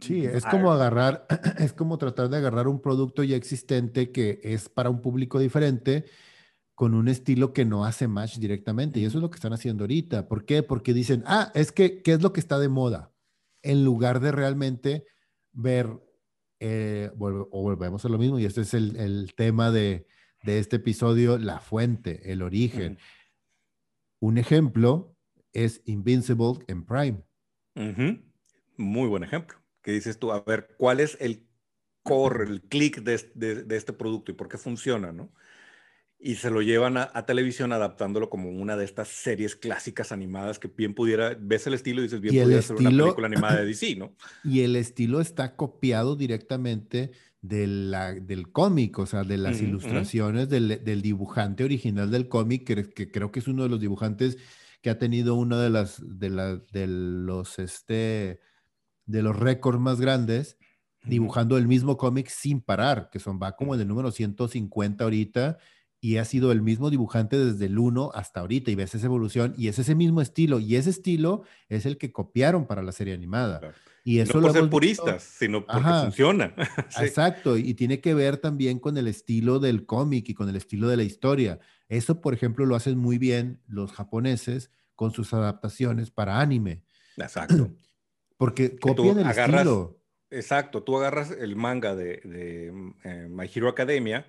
Sí, 0.00 0.24
es 0.24 0.44
como 0.46 0.72
agarrar, 0.72 1.26
es 1.58 1.72
como 1.72 1.98
tratar 1.98 2.28
de 2.28 2.38
agarrar 2.38 2.68
un 2.68 2.80
producto 2.80 3.22
ya 3.22 3.36
existente 3.36 4.10
que 4.12 4.40
es 4.42 4.68
para 4.68 4.90
un 4.90 5.00
público 5.02 5.38
diferente 5.38 6.06
con 6.80 6.94
un 6.94 7.08
estilo 7.08 7.52
que 7.52 7.66
no 7.66 7.84
hace 7.84 8.08
match 8.08 8.38
directamente. 8.38 9.00
Y 9.00 9.04
eso 9.04 9.18
es 9.18 9.22
lo 9.22 9.28
que 9.28 9.34
están 9.34 9.52
haciendo 9.52 9.84
ahorita. 9.84 10.28
¿Por 10.28 10.46
qué? 10.46 10.62
Porque 10.62 10.94
dicen, 10.94 11.22
ah, 11.26 11.52
es 11.54 11.72
que, 11.72 12.00
¿qué 12.00 12.12
es 12.12 12.22
lo 12.22 12.32
que 12.32 12.40
está 12.40 12.58
de 12.58 12.70
moda? 12.70 13.12
En 13.60 13.84
lugar 13.84 14.20
de 14.20 14.32
realmente 14.32 15.04
ver, 15.52 15.90
eh, 16.58 17.10
o 17.18 17.62
volvemos 17.62 18.02
a 18.06 18.08
lo 18.08 18.16
mismo, 18.16 18.38
y 18.38 18.46
este 18.46 18.62
es 18.62 18.72
el, 18.72 19.30
tema 19.36 19.70
de, 19.70 20.06
este 20.46 20.76
episodio, 20.76 21.36
la 21.36 21.60
fuente, 21.60 22.32
el 22.32 22.40
origen. 22.40 22.96
Un 24.18 24.38
ejemplo 24.38 25.14
es 25.52 25.82
Invincible 25.84 26.64
en 26.66 26.86
Prime. 26.86 27.22
Muy 28.78 29.06
buen 29.06 29.22
ejemplo. 29.22 29.59
¿Qué 29.82 29.92
dices 29.92 30.18
tú? 30.18 30.32
A 30.32 30.42
ver, 30.42 30.74
¿cuál 30.78 31.00
es 31.00 31.16
el 31.20 31.46
core, 32.02 32.44
el 32.44 32.62
click 32.62 33.02
de, 33.02 33.30
de, 33.34 33.76
este 33.76 33.92
producto 33.92 34.32
y 34.32 34.34
por 34.34 34.48
qué 34.48 34.58
funciona, 34.58 35.12
no? 35.12 35.30
y 36.22 36.34
se 36.34 36.50
lo 36.50 36.60
llevan 36.60 36.98
a, 36.98 37.24
televisión 37.24 37.72
adaptándolo 37.72 38.28
como 38.28 38.50
una 38.50 38.76
de 38.76 38.84
estas 38.84 39.08
series 39.08 39.56
clásicas 39.56 40.12
animadas 40.12 40.58
que 40.58 40.68
bien 40.68 40.94
pudiera, 40.94 41.34
ves 41.40 41.66
el 41.66 41.74
estilo 41.74 42.00
y 42.00 42.04
dices, 42.04 42.20
bien 42.20 42.44
pudiera 42.44 42.60
ser 42.60 42.76
una 42.76 42.90
película 42.90 43.26
animada 43.26 43.60
de 43.60 43.66
DC, 43.66 43.96
¿no? 43.96 44.14
Y 44.44 44.60
el 44.60 44.76
estilo 44.76 45.22
está 45.22 45.56
copiado 45.56 46.16
directamente 46.16 47.12
de 47.40 47.66
la, 47.66 48.12
del 48.12 48.52
cómic, 48.52 48.98
o 48.98 49.06
sea, 49.06 49.24
de 49.24 49.38
las 49.38 49.62
ilustraciones 49.62 50.50
del, 50.50 50.84
del, 50.84 51.00
dibujante 51.00 51.64
original 51.64 52.10
del 52.10 52.28
cómic, 52.28 52.66
que, 52.66 52.90
que, 52.90 53.10
creo 53.10 53.32
que 53.32 53.40
es 53.40 53.48
uno 53.48 53.62
de 53.62 53.70
los 53.70 53.80
dibujantes 53.80 54.36
que 54.82 54.90
ha 54.90 54.98
tenido 54.98 55.34
uno 55.36 55.58
de, 55.58 55.70
las, 55.70 56.02
de, 56.04 56.28
la, 56.28 56.56
de 56.56 56.86
los, 56.86 57.58
este, 57.58 58.40
de 59.06 59.22
los 59.22 59.36
récords 59.36 59.80
más 59.80 60.00
grandes, 60.00 60.56
dibujando 61.04 61.56
el 61.56 61.66
mismo 61.66 61.96
cómic 61.96 62.28
sin 62.28 62.60
parar, 62.60 63.08
que 63.10 63.18
son, 63.18 63.40
va 63.42 63.56
como 63.56 63.74
en 63.74 63.80
el 63.80 63.88
número 63.88 64.10
150 64.10 65.02
ahorita, 65.04 65.58
y 66.00 66.16
ha 66.16 66.24
sido 66.24 66.50
el 66.50 66.62
mismo 66.62 66.88
dibujante 66.88 67.36
desde 67.38 67.66
el 67.66 67.78
1 67.78 68.12
hasta 68.14 68.40
ahorita 68.40 68.70
y 68.70 68.74
ves 68.74 68.94
esa 68.94 69.06
evolución 69.06 69.54
y 69.58 69.68
es 69.68 69.78
ese 69.78 69.94
mismo 69.94 70.22
estilo 70.22 70.58
y 70.58 70.76
ese 70.76 70.90
estilo 70.90 71.42
es 71.68 71.84
el 71.84 71.98
que 71.98 72.10
copiaron 72.10 72.66
para 72.66 72.82
la 72.82 72.92
serie 72.92 73.12
animada. 73.12 73.74
Y 74.02 74.20
eso 74.20 74.40
no 74.40 74.46
por 74.46 74.52
ser 74.52 74.70
puristas, 74.70 75.22
sino 75.22 75.66
porque 75.66 75.88
funciona. 76.02 76.54
Exacto, 77.00 77.58
y 77.58 77.74
tiene 77.74 78.00
que 78.00 78.14
ver 78.14 78.38
también 78.38 78.78
con 78.78 78.96
el 78.96 79.08
estilo 79.08 79.58
del 79.58 79.84
cómic 79.84 80.30
y 80.30 80.34
con 80.34 80.48
el 80.48 80.56
estilo 80.56 80.88
de 80.88 80.96
la 80.96 81.02
historia. 81.02 81.58
Eso, 81.88 82.22
por 82.22 82.32
ejemplo, 82.32 82.64
lo 82.64 82.76
hacen 82.76 82.96
muy 82.96 83.18
bien 83.18 83.60
los 83.66 83.92
japoneses 83.92 84.70
con 84.94 85.12
sus 85.12 85.34
adaptaciones 85.34 86.10
para 86.10 86.40
anime. 86.40 86.82
Exacto. 87.18 87.70
Porque 88.40 88.78
copian 88.78 89.18
el 89.18 89.26
estilo. 89.28 89.98
Exacto, 90.30 90.82
tú 90.82 90.96
agarras 90.96 91.30
el 91.30 91.56
manga 91.56 91.94
de, 91.94 92.22
de 92.24 92.72
eh, 93.04 93.28
My 93.28 93.50
Hero 93.54 93.68
Academia 93.68 94.26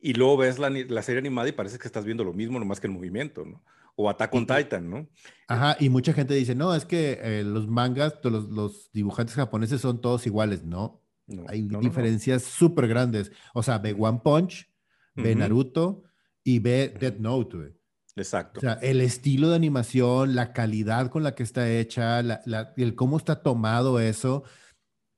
y 0.00 0.14
luego 0.14 0.38
ves 0.38 0.58
la, 0.58 0.70
la, 0.70 1.02
serie 1.02 1.18
animada 1.18 1.50
y 1.50 1.52
parece 1.52 1.78
que 1.78 1.86
estás 1.86 2.06
viendo 2.06 2.24
lo 2.24 2.32
mismo, 2.32 2.58
nomás 2.58 2.80
que 2.80 2.86
el 2.86 2.94
movimiento, 2.94 3.44
¿no? 3.44 3.62
O 3.94 4.08
Attack 4.08 4.32
on 4.32 4.46
Titan, 4.46 4.88
¿no? 4.88 5.06
Ajá, 5.48 5.76
y 5.78 5.90
mucha 5.90 6.14
gente 6.14 6.32
dice, 6.32 6.54
no, 6.54 6.74
es 6.74 6.86
que 6.86 7.18
eh, 7.20 7.44
los 7.44 7.68
mangas, 7.68 8.14
los, 8.22 8.48
los, 8.48 8.90
dibujantes 8.90 9.34
japoneses 9.34 9.82
son 9.82 10.00
todos 10.00 10.26
iguales, 10.26 10.64
¿no? 10.64 11.02
Hay 11.46 11.60
diferencias 11.60 12.44
súper 12.44 12.88
grandes. 12.88 13.32
O 13.52 13.62
sea, 13.62 13.76
ve 13.76 13.94
One 13.98 14.22
Punch, 14.24 14.66
ve 15.14 15.34
Naruto 15.34 16.04
y 16.42 16.58
ve 16.58 16.94
Dead 16.98 17.18
Note, 17.18 17.56
güey. 17.58 17.81
Exacto. 18.16 18.58
O 18.58 18.60
sea, 18.60 18.74
el 18.74 19.00
estilo 19.00 19.48
de 19.48 19.56
animación, 19.56 20.34
la 20.34 20.52
calidad 20.52 21.08
con 21.08 21.22
la 21.22 21.34
que 21.34 21.42
está 21.42 21.70
hecha, 21.70 22.22
la, 22.22 22.42
la, 22.44 22.74
el 22.76 22.94
cómo 22.94 23.16
está 23.16 23.42
tomado 23.42 24.00
eso, 24.00 24.44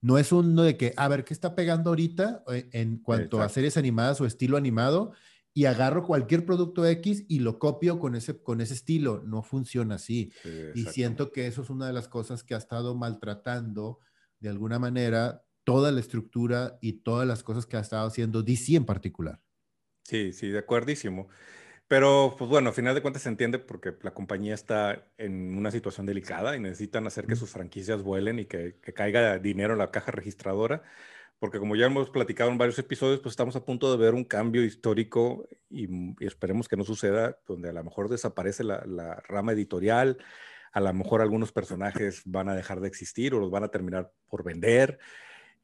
no 0.05 0.19
es 0.19 0.33
uno 0.33 0.63
de 0.63 0.77
que, 0.77 0.93
a 0.97 1.09
ver, 1.09 1.25
¿qué 1.25 1.33
está 1.33 1.55
pegando 1.55 1.89
ahorita 1.91 2.45
eh, 2.53 2.69
en 2.73 2.99
cuanto 2.99 3.41
a 3.41 3.49
series 3.49 3.79
animadas 3.79 4.21
o 4.21 4.27
estilo 4.27 4.59
animado? 4.59 5.13
Y 5.55 5.65
agarro 5.65 6.05
cualquier 6.05 6.45
producto 6.45 6.85
X 6.85 7.25
y 7.29 7.39
lo 7.39 7.59
copio 7.59 7.99
con 7.99 8.15
ese, 8.15 8.43
con 8.43 8.61
ese 8.61 8.75
estilo. 8.75 9.23
No 9.25 9.43
funciona 9.43 9.95
así. 9.95 10.31
y 10.75 10.85
siento 10.87 11.33
que 11.33 11.47
eso 11.47 11.63
es 11.63 11.71
una 11.71 11.87
de 11.87 11.95
las 11.95 12.09
cosas 12.09 12.43
que 12.43 12.55
ha 12.55 12.59
estado 12.59 12.95
maltratando 12.97 14.01
de 14.41 14.51
alguna 14.51 14.79
manera 14.79 15.45
toda 15.65 15.91
la 15.91 16.01
estructura 16.01 16.77
y 16.83 17.01
todas 17.01 17.27
las 17.27 17.43
cosas 17.43 17.65
que 17.65 17.79
ha 17.79 17.81
estado 17.81 18.07
haciendo 18.07 18.43
DC 18.43 18.77
en 18.77 18.85
particular. 18.85 19.41
Sí, 20.03 20.35
sí, 20.35 20.49
de 20.49 20.59
acuerdísimo. 20.59 21.29
Pero, 21.87 22.35
pues 22.39 22.49
bueno, 22.49 22.71
a 22.71 22.73
final 22.73 22.95
de 22.95 23.03
cuentas 23.03 23.23
se 23.23 23.29
entiende 23.29 23.59
porque 23.59 23.95
la 24.03 24.15
compañía 24.15 24.55
está 24.55 25.07
en 25.19 25.57
una 25.57 25.71
situación 25.71 26.07
delicada 26.07 26.57
y 26.57 26.61
necesitan 26.61 27.07
hacer 27.07 27.27
que 27.27 27.37
sus 27.37 27.51
franquicias 27.51 28.03
vuelen 28.03 28.39
y 28.39 28.47
que, 28.47 28.81
caiga 28.95 29.39
dinero 29.39 29.75
en 29.75 29.81
la 29.81 29.91
caja 29.91 30.11
registradora. 30.11 30.83
Porque 31.39 31.59
como 31.59 31.77
ya 31.77 31.87
hemos 31.87 32.11
platicado 32.11 32.51
en 32.51 32.59
varios 32.59 32.79
episodios, 32.79 33.21
pues 33.21 33.33
estamos 33.35 33.55
a 33.57 33.65
punto 33.67 33.91
de 33.91 33.99
ver 34.03 34.15
un 34.15 34.25
cambio 34.25 34.65
histórico 34.65 35.47
y, 35.69 35.89
esperemos 36.25 36.69
que 36.69 36.77
no 36.77 36.85
suceda, 36.85 37.39
donde 37.47 37.69
a 37.69 37.73
lo 37.73 37.85
mejor 37.85 38.09
desaparece 38.09 38.65
la, 38.65 39.23
rama 39.29 39.53
editorial, 39.53 40.19
a 40.73 40.81
lo 40.81 40.93
mejor 40.95 41.21
algunos 41.21 41.53
personajes 41.53 42.23
van 42.25 42.49
a 42.49 42.55
dejar 42.55 42.81
de 42.81 42.89
existir 42.89 43.35
o 43.35 43.41
los 43.41 43.51
van 43.51 43.65
a 43.65 43.69
terminar 43.69 44.11
por 44.27 44.43
vender. 44.43 44.99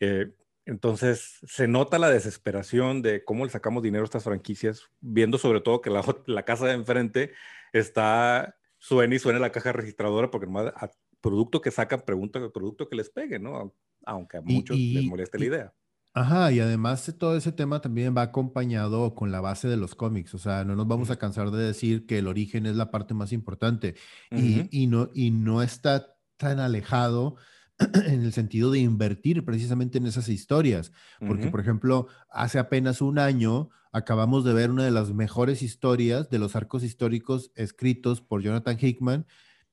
Eh, 0.00 0.32
entonces, 0.66 1.38
se 1.46 1.66
nota 1.66 1.98
la 1.98 2.10
desesperación 2.10 3.02
de 3.02 3.24
cómo 3.24 3.44
le 3.44 3.50
sacamos 3.50 3.82
dinero 3.82 4.04
a 4.04 4.06
estas 4.06 4.24
franquicias, 4.24 4.90
viendo 5.00 5.38
sobre 5.38 5.60
todo 5.60 5.80
que 5.80 5.90
la, 5.90 6.04
la 6.26 6.44
casa 6.44 6.66
de 6.66 6.74
enfrente 6.74 7.32
está, 7.72 8.56
suena 8.78 9.14
y 9.14 9.18
suena 9.18 9.38
la 9.38 9.52
caja 9.52 9.72
registradora, 9.72 10.30
porque 10.30 10.46
nomás 10.46 10.72
a 10.76 10.90
producto 11.20 11.60
que 11.60 11.70
sacan, 11.70 12.02
pregunta 12.06 12.38
el 12.38 12.52
producto 12.52 12.88
que 12.88 12.96
les 12.96 13.10
pegue, 13.10 13.38
¿no? 13.38 13.74
Aunque 14.04 14.38
a 14.38 14.42
muchos 14.42 14.76
les 14.76 15.04
moleste 15.04 15.38
la 15.38 15.44
idea. 15.44 15.74
Ajá, 16.12 16.50
y 16.50 16.58
además 16.58 17.14
todo 17.18 17.36
ese 17.36 17.52
tema 17.52 17.80
también 17.80 18.16
va 18.16 18.22
acompañado 18.22 19.14
con 19.14 19.30
la 19.30 19.40
base 19.40 19.68
de 19.68 19.76
los 19.76 19.94
cómics, 19.94 20.34
o 20.34 20.38
sea, 20.38 20.64
no 20.64 20.74
nos 20.74 20.88
vamos 20.88 21.10
a 21.10 21.18
cansar 21.18 21.52
de 21.52 21.62
decir 21.62 22.04
que 22.04 22.18
el 22.18 22.26
origen 22.26 22.66
es 22.66 22.74
la 22.74 22.90
parte 22.90 23.14
más 23.14 23.32
importante 23.32 23.94
y, 24.32 24.66
y, 24.76 24.88
no, 24.88 25.10
y 25.14 25.30
no 25.30 25.62
está 25.62 26.16
tan 26.36 26.58
alejado 26.58 27.36
en 28.06 28.22
el 28.22 28.32
sentido 28.32 28.70
de 28.70 28.80
invertir 28.80 29.44
precisamente 29.44 29.98
en 29.98 30.06
esas 30.06 30.28
historias. 30.28 30.92
Porque, 31.18 31.48
por 31.48 31.60
ejemplo, 31.60 32.08
hace 32.28 32.58
apenas 32.58 33.00
un 33.00 33.18
año 33.18 33.70
acabamos 33.92 34.44
de 34.44 34.52
ver 34.52 34.70
una 34.70 34.84
de 34.84 34.90
las 34.90 35.12
mejores 35.12 35.62
historias 35.62 36.30
de 36.30 36.38
los 36.38 36.54
arcos 36.56 36.84
históricos 36.84 37.50
escritos 37.54 38.20
por 38.20 38.42
Jonathan 38.42 38.76
Hickman 38.80 39.26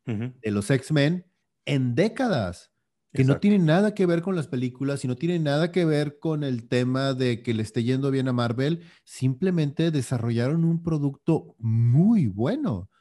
de 0.05 0.51
los 0.51 0.70
X-Men 0.70 1.26
en 1.66 1.95
décadas. 1.95 2.72
Que 3.14 3.24
no 3.24 3.39
tiene 3.39 3.58
nada 3.58 3.95
que 3.95 4.05
ver 4.05 4.22
con 4.22 4.36
las 4.36 4.47
películas 4.47 5.03
y 5.03 5.08
no 5.08 5.16
tiene 5.16 5.39
nada 5.39 5.72
que 5.72 5.86
ver 5.86 6.20
con 6.20 6.43
el 6.43 6.68
tema 6.68 7.16
de 7.16 7.41
que 7.41 7.55
le 7.55 7.64
esté 7.64 7.84
yendo 7.84 8.12
bien 8.12 8.28
a 8.28 8.34
Marvel. 8.34 8.84
Simplemente 9.05 9.89
desarrollaron 9.89 10.64
un 10.64 10.84
producto 10.84 11.55
muy 11.58 12.28
bueno. 12.28 12.91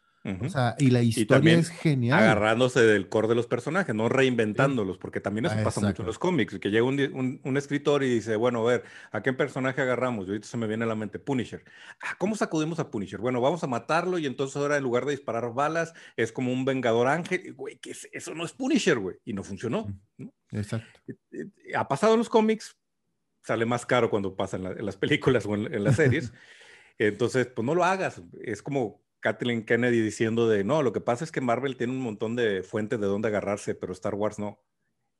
O 0.40 0.48
sea, 0.48 0.74
y 0.78 0.90
la 0.90 1.02
historia 1.02 1.58
es 1.58 1.70
genial. 1.70 2.18
Agarrándose 2.18 2.80
del 2.80 3.08
core 3.08 3.28
de 3.28 3.34
los 3.34 3.46
personajes, 3.46 3.94
no 3.94 4.08
reinventándolos, 4.08 4.98
porque 4.98 5.20
también 5.20 5.46
eso 5.46 5.56
pasa 5.62 5.80
mucho 5.80 6.02
en 6.02 6.06
los 6.06 6.18
cómics, 6.18 6.58
que 6.58 6.70
llega 6.70 6.84
un, 6.84 7.40
un, 7.42 7.56
escritor 7.56 8.02
y 8.02 8.08
dice, 8.08 8.36
bueno, 8.36 8.60
a 8.60 8.72
ver, 8.72 8.84
¿a 9.12 9.22
qué 9.22 9.32
personaje 9.32 9.80
agarramos? 9.80 10.26
Y 10.26 10.30
ahorita 10.30 10.48
se 10.48 10.56
me 10.56 10.66
viene 10.66 10.84
a 10.84 10.88
la 10.88 10.94
mente 10.94 11.18
Punisher. 11.18 11.64
Ah, 12.00 12.16
¿cómo 12.18 12.34
sacudimos 12.34 12.78
a 12.80 12.90
Punisher? 12.90 13.20
Bueno, 13.20 13.40
vamos 13.40 13.62
a 13.62 13.66
matarlo 13.66 14.18
y 14.18 14.26
entonces 14.26 14.56
ahora 14.56 14.76
en 14.76 14.82
lugar 14.82 15.04
de 15.04 15.12
disparar 15.12 15.52
balas, 15.54 15.94
es 16.16 16.32
como 16.32 16.52
un 16.52 16.64
vengador 16.64 17.06
ángel. 17.06 17.54
Güey, 17.54 17.78
que 17.78 17.94
eso 18.12 18.34
no 18.34 18.44
es 18.44 18.52
Punisher, 18.52 18.98
güey. 18.98 19.16
Y 19.24 19.32
no 19.32 19.44
funcionó. 19.44 19.86
Exacto. 20.50 21.00
Ha 21.74 21.88
pasado 21.88 22.14
en 22.14 22.18
los 22.18 22.28
cómics, 22.28 22.76
sale 23.42 23.64
más 23.64 23.86
caro 23.86 24.10
cuando 24.10 24.34
pasa 24.34 24.56
en, 24.56 24.84
las 24.84 24.96
películas 24.96 25.46
o 25.46 25.54
en 25.54 25.84
las 25.84 25.96
series. 25.96 26.32
Entonces, 26.98 27.46
pues 27.46 27.64
no 27.64 27.74
lo 27.74 27.84
hagas. 27.84 28.22
Es 28.42 28.62
como 28.62 29.05
Kathleen 29.26 29.64
Kennedy 29.64 30.00
diciendo 30.02 30.48
de, 30.48 30.62
no, 30.62 30.84
lo 30.84 30.92
que 30.92 31.00
pasa 31.00 31.24
es 31.24 31.32
que 31.32 31.40
Marvel 31.40 31.76
tiene 31.76 31.92
un 31.92 31.98
montón 31.98 32.36
de 32.36 32.62
fuentes 32.62 33.00
de 33.00 33.08
dónde 33.08 33.26
agarrarse, 33.26 33.74
pero 33.74 33.92
Star 33.92 34.14
Wars 34.14 34.38
no. 34.38 34.60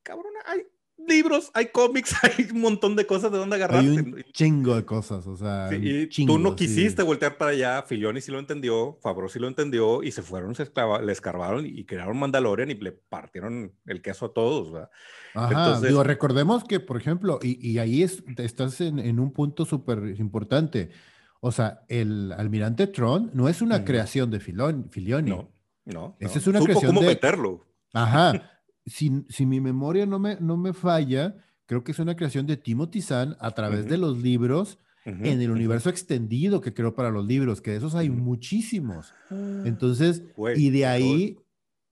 Cabrona, 0.04 0.38
hay 0.46 0.60
libros, 1.08 1.50
hay 1.54 1.70
cómics, 1.72 2.14
hay 2.22 2.46
un 2.52 2.60
montón 2.60 2.94
de 2.94 3.04
cosas 3.04 3.32
de 3.32 3.38
dónde 3.38 3.56
agarrarse. 3.56 3.90
Hay 3.90 3.98
un 3.98 4.22
chingo 4.32 4.76
de 4.76 4.84
cosas, 4.84 5.26
o 5.26 5.34
sea. 5.34 5.70
y 5.72 6.06
tú 6.24 6.38
no 6.38 6.54
quisiste 6.54 7.02
voltear 7.02 7.36
para 7.36 7.50
allá, 7.50 7.82
Filoni 7.82 8.20
sí 8.20 8.30
lo 8.30 8.38
entendió, 8.38 8.96
Favreau 9.02 9.28
sí 9.28 9.40
lo 9.40 9.48
entendió, 9.48 10.04
y 10.04 10.12
se 10.12 10.22
fueron, 10.22 10.54
se 10.54 10.70
le 11.02 11.12
escarbaron 11.12 11.66
y 11.66 11.84
crearon 11.84 12.16
Mandalorian 12.16 12.70
y 12.70 12.74
le 12.74 12.92
partieron 12.92 13.72
el 13.86 14.02
queso 14.02 14.26
a 14.26 14.32
todos. 14.32 14.70
¿verdad? 14.70 14.90
Ajá, 15.34 15.80
digo, 15.80 16.04
recordemos 16.04 16.62
que, 16.62 16.78
por 16.78 16.96
ejemplo, 16.96 17.40
y, 17.42 17.58
y 17.72 17.80
ahí 17.80 18.04
es, 18.04 18.22
estás 18.36 18.80
en, 18.80 19.00
en 19.00 19.18
un 19.18 19.32
punto 19.32 19.64
súper 19.64 20.14
importante. 20.16 20.90
O 21.40 21.52
sea, 21.52 21.84
el 21.88 22.32
almirante 22.32 22.86
Tron 22.86 23.30
no 23.34 23.48
es 23.48 23.62
una 23.62 23.84
creación 23.84 24.30
de 24.30 24.40
Filioni. 24.40 25.30
No, 25.30 25.50
no. 25.84 26.16
Esa 26.18 26.38
es 26.38 26.46
una 26.46 26.60
creación 26.60 26.90
cómo 26.90 27.02
de... 27.02 27.08
meterlo. 27.08 27.64
Ajá. 27.92 28.50
si, 28.86 29.24
si, 29.28 29.46
mi 29.46 29.60
memoria 29.60 30.06
no 30.06 30.18
me, 30.18 30.36
no 30.40 30.56
me 30.56 30.72
falla, 30.72 31.36
creo 31.66 31.84
que 31.84 31.92
es 31.92 31.98
una 31.98 32.16
creación 32.16 32.46
de 32.46 32.56
Timothy 32.56 33.02
Zahn 33.02 33.36
a 33.40 33.50
través 33.52 33.86
de 33.86 33.98
los 33.98 34.18
libros 34.18 34.78
en 35.04 35.40
el 35.40 35.52
universo 35.52 35.88
extendido 35.88 36.60
que 36.60 36.74
creó 36.74 36.96
para 36.96 37.10
los 37.10 37.24
libros, 37.24 37.60
que 37.60 37.70
de 37.70 37.76
esos 37.76 37.94
hay 37.94 38.10
muchísimos. 38.10 39.12
Ah. 39.28 39.62
Entonces, 39.64 40.22
y 40.56 40.70
de 40.70 40.86
ahí... 40.86 41.38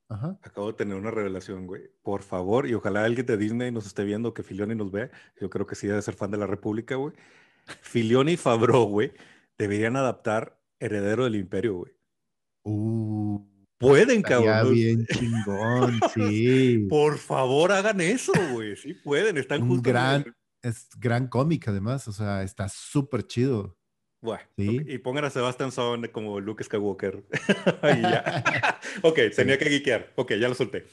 Ajá. 0.09 0.39
Acabo 0.43 0.69
de 0.69 0.75
tener 0.75 0.97
una 0.97 1.11
revelación, 1.11 1.67
güey. 1.67 1.83
Por 2.03 2.23
favor, 2.23 2.69
y 2.69 2.75
ojalá 2.75 3.05
alguien 3.05 3.27
de 3.27 3.37
Disney 3.37 3.73
nos 3.73 3.87
esté 3.87 4.05
viendo, 4.05 4.35
que 4.35 4.45
Filioni 4.45 4.77
nos 4.77 4.93
ve. 4.93 5.11
Yo 5.41 5.51
creo 5.51 5.67
que 5.67 5.75
sí 5.75 5.89
debe 5.89 6.01
ser 6.03 6.15
fan 6.15 6.31
de 6.31 6.37
la 6.37 6.47
República, 6.47 6.95
güey. 6.95 7.13
Filioni 7.81 8.37
Fabro, 8.37 8.85
güey, 8.85 9.13
deberían 9.59 9.97
adaptar 9.97 10.61
Heredero 10.81 11.25
del 11.25 11.37
Imperio, 11.37 11.77
güey. 11.77 11.93
Uh, 12.65 13.45
Pueden, 13.79 14.23
cabrón. 14.23 14.73
bien 14.73 15.07
chingón, 15.13 16.01
sí. 16.15 16.87
Por 16.89 17.19
favor, 17.19 17.73
hagan 17.73 18.01
eso, 18.01 18.33
güey. 18.53 18.77
Sí 18.77 18.95
pueden, 18.95 19.37
están 19.39 19.63
Un 19.63 19.83
gran, 19.83 20.25
es 20.63 20.89
gran 20.99 21.29
cómic, 21.29 21.69
además. 21.69 22.09
O 22.09 22.13
sea, 22.13 22.43
está 22.43 22.69
súper 22.69 23.27
chido. 23.27 23.77
Bueno, 24.23 24.43
y 24.57 24.97
pongan 24.97 25.27
a 25.27 25.31
Sebastian 25.31 25.71
Son 25.71 26.09
como 26.09 26.41
Luke 26.41 26.65
Skywalker. 26.65 27.25
y 27.99 28.01
ya. 28.01 28.81
ok, 29.03 29.19
tenía 29.37 29.59
que 29.59 29.67
geekear. 29.67 30.15
Ok, 30.17 30.33
ya 30.41 30.49
lo 30.49 30.55
solté. 30.55 30.87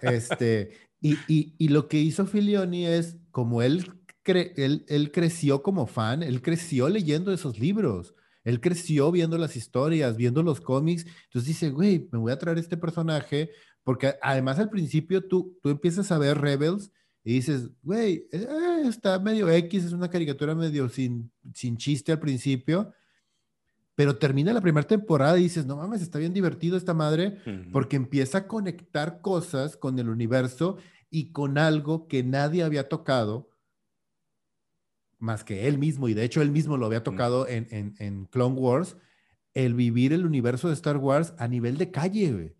este, 0.00 0.70
y, 1.02 1.18
y, 1.28 1.54
y, 1.58 1.68
lo 1.68 1.88
que 1.88 1.98
hizo 1.98 2.24
Filioni 2.24 2.86
es, 2.86 3.18
como 3.30 3.60
él 3.60 3.99
él, 4.24 5.10
creció 5.12 5.62
como 5.62 5.86
fan, 5.86 6.22
él 6.22 6.42
creció 6.42 6.88
leyendo 6.88 7.32
esos 7.32 7.58
libros, 7.58 8.14
él 8.44 8.60
creció 8.60 9.10
viendo 9.10 9.38
las 9.38 9.56
historias, 9.56 10.16
viendo 10.16 10.42
los 10.42 10.60
cómics, 10.60 11.06
entonces 11.24 11.48
dice, 11.48 11.70
güey, 11.70 12.08
me 12.12 12.18
voy 12.18 12.32
a 12.32 12.38
traer 12.38 12.58
este 12.58 12.76
personaje, 12.76 13.50
porque 13.82 14.14
además 14.22 14.58
al 14.58 14.70
principio 14.70 15.26
tú, 15.26 15.58
tú 15.62 15.70
empiezas 15.70 16.10
a 16.12 16.18
ver 16.18 16.38
Rebels 16.38 16.90
y 17.24 17.34
dices, 17.34 17.70
güey, 17.82 18.28
eh, 18.32 18.46
está 18.84 19.18
medio 19.18 19.50
X, 19.50 19.84
es 19.84 19.92
una 19.92 20.08
caricatura 20.08 20.54
medio 20.54 20.88
sin, 20.88 21.30
sin 21.54 21.76
chiste 21.76 22.12
al 22.12 22.20
principio, 22.20 22.92
pero 23.94 24.16
termina 24.16 24.52
la 24.54 24.62
primera 24.62 24.86
temporada 24.86 25.38
y 25.38 25.42
dices, 25.42 25.66
no 25.66 25.76
mames, 25.76 26.00
está 26.00 26.18
bien 26.18 26.32
divertido 26.32 26.78
esta 26.78 26.94
madre, 26.94 27.36
porque 27.70 27.96
empieza 27.96 28.38
a 28.38 28.46
conectar 28.46 29.20
cosas 29.20 29.76
con 29.76 29.98
el 29.98 30.08
universo 30.08 30.78
y 31.10 31.32
con 31.32 31.58
algo 31.58 32.08
que 32.08 32.22
nadie 32.22 32.62
había 32.62 32.88
tocado 32.88 33.50
más 35.20 35.44
que 35.44 35.68
él 35.68 35.78
mismo, 35.78 36.08
y 36.08 36.14
de 36.14 36.24
hecho 36.24 36.42
él 36.42 36.50
mismo 36.50 36.76
lo 36.76 36.86
había 36.86 37.04
tocado 37.04 37.46
en, 37.46 37.94
en, 37.98 38.24
Clone 38.26 38.56
Wars, 38.56 38.96
el 39.54 39.74
vivir 39.74 40.12
el 40.12 40.26
universo 40.26 40.68
de 40.68 40.74
Star 40.74 40.96
Wars 40.96 41.34
a 41.38 41.46
nivel 41.46 41.76
de 41.76 41.90
calle, 41.90 42.56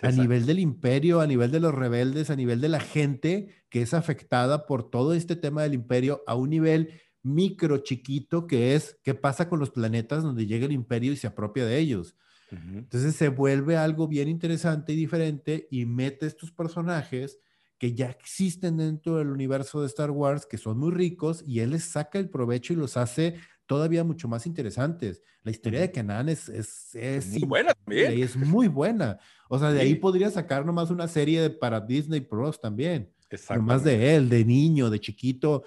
A 0.00 0.10
nivel 0.10 0.46
del 0.46 0.58
imperio, 0.58 1.20
a 1.20 1.26
nivel 1.26 1.50
de 1.50 1.60
los 1.60 1.74
rebeldes, 1.74 2.30
a 2.30 2.36
nivel 2.36 2.60
de 2.60 2.68
la 2.68 2.80
gente 2.80 3.48
que 3.68 3.82
es 3.82 3.94
afectada 3.94 4.66
por 4.66 4.90
todo 4.90 5.14
este 5.14 5.36
tema 5.36 5.62
del 5.62 5.74
imperio 5.74 6.22
a 6.26 6.34
un 6.34 6.50
nivel 6.50 7.00
micro 7.22 7.78
chiquito 7.78 8.46
que 8.46 8.74
es 8.74 8.98
qué 9.02 9.14
pasa 9.14 9.48
con 9.48 9.58
los 9.58 9.70
planetas 9.70 10.22
donde 10.22 10.46
llega 10.46 10.66
el 10.66 10.72
imperio 10.72 11.12
y 11.12 11.16
se 11.16 11.26
apropia 11.26 11.64
de 11.66 11.78
ellos. 11.78 12.16
Entonces 12.50 13.16
se 13.16 13.30
vuelve 13.30 13.76
algo 13.76 14.06
bien 14.06 14.28
interesante 14.28 14.92
y 14.92 14.96
diferente 14.96 15.66
y 15.72 15.86
mete 15.86 16.26
estos 16.26 16.52
personajes 16.52 17.40
que 17.78 17.94
ya 17.94 18.10
existen 18.10 18.76
dentro 18.76 19.16
del 19.16 19.30
universo 19.30 19.80
de 19.80 19.86
Star 19.86 20.10
Wars, 20.10 20.46
que 20.46 20.58
son 20.58 20.78
muy 20.78 20.92
ricos, 20.92 21.42
y 21.46 21.60
él 21.60 21.70
les 21.70 21.84
saca 21.84 22.18
el 22.18 22.30
provecho 22.30 22.72
y 22.72 22.76
los 22.76 22.96
hace 22.96 23.36
todavía 23.66 24.04
mucho 24.04 24.28
más 24.28 24.46
interesantes. 24.46 25.22
La 25.42 25.50
historia 25.50 25.80
de 25.80 25.90
Kenan 25.90 26.28
es, 26.28 26.48
es, 26.48 26.94
es 26.94 27.28
muy 27.28 27.42
buena 27.48 27.74
también. 27.74 28.18
Y 28.18 28.22
es 28.22 28.36
muy 28.36 28.68
buena. 28.68 29.18
O 29.48 29.58
sea, 29.58 29.72
de 29.72 29.80
ahí 29.80 29.94
podría 29.94 30.30
sacar 30.30 30.64
nomás 30.64 30.90
una 30.90 31.08
serie 31.08 31.50
para 31.50 31.80
Disney 31.80 32.20
Plus 32.20 32.60
también. 32.60 33.10
Nomás 33.50 33.82
de 33.84 34.14
él, 34.14 34.28
de 34.28 34.44
niño, 34.44 34.90
de 34.90 35.00
chiquito, 35.00 35.64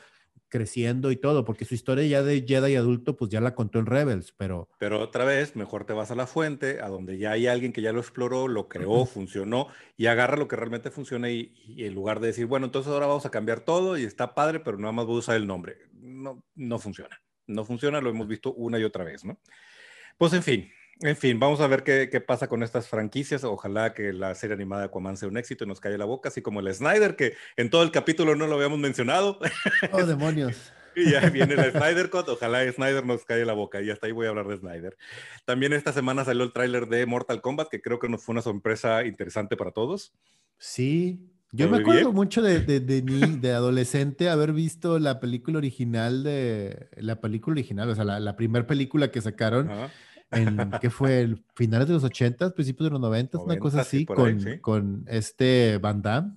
creciendo 0.50 1.12
y 1.12 1.18
todo, 1.18 1.46
porque 1.46 1.66
su 1.66 1.76
historia 1.76 2.06
ya 2.06 2.24
de 2.24 2.46
Jedi 2.48 2.76
adulto, 2.76 3.16
pues 3.16 3.30
ya 3.32 3.42
la 3.42 3.56
contó 3.56 3.80
en 3.80 3.86
Rebels, 3.86 4.34
pero... 4.38 4.70
Pero 4.80 5.02
otra 5.02 5.26
vez, 5.26 5.56
mejor 5.56 5.86
te 5.86 5.94
vas 5.94 6.12
a 6.12 6.16
la 6.16 6.28
fuente, 6.28 6.82
a 6.82 6.88
donde 6.88 7.18
ya 7.18 7.32
hay 7.32 7.48
alguien 7.48 7.74
que 7.74 7.82
ya 7.82 7.92
lo 7.92 8.00
exploró, 8.00 8.48
lo 8.48 8.68
creó, 8.68 9.06
funcionó, 9.06 9.68
y 9.96 10.08
agarra 10.08 10.38
lo 10.38 10.48
que 10.48 10.56
realmente 10.56 10.92
funciona 10.92 11.30
y, 11.30 11.54
en 11.78 11.94
lugar 11.94 12.20
de 12.20 12.28
decir, 12.28 12.46
bueno, 12.46 12.66
entonces 12.66 12.92
ahora 12.92 13.08
vamos 13.08 13.26
a 13.26 13.32
cambiar 13.32 13.62
todo 13.62 13.98
y 13.98 14.04
está 14.04 14.34
padre, 14.34 14.60
pero 14.60 14.78
nada 14.78 14.92
más 14.92 15.06
voy 15.06 15.18
a 15.18 15.20
usar 15.20 15.36
el 15.36 15.48
nombre. 15.48 15.78
No, 15.94 16.44
no 16.56 16.80
funciona. 16.80 17.22
No 17.46 17.64
funciona, 17.64 18.02
lo 18.02 18.10
hemos 18.10 18.28
visto 18.28 18.54
una 18.54 18.78
y 18.80 18.84
otra 18.84 19.04
vez, 19.04 19.24
¿no? 19.24 19.40
Pues 20.18 20.34
en 20.34 20.44
fin, 20.44 20.72
en 21.02 21.16
fin, 21.16 21.40
vamos 21.40 21.60
a 21.60 21.68
ver 21.68 21.84
qué, 21.84 22.10
qué, 22.12 22.22
pasa 22.22 22.48
con 22.48 22.64
estas 22.64 22.88
franquicias. 22.88 23.44
Ojalá 23.44 23.94
que 23.94 24.14
la 24.14 24.34
serie 24.36 24.56
animada 24.56 24.82
de 24.82 24.88
Aquaman 24.88 25.18
sea 25.18 25.30
un 25.30 25.38
éxito 25.38 25.64
y 25.64 25.68
nos 25.68 25.80
calle 25.80 25.98
la 25.98 26.06
boca, 26.06 26.30
así 26.30 26.42
como 26.42 26.60
el 26.60 26.74
Snyder, 26.74 27.16
que 27.16 27.34
en 27.56 27.70
todo 27.70 27.84
el 27.84 27.92
capítulo 27.92 28.36
no 28.36 28.48
lo 28.48 28.56
habíamos 28.56 28.80
mencionado. 28.80 29.40
Oh, 29.92 30.04
demonios. 30.06 30.74
y 30.96 31.12
ya 31.12 31.30
viene 31.30 31.54
el 31.54 31.72
Snyder 31.74 32.10
Cut. 32.10 32.30
Ojalá 32.30 32.70
Snyder 32.72 33.06
nos 33.06 33.26
calle 33.26 33.46
la 33.46 33.54
boca. 33.54 33.82
Y 33.82 33.92
hasta 33.92 34.08
ahí 34.08 34.14
voy 34.14 34.26
a 34.26 34.30
hablar 34.30 34.48
de 34.48 34.58
Snyder. 34.58 34.98
También 35.46 35.74
esta 35.74 35.94
semana 35.94 36.26
salió 36.26 36.44
el 36.44 36.54
tráiler 36.54 36.88
de 36.88 37.06
Mortal 37.06 37.42
Kombat, 37.42 37.70
que 37.70 37.82
creo 37.82 38.00
que 38.00 38.10
nos 38.10 38.24
fue 38.24 38.34
una 38.34 38.42
sorpresa 38.42 39.06
interesante 39.06 39.56
para 39.56 39.72
todos. 39.72 40.14
Sí, 40.58 41.20
yo 41.52 41.70
me 41.70 41.78
acuerdo 41.78 42.12
mucho 42.12 42.42
de, 42.42 42.60
de, 42.60 42.80
de, 42.80 43.02
de 43.02 43.52
adolescente 43.52 44.30
haber 44.30 44.52
visto 44.52 45.00
la 45.00 45.20
película 45.20 45.60
original 45.60 46.24
de 46.24 46.90
la 46.98 47.22
película 47.22 47.54
original, 47.54 47.90
o 47.90 47.96
sea, 47.96 48.04
la, 48.04 48.20
la 48.20 48.36
primera 48.36 48.68
película 48.68 49.12
que 49.12 49.22
sacaron 49.22 49.70
en 50.32 50.72
que 50.82 50.90
fue 50.90 51.22
el 51.22 51.44
finales 51.56 51.88
de 51.88 51.94
los 51.94 52.04
80, 52.04 52.52
principios 52.52 52.88
de 52.88 52.92
los 52.92 53.02
90, 53.02 53.40
una 53.40 53.58
cosa 53.58 53.82
así, 53.82 54.06
con, 54.06 54.58
con 54.60 55.06
este 55.08 55.78
Van 55.78 56.02
Damme. 56.02 56.34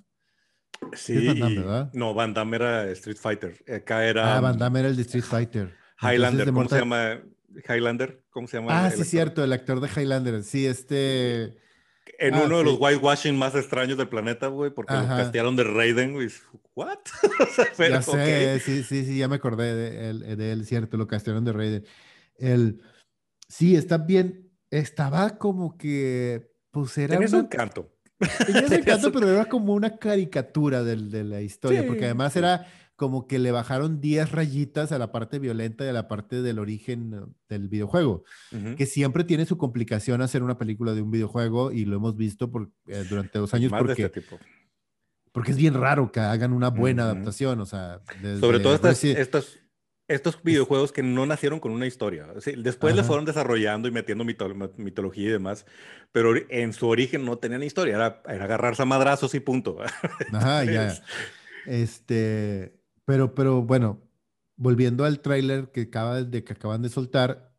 Sí, 0.95 1.26
Van 1.26 1.38
Damme, 1.38 1.59
¿verdad? 1.59 1.91
no, 1.93 2.14
Van 2.14 2.32
Damme 2.32 2.57
era 2.57 2.91
Street 2.91 3.18
Fighter. 3.18 3.64
Acá 3.72 4.05
era. 4.05 4.36
Ah, 4.36 4.41
Van 4.41 4.59
Damme 4.59 4.80
era 4.80 4.88
el 4.88 4.97
de 4.97 5.03
Street 5.03 5.24
Fighter. 5.24 5.74
Highlander, 6.01 6.47
¿cómo 6.47 6.68
se 6.68 6.78
llama? 6.78 7.20
Highlander, 7.68 8.22
¿cómo 8.30 8.47
se 8.47 8.59
llama? 8.59 8.86
Ah, 8.86 8.91
sí, 8.91 9.05
cierto, 9.05 9.43
el 9.43 9.53
actor 9.53 9.80
de 9.80 9.88
Highlander. 9.88 10.43
Sí, 10.43 10.66
este. 10.66 11.59
En 12.18 12.34
ah, 12.34 12.43
uno 12.45 12.59
de 12.59 12.64
los 12.64 12.76
whitewashing 12.78 13.36
más 13.36 13.55
extraños 13.55 13.97
del 13.97 14.09
planeta, 14.09 14.49
güey, 14.49 14.70
porque 14.70 14.95
lo 14.95 15.07
castearon 15.07 15.57
de 15.57 15.64
Raiden, 15.64 16.12
güey. 16.12 16.28
¿What? 16.74 16.99
ya 17.78 18.02
sé, 18.02 18.60
sí, 18.60 18.82
sí, 18.82 19.05
sí, 19.05 19.19
ya 19.19 19.28
me 19.28 19.36
acordé 19.36 19.74
de 19.74 20.10
él, 20.10 20.36
de 20.36 20.52
él, 20.52 20.66
cierto, 20.66 20.97
lo 20.97 21.06
castearon 21.06 21.44
de 21.44 21.52
Raiden. 21.52 21.86
El, 22.39 22.82
Sí, 23.51 23.77
está 23.77 23.98
bien. 23.98 24.48
Estaba 24.70 25.36
como 25.36 25.77
que, 25.77 26.55
pues 26.70 26.97
era... 26.97 27.18
Tenía 27.18 27.36
un 27.36 27.44
encanto. 27.44 27.93
Tenía 28.47 28.62
ese 28.62 28.77
encanto, 28.81 29.12
pero 29.12 29.28
era 29.28 29.47
como 29.47 29.74
una 29.74 29.98
caricatura 29.98 30.85
de, 30.85 31.24
la 31.24 31.43
historia, 31.43 31.85
porque 31.86 32.05
además 32.05 32.36
era 32.36 32.66
como 32.94 33.27
que 33.27 33.39
le 33.39 33.51
bajaron 33.51 34.01
10 34.01 34.31
rayitas 34.31 34.93
a 34.93 34.98
la 34.98 35.10
parte 35.10 35.39
violenta 35.39 35.85
y 35.85 35.89
a 35.89 35.93
la 35.93 36.06
parte 36.06 36.43
del 36.43 36.59
origen 36.59 37.35
del 37.48 37.68
videojuego, 37.68 38.24
que 38.77 38.86
siempre 38.86 39.24
tiene 39.24 39.47
su 39.47 39.56
complicación 39.56 40.20
hacer 40.20 40.43
una 40.43 40.59
película 40.59 40.93
de 40.93 41.01
un 41.01 41.10
videojuego 41.10 41.72
y 41.72 41.86
lo 41.86 41.97
hemos 41.97 42.16
visto 42.16 42.51
por, 42.51 42.70
eh, 42.86 43.05
durante 43.09 43.39
dos 43.39 43.55
años 43.55 43.72
porque, 43.77 44.02
este 44.05 44.22
porque 45.32 45.52
es 45.52 45.56
bien 45.56 45.74
raro 45.74 46.12
que 46.12 46.20
hagan 46.20 46.52
una 46.52 46.68
buena 46.68 47.05
adaptación, 47.05 47.60
o 47.60 47.66
sea, 47.66 48.02
sobre 48.39 48.60
todo 48.60 48.74
estas, 48.74 49.02
estas, 49.02 49.59
estos 50.11 50.43
videojuegos 50.43 50.91
que 50.91 51.03
no 51.03 51.24
nacieron 51.24 51.61
con 51.61 51.70
una 51.70 51.87
historia. 51.87 52.27
después 52.57 52.97
le 52.97 53.05
fueron 53.05 53.24
desarrollando 53.24 53.87
y 53.87 53.93
metiendo 53.93 54.24
mitología 54.24 55.28
y 55.28 55.32
demás, 55.32 55.66
pero 56.11 56.32
en 56.49 56.73
su 56.73 56.89
origen 56.89 57.24
no 57.24 57.39
tenían 57.39 57.62
historia, 57.62 57.95
era, 57.95 58.23
era 58.28 58.45
agarrarse 58.45 58.82
a 58.82 58.87
madrazos 58.87 59.35
y 59.35 59.41
punto. 59.41 59.78
Ajá, 60.32 60.65
ya. 60.65 60.95
Este, 61.65 62.81
pero, 63.05 63.35
pero 63.35 63.62
bueno, 63.62 64.03
volviendo 64.57 65.05
al 65.05 65.20
tráiler 65.20 65.70
que, 65.70 65.82
acaba 65.82 66.23
de, 66.23 66.43
que 66.43 66.55
acaban 66.55 66.82
de 66.82 66.89
soltar, 66.89 67.55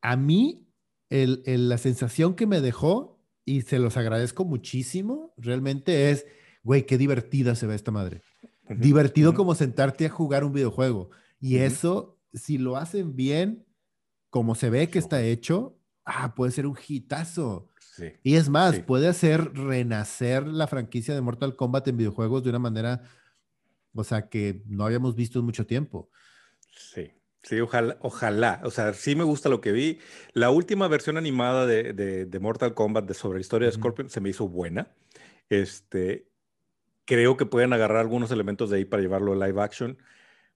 a 0.00 0.16
mí 0.16 0.66
el, 1.10 1.42
la 1.68 1.76
sensación 1.76 2.34
que 2.34 2.46
me 2.46 2.60
dejó, 2.60 3.20
y 3.44 3.62
se 3.62 3.78
los 3.78 3.96
agradezco 3.96 4.44
muchísimo, 4.44 5.34
realmente 5.36 6.10
es, 6.10 6.24
güey, 6.62 6.86
qué 6.86 6.96
divertida 6.96 7.54
se 7.54 7.66
ve 7.66 7.74
esta 7.74 7.90
madre. 7.90 8.22
Divertido 8.68 9.34
como 9.34 9.56
sentarte 9.56 10.06
a 10.06 10.10
jugar 10.10 10.44
un 10.44 10.52
videojuego. 10.52 11.10
Y 11.40 11.58
eso, 11.58 12.18
si 12.32 12.58
lo 12.58 12.76
hacen 12.76 13.16
bien, 13.16 13.66
como 14.28 14.54
se 14.54 14.70
ve 14.70 14.90
que 14.90 14.98
está 14.98 15.22
hecho, 15.22 15.78
ah, 16.04 16.34
puede 16.34 16.52
ser 16.52 16.66
un 16.66 16.76
hitazo. 16.86 17.68
Y 18.22 18.36
es 18.36 18.48
más, 18.48 18.80
puede 18.80 19.08
hacer 19.08 19.52
renacer 19.54 20.46
la 20.46 20.66
franquicia 20.66 21.14
de 21.14 21.20
Mortal 21.20 21.56
Kombat 21.56 21.88
en 21.88 21.98
videojuegos 21.98 22.42
de 22.42 22.50
una 22.50 22.58
manera, 22.58 23.02
o 23.94 24.04
sea, 24.04 24.28
que 24.28 24.62
no 24.66 24.86
habíamos 24.86 25.14
visto 25.14 25.38
en 25.38 25.44
mucho 25.44 25.66
tiempo. 25.66 26.10
Sí. 26.70 27.10
Sí, 27.42 27.58
ojalá, 27.60 27.96
ojalá. 28.00 28.60
O 28.64 28.70
sea, 28.70 28.92
sí 28.92 29.16
me 29.16 29.24
gusta 29.24 29.48
lo 29.48 29.60
que 29.60 29.72
vi. 29.72 29.98
La 30.34 30.50
última 30.50 30.88
versión 30.88 31.16
animada 31.16 31.66
de, 31.66 31.92
de, 31.94 32.38
Mortal 32.38 32.74
Kombat 32.74 33.06
de 33.06 33.14
sobre 33.14 33.38
la 33.38 33.40
historia 33.40 33.66
de 33.66 33.72
Scorpion 33.72 34.10
se 34.10 34.20
me 34.20 34.28
hizo 34.28 34.46
buena. 34.46 34.94
Este, 35.48 36.28
creo 37.06 37.36
que 37.36 37.46
pueden 37.46 37.72
agarrar 37.72 37.98
algunos 37.98 38.30
elementos 38.30 38.70
de 38.70 38.78
ahí 38.78 38.84
para 38.84 39.02
llevarlo 39.02 39.32
a 39.32 39.46
live 39.46 39.60
action. 39.62 39.98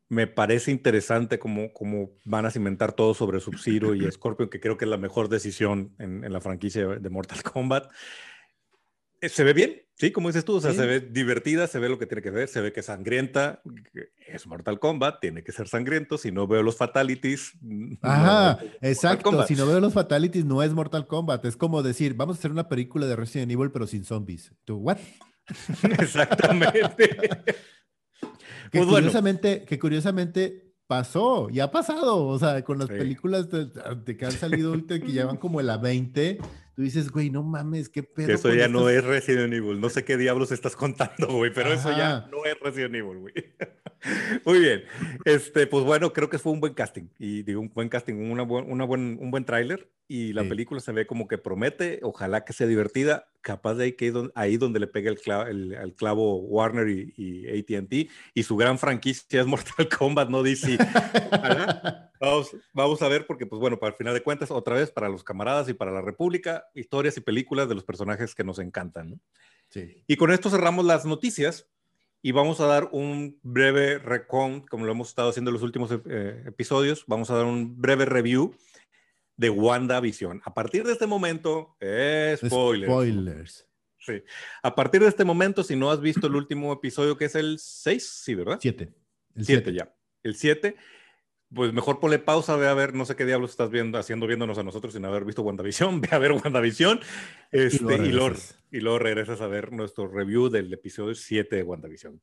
Me 0.09 0.27
parece 0.27 0.71
interesante 0.71 1.39
cómo, 1.39 1.73
cómo 1.73 2.11
van 2.25 2.47
a 2.47 2.51
cimentar 2.51 2.93
todo 2.93 3.15
sobre 3.15 3.41
Sub-Zero 3.41 3.95
y 3.95 4.11
Scorpion, 4.11 4.49
que 4.49 4.61
creo 4.61 4.77
que 4.77 4.85
es 4.85 4.91
la 4.91 4.99
mejor 4.99 5.29
decisión 5.29 5.95
en, 5.99 6.25
en 6.25 6.33
la 6.33 6.41
franquicia 6.41 6.87
de 6.87 7.11
Mortal 7.11 7.43
Kombat. 7.53 7.91
Eh, 9.25 9.31
se 9.31 9.43
ve 9.43 9.55
bien, 9.55 9.81
sí, 9.95 10.13
como 10.13 10.29
dices 10.29 10.45
tú, 10.45 10.57
o 10.57 10.61
sea, 10.61 10.75
se 10.75 10.85
ve 10.85 11.01
divertida, 11.01 11.67
se 11.67 11.79
ve 11.79 11.89
lo 11.89 11.99
que 11.99 12.05
tiene 12.05 12.21
que 12.21 12.31
ver, 12.31 12.47
se 12.47 12.61
ve 12.61 12.75
que 12.75 12.81
es 12.81 12.87
sangrienta, 12.87 13.63
es 14.27 14.47
Mortal 14.47 14.79
Kombat, 14.79 15.21
tiene 15.21 15.43
que 15.43 15.51
ser 15.51 15.67
sangriento, 15.67 16.19
si 16.19 16.31
no 16.31 16.47
veo 16.47 16.63
los 16.63 16.77
fatalities. 16.77 17.53
Ajá, 18.03 18.59
exacto, 18.83 19.47
si 19.47 19.55
no 19.55 19.67
veo 19.67 19.81
los 19.81 19.95
fatalities 19.95 20.45
no 20.45 20.63
es 20.63 20.75
Mortal 20.75 21.07
Kombat, 21.07 21.43
es 21.47 21.57
como 21.57 21.83
decir, 21.83 22.13
vamos 22.13 22.37
a 22.37 22.39
hacer 22.39 22.51
una 22.51 22.69
película 22.69 23.07
de 23.07 23.17
Resident 23.17 23.51
Evil 23.51 23.71
pero 23.71 23.87
sin 23.87 24.05
zombies. 24.05 24.53
¿Tú, 24.65 24.77
what? 24.77 24.99
Exactamente. 25.99 27.17
que, 28.71 28.79
pues 28.79 28.87
curiosamente, 28.87 29.65
que 29.65 29.79
curiosamente 29.79 30.75
pasó 30.87 31.49
y 31.51 31.61
ha 31.61 31.71
pasado, 31.71 32.27
o 32.27 32.39
sea, 32.39 32.63
con 32.63 32.79
las 32.79 32.89
películas 32.89 33.49
de, 33.51 34.17
que 34.17 34.25
han 34.25 34.33
salido 34.33 34.71
ahorita 34.71 35.01
que 35.01 35.13
llevan 35.13 35.37
como 35.37 35.61
la 35.63 35.77
20 35.79 36.39
tú 36.75 36.83
dices, 36.83 37.11
güey, 37.11 37.31
no 37.31 37.43
mames, 37.43 37.89
qué 37.89 38.03
pedo. 38.03 38.33
Eso 38.33 38.53
ya 38.53 38.69
no 38.69 38.89
es 38.89 39.05
Resident 39.05 39.53
Evil. 39.53 39.81
No 39.81 39.89
sé 39.89 40.05
qué 40.05 40.17
diablos 40.17 40.53
estás 40.53 40.77
contando, 40.77 41.29
güey, 41.29 41.53
pero 41.53 41.73
eso 41.73 41.91
ya 41.91 42.29
no 42.31 42.45
es 42.45 42.59
Resident 42.61 42.97
Evil, 42.97 43.19
güey. 43.19 43.35
Muy 44.45 44.61
bien. 44.61 44.85
Este, 45.25 45.67
pues 45.67 45.85
bueno, 45.85 46.13
creo 46.13 46.29
que 46.29 46.39
fue 46.39 46.53
un 46.53 46.61
buen 46.61 46.75
casting. 46.75 47.09
Y 47.19 47.43
digo, 47.43 47.61
un 47.61 47.73
buen 47.73 47.89
casting, 47.89 48.15
una 48.15 48.43
una 48.43 48.85
buen, 48.85 49.19
un 49.21 49.31
buen 49.31 49.45
tráiler. 49.45 49.91
Y 50.07 50.35
la 50.35 50.45
película 50.45 50.81
se 50.81 50.93
ve 50.93 51.07
como 51.07 51.27
que 51.27 51.39
promete. 51.39 52.01
Ojalá 52.03 52.45
que 52.45 52.53
sea 52.53 52.67
divertida. 52.67 53.27
Capaz 53.41 53.75
de 53.75 53.85
ahí, 53.85 53.93
que 53.93 54.13
ahí 54.35 54.59
donde 54.59 54.79
le 54.79 54.87
pegue 54.87 55.09
el 55.09 55.19
clavo, 55.19 55.45
el, 55.47 55.95
clavo 55.97 56.37
Warner 56.41 56.89
y, 56.89 57.15
y 57.17 57.59
ATT. 57.59 58.11
Y 58.35 58.43
su 58.43 58.57
gran 58.57 58.79
franquicia 58.79 59.41
es 59.41 59.47
Mortal 59.47 59.89
Kombat, 59.89 60.29
no 60.29 60.43
DC. 60.43 60.77
vamos, 62.21 62.57
vamos 62.75 63.01
a 63.01 63.09
ver, 63.09 63.27
porque, 63.27 63.47
pues 63.47 63.61
bueno, 63.61 63.79
para 63.79 63.93
el 63.93 63.97
final 63.97 64.13
de 64.13 64.23
cuentas, 64.23 64.51
otra 64.51 64.77
vez, 64.77 64.91
para 64.91 65.09
los 65.09 65.25
camaradas 65.25 65.69
y 65.71 65.75
para 65.75 65.91
la 65.91 66.03
República, 66.03 66.67
historias 66.75 67.17
y 67.17 67.23
películas 67.23 67.69
de 67.69 67.75
los 67.75 67.85
personajes 67.85 68.35
que 68.35 68.45
nos 68.45 68.59
encantan. 68.59 69.11
¿no? 69.11 69.21
Sí. 69.71 70.03
Y 70.07 70.17
con 70.17 70.31
esto 70.33 70.51
cerramos 70.51 70.85
las 70.85 71.07
noticias 71.07 71.67
y 72.25 72.33
vamos 72.33 72.59
a 72.61 72.67
dar 72.67 72.89
un 72.91 73.39
breve 73.43 73.99
recon, 73.99 74.63
como 74.63 74.87
lo 74.87 74.93
hemos 74.93 75.09
estado 75.11 75.29
haciendo 75.29 75.51
en 75.51 75.53
los 75.53 75.63
últimos 75.63 75.91
eh, 76.09 76.43
episodios, 76.47 77.05
vamos 77.07 77.29
a 77.29 77.37
dar 77.37 77.45
un 77.45 77.79
breve 77.79 78.07
review 78.07 78.57
de 79.37 79.51
WandaVision. 79.51 80.41
A 80.43 80.55
partir 80.55 80.85
de 80.85 80.95
este 80.95 81.07
momento, 81.07 81.77
spoilers. 82.37 82.91
Spoilers. 82.91 83.69
Sí. 83.99 84.23
A 84.63 84.75
partir 84.75 85.03
de 85.03 85.09
este 85.09 85.27
momento, 85.27 85.63
si 85.63 85.77
no 85.77 85.91
has 85.91 86.01
visto 86.01 86.27
el 86.27 86.35
último 86.35 86.73
episodio, 86.73 87.19
que 87.19 87.27
es 87.27 87.35
el 87.35 87.59
6, 87.59 88.23
sí, 88.25 88.35
¿verdad? 88.35 88.57
7. 88.59 88.91
El 89.35 89.45
7 89.45 89.75
ya. 89.75 89.95
El 90.23 90.35
7 90.35 90.77
pues 91.55 91.73
mejor 91.73 92.01
ponle 92.01 92.19
pausa, 92.19 92.57
ve 92.57 92.67
a 92.67 92.75
ver, 92.75 92.95
no 92.95 93.05
sé 93.05 93.17
qué 93.17 93.25
diablos 93.25 93.51
estás 93.51 93.71
viendo, 93.71 93.99
haciendo 93.99 94.27
viéndonos 94.27 94.59
a 94.59 94.63
nosotros 94.63 94.93
sin 94.93 95.05
haber 95.05 95.25
visto 95.25 95.43
WandaVision, 95.43 96.01
ve 96.01 96.09
a 96.11 96.19
ver 96.19 96.33
WandaVision 96.33 97.01
este, 97.51 97.95
y, 97.95 98.13
luego 98.13 98.37
y, 98.71 98.81
luego 98.81 98.99
regresas 98.99 99.41
a 99.41 99.47
ver 99.47 99.73
nuestro 99.73 100.09
review 100.09 100.49
del 100.49 100.73
episodio 100.73 101.15
7 101.15 101.57
de 101.57 101.63
WandaVision. 101.63 102.21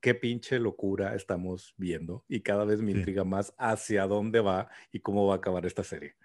Qué 0.00 0.14
pinche 0.14 0.58
locura 0.58 1.14
estamos 1.14 1.74
viendo 1.76 2.24
y 2.28 2.40
cada 2.40 2.64
vez 2.64 2.82
me 2.82 2.90
intriga 2.90 3.22
más 3.22 3.54
hacia 3.56 4.06
dónde 4.08 4.40
va 4.40 4.68
y 4.90 4.98
cómo 4.98 5.28
va 5.28 5.34
a 5.34 5.36
acabar 5.36 5.64
esta 5.64 5.84
serie. 5.84 6.16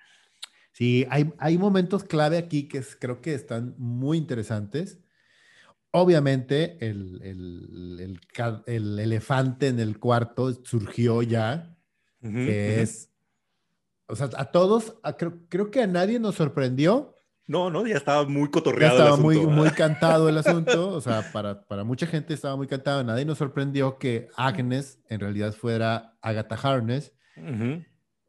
Sí, 0.71 1.05
hay, 1.09 1.31
hay 1.37 1.57
momentos 1.59 2.03
clave 2.03 2.37
aquí 2.37 2.67
que 2.67 2.81
creo 2.99 3.21
que 3.21 3.35
están 3.35 3.75
muy 3.77 4.17
interesantes. 4.17 4.99
Obviamente 5.91 6.77
el, 6.79 7.21
el, 7.23 7.99
el, 7.99 8.63
el 8.65 8.99
elefante 8.99 9.67
en 9.67 9.79
el 9.79 9.99
cuarto 9.99 10.53
surgió 10.63 11.21
ya 11.21 11.76
que 12.21 12.81
es, 12.81 13.11
o 14.07 14.15
sea, 14.15 14.29
a 14.37 14.45
todos, 14.45 14.95
creo, 15.49 15.71
que 15.71 15.81
a 15.81 15.87
nadie 15.87 16.19
nos 16.19 16.35
sorprendió. 16.35 17.13
No, 17.45 17.69
no, 17.69 17.85
ya 17.87 17.95
estaba 17.95 18.27
muy 18.27 18.49
cotorreado. 18.49 18.97
Ya 18.97 19.03
estaba 19.03 19.17
muy, 19.17 19.37
muy 19.45 19.69
cantado 19.71 20.27
el 20.27 20.37
asunto, 20.37 20.89
o 20.89 21.01
sea, 21.01 21.31
para, 21.31 21.65
para 21.65 21.83
mucha 21.83 22.07
gente 22.07 22.33
estaba 22.33 22.55
muy 22.55 22.67
cantado. 22.67 23.03
Nadie 23.03 23.25
nos 23.25 23.37
sorprendió 23.37 23.97
que 23.97 24.29
Agnes 24.35 24.99
en 25.09 25.19
realidad 25.19 25.53
fuera 25.53 26.17
Agatha 26.21 26.55
Harness. 26.55 27.13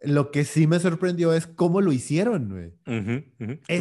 Lo 0.01 0.31
que 0.31 0.45
sí 0.45 0.69
me 0.69 0.79
sorprendió 0.79 1.33
es 1.33 1.49
cómo 1.49 1.81
lo 1.81 1.93
hicieron, 1.93 2.49
güey. 2.51 2.75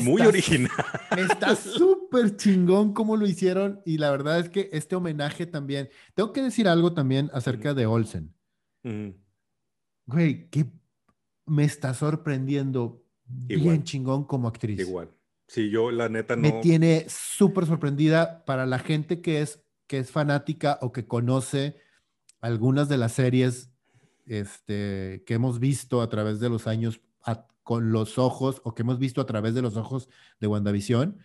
Muy 0.01 0.21
original. 0.23 0.71
Está 1.15 1.55
súper 1.55 2.35
chingón 2.37 2.93
cómo 2.93 3.17
lo 3.17 3.27
hicieron 3.27 3.81
y 3.85 3.99
la 3.99 4.09
verdad 4.09 4.39
es 4.39 4.49
que 4.49 4.69
este 4.71 4.95
homenaje 4.95 5.45
también. 5.45 5.89
Tengo 6.15 6.33
que 6.33 6.41
decir 6.41 6.67
algo 6.67 6.93
también 6.93 7.29
acerca 7.33 7.75
de 7.75 7.85
Olsen 7.85 8.33
güey, 10.07 10.49
que 10.49 10.65
me 11.45 11.63
está 11.63 11.93
sorprendiendo 11.93 13.03
bien 13.25 13.83
chingón 13.83 14.23
como 14.23 14.47
actriz. 14.47 14.79
Igual. 14.79 15.11
Sí, 15.47 15.69
yo 15.69 15.91
la 15.91 16.09
neta 16.09 16.35
no. 16.35 16.41
Me 16.41 16.51
tiene 16.61 17.05
súper 17.07 17.65
sorprendida 17.65 18.43
para 18.45 18.65
la 18.65 18.79
gente 18.79 19.21
que 19.21 19.41
es, 19.41 19.61
que 19.85 19.99
es 19.99 20.11
fanática 20.11 20.79
o 20.81 20.91
que 20.91 21.05
conoce 21.05 21.77
algunas 22.41 22.89
de 22.89 22.97
las 22.97 23.13
series 23.13 23.69
este, 24.25 25.23
que 25.25 25.35
hemos 25.35 25.59
visto 25.59 26.01
a 26.01 26.09
través 26.09 26.39
de 26.39 26.49
los 26.49 26.67
años 26.67 26.99
con 27.63 27.91
los 27.91 28.17
ojos 28.17 28.61
o 28.63 28.73
que 28.73 28.83
hemos 28.83 28.97
visto 28.97 29.19
a 29.19 29.25
través 29.25 29.53
de 29.53 29.61
los 29.61 29.75
ojos 29.75 30.07
de 30.39 30.47
WandaVision. 30.47 31.17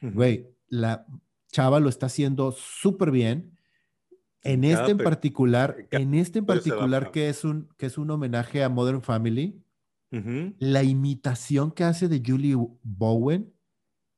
Güey, 0.00 0.48
la 0.68 1.06
chava 1.50 1.80
lo 1.80 1.88
está 1.88 2.06
haciendo 2.06 2.52
súper 2.52 3.10
bien 3.10 3.57
en 4.42 4.64
este 4.64 4.92
en 4.92 4.98
particular, 4.98 5.88
en 5.90 6.14
este 6.14 6.40
en 6.40 6.46
particular 6.46 7.10
que 7.10 7.28
es 7.28 7.44
un 7.44 7.68
que 7.76 7.86
es 7.86 7.98
un 7.98 8.10
homenaje 8.10 8.62
a 8.62 8.68
Modern 8.68 9.02
Family, 9.02 9.64
la 10.10 10.82
imitación 10.82 11.70
que 11.70 11.84
hace 11.84 12.08
de 12.08 12.22
Julie 12.24 12.56
Bowen 12.82 13.52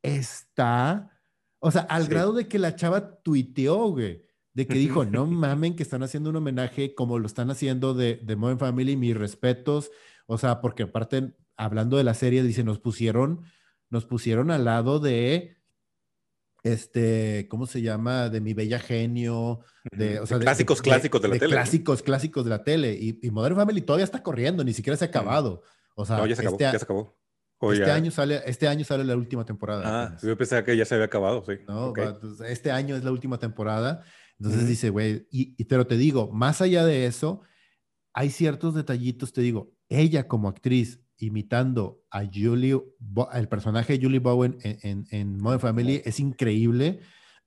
está, 0.03 1.11
o 1.59 1.71
sea, 1.71 1.83
al 1.83 2.07
grado 2.07 2.33
de 2.33 2.47
que 2.47 2.59
la 2.59 2.77
chava 2.77 3.21
tuiteó, 3.23 3.89
güey, 3.89 4.23
de 4.55 4.67
que 4.67 4.75
dijo, 4.75 5.05
no 5.05 5.27
mamen 5.27 5.75
que 5.75 5.83
están 5.83 6.03
haciendo 6.03 6.31
un 6.31 6.37
homenaje 6.37 6.95
como 6.95 7.19
lo 7.19 7.27
están 7.27 7.51
haciendo 7.51 7.95
de, 7.95 8.17
de 8.23 8.37
Modern 8.37 8.59
Family, 8.59 8.97
mis 8.97 9.17
respetos, 9.17 9.91
o 10.27 10.39
sea, 10.39 10.61
porque 10.61 10.85
aparte, 10.85 11.35
hablando 11.57 11.97
de 11.97 12.05
la 12.05 12.15
serie, 12.15 12.43
dice, 12.43 12.63
nos 12.63 12.79
pusieron, 12.79 13.43
nos 13.89 14.07
pusieron 14.07 14.51
al 14.51 14.65
lado 14.65 15.01
de 15.01 15.60
este, 16.63 17.47
¿cómo 17.49 17.67
se 17.67 17.83
llama? 17.83 18.29
De 18.29 18.41
Mi 18.41 18.55
Bella 18.55 18.79
Genio, 18.79 19.61
de, 19.93 20.21
clásicos 20.41 20.83
clásicos 20.83 21.23
de, 21.23 21.29
la 21.29 21.39
tele. 21.39 21.53
Clásicos 21.53 22.03
clásicos 22.03 22.45
de 22.45 22.51
la 22.51 22.65
tele. 22.65 22.93
Y, 22.93 23.31
Modern 23.31 23.57
Family 23.57 23.81
todavía 23.83 24.05
está 24.05 24.23
corriendo, 24.23 24.65
ni 24.65 24.73
siquiera 24.73 24.97
se 24.97 25.05
ha 25.05 25.09
acabado. 25.09 25.63
O 25.95 26.05
sea, 26.05 26.19
no, 26.19 26.27
ya 26.27 26.37
se 26.37 26.43
acabó, 26.43 26.55
este, 26.55 26.65
ya 26.65 26.79
se 26.79 26.85
acabó. 26.85 27.17
este, 27.73 27.91
año 27.91 28.11
sale, 28.11 28.43
este 28.47 28.69
año 28.69 28.85
sale 28.85 29.05
la 29.05 29.17
última 29.17 29.45
temporada. 29.45 29.83
Ah, 29.85 30.17
yo 30.23 30.37
pensaba 30.37 30.65
que 30.65 30.77
ya 30.77 30.85
se 30.85 30.95
había 30.95 31.07
acabado, 31.07 31.45
sí. 31.45 31.55
No, 31.67 31.93
este 32.47 32.71
año 32.71 32.97
es 32.97 33.05
la 33.05 33.13
última 33.13 33.39
temporada. 33.39 34.05
Entonces 34.39 34.67
dice, 34.67 34.89
güey, 34.89 35.27
y, 35.31 35.63
pero 35.65 35.87
te 35.87 35.99
digo, 35.99 36.31
más 36.33 36.63
allá 36.63 36.87
de 36.87 37.05
eso, 37.05 37.43
hay 38.15 38.31
ciertos 38.31 38.75
detallitos, 38.75 39.35
te 39.35 39.43
digo, 39.43 39.75
ella 39.91 40.29
como 40.29 40.49
actriz 40.49 41.01
imitando 41.21 42.03
a 42.11 42.25
Julie, 42.25 42.81
el 43.35 43.49
personaje 43.49 43.93
de 43.93 44.05
Julie 44.05 44.19
Bowen 44.19 44.59
en, 44.63 45.07
en, 45.11 45.37
Modern 45.37 45.61
Family 45.61 46.03
es 46.05 46.19
increíble. 46.19 47.01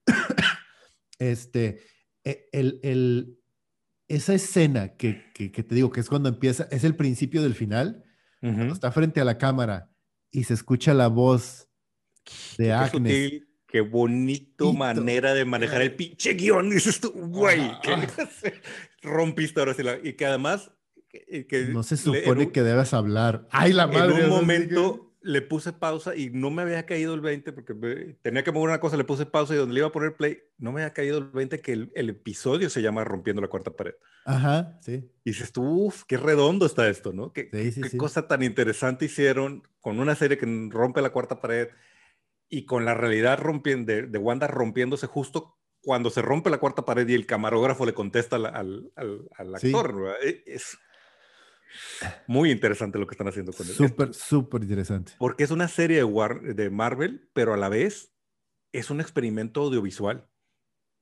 este, 1.19 1.81
e, 2.23 2.49
el, 2.51 2.79
el, 2.83 3.39
esa 4.07 4.35
escena 4.35 4.95
que, 4.95 5.31
que, 5.33 5.49
te 5.49 5.75
digo 5.75 5.91
que 5.91 5.99
es 5.99 6.09
cuando 6.09 6.29
empieza, 6.29 6.67
es 6.71 6.83
el 6.83 6.95
principio 6.95 7.41
del 7.41 7.55
final, 7.55 8.03
está 8.41 8.91
frente 8.91 9.21
a 9.21 9.25
la 9.25 9.37
cámara 9.37 9.89
y 10.29 10.43
se 10.43 10.53
escucha 10.53 10.93
la 10.93 11.07
voz 11.07 11.69
de 12.57 12.65
qué 12.65 12.73
Agnes. 12.73 13.43
qué 13.67 13.81
bonito 13.81 14.73
manera 14.73 15.33
de 15.33 15.45
manejar 15.45 15.81
el 15.81 15.95
pinche 15.95 16.33
guion, 16.33 16.69
dices 16.69 16.99
tú, 16.99 17.11
güey, 17.11 17.71
rompiste 19.01 19.59
ahora 19.61 19.73
sí 19.73 19.83
y 20.03 20.13
que 20.13 20.25
además 20.25 20.71
no 21.71 21.83
se 21.83 21.97
supone 21.97 22.51
que 22.51 22.63
debas 22.63 22.93
hablar. 22.93 23.47
¡Ay, 23.51 23.73
la 23.73 23.87
madre! 23.87 24.17
En 24.17 24.23
un 24.25 24.29
momento, 24.29 25.13
le 25.23 25.41
puse 25.41 25.71
pausa 25.71 26.15
y 26.15 26.29
no 26.29 26.51
me 26.51 26.61
había 26.61 26.85
caído 26.85 27.13
el 27.13 27.21
20 27.21 27.53
porque 27.53 28.17
tenía 28.21 28.43
que 28.43 28.51
mover 28.51 28.69
una 28.69 28.79
cosa, 28.79 28.97
le 28.97 29.05
puse 29.05 29.25
pausa 29.25 29.53
y 29.53 29.57
donde 29.57 29.73
le 29.73 29.79
iba 29.79 29.87
a 29.87 29.91
poner 29.91 30.15
play, 30.15 30.39
no 30.57 30.71
me 30.71 30.81
había 30.81 30.93
caído 30.93 31.17
el 31.17 31.29
20 31.29 31.61
que 31.61 31.71
el, 31.71 32.09
episodio 32.09 32.69
se 32.69 32.81
llama 32.81 33.03
Rompiendo 33.05 33.41
la 33.41 33.47
Cuarta 33.47 33.71
Pared. 33.71 33.95
Ajá, 34.25 34.77
sí. 34.81 35.09
Y 35.23 35.31
dices 35.31 35.51
tú, 35.53 35.63
uff, 35.63 36.03
qué 36.03 36.17
redondo 36.17 36.65
está 36.65 36.89
esto, 36.89 37.13
¿no? 37.13 37.31
Qué, 37.31 37.49
qué 37.49 37.97
cosa 37.97 38.27
tan 38.27 38.43
interesante 38.43 39.05
hicieron 39.05 39.63
con 39.79 39.99
una 39.99 40.15
serie 40.15 40.37
que 40.37 40.69
rompe 40.69 41.01
la 41.01 41.11
cuarta 41.11 41.39
pared 41.39 41.69
y 42.49 42.65
con 42.65 42.85
la 42.85 42.93
realidad 42.93 43.39
rompiendo, 43.39 43.93
de, 43.93 44.17
Wanda 44.17 44.47
rompiéndose 44.47 45.07
justo 45.07 45.57
cuando 45.81 46.09
se 46.09 46.21
rompe 46.21 46.49
la 46.49 46.59
cuarta 46.59 46.85
pared 46.85 47.07
y 47.07 47.13
el 47.13 47.25
camarógrafo 47.25 47.85
le 47.85 47.93
contesta 47.93 48.35
al, 48.35 48.45
al, 48.95 49.29
al, 49.35 49.55
actor. 49.55 50.17
E, 50.21 50.43
es, 50.45 50.77
muy 52.27 52.51
interesante 52.51 52.99
lo 52.99 53.07
que 53.07 53.13
están 53.13 53.27
haciendo 53.27 53.53
con 53.53 53.67
él. 53.67 53.73
Súper, 53.73 54.13
súper 54.13 54.61
interesante. 54.63 55.13
Porque 55.17 55.43
es 55.43 55.51
una 55.51 55.67
serie 55.67 56.03
de, 56.03 56.53
de 56.53 56.69
Marvel, 56.69 57.29
pero 57.33 57.53
a 57.53 57.57
la 57.57 57.69
vez 57.69 58.11
es 58.71 58.89
un 58.89 59.01
experimento 59.01 59.61
audiovisual. 59.61 60.27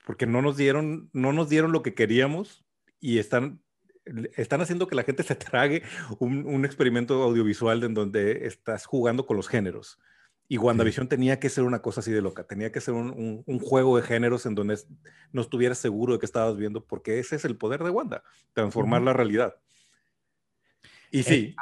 Porque 0.05 0.25
no 0.25 0.41
nos 0.41 0.57
dieron, 0.57 1.09
no 1.13 1.31
nos 1.31 1.49
dieron 1.49 1.71
lo 1.71 1.83
que 1.83 1.93
queríamos 1.93 2.65
y 2.99 3.19
están, 3.19 3.61
están 4.35 4.61
haciendo 4.61 4.87
que 4.87 4.95
la 4.95 5.03
gente 5.03 5.23
se 5.23 5.35
trague 5.35 5.83
un, 6.19 6.45
un 6.45 6.65
experimento 6.65 7.21
audiovisual 7.21 7.83
en 7.83 7.93
donde 7.93 8.47
estás 8.47 8.85
jugando 8.85 9.25
con 9.25 9.37
los 9.37 9.47
géneros. 9.47 9.99
Y 10.51 10.57
WandaVision 10.57 11.07
tenía 11.07 11.39
que 11.39 11.47
ser 11.47 11.63
una 11.63 11.81
cosa 11.81 12.01
así 12.01 12.11
de 12.11 12.21
loca, 12.21 12.43
tenía 12.43 12.73
que 12.73 12.81
ser 12.81 12.93
un, 12.93 13.41
un, 13.45 13.59
juego 13.59 13.95
de 13.95 14.03
géneros 14.03 14.45
en 14.45 14.53
donde 14.53 14.77
no 15.31 15.41
estuvieras 15.41 15.77
seguro 15.77 16.11
de 16.11 16.19
que 16.19 16.25
estabas 16.25 16.57
viendo, 16.57 16.83
porque 16.83 17.19
ese 17.19 17.37
es 17.37 17.45
el 17.45 17.55
poder 17.55 17.81
de 17.81 17.89
Wanda, 17.89 18.21
transformar 18.51 19.01
la 19.01 19.13
realidad. 19.13 19.55
Y 21.11 21.19
eh, 21.19 21.23
sí. 21.23 21.55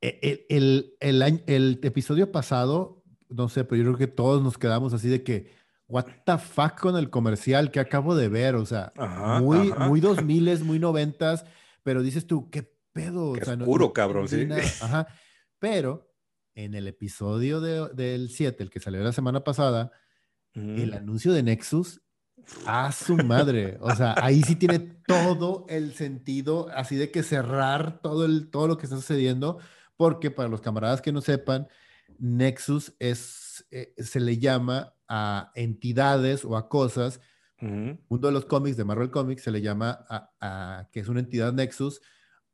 Eh, 0.00 0.46
el, 0.48 0.94
el, 1.00 1.42
el, 1.46 1.80
episodio 1.82 2.32
pasado, 2.32 3.04
no 3.28 3.48
sé, 3.48 3.64
pero 3.64 3.82
yo 3.82 3.84
creo 3.88 3.98
que 3.98 4.06
todos 4.06 4.42
nos 4.42 4.58
quedamos 4.58 4.94
así 4.94 5.08
de 5.08 5.22
que, 5.22 5.52
what 5.86 6.06
the 6.24 6.38
fuck 6.38 6.80
con 6.80 6.96
el 6.96 7.10
comercial 7.10 7.70
que 7.70 7.80
acabo 7.80 8.16
de 8.16 8.28
ver, 8.28 8.54
o 8.54 8.66
sea, 8.66 8.92
muy, 9.40 9.72
muy 9.72 10.00
2000 10.00 10.64
muy 10.64 10.78
noventas, 10.78 11.44
pero 11.82 12.02
dices 12.02 12.26
tú, 12.26 12.50
qué 12.50 12.72
pedo. 12.92 13.34
Qué 13.34 13.42
o 13.66 13.92
cabrón, 13.92 14.28
sí. 14.28 14.48
Ajá. 14.82 15.06
Pero 15.58 16.12
en 16.54 16.74
el 16.74 16.88
episodio 16.88 17.60
de, 17.60 17.88
del 17.94 18.30
7, 18.30 18.62
el 18.62 18.70
que 18.70 18.80
salió 18.80 19.02
la 19.02 19.12
semana 19.12 19.44
pasada, 19.44 19.92
el 20.54 20.90
mm. 20.90 20.94
anuncio 20.94 21.32
de 21.32 21.42
Nexus 21.42 22.02
a 22.66 22.92
su 22.92 23.16
madre. 23.16 23.78
O 23.80 23.94
sea, 23.94 24.14
ahí 24.18 24.42
sí 24.42 24.56
tiene 24.56 24.78
todo 24.78 25.66
el 25.68 25.94
sentido, 25.94 26.68
así 26.74 26.96
de 26.96 27.10
que 27.10 27.22
cerrar 27.22 28.00
todo, 28.00 28.24
el, 28.24 28.50
todo 28.50 28.68
lo 28.68 28.78
que 28.78 28.86
está 28.86 28.96
sucediendo, 28.96 29.58
porque 29.96 30.30
para 30.30 30.48
los 30.48 30.60
camaradas 30.60 31.00
que 31.00 31.12
no 31.12 31.20
sepan, 31.20 31.68
Nexus 32.18 32.94
es, 32.98 33.66
eh, 33.70 33.94
se 33.98 34.20
le 34.20 34.38
llama 34.38 34.94
a 35.08 35.50
entidades 35.54 36.44
o 36.44 36.56
a 36.56 36.68
cosas. 36.68 37.20
Uno 37.60 38.00
de 38.08 38.32
los 38.32 38.44
cómics 38.44 38.76
de 38.76 38.82
Marvel 38.82 39.12
Comics 39.12 39.42
se 39.44 39.52
le 39.52 39.62
llama 39.62 40.04
a, 40.40 40.88
que 40.90 40.98
es 40.98 41.06
una 41.06 41.20
entidad 41.20 41.52
Nexus 41.52 42.00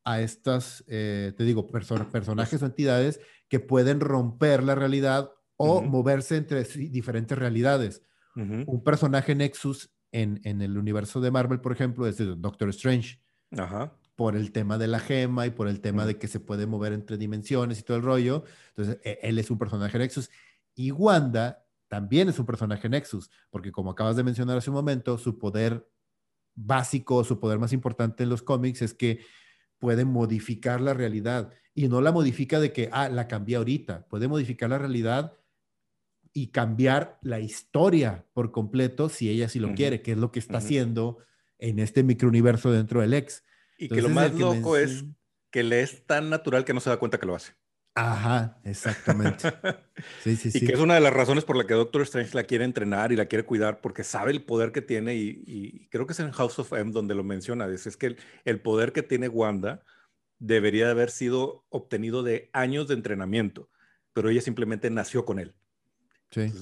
a 0.04 0.20
estas, 0.20 0.84
eh, 0.86 1.32
te 1.34 1.44
digo, 1.44 1.66
personajes 1.66 2.62
o 2.62 2.66
entidades 2.66 3.18
que 3.48 3.58
pueden 3.58 4.00
romper 4.00 4.62
la 4.62 4.74
realidad 4.74 5.30
o 5.56 5.80
moverse 5.80 6.36
entre 6.36 6.62
diferentes 6.64 7.38
realidades. 7.38 8.02
Un 8.38 8.84
personaje 8.84 9.34
Nexus 9.34 9.90
en, 10.12 10.40
en, 10.44 10.62
el 10.62 10.78
universo 10.78 11.20
de 11.20 11.30
Marvel, 11.30 11.60
por 11.60 11.72
ejemplo, 11.72 12.06
es 12.06 12.18
Doctor 12.18 12.68
Strange. 12.70 13.20
Ajá. 13.56 13.92
Por 14.14 14.36
el 14.36 14.52
tema 14.52 14.78
de 14.78 14.86
la 14.86 15.00
gema 15.00 15.46
y 15.46 15.50
por 15.50 15.68
el 15.68 15.80
tema 15.80 16.06
de 16.06 16.18
que 16.18 16.28
se 16.28 16.40
puede 16.40 16.66
mover 16.66 16.92
entre 16.92 17.16
dimensiones 17.16 17.80
y 17.80 17.82
todo 17.82 17.96
el 17.96 18.02
rollo. 18.02 18.44
Entonces, 18.70 18.98
e, 19.04 19.18
él 19.22 19.38
es 19.38 19.50
un 19.50 19.58
personaje 19.58 19.98
Nexus. 19.98 20.30
Y 20.74 20.92
Wanda 20.92 21.64
también 21.88 22.28
es 22.28 22.38
un 22.38 22.46
personaje 22.46 22.88
Nexus, 22.88 23.30
porque 23.50 23.72
como 23.72 23.90
acabas 23.90 24.16
de 24.16 24.22
mencionar 24.22 24.58
hace 24.58 24.70
un 24.70 24.76
momento, 24.76 25.18
su 25.18 25.38
poder 25.38 25.88
básico, 26.54 27.24
su 27.24 27.40
poder 27.40 27.58
más 27.58 27.72
importante 27.72 28.24
en 28.24 28.28
los 28.28 28.42
cómics 28.42 28.82
es 28.82 28.94
que 28.94 29.20
puede 29.78 30.04
modificar 30.04 30.80
la 30.80 30.92
realidad 30.92 31.52
y 31.74 31.88
no 31.88 32.00
la 32.00 32.12
modifica 32.12 32.58
de 32.60 32.72
que, 32.72 32.90
ah, 32.92 33.08
la 33.08 33.28
cambié 33.28 33.56
ahorita, 33.56 34.06
puede 34.08 34.26
modificar 34.26 34.70
la 34.70 34.78
realidad 34.78 35.34
y 36.40 36.52
cambiar 36.52 37.18
la 37.20 37.40
historia 37.40 38.24
por 38.32 38.52
completo 38.52 39.08
si 39.08 39.28
ella 39.28 39.48
sí 39.48 39.58
lo 39.58 39.74
quiere, 39.74 40.02
que 40.02 40.12
es 40.12 40.18
lo 40.18 40.30
que 40.30 40.38
está 40.38 40.58
haciendo 40.58 41.18
en 41.58 41.80
este 41.80 42.04
microuniverso 42.04 42.70
dentro 42.70 43.00
del 43.00 43.12
ex. 43.12 43.42
Y 43.76 43.88
que 43.88 44.00
lo 44.00 44.08
más 44.08 44.32
loco 44.34 44.76
es 44.76 45.04
que 45.50 45.64
le 45.64 45.82
es 45.82 46.06
tan 46.06 46.30
natural 46.30 46.64
que 46.64 46.74
no 46.74 46.78
se 46.78 46.90
da 46.90 46.96
cuenta 46.98 47.18
que 47.18 47.26
lo 47.26 47.34
hace. 47.34 47.54
Ajá, 47.96 48.60
exactamente. 48.62 49.52
Sí, 50.22 50.36
sí, 50.36 50.52
sí. 50.52 50.58
Y 50.62 50.66
que 50.68 50.74
es 50.74 50.78
una 50.78 50.94
de 50.94 51.00
las 51.00 51.12
razones 51.12 51.44
por 51.44 51.56
la 51.56 51.66
que 51.66 51.74
Doctor 51.74 52.02
Strange 52.02 52.36
la 52.36 52.44
quiere 52.44 52.64
entrenar 52.64 53.10
y 53.10 53.16
la 53.16 53.26
quiere 53.26 53.44
cuidar, 53.44 53.80
porque 53.80 54.04
sabe 54.04 54.30
el 54.30 54.44
poder 54.44 54.70
que 54.70 54.80
tiene 54.80 55.16
y, 55.16 55.88
creo 55.90 56.06
que 56.06 56.12
es 56.12 56.20
en 56.20 56.30
House 56.30 56.60
of 56.60 56.72
M 56.72 56.92
donde 56.92 57.16
lo 57.16 57.24
menciona, 57.24 57.66
es, 57.66 57.96
que 57.96 58.16
el, 58.44 58.60
poder 58.60 58.92
que 58.92 59.02
tiene 59.02 59.26
Wanda 59.26 59.82
debería 60.38 60.84
de 60.84 60.92
haber 60.92 61.10
sido 61.10 61.66
obtenido 61.68 62.22
de 62.22 62.48
años 62.52 62.86
de 62.86 62.94
entrenamiento, 62.94 63.68
pero 64.12 64.28
ella 64.28 64.40
simplemente 64.40 64.88
nació 64.88 65.24
con 65.24 65.40
él. 65.40 65.56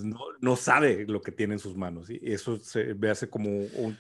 No, 0.03 0.21
no, 0.41 0.57
sabe 0.57 1.07
lo 1.07 1.21
que 1.21 1.33
tiene 1.33 1.55
en 1.55 1.59
sus 1.59 1.77
manos 1.77 2.09
y 2.09 2.21
eso 2.23 2.59
se 2.61 2.95
ve 2.95 3.11
hace 3.11 3.29
como 3.29 3.51
un 3.51 3.97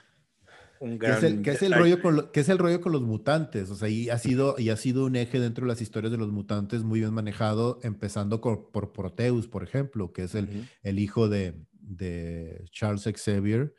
que 0.79 1.51
es 1.53 1.63
el, 1.63 1.73
rollo 1.73 2.03
con 2.03 2.29
es 2.33 2.49
el 2.49 2.59
rollo 2.59 2.81
con 2.81 2.93
los 2.93 3.03
mutantes, 3.03 3.71
o 3.71 3.75
sea, 3.75 3.89
y 3.89 4.11
ha 4.11 4.19
sido 4.19 4.57
y 4.59 4.69
ha 4.69 4.77
sido 4.77 5.07
un 5.07 5.17
eje 5.17 5.41
dentro 5.41 5.65
de 5.65 5.69
las 5.69 5.81
historias 5.81 6.13
de 6.13 6.19
los 6.19 6.31
mutantes 6.31 6.83
muy 6.83 7.01
bien 7.01 7.15
manejado, 7.15 7.81
empezando 7.83 8.41
por 8.41 8.93
Proteus, 8.93 9.49
por 9.49 9.63
ejemplo, 9.63 10.13
que 10.13 10.25
es 10.25 10.35
el, 10.35 10.69
el 10.83 10.99
hijo 10.99 11.29
de, 11.29 11.55
de, 11.73 12.65
Charles 12.71 13.05
Xavier, 13.05 13.73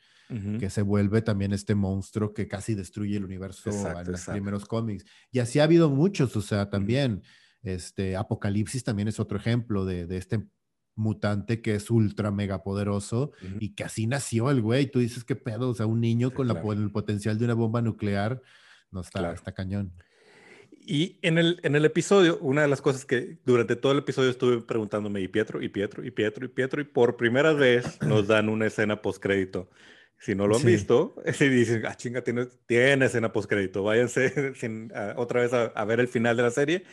que 0.60 0.70
se 0.70 0.82
vuelve 0.82 1.22
también 1.22 1.54
este 1.54 1.74
monstruo 1.74 2.34
que 2.34 2.48
casi 2.48 2.74
destruye 2.76 3.16
el 3.16 3.24
universo 3.24 3.70
en 3.70 4.12
los 4.12 4.26
primeros 4.26 4.66
cómics. 4.66 5.06
Y 5.32 5.40
así 5.40 5.60
ha 5.60 5.64
habido 5.64 5.90
muchos, 5.90 6.36
o 6.36 6.42
sea, 6.42 6.70
también 6.70 7.22
este 7.62 8.16
Apocalipsis 8.16 8.84
también 8.84 9.08
es 9.08 9.20
otro 9.20 9.38
ejemplo 9.38 9.86
de, 9.86 10.06
de 10.06 10.18
este 10.18 10.48
mutante 10.98 11.62
que 11.62 11.76
es 11.76 11.90
ultra 11.90 12.32
mega 12.32 12.64
poderoso 12.64 13.32
y 13.60 13.76
que 13.76 13.84
así 13.84 14.08
nació 14.08 14.52
el 14.52 14.62
güey. 14.62 14.88
Tú 14.88 15.00
dices, 15.00 15.24
¿qué 15.24 15.36
pedo? 15.36 15.70
O 15.70 15.74
sea, 15.74 15.86
un 15.86 16.02
niño 16.02 16.34
con 16.34 16.48
la, 16.48 16.62
el 16.72 16.92
potencial 16.92 17.38
de 17.38 17.46
una 17.46 17.54
bomba 17.54 17.82
nuclear, 17.82 18.42
no 18.92 19.02
está, 19.02 19.32
está 19.32 19.54
cañón. 19.54 19.94
Y 20.90 21.20
en 21.22 21.38
el, 21.38 21.60
en 21.64 21.76
el 21.76 21.86
episodio, 21.86 22.40
una 22.40 22.62
de 22.62 22.68
las 22.68 22.82
cosas 22.82 23.06
que 23.06 23.40
durante 23.46 23.76
todo 23.76 23.92
el 23.92 24.00
episodio 24.00 24.30
estuve 24.30 24.62
preguntándome, 24.62 25.22
¿y 25.22 25.28
Pietro? 25.28 25.62
¿Y 25.62 25.70
Pietro? 25.70 26.04
¿Y 26.04 26.12
Pietro? 26.12 26.46
¿Y 26.46 26.48
Pietro? 26.48 26.82
Y 26.82 26.86
por 26.86 27.18
primera 27.18 27.54
vez 27.54 28.02
nos 28.02 28.28
dan 28.28 28.50
una 28.50 28.68
escena 28.68 29.02
postcrédito. 29.02 29.70
Si 30.18 30.34
no 30.34 30.48
lo 30.48 30.56
han 30.56 30.64
visto, 30.64 31.14
si 31.34 31.50
dicen, 31.50 31.86
ah, 31.86 31.96
chinga, 31.96 32.24
tiene, 32.24 32.48
tiene 32.66 33.06
escena 33.06 33.32
postcrédito, 33.32 33.84
váyanse 33.84 34.56
sin, 34.56 34.92
otra 35.16 35.42
vez 35.42 35.54
a, 35.54 35.66
a 35.66 35.86
ver 35.86 36.00
el 36.00 36.08
final 36.08 36.38
de 36.38 36.44
la 36.44 36.52
serie. 36.52 36.84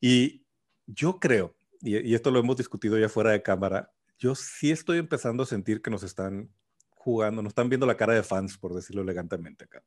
Y 0.00 0.44
yo 0.86 1.18
creo 1.18 1.56
y, 1.82 2.14
esto 2.14 2.30
lo 2.30 2.38
hemos 2.38 2.56
discutido 2.56 2.98
ya 2.98 3.08
fuera 3.08 3.32
de 3.32 3.42
cámara, 3.42 3.92
yo 4.18 4.34
sí 4.34 4.70
estoy 4.70 4.98
empezando 4.98 5.42
a 5.42 5.46
sentir 5.46 5.82
que 5.82 5.90
nos 5.90 6.04
están 6.04 6.48
jugando, 6.90 7.42
nos 7.42 7.50
están 7.50 7.68
viendo 7.68 7.86
la 7.86 7.96
cara 7.96 8.14
de 8.14 8.22
fans, 8.22 8.56
por 8.56 8.72
decirlo 8.74 9.02
elegantemente 9.02 9.64
acá. 9.64 9.82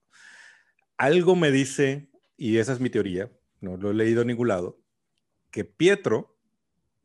Algo 0.97 1.35
me 1.35 1.51
dice, 1.51 2.09
y 2.35 2.57
esa 2.57 2.73
es 2.73 2.79
mi 2.81 2.89
teoría, 2.89 3.31
no 3.61 3.77
lo 3.77 3.91
he 3.91 3.93
leído 3.93 4.21
en 4.21 4.27
ningún 4.27 4.49
lado, 4.49 4.77
que 5.51 5.63
Pietro 5.63 6.37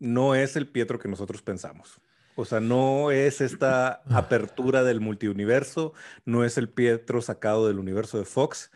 no 0.00 0.34
es 0.34 0.56
el 0.56 0.68
Pietro 0.68 0.98
que 0.98 1.08
nosotros 1.08 1.42
pensamos. 1.42 2.00
O 2.34 2.44
sea, 2.44 2.58
no 2.58 3.12
es 3.12 3.40
esta 3.40 4.02
apertura 4.10 4.82
del 4.82 5.00
multiuniverso, 5.00 5.92
no 6.24 6.44
es 6.44 6.58
el 6.58 6.68
Pietro 6.68 7.22
sacado 7.22 7.68
del 7.68 7.78
universo 7.78 8.18
de 8.18 8.24
Fox, 8.24 8.72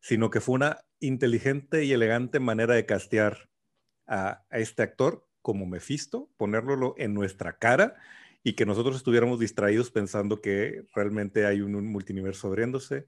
sino 0.00 0.30
que 0.30 0.40
fue 0.40 0.54
una 0.54 0.78
inteligente 1.00 1.84
y 1.84 1.92
elegante 1.92 2.40
manera 2.40 2.74
de 2.74 2.86
castear 2.86 3.50
a, 4.06 4.44
a 4.50 4.58
este 4.58 4.82
actor 4.82 5.26
como 5.42 5.66
Mephisto, 5.66 6.28
ponerlo 6.36 6.94
en 6.98 7.14
nuestra 7.14 7.58
cara 7.58 7.96
y 8.42 8.54
que 8.54 8.66
nosotros 8.66 8.96
estuviéramos 8.96 9.38
distraídos 9.38 9.90
pensando 9.90 10.40
que 10.40 10.84
realmente 10.94 11.46
hay 11.46 11.60
un, 11.60 11.86
multiverso 11.86 12.48
abriéndose. 12.48 13.06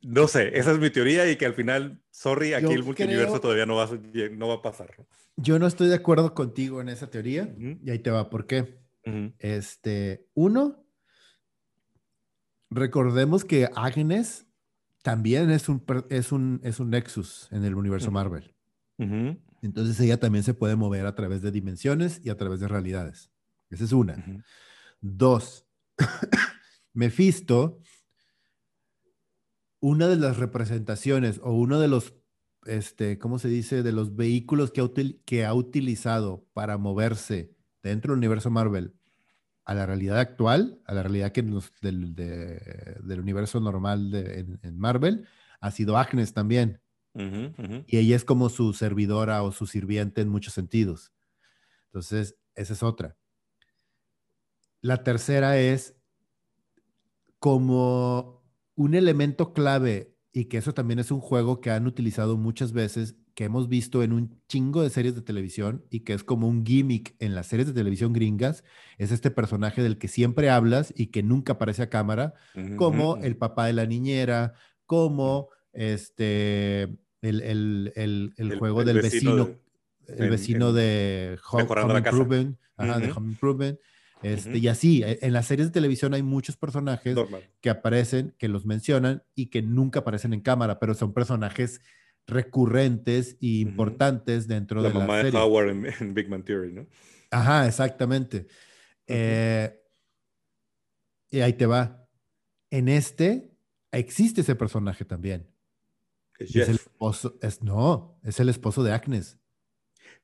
No 0.00 0.26
sé, 0.26 0.58
esa 0.58 0.72
es 0.72 0.78
mi 0.78 0.90
teoría 0.90 1.30
y 1.30 1.36
que 1.36 1.46
al 1.46 1.54
final, 1.54 2.00
sorry, 2.10 2.54
aquí 2.54 2.72
el 2.72 2.82
multiverso 2.82 3.40
todavía 3.40 3.66
no 3.66 3.76
va, 3.76 3.84
a, 3.84 3.98
no 4.32 4.48
va 4.48 4.54
a 4.54 4.62
pasar. 4.62 4.94
Yo 5.36 5.58
no 5.58 5.66
estoy 5.66 5.88
de 5.88 5.94
acuerdo 5.94 6.34
contigo 6.34 6.80
en 6.80 6.88
esa 6.88 7.08
teoría 7.08 7.54
y 7.58 7.90
ahí 7.90 7.98
te 7.98 8.10
va, 8.10 8.28
¿por 8.28 8.46
qué? 8.46 8.78
Este, 9.38 10.26
uno, 10.34 10.84
recordemos 12.70 13.44
que 13.44 13.68
Agnes 13.74 14.46
también 15.02 15.50
es 15.50 15.68
un, 15.68 15.84
es 16.10 16.32
un, 16.32 16.60
es 16.62 16.80
un 16.80 16.90
Nexus 16.90 17.48
en 17.50 17.64
el 17.64 17.74
universo 17.74 18.10
Marvel. 18.10 18.54
Entonces 19.62 19.98
ella 20.00 20.20
también 20.20 20.44
se 20.44 20.54
puede 20.54 20.76
mover 20.76 21.06
a 21.06 21.14
través 21.14 21.40
de 21.40 21.50
dimensiones 21.50 22.20
y 22.22 22.30
a 22.30 22.36
través 22.36 22.60
de 22.60 22.68
realidades. 22.68 23.30
Esa 23.70 23.84
es 23.84 23.92
una. 23.92 24.22
Dos, 25.00 25.66
Mephisto, 26.92 27.80
una 29.80 30.08
de 30.08 30.16
las 30.16 30.36
representaciones 30.36 31.40
o 31.42 31.52
uno 31.52 31.80
de 31.80 31.88
los 31.88 32.14
este, 32.66 33.18
¿cómo 33.18 33.38
se 33.38 33.48
dice? 33.48 33.82
De 33.82 33.92
los 33.92 34.14
vehículos 34.14 34.70
que 34.70 34.80
ha, 34.80 34.90
que 35.24 35.44
ha 35.44 35.54
utilizado 35.54 36.46
para 36.52 36.78
moverse 36.78 37.54
dentro 37.82 38.12
del 38.12 38.18
universo 38.18 38.50
Marvel 38.50 38.94
a 39.64 39.74
la 39.74 39.86
realidad 39.86 40.18
actual, 40.18 40.80
a 40.86 40.94
la 40.94 41.02
realidad 41.02 41.32
que 41.32 41.42
del, 41.42 42.14
del, 42.14 43.20
universo 43.20 43.60
normal 43.60 44.12
en, 44.14 44.78
Marvel, 44.78 45.26
ha 45.60 45.70
sido 45.70 45.96
Agnes 45.96 46.32
también. 46.34 46.80
Y 47.14 47.98
ella 47.98 48.16
es 48.16 48.24
como 48.24 48.48
su 48.48 48.72
servidora 48.72 49.42
o 49.42 49.52
su 49.52 49.66
sirviente 49.66 50.20
en 50.20 50.28
muchos 50.28 50.54
sentidos. 50.54 51.12
Entonces, 51.86 52.36
esa 52.54 52.72
es 52.72 52.82
otra. 52.82 53.16
La 54.80 55.04
tercera 55.04 55.58
es 55.58 55.96
como 57.38 58.44
un 58.74 58.94
elemento 58.94 59.52
clave 59.52 60.16
y 60.32 60.46
que 60.46 60.58
eso 60.58 60.74
también 60.74 60.98
es 60.98 61.10
un 61.10 61.20
juego 61.20 61.60
que 61.60 61.70
han 61.70 61.86
utilizado 61.86 62.36
muchas 62.36 62.72
veces, 62.72 63.16
que 63.34 63.44
hemos 63.44 63.68
visto 63.68 64.02
en 64.02 64.12
un 64.12 64.40
chingo 64.48 64.82
de 64.82 64.90
series 64.90 65.14
de 65.14 65.22
televisión 65.22 65.84
y 65.90 66.00
que 66.00 66.14
es 66.14 66.24
como 66.24 66.48
un 66.48 66.64
gimmick 66.64 67.14
en 67.18 67.34
las 67.34 67.48
series 67.48 67.66
de 67.66 67.74
televisión 67.74 68.12
gringas, 68.12 68.64
es 68.98 69.10
este 69.12 69.30
personaje 69.30 69.82
del 69.82 69.98
que 69.98 70.08
siempre 70.08 70.50
hablas 70.50 70.92
y 70.96 71.08
que 71.08 71.22
nunca 71.22 71.54
aparece 71.54 71.82
a 71.82 71.90
cámara, 71.90 72.34
como 72.76 73.16
el 73.18 73.36
papá 73.36 73.66
de 73.66 73.72
la 73.72 73.86
niñera, 73.86 74.54
como 74.86 75.48
este, 75.72 76.82
el, 77.22 77.92
el, 77.94 78.58
juego 78.58 78.84
del 78.84 79.00
vecino, 79.00 79.50
el 80.06 80.30
vecino 80.30 80.72
de 80.72 81.38
Home, 81.50 81.62
Improvement, 81.98 82.58
de 82.78 83.12
Home 83.12 83.28
Improvement, 83.30 83.78
este, 84.22 84.58
Y 84.58 84.68
así, 84.68 85.02
e, 85.02 85.18
en 85.22 85.32
las 85.32 85.46
series 85.46 85.68
de 85.68 85.72
televisión 85.72 86.14
hay 86.14 86.22
muchos 86.22 86.56
personajes 86.56 87.16
que 87.60 87.70
aparecen, 87.70 88.34
que 88.38 88.48
los 88.48 88.64
mencionan 88.64 89.22
y 89.34 89.46
que 89.46 89.62
nunca 89.62 90.00
aparecen 90.00 90.32
en 90.32 90.40
cámara, 90.40 90.78
pero 90.78 90.94
son 90.94 91.12
personajes 91.12 91.80
recurrentes 92.26 93.36
e 93.40 93.58
importantes 93.58 94.46
dentro 94.46 94.82
de 94.82 94.90
la 94.90 95.00
mamá 95.00 95.16
serie. 95.16 95.32
de 95.32 95.38
Howard 95.38 95.70
en, 95.70 96.14
Big 96.14 96.28
Man 96.28 96.44
Theory, 96.44 96.72
¿no? 96.72 96.86
Ajá, 97.30 97.66
exactamente. 97.66 98.46
Eh, 99.08 99.76
y 101.30 101.40
ahí 101.40 101.54
te 101.54 101.66
va. 101.66 102.06
En 102.70 102.88
este 102.88 103.50
existe 103.90 104.42
ese 104.42 104.54
personaje 104.54 105.04
también. 105.04 105.51
Es, 106.42 106.68
el 106.68 106.74
esposo, 106.76 107.38
es, 107.40 107.62
no, 107.62 108.18
es 108.22 108.40
el 108.40 108.48
esposo 108.48 108.82
de 108.82 108.92
Agnes. 108.92 109.38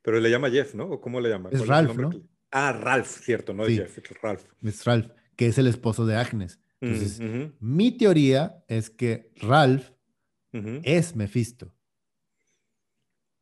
Pero 0.01 0.19
le 0.19 0.29
llama 0.29 0.49
Jeff, 0.49 0.75
¿no? 0.75 0.85
¿O 0.85 1.01
cómo 1.01 1.19
le 1.19 1.29
llama? 1.29 1.49
Es 1.51 1.67
Ralph, 1.67 1.97
¿no? 1.97 2.11
Ah, 2.51 2.71
Ralph, 2.71 3.07
cierto, 3.07 3.53
no 3.53 3.65
es 3.65 3.77
Jeff, 3.77 3.97
es 3.97 4.21
Ralph. 4.21 4.43
Es 4.63 4.85
Ralph, 4.85 5.11
que 5.35 5.47
es 5.47 5.57
el 5.57 5.67
esposo 5.67 6.05
de 6.05 6.15
Agnes. 6.15 6.59
Entonces, 6.81 7.19
mi 7.59 7.91
teoría 7.91 8.63
es 8.67 8.89
que 8.89 9.31
Ralph 9.35 9.89
es 10.51 11.15
Mephisto. 11.15 11.73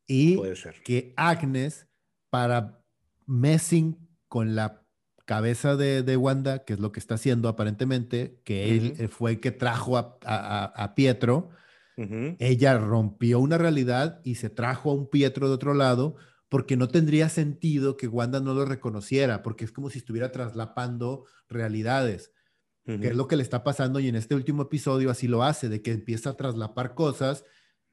Y 0.07 0.39
que 0.83 1.13
Agnes, 1.17 1.87
para 2.29 2.81
messing 3.25 3.97
con 4.27 4.55
la 4.55 4.83
cabeza 5.25 5.75
de, 5.75 6.17
Wanda, 6.17 6.63
que 6.63 6.73
es 6.73 6.79
lo 6.79 6.91
que 6.91 6.99
está 6.99 7.15
haciendo 7.15 7.49
aparentemente, 7.49 8.39
que 8.43 8.75
él 8.75 9.09
fue 9.09 9.31
el 9.31 9.39
que 9.39 9.51
trajo 9.51 9.97
a, 9.97 10.93
Pietro, 10.95 11.49
ella 11.97 12.77
rompió 12.77 13.39
una 13.39 13.57
realidad 13.57 14.21
y 14.23 14.35
se 14.35 14.49
trajo 14.49 14.91
a 14.91 14.93
un 14.93 15.09
Pietro 15.09 15.47
de 15.47 15.55
otro 15.55 15.73
lado 15.73 16.15
porque 16.49 16.77
no 16.77 16.87
tendría 16.87 17.27
sentido 17.29 17.97
que 17.97 18.07
Wanda 18.07 18.39
no 18.39 18.53
lo 18.53 18.65
reconociera, 18.65 19.41
porque 19.41 19.65
es 19.65 19.71
como 19.71 19.89
si 19.89 19.99
estuviera 19.99 20.31
traslapando 20.31 21.25
realidades, 21.49 22.31
que 22.85 23.07
es 23.07 23.15
lo 23.15 23.27
que 23.27 23.35
le 23.35 23.43
está 23.43 23.63
pasando 23.65 23.99
y 23.99 24.07
en 24.07 24.15
este 24.15 24.33
último 24.33 24.63
episodio 24.63 25.11
así 25.11 25.27
lo 25.27 25.43
hace, 25.43 25.67
de 25.67 25.81
que 25.81 25.91
empieza 25.91 26.29
a 26.29 26.37
traslapar 26.37 26.93
cosas 26.93 27.43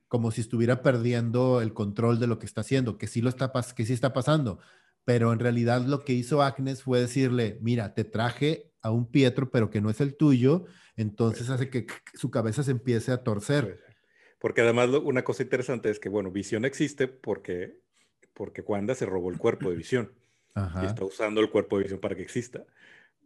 como 0.06 0.30
si 0.30 0.42
estuviera 0.42 0.82
perdiendo 0.82 1.60
el 1.60 1.74
control 1.74 2.20
de 2.20 2.28
lo 2.28 2.38
que 2.38 2.46
está 2.46 2.60
haciendo, 2.60 2.98
que 2.98 3.08
sí 3.08 3.20
lo 3.20 3.28
está 3.28 3.50
que 3.74 3.86
sí 3.86 3.92
está 3.92 4.12
pasando, 4.12 4.60
pero 5.04 5.32
en 5.32 5.40
realidad 5.40 5.84
lo 5.84 6.04
que 6.04 6.12
hizo 6.12 6.42
Agnes 6.42 6.82
fue 6.82 7.00
decirle, 7.00 7.58
mira, 7.60 7.94
te 7.94 8.04
traje 8.04 8.72
a 8.80 8.90
un 8.90 9.10
Pietro, 9.10 9.50
pero 9.50 9.70
que 9.70 9.80
no 9.80 9.90
es 9.90 10.00
el 10.00 10.16
tuyo, 10.16 10.66
entonces 10.94 11.50
hace 11.50 11.70
que 11.70 11.86
su 12.14 12.30
cabeza 12.30 12.62
se 12.62 12.70
empiece 12.70 13.10
a 13.10 13.24
torcer. 13.24 13.80
Porque 14.44 14.60
además 14.60 14.90
una 15.02 15.24
cosa 15.24 15.42
interesante 15.42 15.88
es 15.88 15.98
que, 15.98 16.10
bueno, 16.10 16.30
visión 16.30 16.66
existe 16.66 17.08
porque 17.08 17.80
porque 18.34 18.60
Wanda 18.60 18.94
se 18.94 19.06
robó 19.06 19.30
el 19.30 19.38
cuerpo 19.38 19.70
de 19.70 19.76
visión 19.76 20.12
y 20.82 20.84
está 20.84 21.02
usando 21.02 21.40
el 21.40 21.48
cuerpo 21.48 21.78
de 21.78 21.84
visión 21.84 21.98
para 21.98 22.14
que 22.14 22.20
exista. 22.20 22.62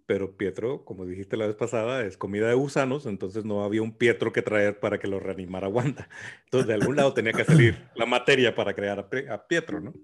Pero 0.06 0.36
Pietro, 0.36 0.84
como 0.84 1.04
dijiste 1.06 1.36
la 1.36 1.48
vez 1.48 1.56
pasada, 1.56 2.04
es 2.04 2.16
comida 2.16 2.46
de 2.46 2.54
gusanos, 2.54 3.04
entonces 3.04 3.44
no 3.44 3.64
había 3.64 3.82
un 3.82 3.96
Pietro 3.98 4.32
que 4.32 4.42
traer 4.42 4.78
para 4.78 5.00
que 5.00 5.08
lo 5.08 5.18
reanimara 5.18 5.66
Wanda. 5.66 6.08
Entonces, 6.44 6.68
de 6.68 6.74
algún 6.74 6.94
lado 6.94 7.12
tenía 7.14 7.32
que 7.32 7.44
salir 7.44 7.88
la 7.96 8.06
materia 8.06 8.54
para 8.54 8.72
crear 8.72 9.00
a, 9.00 9.48
Pietro, 9.48 9.80
¿no? 9.80 9.94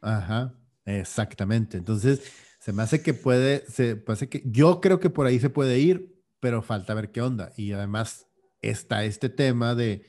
Ajá, 0.00 0.54
exactamente. 0.84 1.78
Entonces, 1.78 2.32
se 2.60 2.72
me 2.72 2.84
hace 2.84 3.02
que 3.02 3.12
puede, 3.12 3.66
se 3.66 4.00
hace 4.06 4.28
que 4.28 4.44
yo 4.44 4.80
creo 4.80 5.00
que 5.00 5.10
por 5.10 5.26
ahí 5.26 5.40
se 5.40 5.50
puede 5.50 5.80
ir, 5.80 6.14
pero 6.38 6.62
falta 6.62 6.94
ver 6.94 7.10
qué 7.10 7.22
onda. 7.22 7.50
Y 7.56 7.72
además 7.72 8.28
está 8.62 9.02
este 9.02 9.30
tema 9.30 9.74
de 9.74 10.04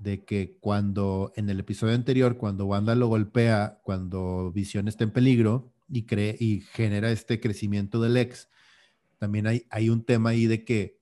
de 0.00 0.24
que 0.24 0.56
cuando 0.60 1.32
en 1.36 1.50
el 1.50 1.60
episodio 1.60 1.94
anterior, 1.94 2.36
cuando 2.38 2.66
Wanda 2.66 2.94
lo 2.94 3.08
golpea, 3.08 3.80
cuando 3.82 4.50
Visión 4.52 4.88
está 4.88 5.04
en 5.04 5.10
peligro 5.10 5.72
y, 5.88 6.06
cree, 6.06 6.36
y 6.38 6.60
genera 6.72 7.10
este 7.10 7.38
crecimiento 7.40 8.00
del 8.00 8.16
ex, 8.16 8.48
también 9.18 9.46
hay, 9.46 9.66
hay 9.70 9.90
un 9.90 10.04
tema 10.04 10.30
ahí 10.30 10.46
de 10.46 10.64
que 10.64 10.98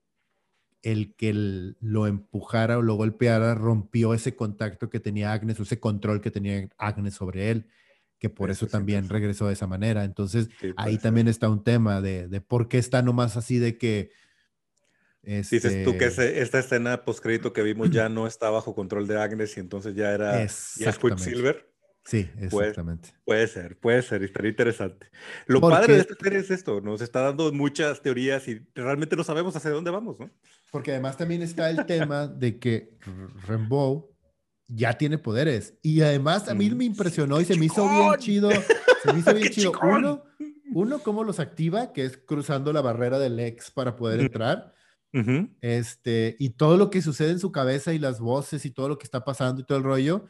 el 0.82 1.14
que 1.14 1.32
lo 1.80 2.06
empujara 2.06 2.78
o 2.78 2.82
lo 2.82 2.94
golpeara 2.94 3.54
rompió 3.54 4.14
ese 4.14 4.34
contacto 4.34 4.90
que 4.90 5.00
tenía 5.00 5.32
Agnes, 5.32 5.60
o 5.60 5.62
ese 5.62 5.78
control 5.78 6.20
que 6.20 6.30
tenía 6.30 6.68
Agnes 6.76 7.14
sobre 7.14 7.50
él, 7.50 7.66
que 8.18 8.30
por 8.30 8.50
eso, 8.50 8.66
también 8.66 9.08
regresó 9.08 9.46
de 9.46 9.52
esa 9.52 9.68
manera. 9.68 10.04
Entonces, 10.04 10.48
ahí 10.76 10.98
también 10.98 11.28
está 11.28 11.48
un 11.48 11.62
tema 11.62 12.00
de, 12.00 12.26
de 12.26 12.40
por 12.40 12.68
qué 12.68 12.78
está 12.78 13.00
nomás 13.02 13.36
así 13.36 13.58
de 13.58 13.78
que 13.78 14.10
Dices 15.28 15.84
tú 15.84 15.98
que 15.98 16.06
este 16.06 16.40
esta 16.40 16.58
escena 16.58 17.04
postcrédito 17.04 17.52
que 17.52 17.62
vimos 17.62 17.90
ya 17.90 18.08
no 18.08 18.26
está 18.26 18.48
bajo 18.48 18.74
control 18.74 19.06
de 19.06 19.20
Agnes 19.20 19.56
y 19.58 19.60
entonces 19.60 19.94
ya 19.94 20.12
era 20.12 20.46
ya 20.46 20.92
Quicksilver. 20.92 21.68
Sí, 22.02 22.30
exactamente. 22.38 23.10
Puede, 23.26 23.46
ser, 23.46 23.78
puede 23.78 24.00
ser, 24.00 24.22
estaría 24.22 24.48
interesante. 24.48 25.10
Lo 25.44 25.60
padre 25.60 25.92
de 25.92 26.00
esta 26.00 26.14
serie 26.14 26.38
es 26.38 26.50
esto, 26.50 26.80
nos 26.80 27.02
está 27.02 27.20
dando 27.20 27.52
muchas 27.52 28.00
teorías 28.00 28.48
y 28.48 28.66
realmente 28.74 29.14
no 29.14 29.22
sabemos 29.22 29.54
hacia 29.54 29.70
dónde 29.72 29.90
vamos, 29.90 30.18
¿no? 30.18 30.30
Porque 30.70 30.92
además 30.92 31.18
también 31.18 31.42
está 31.42 31.68
el 31.68 31.84
tema 31.84 32.26
de 32.26 32.58
que 32.58 32.96
Rainbow 33.46 34.10
ya 34.68 34.96
tiene 34.96 35.18
poderes 35.18 35.74
y 35.82 36.00
además 36.00 36.48
a 36.48 36.54
mí 36.54 36.70
me 36.70 36.84
impresionó 36.84 37.38
y 37.42 37.44
se 37.44 37.58
me 37.58 37.66
hizo 37.66 37.86
bien 37.86 38.14
chido, 38.18 38.50
se 39.02 39.12
me 39.12 39.18
hizo 39.18 39.34
bien 39.34 39.50
chido. 39.50 39.72
Uno, 39.82 40.24
uno, 40.72 41.00
cómo 41.00 41.24
los 41.24 41.38
activa, 41.38 41.92
que 41.92 42.06
es 42.06 42.16
cruzando 42.16 42.72
la 42.72 42.80
barrera 42.80 43.18
del 43.18 43.38
ex 43.38 43.70
para 43.70 43.96
poder 43.96 44.20
entrar 44.20 44.72
este, 45.60 46.36
y 46.38 46.50
todo 46.50 46.76
lo 46.76 46.90
que 46.90 47.02
sucede 47.02 47.30
en 47.30 47.38
su 47.38 47.50
cabeza 47.52 47.92
y 47.94 47.98
las 47.98 48.20
voces 48.20 48.64
y 48.64 48.70
todo 48.70 48.88
lo 48.88 48.98
que 48.98 49.04
está 49.04 49.24
pasando 49.24 49.60
y 49.60 49.64
todo 49.64 49.78
el 49.78 49.84
rollo. 49.84 50.26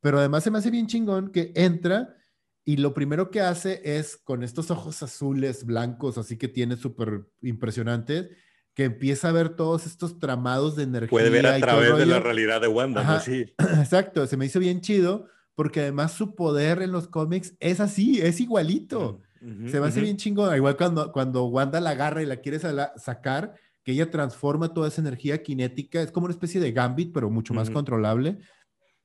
Pero 0.00 0.18
además 0.18 0.44
se 0.44 0.50
me 0.50 0.58
hace 0.58 0.70
bien 0.70 0.86
chingón 0.86 1.30
que 1.30 1.52
entra 1.54 2.16
y 2.64 2.76
lo 2.76 2.94
primero 2.94 3.30
que 3.30 3.40
hace 3.40 3.80
es 3.84 4.16
con 4.16 4.42
estos 4.42 4.70
ojos 4.70 5.02
azules, 5.02 5.64
blancos, 5.64 6.18
así 6.18 6.36
que 6.36 6.48
tiene 6.48 6.76
súper 6.76 7.26
impresionantes, 7.42 8.28
que 8.74 8.84
empieza 8.84 9.28
a 9.28 9.32
ver 9.32 9.50
todos 9.50 9.86
estos 9.86 10.18
tramados 10.18 10.76
de 10.76 10.84
energía. 10.84 11.10
Puede 11.10 11.30
ver 11.30 11.46
a 11.46 11.58
través 11.58 11.96
de 11.96 12.06
la 12.06 12.20
realidad 12.20 12.60
de 12.60 12.68
Wanda, 12.68 13.02
¿no? 13.02 13.20
Sí. 13.20 13.52
Exacto, 13.58 14.26
se 14.26 14.36
me 14.36 14.46
hizo 14.46 14.60
bien 14.60 14.80
chido 14.80 15.26
porque 15.54 15.80
además 15.80 16.12
su 16.12 16.34
poder 16.34 16.80
en 16.80 16.92
los 16.92 17.08
cómics 17.08 17.54
es 17.60 17.80
así, 17.80 18.20
es 18.20 18.40
igualito. 18.40 19.20
se 19.40 19.80
me 19.80 19.88
hace 19.88 20.00
bien 20.00 20.16
chingón. 20.16 20.54
Igual 20.54 20.76
cuando, 20.76 21.12
cuando 21.12 21.44
Wanda 21.46 21.80
la 21.80 21.90
agarra 21.90 22.22
y 22.22 22.26
la 22.26 22.36
quiere 22.36 22.58
sacar, 22.58 23.54
que 23.90 23.94
ella 23.94 24.08
transforma 24.08 24.72
toda 24.72 24.86
esa 24.86 25.00
energía 25.00 25.42
cinética, 25.44 26.00
es 26.00 26.12
como 26.12 26.26
una 26.26 26.32
especie 26.32 26.60
de 26.60 26.70
gambit, 26.70 27.12
pero 27.12 27.28
mucho 27.28 27.54
más 27.54 27.70
controlable, 27.70 28.38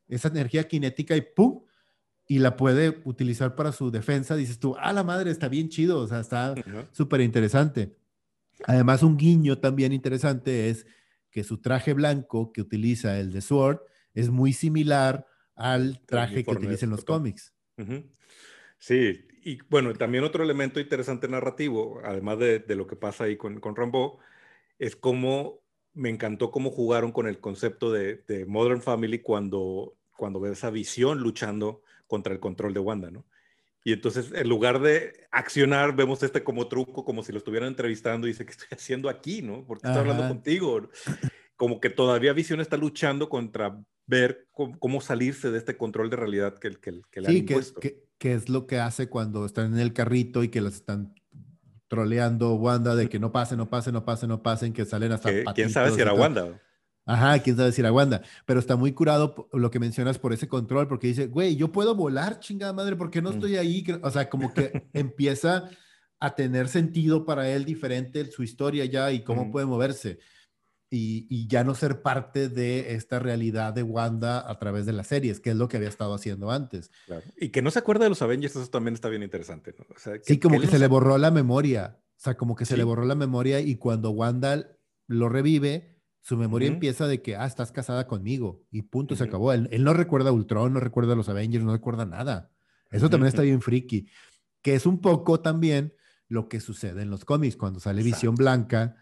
esa 0.07 0.27
energía 0.27 0.63
cinética 0.69 1.15
y 1.17 1.21
¡pum! 1.21 1.63
Y 2.27 2.37
la 2.37 2.55
puede 2.55 3.01
utilizar 3.03 3.55
para 3.55 3.71
su 3.71 3.89
defensa. 3.89 4.35
Dices 4.35 4.59
tú, 4.59 4.75
ah, 4.79 4.93
la 4.93 5.03
madre, 5.03 5.31
está 5.31 5.47
bien 5.47 5.69
chido, 5.69 5.99
o 5.99 6.07
sea, 6.07 6.19
está 6.19 6.53
súper 6.91 7.21
interesante. 7.21 7.97
Además, 8.65 9.01
un 9.01 9.17
guiño 9.17 9.57
también 9.57 9.91
interesante 9.91 10.69
es 10.69 10.85
que 11.31 11.43
su 11.43 11.59
traje 11.59 11.93
blanco 11.93 12.51
que 12.51 12.61
utiliza 12.61 13.19
el 13.19 13.31
de 13.31 13.41
Sword 13.41 13.79
es 14.13 14.29
muy 14.29 14.53
similar 14.53 15.25
al 15.55 15.99
traje 16.05 16.43
que 16.43 16.51
utiliza 16.51 16.85
en 16.85 16.91
los 16.91 17.05
cómics. 17.05 17.55
Sí, 18.77 19.25
y 19.43 19.57
bueno, 19.67 19.93
también 19.93 20.23
otro 20.23 20.43
elemento 20.43 20.79
interesante 20.79 21.27
narrativo, 21.27 22.01
además 22.03 22.37
de, 22.37 22.59
de 22.59 22.75
lo 22.75 22.85
que 22.85 22.95
pasa 22.95 23.23
ahí 23.23 23.35
con, 23.35 23.59
con 23.59 23.75
Rambo, 23.75 24.19
es 24.79 24.95
como 24.95 25.65
me 25.95 26.09
encantó 26.09 26.51
cómo 26.51 26.69
jugaron 26.69 27.11
con 27.11 27.25
el 27.27 27.39
concepto 27.39 27.91
de, 27.91 28.45
Modern 28.47 28.81
Family 28.81 29.19
cuando, 29.19 29.95
cuando 30.17 30.39
ves 30.39 30.53
esa 30.53 30.69
visión 30.69 31.19
luchando 31.19 31.81
contra 32.05 32.33
el 32.33 32.39
control 32.39 32.73
de 32.73 32.81
Wanda, 32.81 33.09
¿no? 33.09 33.25
Y 33.83 33.93
entonces, 33.93 34.31
en 34.33 34.49
lugar 34.49 34.81
de 34.81 35.27
accionar, 35.31 35.95
vemos 35.95 36.21
este 36.23 36.43
como 36.43 36.67
truco, 36.67 37.05
como 37.05 37.23
si 37.23 37.31
lo 37.31 37.37
estuvieran 37.37 37.69
entrevistando 37.69 38.27
y 38.27 38.31
dice, 38.31 38.43
¿qué 38.43 38.51
estoy 38.51 38.67
haciendo 38.71 39.09
aquí, 39.09 39.41
no? 39.41 39.63
¿Por 39.65 39.79
qué 39.79 39.87
estoy 39.87 40.01
hablando 40.01 40.27
contigo? 40.27 40.89
como 41.55 41.79
que 41.79 41.89
todavía 41.89 42.33
Visión 42.33 42.59
está 42.59 42.77
luchando 42.77 43.29
contra 43.29 43.79
ver 44.07 44.47
cómo, 44.51 45.01
salirse 45.01 45.51
de 45.51 45.59
este 45.59 45.77
control 45.77 46.09
de 46.09 46.17
realidad 46.17 46.57
que, 46.57 46.71
que, 46.71 47.01
que 47.09 47.21
le 47.21 47.27
sí, 47.27 47.31
han 47.31 47.37
impuesto. 47.37 47.79
Que, 47.79 48.03
que, 48.17 48.33
es 48.33 48.49
lo 48.49 48.67
que 48.67 48.79
hace 48.79 49.07
cuando 49.07 49.45
están 49.45 49.73
en 49.73 49.79
el 49.79 49.93
carrito 49.93 50.43
y 50.43 50.49
que 50.49 50.61
las 50.61 50.75
están 50.75 51.13
troleando 51.87 52.55
Wanda 52.55 52.95
de 52.95 53.09
que 53.09 53.19
no 53.19 53.31
pase, 53.31 53.55
no 53.55 53.69
pase, 53.69 53.91
no 53.91 54.05
pase, 54.05 54.27
no 54.27 54.41
pasen, 54.41 54.73
que 54.73 54.85
salen 54.85 55.11
hasta 55.11 55.29
¿Quién 55.53 55.69
sabe 55.69 55.91
si 55.91 56.01
era 56.01 56.13
Wanda? 56.13 56.61
Ajá, 57.05 57.37
quién 57.39 57.55
sabe 57.55 57.71
si 57.71 57.81
era 57.81 57.91
Wanda. 57.91 58.21
Pero 58.45 58.59
está 58.59 58.75
muy 58.75 58.91
curado 58.93 59.47
lo 59.53 59.69
que 59.69 59.79
mencionas 59.79 60.17
por 60.17 60.33
ese 60.33 60.47
control, 60.47 60.87
porque 60.87 61.07
dice, 61.07 61.27
güey, 61.27 61.55
yo 61.55 61.71
puedo 61.71 61.95
volar, 61.95 62.39
chingada 62.39 62.73
madre, 62.73 62.95
¿por 62.95 63.11
qué 63.11 63.21
no 63.21 63.29
mm. 63.29 63.33
estoy 63.33 63.57
ahí? 63.57 63.85
O 64.01 64.09
sea, 64.09 64.29
como 64.29 64.53
que 64.53 64.87
empieza 64.93 65.69
a 66.19 66.33
tener 66.33 66.67
sentido 66.67 67.25
para 67.25 67.49
él 67.49 67.65
diferente 67.65 68.29
su 68.31 68.41
historia 68.41 68.85
ya 68.85 69.11
y 69.11 69.23
cómo 69.23 69.51
puede 69.51 69.65
moverse 69.65 70.19
y, 70.95 71.47
ya 71.47 71.63
no 71.63 71.75
ser 71.75 72.01
parte 72.01 72.49
de 72.49 72.95
esta 72.95 73.19
realidad 73.19 73.73
de 73.73 73.83
Wanda 73.83 74.49
a 74.49 74.57
través 74.59 74.85
de 74.85 74.93
las 74.93 75.07
series, 75.07 75.39
que 75.39 75.51
es 75.51 75.55
lo 75.55 75.67
que 75.67 75.77
había 75.77 75.89
estado 75.89 76.13
haciendo 76.13 76.51
antes. 76.51 76.91
Y 77.37 77.49
que 77.49 77.61
no 77.61 77.71
se 77.71 77.79
acuerda 77.79 78.05
de 78.05 78.09
los 78.09 78.21
Avengers, 78.21 78.55
eso 78.55 78.69
también 78.69 78.93
está 78.93 79.09
bien 79.09 79.23
interesante. 79.23 79.75
¿no? 79.77 79.85
sí, 80.23 80.39
como 80.39 80.59
que, 80.59 80.67
se 80.67 80.79
le 80.79 80.87
borró 80.87 81.17
la 81.17 81.31
memoria, 81.31 81.99
o 81.99 82.19
sea, 82.19 82.37
como 82.37 82.55
que 82.55 82.65
se 82.65 82.77
le 82.77 82.83
borró 82.83 83.05
la 83.05 83.15
memoria 83.15 83.59
y 83.59 83.75
cuando 83.75 84.11
Wanda 84.11 84.77
lo 85.07 85.29
revive, 85.29 85.99
su 86.21 86.37
memoria 86.37 86.69
empieza 86.69 87.07
de 87.07 87.21
que, 87.21 87.35
ah, 87.35 87.45
estás 87.45 87.71
casada 87.71 88.07
conmigo 88.07 88.65
y 88.71 88.83
punto, 88.83 89.15
se 89.15 89.25
acabó. 89.25 89.53
Él, 89.53 89.69
no 89.83 89.93
recuerda 89.93 90.29
a 90.29 90.33
Ultron, 90.33 90.73
no 90.73 90.79
recuerda 90.79 91.13
a 91.13 91.15
los 91.15 91.29
Avengers, 91.29 91.63
no 91.63 91.73
recuerda 91.73 92.05
nada. 92.05 92.51
Eso 92.89 93.09
también 93.09 93.27
está 93.27 93.41
bien 93.41 93.61
friki, 93.61 94.07
que 94.61 94.75
es 94.75 94.85
un 94.85 95.01
poco 95.01 95.41
también 95.41 95.93
lo 96.27 96.47
que 96.47 96.61
sucede 96.61 97.01
en 97.01 97.09
los 97.09 97.25
cómics, 97.25 97.57
cuando 97.57 97.79
sale 97.79 98.01
Visión 98.01 98.35
Blanca, 98.35 98.95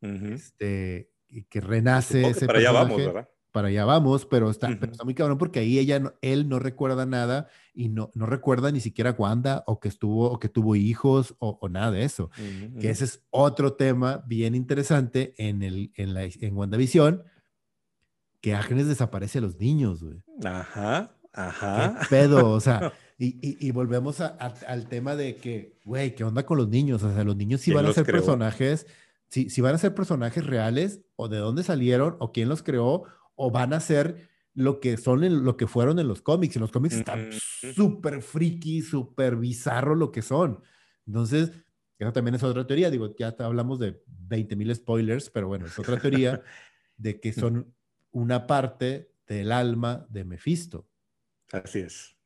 este, 0.00 1.10
que 1.48 1.60
renace 1.60 2.28
ese 2.28 2.46
para 2.46 2.58
allá 2.58 2.72
vamos, 2.72 2.96
¿verdad? 2.96 3.28
Para 3.52 3.68
allá 3.68 3.84
vamos, 3.86 4.26
pero 4.26 4.50
está, 4.50 4.68
está 4.68 5.04
muy 5.04 5.14
cabrón 5.14 5.38
porque 5.38 5.60
ahí 5.60 5.78
ella, 5.78 6.14
él 6.20 6.46
no 6.46 6.58
recuerda 6.58 7.06
nada 7.06 7.48
y 7.72 7.88
no, 7.88 8.10
no 8.14 8.26
recuerda 8.26 8.70
ni 8.70 8.80
siquiera 8.80 9.16
Wanda 9.16 9.64
o 9.66 9.80
que 9.80 9.88
estuvo 9.88 10.30
o 10.30 10.38
que 10.38 10.50
tuvo 10.50 10.76
hijos 10.76 11.34
o, 11.38 11.66
nada 11.70 11.90
de 11.90 12.04
eso. 12.04 12.30
Que 12.80 12.90
ese 12.90 13.06
es 13.06 13.24
otro 13.30 13.72
tema 13.72 14.22
bien 14.26 14.54
interesante 14.54 15.34
en, 15.38 15.62
el, 15.62 15.90
en, 15.94 16.12
la, 16.12 16.24
en 16.24 16.54
WandaVision, 16.54 17.24
que 18.42 18.54
Agnes 18.54 18.88
desaparece 18.88 19.38
a 19.38 19.42
los 19.42 19.58
niños, 19.58 20.04
güey. 20.04 20.22
Ajá, 20.44 21.16
ajá. 21.32 21.98
¿Qué 22.00 22.06
pedo? 22.10 22.50
O 22.50 22.60
sea, 22.60 22.92
y, 23.18 23.66
y, 23.66 23.70
volvemos 23.70 24.20
al 24.20 24.88
tema 24.88 25.16
de 25.16 25.36
que, 25.36 25.80
güey, 25.82 26.14
¿qué 26.14 26.24
onda 26.24 26.44
con 26.44 26.58
los 26.58 26.68
niños? 26.68 27.02
O 27.02 27.10
sea, 27.10 27.24
los 27.24 27.36
niños 27.36 27.62
sí 27.62 27.72
van 27.72 27.86
a 27.86 27.92
ser 27.94 28.04
personajes 28.04 28.86
si, 29.28 29.50
si 29.50 29.60
van 29.60 29.74
a 29.74 29.78
ser 29.78 29.94
personajes 29.94 30.44
reales 30.44 31.02
o 31.16 31.28
de 31.28 31.38
dónde 31.38 31.62
salieron 31.62 32.16
o 32.20 32.32
quién 32.32 32.48
los 32.48 32.62
creó 32.62 33.04
o 33.34 33.50
van 33.50 33.72
a 33.72 33.80
ser 33.80 34.28
lo 34.56 34.80
que 34.80 34.96
son 34.96 35.44
lo 35.44 35.56
que 35.56 35.66
fueron 35.66 35.98
en 35.98 36.08
los 36.08 36.22
cómics. 36.22 36.56
En 36.56 36.62
los 36.62 36.72
cómics 36.72 36.96
están 36.96 37.30
súper 37.74 38.22
friki, 38.22 38.82
súper 38.82 39.36
bizarro 39.36 39.94
lo 39.94 40.10
que 40.10 40.22
son. 40.22 40.62
Entonces, 41.06 41.52
esa 41.98 42.12
también 42.12 42.34
es 42.34 42.42
otra 42.42 42.66
teoría. 42.66 42.90
Digo, 42.90 43.14
ya 43.16 43.36
hablamos 43.38 43.78
de 43.78 44.02
20 44.06 44.56
mil 44.56 44.74
spoilers, 44.74 45.30
pero 45.30 45.48
bueno, 45.48 45.66
es 45.66 45.78
otra 45.78 45.98
teoría 45.98 46.42
de 46.96 47.20
que 47.20 47.34
son 47.34 47.74
una 48.10 48.46
parte 48.46 49.12
del 49.26 49.52
alma 49.52 50.06
de 50.08 50.24
Mephisto. 50.24 50.88
Así 51.52 51.80
es. 51.80 52.16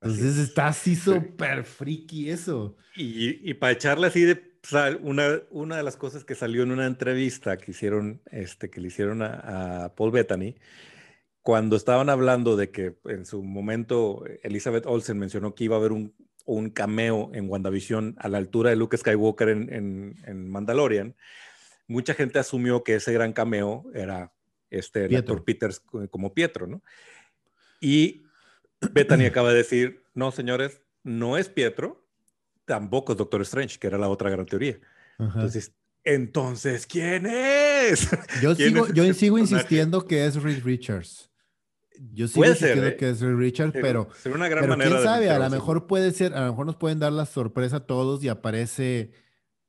Entonces 0.00 0.38
está 0.38 0.68
así 0.68 0.96
súper 0.96 1.64
friki 1.64 2.30
eso. 2.30 2.76
Y, 2.96 3.50
y 3.50 3.54
para 3.54 3.72
echarle 3.72 4.06
así 4.06 4.22
de 4.22 4.53
una, 5.02 5.40
una 5.50 5.76
de 5.76 5.82
las 5.82 5.96
cosas 5.96 6.24
que 6.24 6.34
salió 6.34 6.62
en 6.62 6.70
una 6.70 6.86
entrevista 6.86 7.56
que 7.56 7.72
hicieron, 7.72 8.22
este, 8.30 8.70
que 8.70 8.80
le 8.80 8.88
hicieron 8.88 9.22
a, 9.22 9.92
Paul 9.96 10.10
Bettany, 10.10 10.54
cuando 11.42 11.76
estaban 11.76 12.08
hablando 12.08 12.56
de 12.56 12.70
que 12.70 12.96
en 13.04 13.26
su 13.26 13.42
momento 13.42 14.24
Elizabeth 14.42 14.86
Olsen 14.86 15.18
mencionó 15.18 15.54
que 15.54 15.64
iba 15.64 15.76
a 15.76 15.78
haber 15.78 15.92
un, 15.92 16.14
un 16.46 16.70
cameo 16.70 17.30
en 17.34 17.48
WandaVision 17.50 18.16
a 18.18 18.28
la 18.28 18.38
altura 18.38 18.70
de 18.70 18.76
Luke 18.76 18.96
Skywalker 18.96 19.48
en, 19.48 20.16
en, 20.24 20.50
Mandalorian, 20.50 21.14
mucha 21.86 22.14
gente 22.14 22.38
asumió 22.38 22.82
que 22.82 22.94
ese 22.94 23.12
gran 23.12 23.32
cameo 23.32 23.84
era 23.94 24.32
este, 24.70 25.04
el 25.04 25.16
actor 25.16 25.44
Peters 25.44 25.80
como 26.10 26.32
Pietro, 26.32 26.66
¿no? 26.66 26.82
Y 27.80 28.24
Bethany 28.92 29.26
acaba 29.26 29.50
de 29.50 29.58
decir, 29.58 30.02
no, 30.14 30.32
señores, 30.32 30.80
no 31.02 31.36
es 31.36 31.50
Pietro, 31.50 32.03
tampoco 32.64 33.12
es 33.12 33.18
Doctor 33.18 33.42
Strange, 33.42 33.78
que 33.78 33.86
era 33.86 33.98
la 33.98 34.08
otra 34.08 34.30
gran 34.30 34.46
teoría. 34.46 34.78
Entonces, 35.18 35.72
entonces, 36.04 36.86
¿quién 36.86 37.26
es? 37.26 38.08
Yo 38.42 38.54
sigo, 38.54 38.88
yo 38.88 39.12
sigo 39.14 39.38
insistiendo 39.38 40.06
que 40.06 40.26
es 40.26 40.42
Reed 40.42 40.62
Richards. 40.62 41.30
Yo 42.12 42.28
sigo 42.28 42.44
insistiendo 42.44 42.88
¿eh? 42.88 42.96
que 42.96 43.10
es 43.10 43.20
Reed 43.20 43.36
Richards, 43.36 43.72
pero, 43.72 44.08
una 44.26 44.48
gran 44.48 44.68
manera 44.68 44.90
quién 44.90 45.02
sabe, 45.02 45.30
a 45.30 45.38
lo 45.38 45.48
mejor 45.48 45.86
puede 45.86 46.12
ser, 46.12 46.34
a 46.34 46.44
lo 46.44 46.50
mejor 46.50 46.66
nos 46.66 46.76
pueden 46.76 46.98
dar 46.98 47.12
la 47.12 47.24
sorpresa 47.24 47.76
a 47.76 47.86
todos 47.86 48.22
y 48.22 48.28
aparece 48.28 49.12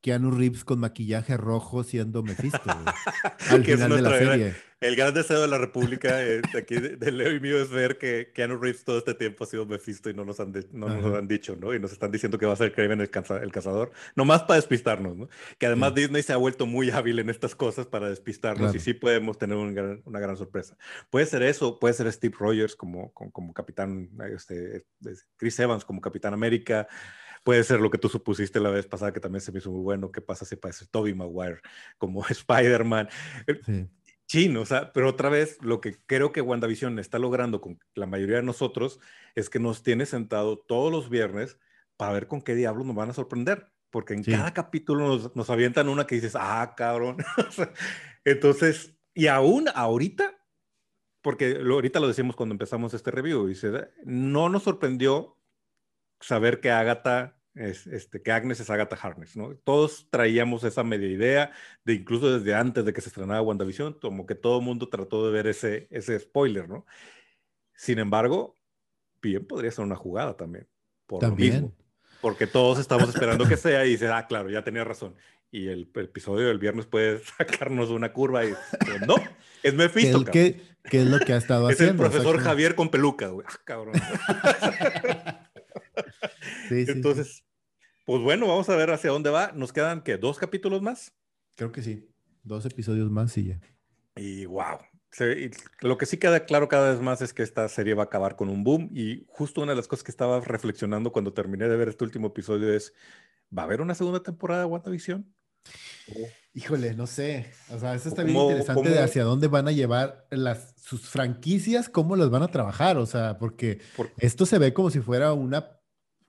Keanu 0.05 0.29
Reeves 0.29 0.63
con 0.63 0.77
maquillaje 0.77 1.35
rojo 1.35 1.83
siendo 1.83 2.21
Mephisto. 2.21 2.59
al 3.49 3.65
final 3.65 3.89
de 3.89 4.01
la 4.03 4.09
serie. 4.11 4.55
El 4.79 4.95
gran 4.95 5.15
deseo 5.15 5.41
de 5.41 5.47
la 5.47 5.57
República 5.57 6.17
de, 6.17 6.43
aquí 6.55 6.75
de, 6.75 7.11
Leo 7.11 7.31
y 7.31 7.39
mío 7.39 7.59
es 7.59 7.71
ver 7.71 7.97
que 7.97 8.31
Keanu 8.31 8.57
Reeves 8.57 8.83
todo 8.83 8.99
este 8.99 9.15
tiempo 9.15 9.45
ha 9.45 9.47
sido 9.47 9.65
Mephisto 9.65 10.11
y 10.11 10.13
no 10.13 10.23
nos 10.23 10.39
han, 10.39 10.53
no 10.73 10.89
nos 10.89 11.17
han 11.17 11.27
dicho, 11.27 11.57
¿no? 11.59 11.73
Y 11.73 11.79
nos 11.79 11.91
están 11.91 12.11
diciendo 12.11 12.37
que 12.37 12.45
va 12.45 12.53
a 12.53 12.55
ser 12.55 12.71
Kraven 12.71 13.01
el, 13.01 13.09
el 13.41 13.51
cazador, 13.51 13.93
nomás 14.15 14.43
para 14.43 14.57
despistarnos, 14.57 15.17
¿no? 15.17 15.27
Que 15.57 15.65
además 15.65 15.95
Disney 15.95 16.21
se 16.21 16.33
ha 16.33 16.37
vuelto 16.37 16.67
muy 16.67 16.91
hábil 16.91 17.17
en 17.17 17.31
estas 17.31 17.55
cosas 17.55 17.87
para 17.87 18.07
despistarnos 18.07 18.75
y 18.75 18.79
sí 18.79 18.93
podemos 18.93 19.39
tener 19.39 19.57
una 19.57 20.19
gran 20.19 20.37
sorpresa. 20.37 20.77
Puede 21.09 21.25
ser 21.25 21.41
eso, 21.41 21.79
puede 21.79 21.95
ser 21.95 22.11
Steve 22.11 22.35
Rogers 22.37 22.75
como, 22.75 23.11
como, 23.11 23.31
como 23.31 23.53
capitán, 23.53 24.11
este, 24.31 24.85
Chris 25.35 25.59
Evans 25.59 25.83
como 25.83 25.99
capitán 25.99 26.35
América 26.35 26.87
puede 27.45 27.63
ser 27.63 27.79
lo 27.79 27.91
que 27.91 27.99
tú 27.99 28.09
supusiste 28.09 28.59
la 28.59 28.71
vez 28.71 28.87
pasada, 28.87 29.13
que 29.13 29.19
también 29.19 29.39
se 29.39 29.51
me 29.51 29.59
hizo 29.59 29.69
muy 29.69 29.81
bueno. 29.81 30.11
¿Qué 30.11 30.19
pasa 30.19 30.45
si 30.45 30.55
parece 30.55 30.87
Toby 30.87 31.13
Maguire 31.13 31.59
como 31.99 32.25
Spider-Man? 32.27 33.07
Sí. 34.25 34.53
o 34.57 34.65
sea, 34.65 34.91
pero 34.91 35.07
otra 35.07 35.29
vez, 35.29 35.59
lo 35.61 35.79
que 35.79 35.95
creo 36.07 36.31
que 36.31 36.41
WandaVision 36.41 36.97
está 36.97 37.19
logrando 37.19 37.61
con 37.61 37.79
la 37.93 38.07
mayoría 38.07 38.37
de 38.37 38.43
nosotros 38.43 38.99
es 39.35 39.51
que 39.51 39.59
nos 39.59 39.83
tiene 39.83 40.07
sentado 40.07 40.57
todos 40.57 40.91
los 40.91 41.07
viernes 41.11 41.59
para 41.97 42.13
ver 42.13 42.27
con 42.27 42.41
qué 42.41 42.55
diablos 42.55 42.87
nos 42.87 42.95
van 42.95 43.11
a 43.11 43.13
sorprender. 43.13 43.69
Porque 43.91 44.15
en 44.15 44.23
cada 44.23 44.51
capítulo 44.51 45.31
nos, 45.35 45.49
avientan 45.51 45.87
una 45.87 46.07
que 46.07 46.15
dices, 46.15 46.33
ah, 46.35 46.73
cabrón. 46.75 47.17
Entonces, 48.25 48.97
y 49.13 49.27
aún 49.27 49.67
ahorita, 49.73 50.35
porque 51.21 51.61
ahorita 51.61 51.99
lo 51.99 52.07
decimos 52.07 52.35
cuando 52.35 52.53
empezamos 52.53 52.95
este 52.95 53.11
review, 53.11 53.45
dice, 53.45 53.87
no 54.03 54.49
nos 54.49 54.63
sorprendió 54.63 55.37
saber 56.25 56.59
que 56.59 56.71
Agatha 56.71 57.35
es, 57.53 57.87
este, 57.87 58.21
que 58.21 58.31
Agnes 58.31 58.59
es 58.59 58.69
Agatha 58.69 58.97
Harness, 59.01 59.37
¿no? 59.37 59.55
Todos 59.63 60.07
traíamos 60.09 60.63
esa 60.63 60.83
media 60.83 61.07
idea, 61.07 61.51
de 61.85 61.93
incluso 61.93 62.37
desde 62.37 62.53
antes 62.53 62.83
de 62.83 62.93
que 62.93 63.01
se 63.01 63.09
estrenara 63.09 63.41
WandaVision, 63.41 63.93
como 63.93 64.25
que 64.25 64.35
todo 64.35 64.59
el 64.59 64.65
mundo 64.65 64.89
trató 64.89 65.25
de 65.25 65.31
ver 65.31 65.47
ese, 65.47 65.87
ese 65.89 66.19
spoiler, 66.19 66.67
¿no? 66.67 66.85
Sin 67.73 67.99
embargo, 67.99 68.57
bien 69.21 69.45
podría 69.45 69.71
ser 69.71 69.85
una 69.85 69.95
jugada 69.95 70.35
también, 70.35 70.67
por 71.05 71.19
también. 71.19 71.53
lo 71.53 71.61
mismo. 71.61 71.75
Porque 72.21 72.47
todos 72.47 72.79
estamos 72.79 73.09
esperando 73.09 73.47
que 73.47 73.57
sea 73.57 73.85
y 73.85 73.91
dice, 73.91 74.07
ah, 74.07 74.25
claro, 74.27 74.49
ya 74.49 74.63
tenía 74.63 74.83
razón. 74.83 75.15
Y 75.51 75.67
el, 75.67 75.89
episodio 75.95 76.47
del 76.47 76.59
viernes 76.59 76.85
puede 76.87 77.19
sacarnos 77.37 77.89
una 77.89 78.11
curva 78.11 78.45
y 78.45 78.53
no, 79.07 79.15
es 79.63 79.73
Mephisto. 79.73 80.25
¿Qué, 80.25 80.61
¿Qué, 80.83 81.01
es 81.01 81.07
lo 81.07 81.19
que 81.19 81.33
ha 81.33 81.37
estado 81.37 81.67
haciendo? 81.67 82.03
Es 82.03 82.13
el 82.13 82.19
profesor 82.19 82.39
Javier 82.41 82.75
con 82.75 82.89
peluca, 82.89 83.27
güey. 83.27 83.45
Ah, 83.49 83.59
cabrón. 83.63 83.93
Entonces, 86.69 87.43
pues 88.05 88.21
bueno, 88.21 88.47
vamos 88.47 88.69
a 88.69 88.75
ver 88.75 88.91
hacia 88.91 89.09
dónde 89.09 89.29
va. 89.29 89.51
Nos 89.53 89.73
quedan, 89.73 90.01
¿qué? 90.01 90.17
¿Dos 90.17 90.37
capítulos 90.37 90.81
más? 90.81 91.13
Creo 91.55 91.71
que 91.71 91.81
sí. 91.81 92.09
Dos 92.43 92.65
episodios 92.65 93.09
más 93.09 93.37
y 93.37 93.47
ya. 93.47 93.59
Y 94.15 94.45
wow. 94.45 94.79
lo 95.81 95.97
que 95.97 96.05
sí 96.05 96.17
queda 96.17 96.45
claro 96.45 96.67
cada 96.67 96.91
vez 96.91 97.01
más 97.01 97.21
es 97.21 97.33
que 97.33 97.43
esta 97.43 97.67
serie 97.67 97.93
va 97.93 98.03
a 98.03 98.05
acabar 98.05 98.35
con 98.35 98.49
un 98.49 98.63
boom. 98.63 98.89
Y 98.93 99.25
justo 99.27 99.61
una 99.61 99.71
de 99.71 99.77
las 99.77 99.87
cosas 99.87 100.03
que 100.03 100.11
estaba 100.11 100.39
reflexionando 100.41 101.11
cuando 101.11 101.33
terminé 101.33 101.67
de 101.67 101.77
ver 101.77 101.89
este 101.89 102.03
último 102.03 102.27
episodio 102.27 102.71
es, 102.71 102.93
¿va 103.55 103.63
a 103.63 103.65
haber 103.65 103.81
una 103.81 103.95
segunda 103.95 104.21
temporada 104.21 104.61
de 104.61 104.67
WandaVision? 104.67 105.33
Híjole, 106.53 106.93
no 106.93 107.07
sé. 107.07 107.51
O 107.71 107.79
sea, 107.79 107.95
eso 107.95 108.07
está 108.07 108.23
bien 108.23 108.37
interesante 108.37 108.89
de 108.89 108.99
hacia 108.99 109.23
dónde 109.23 109.47
van 109.47 109.67
a 109.67 109.71
llevar 109.71 110.25
las, 110.29 110.73
sus 110.77 111.01
franquicias, 111.01 111.89
cómo 111.89 112.15
las 112.15 112.29
van 112.29 112.43
a 112.43 112.47
trabajar. 112.47 112.97
O 112.97 113.05
sea, 113.05 113.37
porque 113.37 113.79
esto 114.17 114.45
se 114.45 114.57
ve 114.57 114.73
como 114.73 114.89
si 114.89 115.01
fuera 115.01 115.33
una 115.33 115.74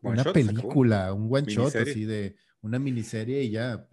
una 0.02 0.24
película, 0.32 1.12
un 1.12 1.28
one 1.32 1.46
shot 1.46 1.74
así 1.76 2.04
de 2.04 2.36
una 2.60 2.78
miniserie 2.78 3.42
y 3.42 3.50
ya. 3.50 3.88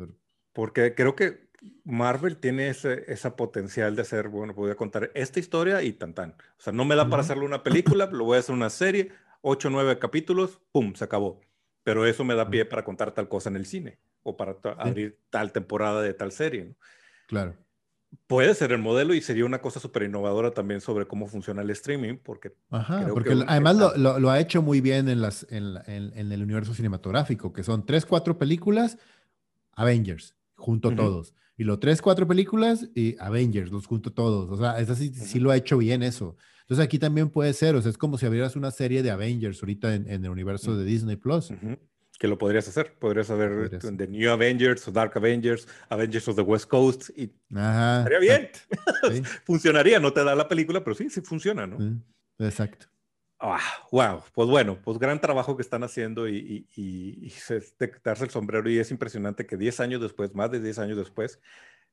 Porque 0.54 0.94
creo 0.96 1.16
que 1.16 1.50
Marvel 1.84 2.38
tiene 2.38 2.70
ese, 2.70 3.06
esa 3.08 3.36
potencial 3.36 3.96
de 3.96 4.02
hacer, 4.02 4.28
bueno, 4.30 4.54
voy 4.54 4.72
a 4.72 4.76
contar 4.76 5.12
esta 5.14 5.40
historia 5.40 5.82
y 5.82 5.94
tan 5.94 6.14
tan. 6.14 6.32
O 6.32 6.62
sea, 6.62 6.74
no 6.74 6.86
me 6.86 6.96
da 6.96 7.10
para 7.10 7.22
hacerle 7.22 7.46
una 7.46 7.64
película, 7.64 8.08
lo 8.12 8.26
voy 8.26 8.38
a 8.38 8.40
hacer 8.40 8.54
una 8.54 8.70
serie, 8.70 9.12
ocho 9.42 9.70
o 9.70 9.72
nueve 9.72 9.98
capítulos, 10.00 10.62
pum, 10.72 10.94
se 10.94 11.04
acabó. 11.06 11.42
Pero 11.84 12.06
eso 12.06 12.24
me 12.24 12.36
da 12.36 12.50
pie 12.50 12.66
para 12.66 12.84
contar 12.84 13.14
tal 13.14 13.28
cosa 13.28 13.50
en 13.50 13.58
el 13.58 13.66
cine 13.66 14.00
o 14.24 14.38
para 14.38 14.58
abrir 14.78 15.20
tal 15.30 15.52
temporada 15.52 16.02
de 16.02 16.14
tal 16.14 16.32
serie. 16.32 16.76
Claro. 17.28 17.56
Puede 18.28 18.54
ser 18.56 18.72
el 18.72 18.80
modelo 18.80 19.14
y 19.14 19.22
sería 19.22 19.46
una 19.46 19.60
cosa 19.60 19.80
súper 19.80 20.04
innovadora 20.04 20.52
también 20.52 20.82
sobre 20.82 21.06
cómo 21.06 21.28
funciona 21.28 21.62
el 21.62 21.70
streaming, 21.72 22.18
porque... 22.18 22.54
Ajá, 22.70 23.08
porque 23.12 23.44
además 23.48 23.98
lo, 23.98 24.30
ha 24.30 24.40
hecho 24.40 24.62
muy 24.62 24.82
bien 24.82 25.10
en, 25.10 25.22
las, 25.22 25.46
en, 25.50 25.78
en, 25.88 26.32
el 26.32 26.44
universo 26.44 26.74
cinematográfico, 26.74 27.54
que 27.54 27.64
son 27.64 27.86
tres, 27.86 28.06
cuatro 28.06 28.38
películas, 28.38 28.98
Avengers, 29.74 30.36
junto 30.56 30.90
a 30.90 30.96
todos. 30.96 31.34
Y 31.58 31.64
los 31.64 31.80
tres, 31.80 32.02
cuatro 32.02 32.28
películas 32.28 32.90
y 32.96 33.16
Avengers, 33.20 33.72
los 33.72 33.86
junto 33.86 34.12
todos. 34.12 34.50
O 34.50 34.58
sea, 34.58 34.80
es 34.80 34.90
así, 34.90 35.14
sí 35.14 35.40
lo 35.40 35.52
ha 35.52 35.58
hecho 35.58 35.78
bien 35.78 36.04
eso. 36.04 36.36
Entonces 36.62 36.84
aquí 36.84 36.98
también 36.98 37.30
puede 37.30 37.54
ser, 37.54 37.76
o 37.76 37.82
sea, 37.82 37.92
es 37.92 37.98
como 37.98 38.18
si 38.18 38.26
abrieras 38.26 38.56
una 38.56 38.72
serie 38.72 39.04
de 39.04 39.12
Avengers 39.12 39.62
ahorita 39.62 39.94
en, 39.96 40.08
el 40.08 40.30
universo 40.30 40.76
de 40.78 40.86
Disney 40.86 41.18
Plus 41.18 41.52
que 42.20 42.28
lo 42.28 42.38
podrías 42.38 42.68
hacer. 42.68 42.94
Podrías 43.00 43.30
haber 43.30 43.80
The 43.80 44.08
New 44.08 44.32
Avengers 44.32 44.88
o 44.88 44.92
Dark 44.92 45.14
Avengers, 45.16 45.68
Avengers 45.90 46.28
of 46.28 46.36
the 46.36 46.42
West 46.42 46.68
Coast 46.68 47.10
y 47.16 47.32
estaría 47.50 48.20
bien. 48.20 48.50
Funcionaría, 49.46 50.00
no 50.00 50.14
te 50.14 50.24
da 50.24 50.36
la 50.36 50.48
película, 50.48 50.84
pero 50.84 50.96
sí, 50.96 51.10
sí 51.10 51.22
funciona, 51.22 51.68
¿no? 51.68 52.02
Exacto. 52.40 52.88
wow, 53.40 54.02
ah, 54.02 54.26
pues 54.34 54.50
bueno, 54.50 54.80
pues 54.84 55.00
gran 55.00 55.20
trabajo 55.20 55.56
que 55.56 55.64
están 55.64 55.84
haciendo 55.84 56.28
y, 56.28 56.68
y, 56.76 57.28
y, 57.28 57.34
darse 58.04 58.26
el 58.26 58.30
sombrero 58.30 58.70
y 58.70 58.80
es 58.80 58.92
impresionante 58.92 59.46
que 59.46 59.58
10 59.58 59.80
años 59.82 60.02
después, 60.02 60.34
más 60.34 60.52
de 60.52 60.60
10 60.60 60.80
años 60.80 60.98
después, 60.98 61.40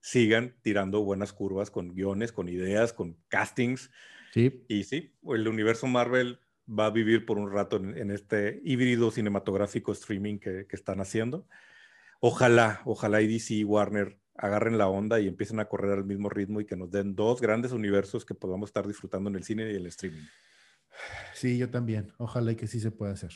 sigan 0.01 0.55
tirando 0.63 1.03
buenas 1.03 1.33
curvas 1.33 1.71
con 1.71 1.95
guiones, 1.95 2.33
con 2.33 2.49
ideas, 2.49 2.93
con 2.93 3.17
castings. 3.29 3.91
Sí. 4.33 4.65
Y 4.69 4.85
sí, 4.85 5.13
el 5.25 5.49
universo 5.49 5.87
Marvel 5.87 6.39
va 6.71 6.87
a 6.87 6.91
vivir 6.91 7.27
por 7.27 7.39
un 7.39 7.51
rato 7.51 7.77
en, 7.77 8.11
este 8.11 8.61
híbrido 8.65 9.11
cinematográfico 9.11 9.93
streaming 9.93 10.39
que, 10.39 10.67
están 10.71 11.01
haciendo. 11.01 11.47
Ojalá, 12.21 12.83
ojalá 12.85 13.19
DC 13.19 13.55
y 13.55 13.65
Warner 13.65 14.19
agarren 14.37 14.79
la 14.79 14.89
onda 14.89 15.21
y 15.21 15.29
empiecen 15.29 15.61
a 15.61 15.67
correr 15.67 15.93
al 15.93 16.05
mismo 16.05 16.29
ritmo 16.29 16.61
y 16.61 16.67
que 16.67 16.77
nos 16.77 16.91
den 16.91 17.15
dos 17.15 17.41
grandes 17.41 17.73
universos 17.73 18.25
que 18.25 18.35
podamos 18.35 18.71
estar 18.71 18.87
disfrutando 18.87 19.29
en 19.29 19.37
el 19.37 19.45
cine 19.45 19.71
y 19.71 19.77
el 19.77 19.87
streaming. 19.87 20.25
Sí, 21.35 21.59
yo 21.59 21.71
también. 21.71 22.13
Ojalá 22.19 22.53
y 22.53 22.57
que 22.57 22.67
sí 22.67 22.81
se 22.81 22.91
pueda 22.91 23.13
hacer. 23.13 23.33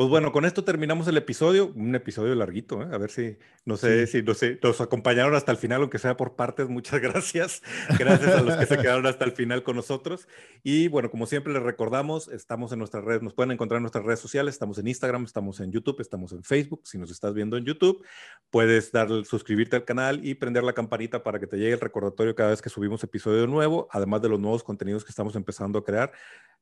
Pues 0.00 0.08
bueno, 0.08 0.32
con 0.32 0.46
esto 0.46 0.64
terminamos 0.64 1.06
el 1.08 1.18
episodio, 1.18 1.72
un 1.74 1.94
episodio 1.94 2.34
larguito, 2.34 2.80
¿eh? 2.80 2.88
a 2.90 2.96
ver 2.96 3.10
si, 3.10 3.36
no 3.66 3.76
sé, 3.76 4.06
si 4.06 4.22
no 4.22 4.32
sé, 4.32 4.58
nos 4.62 4.80
acompañaron 4.80 5.34
hasta 5.34 5.52
el 5.52 5.58
final, 5.58 5.82
aunque 5.82 5.98
sea 5.98 6.16
por 6.16 6.36
partes, 6.36 6.70
muchas 6.70 7.02
gracias. 7.02 7.62
Gracias 7.98 8.34
a 8.34 8.40
los 8.40 8.56
que 8.56 8.64
se 8.64 8.78
quedaron 8.78 9.04
hasta 9.06 9.26
el 9.26 9.32
final 9.32 9.62
con 9.62 9.76
nosotros. 9.76 10.26
Y 10.62 10.88
bueno, 10.88 11.10
como 11.10 11.26
siempre 11.26 11.52
les 11.52 11.62
recordamos, 11.62 12.28
estamos 12.28 12.72
en 12.72 12.78
nuestras 12.78 13.04
redes, 13.04 13.20
nos 13.20 13.34
pueden 13.34 13.50
encontrar 13.50 13.76
en 13.76 13.82
nuestras 13.82 14.06
redes 14.06 14.20
sociales, 14.20 14.54
estamos 14.54 14.78
en 14.78 14.88
Instagram, 14.88 15.24
estamos 15.24 15.60
en 15.60 15.70
YouTube, 15.70 16.00
estamos 16.00 16.32
en 16.32 16.44
Facebook. 16.44 16.80
Si 16.84 16.96
nos 16.96 17.10
estás 17.10 17.34
viendo 17.34 17.58
en 17.58 17.66
YouTube, 17.66 18.02
puedes 18.48 18.92
dar, 18.92 19.10
suscribirte 19.26 19.76
al 19.76 19.84
canal 19.84 20.26
y 20.26 20.32
prender 20.34 20.64
la 20.64 20.72
campanita 20.72 21.22
para 21.22 21.38
que 21.38 21.46
te 21.46 21.58
llegue 21.58 21.74
el 21.74 21.80
recordatorio 21.80 22.34
cada 22.34 22.48
vez 22.48 22.62
que 22.62 22.70
subimos 22.70 23.04
episodio 23.04 23.46
nuevo, 23.46 23.86
además 23.90 24.22
de 24.22 24.30
los 24.30 24.40
nuevos 24.40 24.64
contenidos 24.64 25.04
que 25.04 25.10
estamos 25.10 25.36
empezando 25.36 25.80
a 25.80 25.84
crear 25.84 26.10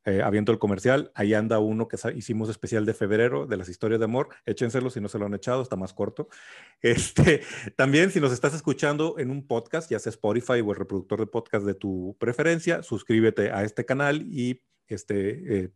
eh, 0.04 0.22
habiendo 0.22 0.52
el 0.52 0.58
comercial. 0.58 1.12
Ahí 1.14 1.34
anda 1.34 1.58
uno 1.58 1.86
que 1.86 1.98
hicimos 2.16 2.48
especial 2.48 2.86
de 2.86 2.94
febrero 2.94 3.27
de 3.28 3.56
las 3.56 3.68
historias 3.68 4.00
de 4.00 4.04
amor. 4.04 4.28
Échenselo 4.46 4.90
si 4.90 5.00
no 5.00 5.08
se 5.08 5.18
lo 5.18 5.26
han 5.26 5.34
echado, 5.34 5.62
está 5.62 5.76
más 5.76 5.92
corto. 5.92 6.28
Este, 6.80 7.42
también, 7.74 8.12
si 8.12 8.20
nos 8.20 8.32
estás 8.32 8.54
escuchando 8.54 9.18
en 9.18 9.30
un 9.30 9.44
podcast, 9.46 9.90
ya 9.90 9.98
sea 9.98 10.10
Spotify 10.10 10.60
o 10.60 10.70
el 10.70 10.76
reproductor 10.76 11.18
de 11.18 11.26
podcast 11.26 11.66
de 11.66 11.74
tu 11.74 12.16
preferencia, 12.20 12.84
suscríbete 12.84 13.50
a 13.50 13.64
este 13.64 13.84
canal 13.84 14.22
y 14.22 14.62
este, 14.88 15.64
eh, 15.64 15.70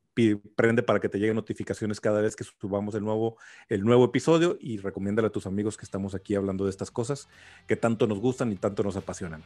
prende 0.57 0.83
para 0.83 1.01
que 1.01 1.09
te 1.09 1.19
lleguen 1.19 1.37
notificaciones 1.37 2.01
cada 2.01 2.20
vez 2.20 2.35
que 2.35 2.45
subamos 2.45 2.95
el 2.95 3.05
nuevo, 3.05 3.37
el 3.69 3.83
nuevo 3.83 4.07
episodio 4.07 4.57
y 4.61 4.79
recomiéndale 4.79 5.29
a 5.29 5.33
tus 5.33 5.47
amigos 5.47 5.77
que 5.77 5.85
estamos 5.85 6.15
aquí 6.15 6.35
hablando 6.35 6.65
de 6.65 6.70
estas 6.70 6.91
cosas 6.91 7.29
que 7.66 7.77
tanto 7.77 8.07
nos 8.07 8.20
gustan 8.20 8.53
y 8.53 8.57
tanto 8.57 8.83
nos 8.83 8.97
apasionan. 8.97 9.43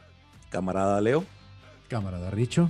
Camarada 0.49 1.01
Leo. 1.01 1.25
Camarada 1.89 2.31
Richo. 2.31 2.69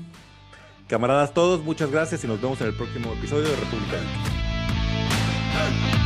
Camaradas 0.87 1.33
todos, 1.33 1.63
muchas 1.63 1.91
gracias 1.91 2.23
y 2.23 2.27
nos 2.27 2.41
vemos 2.41 2.61
en 2.61 2.67
el 2.67 2.73
próximo 2.73 3.13
episodio 3.13 3.49
de 3.49 3.55
República 3.55 4.36
Hey! 5.57 5.96